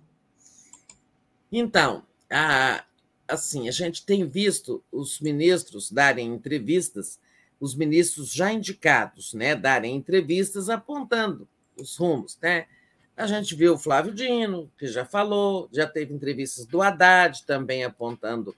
[1.52, 2.82] Então, a,
[3.28, 7.20] assim, a gente tem visto os ministros darem entrevistas,
[7.60, 11.46] os ministros já indicados, né, darem entrevistas apontando
[11.76, 12.66] os rumos, né?
[13.14, 17.82] A gente viu o Flávio Dino, que já falou, já teve entrevistas do Haddad também
[17.82, 18.54] apontando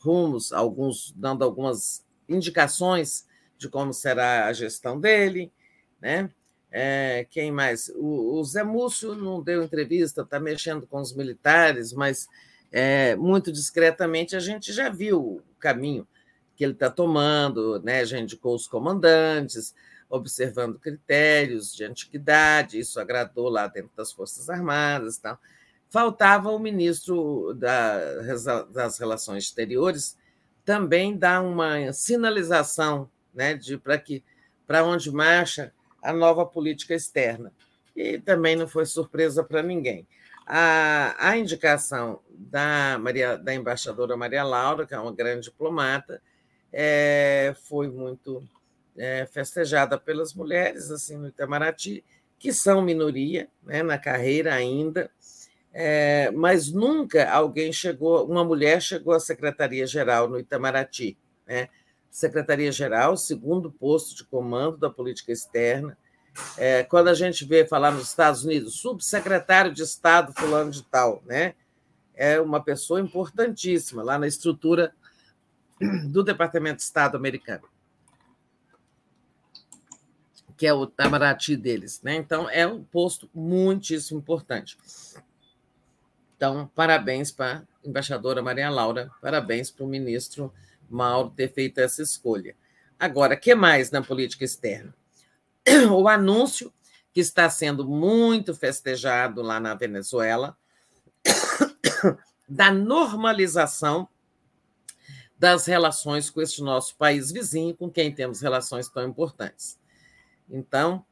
[0.00, 5.52] rumos, alguns dando algumas indicações de como será a gestão dele,
[6.00, 6.30] né?
[6.72, 7.90] É, quem mais?
[7.96, 12.28] O, o Zé Múcio não deu entrevista, está mexendo com os militares, mas
[12.70, 16.06] é, muito discretamente, a gente já viu o caminho
[16.54, 18.04] que ele está tomando, né?
[18.04, 19.74] já indicou os comandantes,
[20.08, 25.18] observando critérios de antiguidade, isso agradou lá dentro das Forças Armadas.
[25.18, 25.38] Tal.
[25.88, 27.98] Faltava o ministro da,
[28.72, 30.16] das Relações Exteriores
[30.64, 34.22] também dar uma sinalização né, de para que
[34.66, 35.72] para onde marcha
[36.02, 37.52] a nova política externa.
[37.94, 40.06] E também não foi surpresa para ninguém.
[40.46, 46.20] A, a indicação da, Maria, da embaixadora Maria Laura, que é uma grande diplomata,
[46.72, 48.42] é, foi muito
[48.96, 52.04] é, festejada pelas mulheres assim no Itamaraty,
[52.38, 55.10] que são minoria né, na carreira ainda,
[55.72, 61.16] é, mas nunca alguém chegou, uma mulher chegou à Secretaria-Geral no Itamaraty.
[61.46, 61.68] Né?
[62.10, 65.96] Secretaria-Geral, segundo posto de comando da política externa,
[66.56, 71.22] é, quando a gente vê falar nos Estados Unidos, subsecretário de Estado fulano de tal,
[71.26, 71.54] né?
[72.14, 74.94] É uma pessoa importantíssima lá na estrutura
[76.10, 77.66] do Departamento de Estado americano,
[80.56, 82.14] que é o Itamaraty deles, né?
[82.16, 84.76] Então é um posto muitíssimo importante.
[86.36, 90.52] Então, parabéns para a embaixadora Maria Laura, parabéns para o ministro
[90.90, 92.56] Mauro ter feito essa escolha.
[92.98, 94.94] Agora, que mais na política externa?
[95.90, 96.72] o anúncio
[97.12, 100.56] que está sendo muito festejado lá na Venezuela
[102.48, 104.08] da normalização
[105.38, 109.78] das relações com este nosso país vizinho, com quem temos relações tão importantes.
[110.48, 111.04] Então,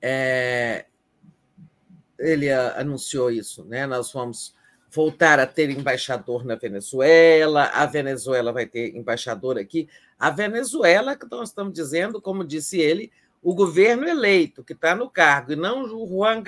[0.00, 0.86] é,
[2.18, 3.86] ele anunciou isso, né?
[3.86, 4.54] Nós vamos
[4.92, 9.88] voltar a ter embaixador na Venezuela, a Venezuela vai ter embaixador aqui.
[10.18, 13.10] A Venezuela, que nós estamos dizendo, como disse ele,
[13.42, 16.42] o governo eleito que está no cargo, e não o Juan,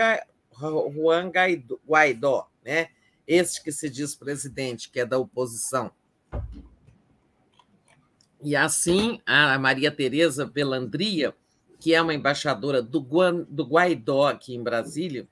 [0.94, 1.32] Juan
[1.88, 2.88] Guaidó, né?
[3.26, 5.90] esse que se diz presidente, que é da oposição.
[8.42, 11.34] E assim, a Maria Tereza Belandria,
[11.80, 15.26] que é uma embaixadora do, Guan, do Guaidó aqui em Brasília,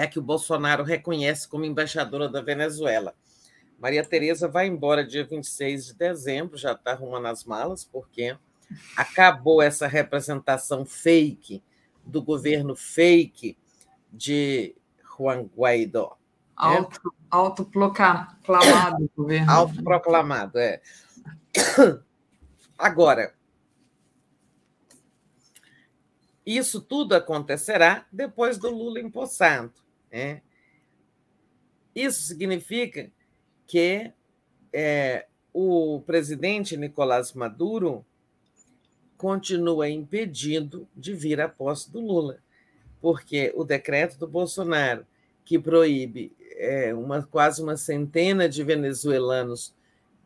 [0.00, 3.14] é a que o Bolsonaro reconhece como embaixadora da Venezuela.
[3.78, 8.34] Maria Tereza vai embora dia 26 de dezembro, já está arrumando as malas, porque
[8.96, 11.62] acabou essa representação fake
[12.04, 13.58] do governo fake
[14.10, 14.74] de
[15.18, 16.16] Juan Guaidó.
[16.56, 17.26] Auto, é?
[17.30, 19.50] Autoproclamado governo.
[19.52, 20.80] Autoproclamado, é.
[22.78, 23.34] Agora,
[26.44, 29.79] isso tudo acontecerá depois do Lula empossado.
[30.10, 30.42] Né?
[31.94, 33.10] Isso significa
[33.66, 34.12] que
[34.72, 38.04] é, o presidente Nicolás Maduro
[39.16, 42.38] continua impedindo de vir a posse do Lula,
[43.00, 45.06] porque o decreto do Bolsonaro,
[45.44, 49.74] que proíbe é, uma, quase uma centena de venezuelanos,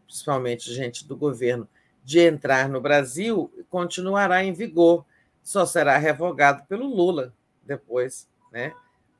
[0.07, 1.69] principalmente gente do governo,
[2.05, 5.05] de entrar no Brasil, continuará em vigor,
[5.43, 8.29] só será revogado pelo Lula depois.
[8.53, 8.75] Né?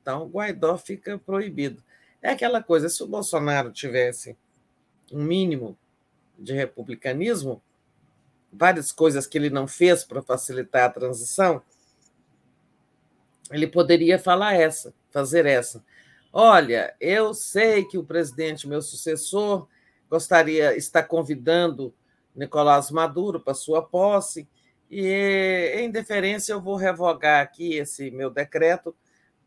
[0.05, 1.83] Então, Guaidó fica proibido.
[2.21, 4.37] É aquela coisa, se o Bolsonaro tivesse
[5.11, 5.75] um mínimo
[6.37, 7.59] de republicanismo,
[8.53, 11.59] várias coisas que ele não fez para facilitar a transição,
[13.49, 15.83] ele poderia falar essa, fazer essa.
[16.31, 19.67] Olha, eu sei que o presidente, meu sucessor,
[20.07, 21.91] gostaria, está convidando
[22.35, 24.47] Nicolás Maduro para sua posse,
[24.87, 28.95] e em deferência eu vou revogar aqui esse meu decreto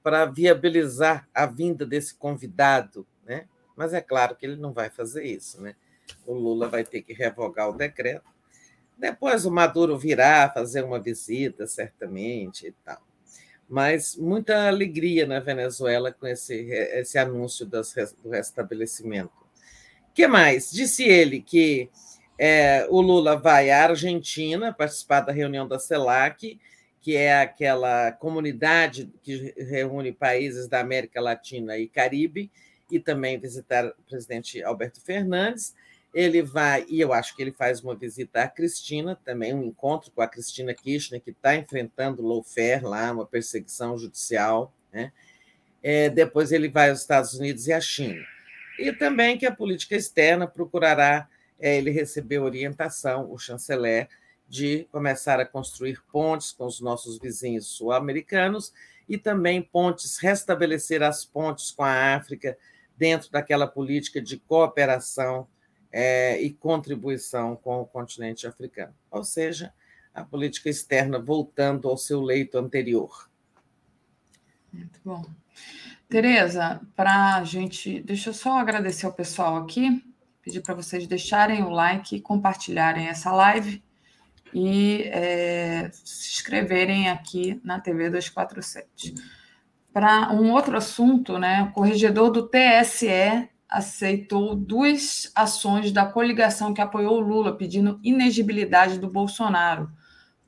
[0.08, 3.46] para viabilizar a vinda desse convidado, né?
[3.76, 5.74] Mas é claro que ele não vai fazer isso, né?
[6.26, 8.38] O Lula vai ter que revogar o decreto
[8.98, 13.00] depois o Maduro virá fazer uma visita, certamente, e tal.
[13.68, 19.30] Mas muita alegria na Venezuela com esse, esse anúncio das, do restabelecimento.
[20.12, 20.72] Que mais?
[20.72, 21.88] Disse ele que
[22.36, 26.58] é, o Lula vai à Argentina participar da reunião da CELAC,
[27.08, 32.50] que é aquela comunidade que reúne países da América Latina e Caribe,
[32.92, 35.74] e também visitar o presidente Alberto Fernandes
[36.12, 40.10] ele vai, e eu acho que ele faz uma visita à Cristina, também um encontro
[40.10, 44.70] com a Cristina Kirchner, que está enfrentando lawfare lá, uma perseguição judicial.
[44.92, 45.10] Né?
[45.82, 48.22] É, depois ele vai aos Estados Unidos e à China.
[48.78, 51.26] E também que a política externa procurará,
[51.58, 54.10] é, ele recebeu orientação, o chanceler,
[54.48, 58.72] de começar a construir pontes com os nossos vizinhos sul-americanos
[59.08, 62.56] e também pontes, restabelecer as pontes com a África
[62.96, 65.46] dentro daquela política de cooperação
[65.92, 68.94] é, e contribuição com o continente africano.
[69.10, 69.72] Ou seja,
[70.14, 73.30] a política externa voltando ao seu leito anterior.
[74.72, 75.24] Muito bom.
[76.08, 78.00] Tereza, para a gente.
[78.00, 80.02] Deixa eu só agradecer ao pessoal aqui,
[80.42, 83.82] pedir para vocês deixarem o like, compartilharem essa live
[84.52, 89.14] e é, se inscreverem aqui na TV 247.
[89.92, 96.80] Para um outro assunto, né, o corregedor do TSE aceitou duas ações da coligação que
[96.80, 99.90] apoiou o Lula, pedindo inegibilidade do Bolsonaro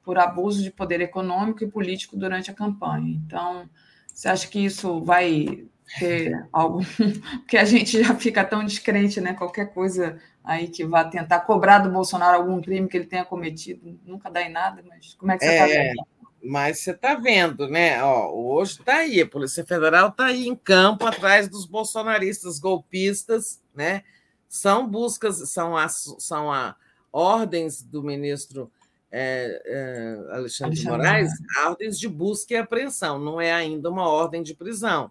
[0.02, 3.20] por abuso de poder econômico e político durante a campanha.
[3.26, 3.68] Então,
[4.06, 5.66] você acha que isso vai
[5.98, 6.80] ter algo?
[7.40, 9.34] Porque a gente já fica tão descrente, né?
[9.34, 13.98] Qualquer coisa aí que vá tentar cobrar do Bolsonaro algum crime que ele tenha cometido,
[14.04, 15.88] nunca dá em nada, mas como é que você está é...
[15.88, 16.06] vendo?
[16.42, 18.02] Mas você está vendo, né?
[18.02, 23.62] Ó, hoje está aí, a Polícia Federal está aí em campo atrás dos bolsonaristas golpistas,
[23.74, 24.02] né?
[24.48, 26.74] São buscas, são, as, são a,
[27.12, 28.70] ordens do ministro
[29.10, 31.32] é, é, Alexandre, de Moraes,
[31.66, 35.10] ordens de busca e apreensão, não é ainda uma ordem de prisão.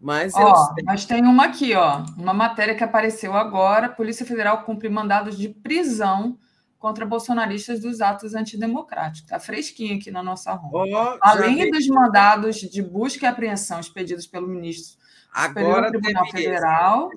[0.00, 0.84] Mas, ó, têm...
[0.84, 5.48] mas tem uma aqui, ó, uma matéria que apareceu agora: Polícia Federal cumpre mandados de
[5.48, 6.38] prisão
[6.78, 9.22] contra bolsonaristas dos atos antidemocráticos.
[9.22, 10.84] Está fresquinho aqui na nossa rua.
[10.86, 14.98] Oh, Além dos mandados de busca e apreensão expedidos pelo ministro
[15.32, 17.10] Agora do Tribunal Federal,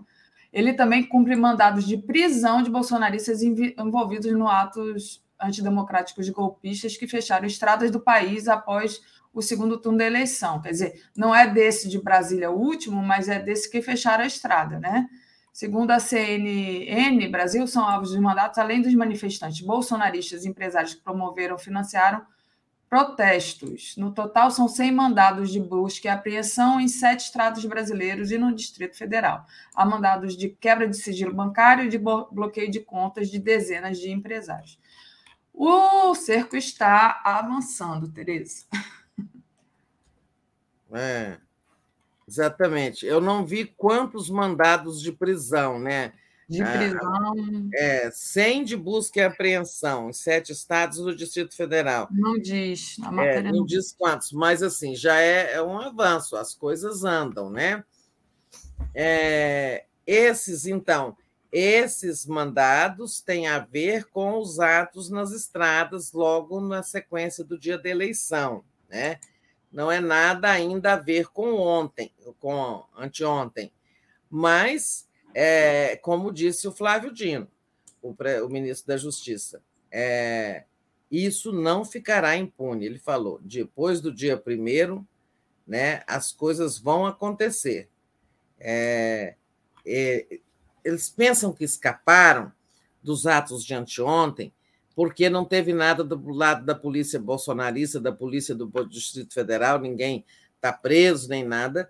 [0.52, 7.48] ele também cumpre mandados de prisão de bolsonaristas envolvidos no atos antidemocráticos golpistas que fecharam
[7.48, 9.00] estradas do país após
[9.34, 10.62] o segundo turno da eleição.
[10.62, 14.28] Quer dizer, não é desse de Brasília o último, mas é desse que fecharam a
[14.28, 15.08] estrada, né?
[15.52, 21.02] Segundo a CNN Brasil, são alvos dos mandatos, além dos manifestantes bolsonaristas e empresários que
[21.02, 22.26] promoveram financiaram
[22.90, 23.96] protestos.
[23.98, 28.54] No total, são 100 mandados de busca e apreensão em sete estados brasileiros e no
[28.54, 29.46] Distrito Federal.
[29.76, 34.10] Há mandados de quebra de sigilo bancário e de bloqueio de contas de dezenas de
[34.10, 34.80] empresários.
[35.54, 38.66] O cerco está avançando, Tereza.
[40.94, 41.38] É.
[42.28, 43.06] Exatamente.
[43.06, 46.14] Eu não vi quantos mandados de prisão, né?
[46.48, 47.70] De prisão.
[47.74, 52.08] É, 100 de busca e apreensão em sete estados do Distrito Federal.
[52.12, 52.98] Não diz.
[53.04, 56.56] A matéria é, não, não diz quantos, mas assim, já é, é, um avanço, as
[56.56, 57.84] coisas andam, né?
[58.96, 61.16] É, esses, então,
[61.52, 67.78] esses mandados têm a ver com os atos nas estradas logo na sequência do dia
[67.78, 69.20] da eleição, né?
[69.72, 73.72] Não é nada ainda a ver com ontem, com anteontem,
[74.30, 77.48] mas é, como disse o Flávio Dino,
[78.02, 78.16] o,
[78.46, 80.66] o ministro da Justiça, é,
[81.12, 82.86] isso não ficará impune.
[82.86, 85.08] Ele falou: depois do dia primeiro,
[85.66, 87.90] né, as coisas vão acontecer.
[88.60, 89.36] É,
[89.86, 90.40] é,
[90.84, 92.52] eles pensam que escaparam
[93.02, 94.54] dos atos de anteontem
[95.00, 100.26] porque não teve nada do lado da polícia bolsonarista, da polícia do Distrito Federal, ninguém
[100.58, 101.90] está preso nem nada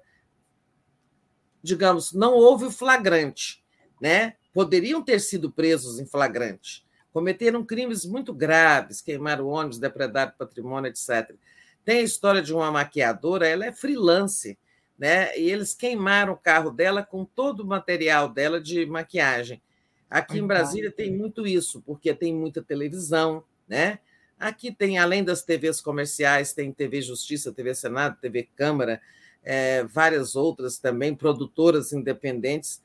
[1.62, 3.64] digamos, não houve o flagrante,
[4.02, 4.36] né?
[4.54, 6.86] Poderiam ter sido presos em flagrante.
[7.12, 11.36] Cometeram crimes muito graves, queimaram ônibus, depredaram patrimônio, etc.
[11.84, 14.58] Tem a história de uma maquiadora, ela é freelance,
[14.98, 15.38] né?
[15.38, 19.62] E eles queimaram o carro dela com todo o material dela de maquiagem.
[20.10, 24.00] Aqui em Brasília tem muito isso, porque tem muita televisão, né?
[24.40, 29.02] Aqui tem, além das TVs comerciais, tem TV Justiça, TV Senado, TV Câmara,
[29.44, 32.82] é, várias outras também, produtoras independentes,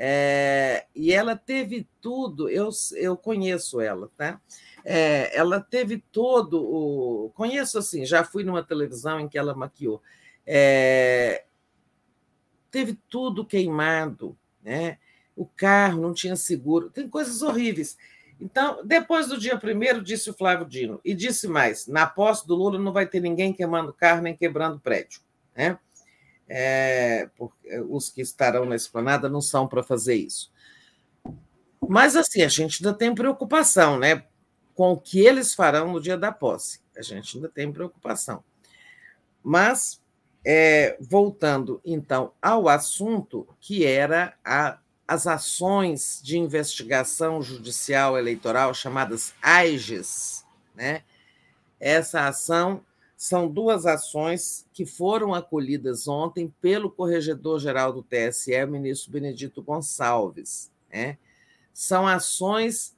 [0.00, 4.40] é, e ela teve tudo, eu, eu conheço ela, tá?
[4.84, 7.30] É, ela teve todo o.
[7.34, 10.00] Conheço assim, já fui numa televisão em que ela maquiou.
[10.46, 11.44] É,
[12.70, 14.98] teve tudo queimado, né?
[15.38, 17.96] O carro não tinha seguro, tem coisas horríveis.
[18.40, 22.54] Então, depois do dia primeiro, disse o Flávio Dino, e disse mais: na posse do
[22.54, 25.20] Lula não vai ter ninguém queimando carro nem quebrando prédio.
[25.56, 25.78] Né?
[26.48, 27.28] é,
[27.88, 30.50] os que estarão na esplanada não são para fazer isso.
[31.86, 34.24] Mas, assim, a gente ainda tem preocupação né,
[34.74, 36.80] com o que eles farão no dia da posse.
[36.96, 38.42] A gente ainda tem preocupação.
[39.42, 40.02] Mas,
[40.44, 44.78] é, voltando então ao assunto, que era a,
[45.08, 51.02] as ações de investigação judicial eleitoral, chamadas AIGES, né?
[51.80, 52.84] essa ação
[53.16, 60.70] são duas ações que foram acolhidas ontem pelo Corregedor-Geral do TSE, o ministro Benedito Gonçalves.
[60.92, 61.16] Né?
[61.72, 62.94] São ações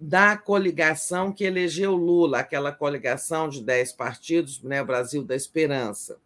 [0.00, 6.18] da coligação que elegeu Lula, aquela coligação de dez partidos, né, Brasil da Esperança.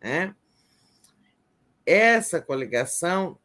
[0.00, 0.34] Né?
[1.84, 3.36] Essa coligação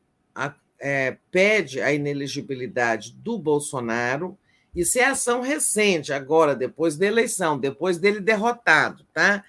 [0.86, 4.38] é, pede a inelegibilidade do Bolsonaro
[4.76, 9.42] isso é ação recente, agora, depois da eleição, depois dele derrotado, tá?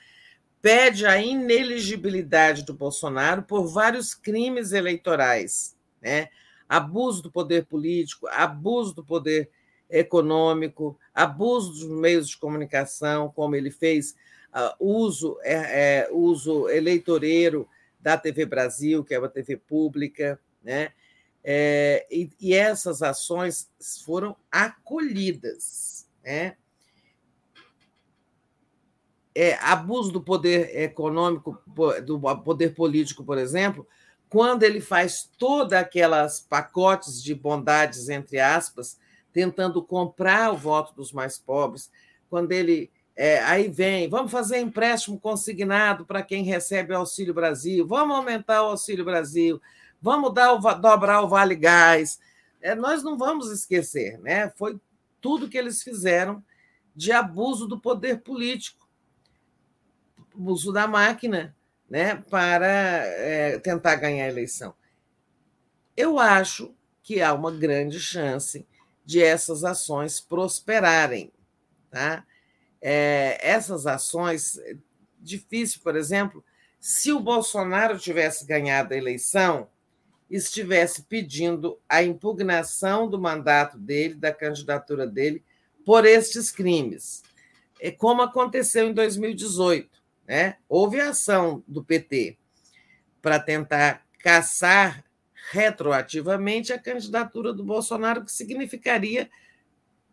[0.62, 6.28] Pede a ineligibilidade do Bolsonaro por vários crimes eleitorais, né?
[6.68, 9.50] Abuso do poder político, abuso do poder
[9.90, 14.14] econômico, abuso dos meios de comunicação, como ele fez,
[14.54, 20.92] uh, uso, é, é, uso eleitoreiro da TV Brasil, que é uma TV pública, né?
[21.48, 23.70] É, e, e, essas ações
[24.04, 26.08] foram acolhidas.
[26.24, 26.56] Né?
[29.32, 31.56] É, abuso do poder econômico,
[32.04, 33.86] do poder político, por exemplo,
[34.28, 38.98] quando ele faz todas aquelas pacotes de bondades, entre aspas,
[39.32, 41.92] tentando comprar o voto dos mais pobres,
[42.28, 42.90] quando ele.
[43.14, 48.62] É, aí vem, vamos fazer empréstimo consignado para quem recebe o Auxílio Brasil, vamos aumentar
[48.62, 49.60] o Auxílio Brasil,
[50.00, 52.18] vamos dar o, dobrar o Vale Gás.
[52.60, 54.50] É, nós não vamos esquecer, né?
[54.56, 54.80] Foi
[55.20, 56.42] tudo que eles fizeram
[56.94, 58.88] de abuso do poder político,
[60.34, 61.54] uso da máquina,
[61.88, 64.74] né, para é, tentar ganhar a eleição.
[65.96, 68.66] Eu acho que há uma grande chance
[69.04, 71.32] de essas ações prosperarem,
[71.90, 72.24] tá?
[72.80, 74.60] É, essas ações,
[75.20, 76.44] difícil, por exemplo,
[76.80, 79.68] se o Bolsonaro tivesse ganhado a eleição,
[80.30, 85.42] estivesse pedindo a impugnação do mandato dele, da candidatura dele,
[85.84, 87.22] por estes crimes.
[87.80, 89.88] É como aconteceu em 2018.
[90.26, 90.56] Né?
[90.68, 92.36] Houve ação do PT
[93.22, 95.04] para tentar caçar
[95.50, 99.30] retroativamente a candidatura do Bolsonaro, que significaria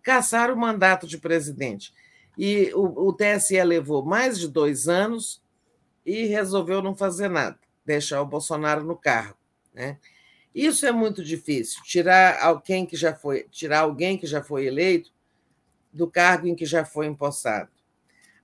[0.04, 1.94] caçar o mandato de presidente.
[2.38, 5.42] E o, o TSE levou mais de dois anos
[6.06, 9.38] e resolveu não fazer nada, deixar o Bolsonaro no cargo.
[9.74, 9.98] Né?
[10.54, 15.12] Isso é muito difícil, tirar alguém que já foi, tirar alguém que já foi eleito
[15.92, 17.72] do cargo em que já foi empossado.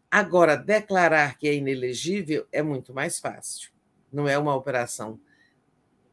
[0.10, 3.72] Agora, declarar que é inelegível é muito mais fácil.
[4.12, 5.20] Não é uma operação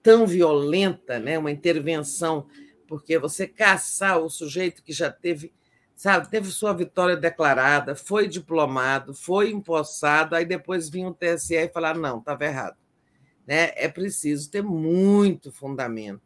[0.03, 1.39] tão violenta, né?
[1.39, 2.47] uma intervenção
[2.87, 5.53] Porque você caçar o sujeito que já teve,
[5.97, 11.69] sabe, teve sua vitória declarada, foi diplomado, foi empossado, aí depois vinha o TSE e
[11.69, 12.77] falar: não, estava errado.
[13.47, 13.73] Né?
[13.77, 16.23] É preciso ter muito fundamento.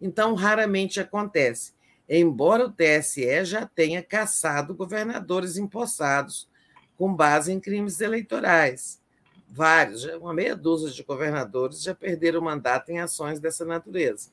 [0.00, 1.72] Então, raramente acontece.
[2.08, 6.48] Embora o TSE já tenha caçado governadores empossados
[6.96, 9.00] com base em crimes eleitorais.
[9.48, 14.30] Vários, uma meia dúzia de governadores já perderam mandato em ações dessa natureza.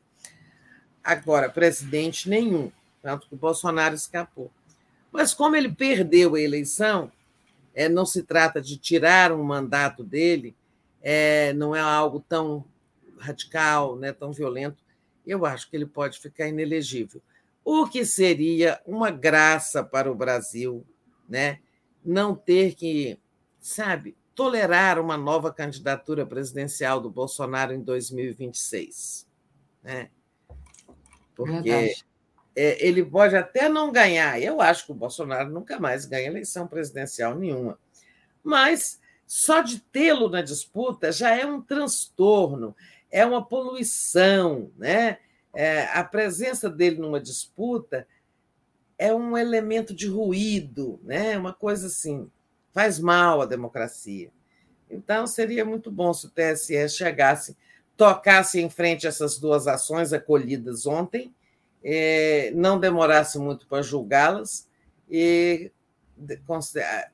[1.04, 2.72] Agora, presidente nenhum,
[3.02, 4.52] tanto que o Bolsonaro escapou.
[5.12, 7.12] Mas como ele perdeu a eleição,
[7.74, 10.56] é, não se trata de tirar um mandato dele,
[11.02, 12.66] é, não é algo tão
[13.18, 14.84] radical, né, tão violento,
[15.26, 17.22] eu acho que ele pode ficar inelegível.
[17.64, 20.86] O que seria uma graça para o Brasil,
[21.30, 21.60] né?
[22.04, 23.20] não ter que,
[23.60, 29.28] sabe, tolerar uma nova candidatura presidencial do Bolsonaro em 2026.
[29.84, 30.10] Né?
[31.36, 31.96] Porque
[32.56, 34.42] é, ele pode até não ganhar.
[34.42, 37.78] Eu acho que o Bolsonaro nunca mais ganha eleição presidencial nenhuma.
[38.44, 39.00] Mas
[39.34, 42.76] só de tê-lo na disputa já é um transtorno,
[43.10, 44.70] é uma poluição.
[44.78, 45.20] Né?
[45.54, 48.06] É, a presença dele numa disputa
[48.98, 51.38] é um elemento de ruído, né?
[51.38, 52.30] uma coisa assim,
[52.74, 54.30] faz mal à democracia.
[54.90, 57.56] Então, seria muito bom se o TSE chegasse,
[57.96, 61.34] tocasse em frente essas duas ações acolhidas ontem,
[61.82, 64.68] eh, não demorasse muito para julgá-las
[65.10, 65.72] e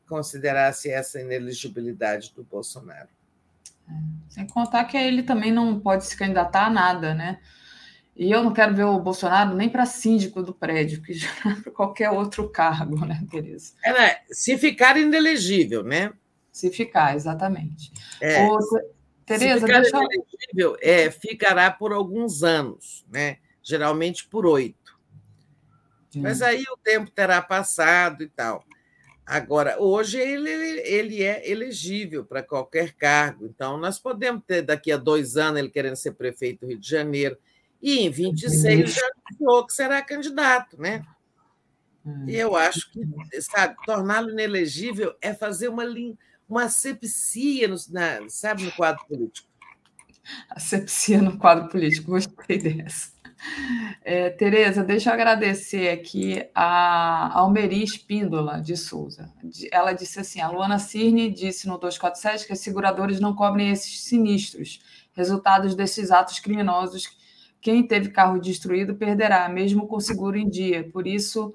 [0.06, 3.10] considerasse essa ineligibilidade do Bolsonaro.
[3.90, 3.94] É,
[4.30, 7.40] sem contar que ele também não pode se candidatar a nada, né?
[8.16, 11.30] E eu não quero ver o Bolsonaro nem para síndico do prédio, que já
[11.64, 13.74] para qualquer outro cargo, né, Tereza?
[13.84, 14.18] É, né?
[14.32, 16.12] se ficar inelegível, né?
[16.52, 17.92] Se ficar, exatamente.
[18.20, 18.48] É,
[19.26, 19.98] Tereza, se ficar deixa...
[19.98, 23.38] inelegível, é, ficará por alguns anos, né?
[23.62, 24.98] Geralmente por oito.
[26.16, 28.64] Mas aí o tempo terá passado e tal.
[29.28, 33.46] Agora, hoje ele, ele é elegível para qualquer cargo.
[33.46, 36.90] Então, nós podemos ter daqui a dois anos ele querendo ser prefeito do Rio de
[36.90, 37.38] Janeiro
[37.82, 41.06] e em 26 já anunciou que será candidato, né?
[42.26, 43.02] E eu acho que,
[43.42, 45.84] sabe, torná-lo inelegível é fazer uma,
[46.48, 49.50] uma asepsia, no, na, sabe, no quadro político.
[50.50, 53.12] Asepsia no quadro político, gostei dessa.
[54.04, 59.32] É, Tereza, deixa eu agradecer aqui a Almeri Espíndola de Souza.
[59.72, 64.02] Ela disse assim: a Luana Cirne disse no 247 que os seguradores não cobrem esses
[64.02, 64.82] sinistros,
[65.14, 67.18] resultados desses atos criminosos
[67.62, 70.90] quem teve carro destruído perderá, mesmo com seguro em dia.
[70.92, 71.54] Por isso,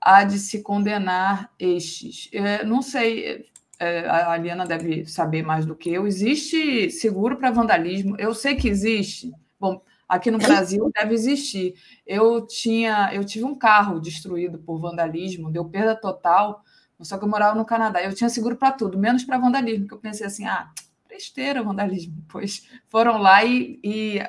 [0.00, 2.28] há de se condenar estes.
[2.32, 3.46] É, não sei,
[3.78, 6.06] é, a Aliana deve saber mais do que eu.
[6.06, 8.16] Existe seguro para vandalismo?
[8.18, 9.30] Eu sei que existe.
[9.60, 9.82] Bom,
[10.12, 11.74] aqui no Brasil deve existir.
[12.06, 16.62] Eu tinha, eu tive um carro destruído por vandalismo, deu perda total.
[17.00, 18.02] Só que eu morava no Canadá.
[18.02, 20.70] Eu tinha seguro para tudo, menos para vandalismo, que eu pensei assim, ah,
[21.08, 22.22] besteira vandalismo.
[22.28, 24.20] Pois foram lá e, e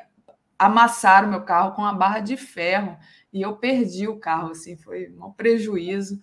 [0.57, 2.97] amassaram meu carro com uma barra de ferro
[3.31, 6.19] e eu perdi o carro, assim, foi um prejuízo.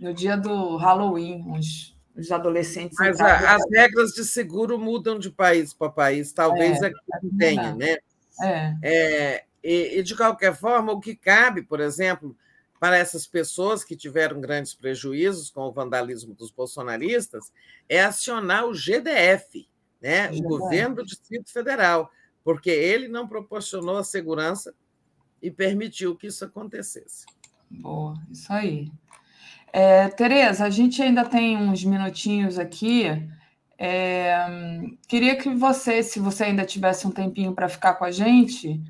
[0.00, 2.98] No dia do Halloween, os, os adolescentes.
[2.98, 7.74] Mas a, as regras de seguro mudam de país para país, talvez é, aqui tenha,
[7.74, 7.96] né?
[8.42, 8.74] É.
[8.82, 12.36] é e, e, de qualquer forma, o que cabe, por exemplo,
[12.78, 17.52] para essas pessoas que tiveram grandes prejuízos com o vandalismo dos bolsonaristas,
[17.88, 19.68] é acionar o GDF,
[20.00, 20.30] né?
[20.30, 22.10] o governo do Distrito Federal
[22.46, 24.72] porque ele não proporcionou a segurança
[25.42, 27.26] e permitiu que isso acontecesse.
[27.68, 28.88] Boa, isso aí.
[29.72, 33.06] É, Tereza, a gente ainda tem uns minutinhos aqui.
[33.78, 34.46] É,
[35.06, 38.82] queria que você, se você ainda tivesse um tempinho para ficar com a gente,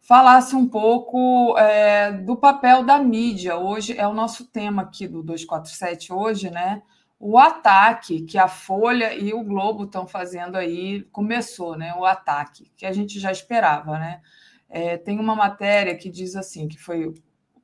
[0.00, 3.56] falasse um pouco é, do papel da mídia.
[3.56, 6.82] Hoje é o nosso tema aqui do 247 hoje, né?
[7.24, 11.94] o ataque que a Folha e o Globo estão fazendo aí começou, né?
[11.94, 14.20] O ataque que a gente já esperava, né?
[14.68, 17.14] É, tem uma matéria que diz assim, que foi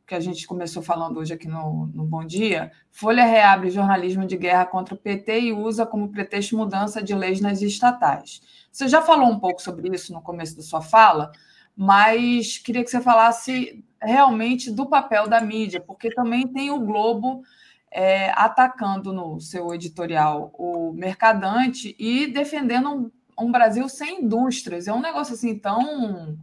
[0.09, 2.73] que a gente começou falando hoje aqui no, no Bom Dia.
[2.91, 7.43] Folha reabre jornalismo de guerra contra o PT e usa como pretexto mudança de leis
[7.43, 8.41] nas estatais.
[8.73, 11.31] Você já falou um pouco sobre isso no começo da sua fala,
[11.77, 17.43] mas queria que você falasse realmente do papel da mídia, porque também tem o Globo
[17.91, 24.89] é, atacando no seu editorial o mercadante e defendendo um, um, Brasil sem indústrias.
[24.89, 26.39] É um negócio assim tão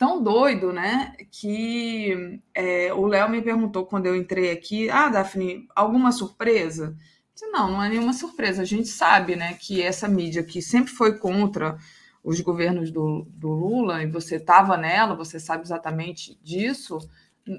[0.00, 1.12] tão doido, né?
[1.30, 6.96] Que é, o Léo me perguntou quando eu entrei aqui: Ah, Daphne, alguma surpresa?
[7.34, 8.62] Disse, não, não é nenhuma surpresa.
[8.62, 11.76] A gente sabe, né, que essa mídia que sempre foi contra
[12.24, 16.98] os governos do, do Lula, e você estava nela, você sabe exatamente disso,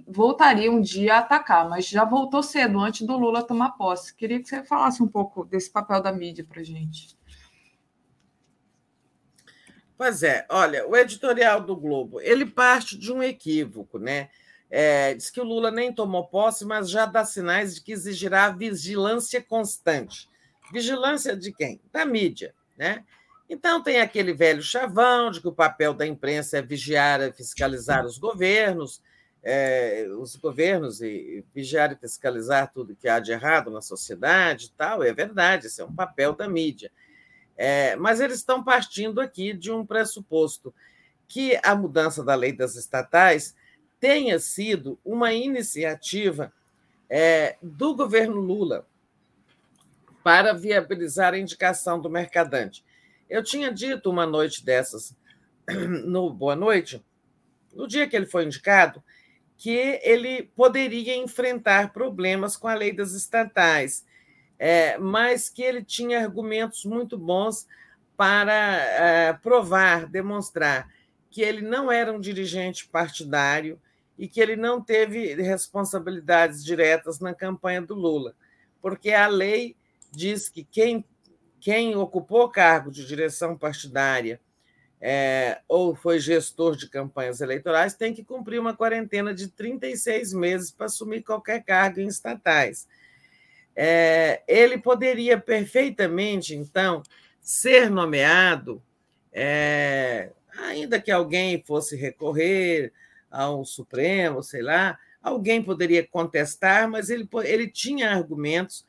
[0.08, 4.16] voltaria um dia a atacar, mas já voltou cedo, antes do Lula tomar posse.
[4.16, 7.16] Queria que você falasse um pouco desse papel da mídia para gente.
[10.02, 14.32] Pois é, olha, o editorial do Globo, ele parte de um equívoco, né?
[14.68, 18.50] É, diz que o Lula nem tomou posse, mas já dá sinais de que exigirá
[18.50, 20.28] vigilância constante.
[20.74, 21.80] Vigilância de quem?
[21.94, 23.04] Da mídia, né?
[23.48, 28.04] Então tem aquele velho chavão de que o papel da imprensa é vigiar e fiscalizar
[28.04, 29.04] os governos,
[29.44, 34.72] é, os governos e vigiar e fiscalizar tudo que há de errado na sociedade e
[34.72, 35.04] tal.
[35.04, 36.92] É verdade, esse é um papel da mídia.
[37.64, 40.74] É, mas eles estão partindo aqui de um pressuposto
[41.28, 43.56] que a mudança da lei das estatais
[44.00, 46.52] tenha sido uma iniciativa
[47.08, 48.88] é, do governo Lula
[50.24, 52.84] para viabilizar a indicação do mercadante.
[53.30, 55.16] Eu tinha dito uma noite dessas,
[56.04, 57.06] no Boa Noite,
[57.76, 59.04] no dia que ele foi indicado,
[59.56, 64.04] que ele poderia enfrentar problemas com a lei das estatais,
[64.64, 67.66] é, mas que ele tinha argumentos muito bons
[68.16, 70.88] para é, provar, demonstrar
[71.32, 73.80] que ele não era um dirigente partidário,
[74.22, 78.36] e que ele não teve responsabilidades diretas na campanha do Lula,
[78.80, 79.76] porque a lei
[80.12, 81.04] diz que quem,
[81.60, 84.40] quem ocupou cargo de direção partidária
[85.02, 90.70] é, ou foi gestor de campanhas eleitorais tem que cumprir uma quarentena de 36 meses
[90.70, 92.88] para assumir qualquer cargo em estatais.
[93.76, 97.02] É, ele poderia perfeitamente, então,
[97.42, 98.82] ser nomeado,
[99.32, 102.92] é, ainda que alguém fosse recorrer,
[103.32, 108.86] ao Supremo, sei lá, alguém poderia contestar, mas ele, ele tinha argumentos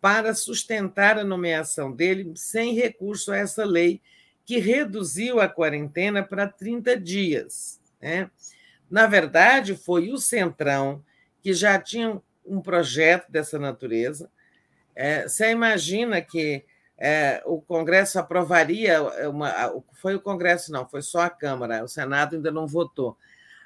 [0.00, 4.00] para sustentar a nomeação dele sem recurso a essa lei
[4.46, 7.80] que reduziu a quarentena para 30 dias.
[8.00, 8.30] Né?
[8.88, 11.04] Na verdade, foi o Centrão
[11.42, 14.30] que já tinha um projeto dessa natureza.
[14.94, 16.64] É, você imagina que
[16.98, 19.82] é, o Congresso aprovaria uma.
[19.94, 23.16] Foi o Congresso, não, foi só a Câmara, o Senado ainda não votou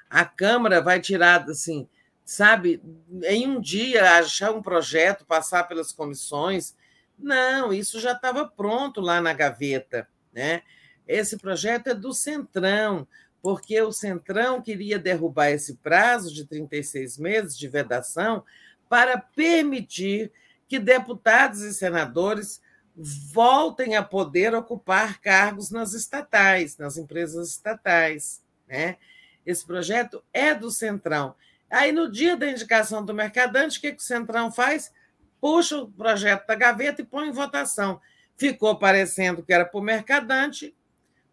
[0.09, 1.87] a Câmara vai tirar, assim,
[2.23, 2.81] sabe,
[3.23, 6.75] em um dia achar um projeto, passar pelas comissões.
[7.17, 10.61] Não, isso já estava pronto lá na gaveta, né?
[11.07, 13.07] Esse projeto é do Centrão,
[13.41, 18.43] porque o Centrão queria derrubar esse prazo de 36 meses de vedação
[18.89, 20.31] para permitir
[20.67, 22.61] que deputados e senadores
[22.95, 28.97] voltem a poder ocupar cargos nas estatais, nas empresas estatais, né?
[29.45, 31.35] Esse projeto é do Centrão.
[31.69, 34.91] Aí, no dia da indicação do mercadante, o que, que o Centrão faz?
[35.39, 38.01] Puxa o projeto da gaveta e põe em votação.
[38.37, 40.75] Ficou parecendo que era para o mercadante,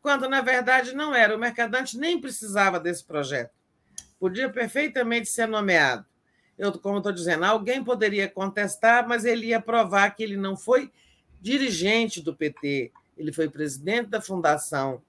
[0.02, 1.34] quando na verdade não era.
[1.34, 3.52] O mercadante nem precisava desse projeto.
[4.18, 6.04] Podia perfeitamente ser nomeado.
[6.58, 10.90] Eu, como estou dizendo, alguém poderia contestar, mas ele ia provar que ele não foi
[11.40, 15.02] dirigente do PT, ele foi presidente da Fundação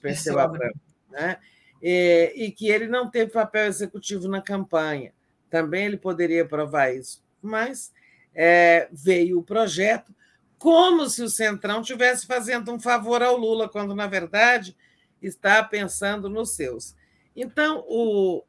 [0.00, 0.74] Perseu Abramo.
[1.10, 1.38] Né?
[1.82, 5.12] é, e que ele não teve papel executivo na campanha.
[5.50, 7.22] Também ele poderia provar isso.
[7.40, 7.92] Mas
[8.34, 10.14] é, veio o projeto
[10.58, 14.76] como se o Centrão tivesse fazendo um favor ao Lula, quando, na verdade,
[15.20, 16.94] está pensando nos seus.
[17.36, 18.42] Então, o,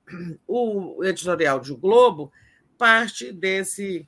[0.47, 2.31] o editorial de o Globo
[2.77, 4.07] parte desse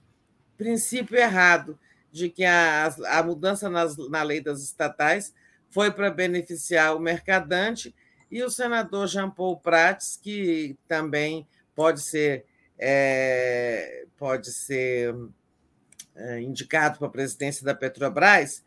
[0.58, 1.78] princípio errado
[2.12, 5.34] de que a, a mudança nas, na lei das estatais
[5.70, 7.94] foi para beneficiar o mercadante
[8.32, 12.46] e o senador Jean Paul Prats, que também pode ser,
[12.78, 15.16] é, pode ser
[16.16, 18.64] é, indicado para a presidência da Petrobras.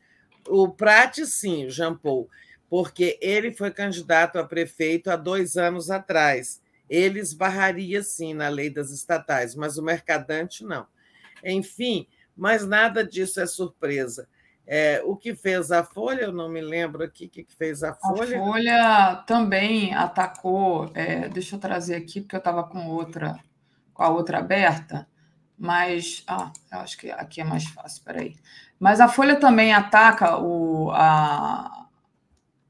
[0.49, 2.29] O Prats, sim, o Jean Paul,
[2.73, 6.59] porque ele foi candidato a prefeito há dois anos atrás.
[6.89, 10.87] Ele esbarraria, sim, na lei das estatais, mas o mercadante não.
[11.45, 14.27] Enfim, mas nada disso é surpresa.
[14.67, 17.93] É, o que fez a Folha, eu não me lembro aqui o que fez a
[17.93, 18.39] Folha.
[18.39, 23.39] A Folha também atacou, é, deixa eu trazer aqui, porque eu estava com outra,
[23.93, 25.07] com a outra aberta,
[25.59, 28.27] mas ah, eu acho que aqui é mais fácil, espera
[28.81, 30.91] Mas a Folha também ataca o.
[30.93, 31.82] A,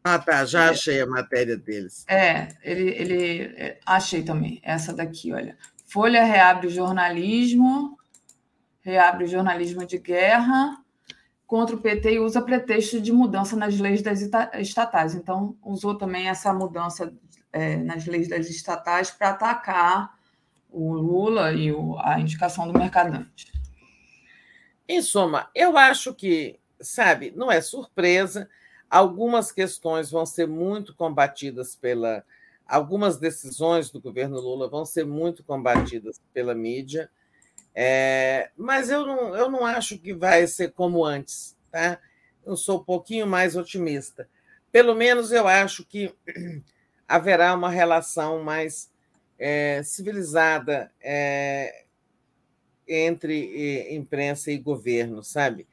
[0.04, 2.04] ah, tá, já achei a matéria deles.
[2.08, 5.56] É, ele, ele é, achei também, essa daqui, olha.
[5.86, 7.96] Folha reabre o jornalismo,
[8.80, 10.76] reabre o jornalismo de guerra
[11.46, 14.20] contra o PT e usa pretexto de mudança nas leis das
[14.54, 15.14] estatais.
[15.14, 17.12] Então, usou também essa mudança
[17.52, 20.14] é, nas leis das estatais para atacar
[20.70, 23.52] o Lula e o, a indicação do Mercadante.
[24.88, 28.48] Em suma, eu acho que, sabe, não é surpresa.
[28.92, 32.22] Algumas questões vão ser muito combatidas pela.
[32.68, 37.10] Algumas decisões do governo Lula vão ser muito combatidas pela mídia,
[37.74, 41.56] é, mas eu não, eu não acho que vai ser como antes.
[41.70, 41.98] Tá?
[42.44, 44.28] Eu sou um pouquinho mais otimista.
[44.70, 46.14] Pelo menos eu acho que
[47.08, 48.90] haverá uma relação mais
[49.38, 51.86] é, civilizada é,
[52.86, 55.66] entre imprensa e governo, sabe?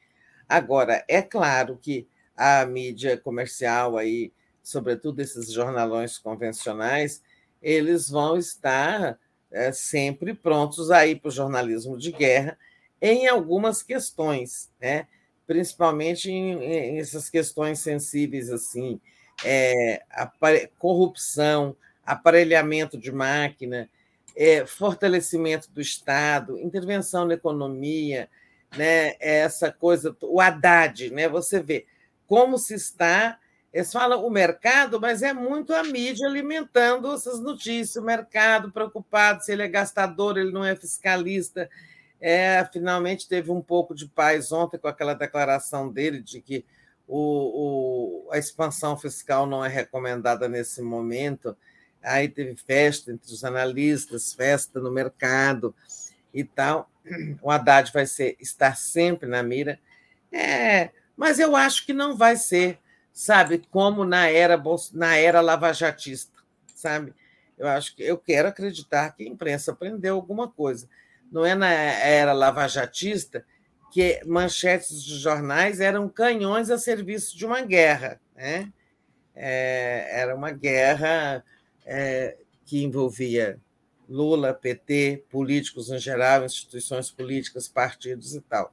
[0.48, 2.08] Agora, é claro que
[2.40, 7.22] a mídia comercial aí, sobretudo esses jornalões convencionais,
[7.60, 9.18] eles vão estar
[9.52, 12.56] é, sempre prontos aí para o jornalismo de guerra
[12.98, 15.06] em algumas questões, né?
[15.46, 18.98] principalmente em, em essas questões sensíveis assim,
[19.44, 20.02] é,
[20.78, 23.86] corrupção, aparelhamento de máquina,
[24.34, 28.30] é, fortalecimento do Estado, intervenção na economia,
[28.74, 29.14] né?
[29.20, 31.28] essa coisa, o Haddad, né?
[31.28, 31.84] você vê,
[32.30, 33.40] como se está.
[33.72, 37.96] Eles falam o mercado, mas é muito a mídia alimentando essas notícias.
[37.96, 41.68] O mercado preocupado se ele é gastador, ele não é fiscalista.
[42.20, 46.64] É, finalmente teve um pouco de paz ontem com aquela declaração dele de que
[47.08, 51.56] o, o, a expansão fiscal não é recomendada nesse momento.
[52.00, 55.74] Aí teve festa entre os analistas, festa no mercado
[56.32, 56.88] e tal.
[57.42, 59.80] O Haddad vai ser, estar sempre na mira.
[60.32, 62.78] É, mas eu acho que não vai ser,
[63.12, 64.58] sabe, como na era
[64.94, 66.32] na era lavajatista,
[66.74, 67.12] sabe?
[67.58, 70.88] Eu acho que eu quero acreditar que a imprensa aprendeu alguma coisa.
[71.30, 73.44] Não é na era lavajatista
[73.92, 78.72] que manchetes de jornais eram canhões a serviço de uma guerra, né?
[79.36, 81.44] É, era uma guerra
[81.84, 83.60] é, que envolvia
[84.08, 88.72] Lula, PT, políticos em geral, instituições políticas, partidos e tal.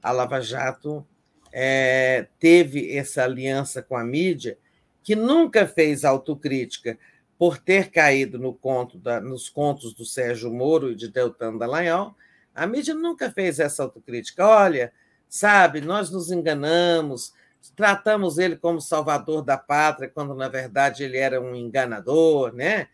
[0.00, 1.04] A Lava Jato
[1.52, 4.58] é, teve essa aliança com a mídia,
[5.02, 6.98] que nunca fez autocrítica
[7.38, 12.14] por ter caído no conto da, nos contos do Sérgio Moro e de Deltan Dallagnol,
[12.54, 14.46] a mídia nunca fez essa autocrítica.
[14.46, 14.92] Olha,
[15.26, 17.32] sabe, nós nos enganamos,
[17.74, 22.88] tratamos ele como salvador da pátria, quando na verdade ele era um enganador, né?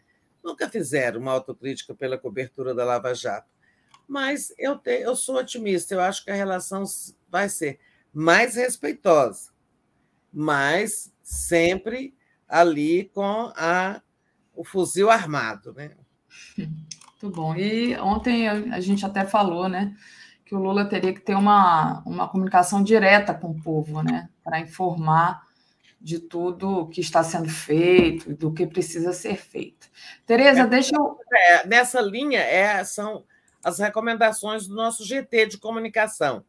[0.44, 3.48] Nunca fizeram uma autocrítica pela cobertura da Lava Jato.
[4.06, 6.84] Mas eu, te, eu sou otimista, eu acho que a relação
[7.28, 7.80] vai ser
[8.16, 9.50] mais respeitosa,
[10.32, 12.14] mas sempre
[12.48, 14.00] ali com a,
[14.54, 15.74] o fuzil armado.
[15.74, 15.90] Né?
[16.56, 17.54] Muito bom.
[17.54, 19.94] E ontem a gente até falou, né?
[20.46, 24.30] Que o Lula teria que ter uma, uma comunicação direta com o povo, né?
[24.42, 25.42] Para informar
[26.00, 29.90] de tudo que está sendo feito, do que precisa ser feito.
[30.24, 31.18] Tereza, é, deixa eu.
[31.30, 33.24] É, nessa linha é, são
[33.62, 36.42] as recomendações do nosso GT de comunicação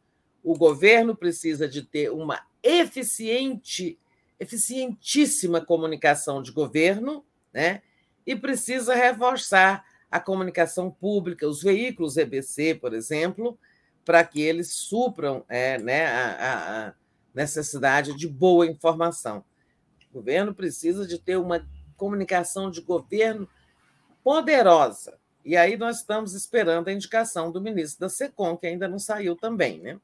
[0.47, 3.99] o governo precisa de ter uma eficiente,
[4.39, 7.81] eficientíssima comunicação de governo, né?
[8.25, 13.59] E precisa reforçar a comunicação pública, os veículos EBC, por exemplo,
[14.05, 16.93] para que eles supram é, né, a, a
[17.35, 19.43] necessidade de boa informação.
[20.09, 21.67] O governo precisa de ter uma
[21.97, 23.49] comunicação de governo
[24.23, 25.19] poderosa.
[25.43, 29.35] E aí nós estamos esperando a indicação do ministro da SECOM, que ainda não saiu
[29.35, 29.99] também, né?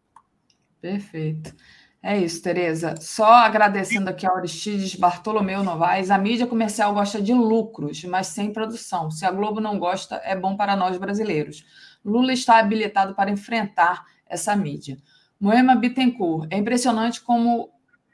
[0.83, 1.55] Perfeito.
[2.01, 2.97] É isso, Tereza.
[2.99, 6.11] Só agradecendo aqui a Aristides Bartolomeu Novaes.
[6.11, 9.09] A mídia comercial gosta de lucros, mas sem produção.
[9.09, 11.63] Se a Globo não gosta, é bom para nós brasileiros.
[12.03, 14.97] Lula está habilitado para enfrentar essa mídia.
[15.39, 16.49] Moema Bittencourt.
[16.51, 17.69] É impressionante como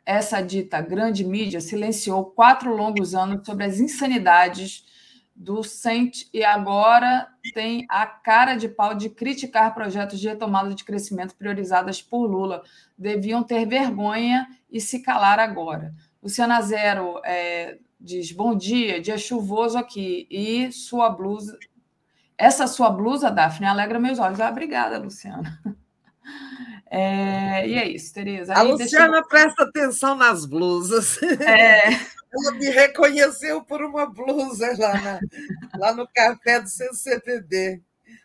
[0.05, 4.85] essa dita grande mídia silenciou quatro longos anos sobre as insanidades
[5.39, 10.83] do CENT e agora tem a cara de pau de criticar projetos de retomada de
[10.83, 12.61] crescimento priorizadas por Lula.
[12.97, 15.93] Deviam ter vergonha e se calar agora.
[16.21, 20.27] Luciana Zero é, diz: Bom dia, dia chuvoso aqui.
[20.29, 21.57] E sua blusa.
[22.37, 24.41] Essa sua blusa, Daphne, alegra meus olhos.
[24.41, 25.57] Ah, obrigada, Luciana.
[26.91, 28.51] É, e é isso, Tereza.
[28.51, 29.27] Aí, a Luciana eu...
[29.27, 31.21] presta atenção nas blusas.
[31.21, 31.83] É.
[32.31, 35.19] Ela me reconheceu por uma blusa lá, na,
[35.77, 37.81] lá no café do CCPD.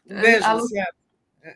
[0.07, 0.89] Um beijo, a Luciana.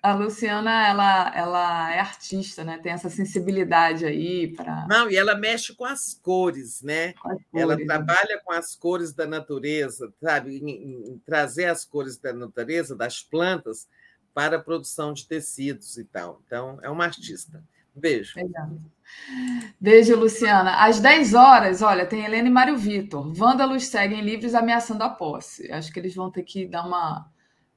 [0.03, 2.79] A Luciana, ela, ela é artista, né?
[2.83, 4.87] Tem essa sensibilidade aí para.
[4.87, 7.15] Não, e ela mexe com as cores, né?
[7.17, 7.85] As cores, ela né?
[7.87, 10.59] trabalha com as cores da natureza, sabe?
[10.59, 13.89] Em, em trazer as cores da natureza, das plantas,
[14.35, 16.43] para a produção de tecidos e tal.
[16.47, 17.63] Então, é uma artista.
[17.95, 18.35] Beijo.
[18.37, 18.71] Legal.
[19.81, 20.85] Beijo, Luciana.
[20.85, 23.33] Às 10 horas, olha, tem Helena e Mário Vitor.
[23.33, 25.71] Vândalos seguem livres ameaçando a posse.
[25.73, 27.31] Acho que eles vão ter que dar uma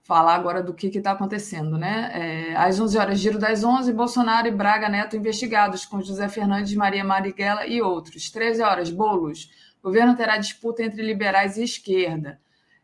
[0.04, 2.12] falar agora do que está acontecendo, né?
[2.14, 6.74] É, às 11 horas, Giro das 11, Bolsonaro e Braga Neto investigados com José Fernandes,
[6.74, 8.30] Maria Marighella e outros.
[8.30, 9.50] 13 horas, Bolos.
[9.82, 12.40] Governo terá disputa entre liberais e esquerda.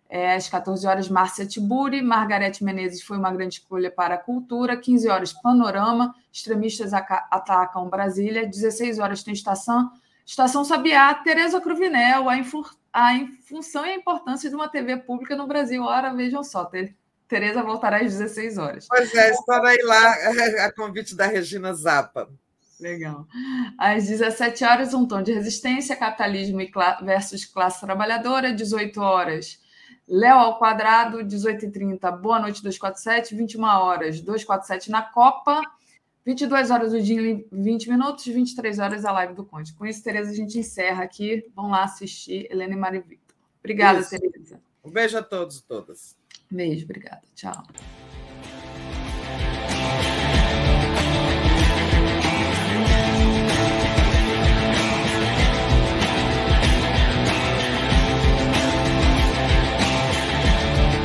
[0.10, 2.02] É, às 14 horas, Márcia Tiburi.
[2.02, 4.78] Margarete Menezes foi uma grande escolha para a cultura.
[4.78, 6.16] 15 horas, Panorama.
[6.32, 8.48] Extremistas atacam Brasília.
[8.48, 9.92] 16 horas, tem Estação.
[10.26, 11.14] Estação Sabiá.
[11.14, 12.30] Tereza Cruvinel.
[12.30, 12.36] A,
[12.94, 15.84] a função e a importância de uma TV pública no Brasil.
[15.84, 16.70] Ora, vejam só.
[17.28, 18.88] Tereza voltará às 16 horas.
[18.88, 20.14] Pois é, estarei lá
[20.66, 22.30] a convite da Regina Zappa.
[22.80, 23.28] Legal.
[23.78, 26.60] Às 17 horas, um tom de resistência, capitalismo
[27.04, 28.54] versus classe trabalhadora.
[28.54, 29.60] 18 horas,
[30.08, 32.18] Léo ao quadrado, 18h30.
[32.20, 33.36] Boa noite, 247.
[33.36, 35.62] 21 horas, 247 na Copa.
[36.26, 39.74] 22 horas o dia 20 minutos, 23 horas a live do Conte.
[39.74, 41.46] Com isso, Tereza, a gente encerra aqui.
[41.56, 43.36] Vão lá assistir Helena e Mário Victor.
[43.60, 44.10] Obrigada, isso.
[44.10, 44.60] Tereza.
[44.84, 46.18] Um beijo a todos e todas.
[46.52, 47.22] Beijo, obrigada.
[47.36, 47.64] Tchau.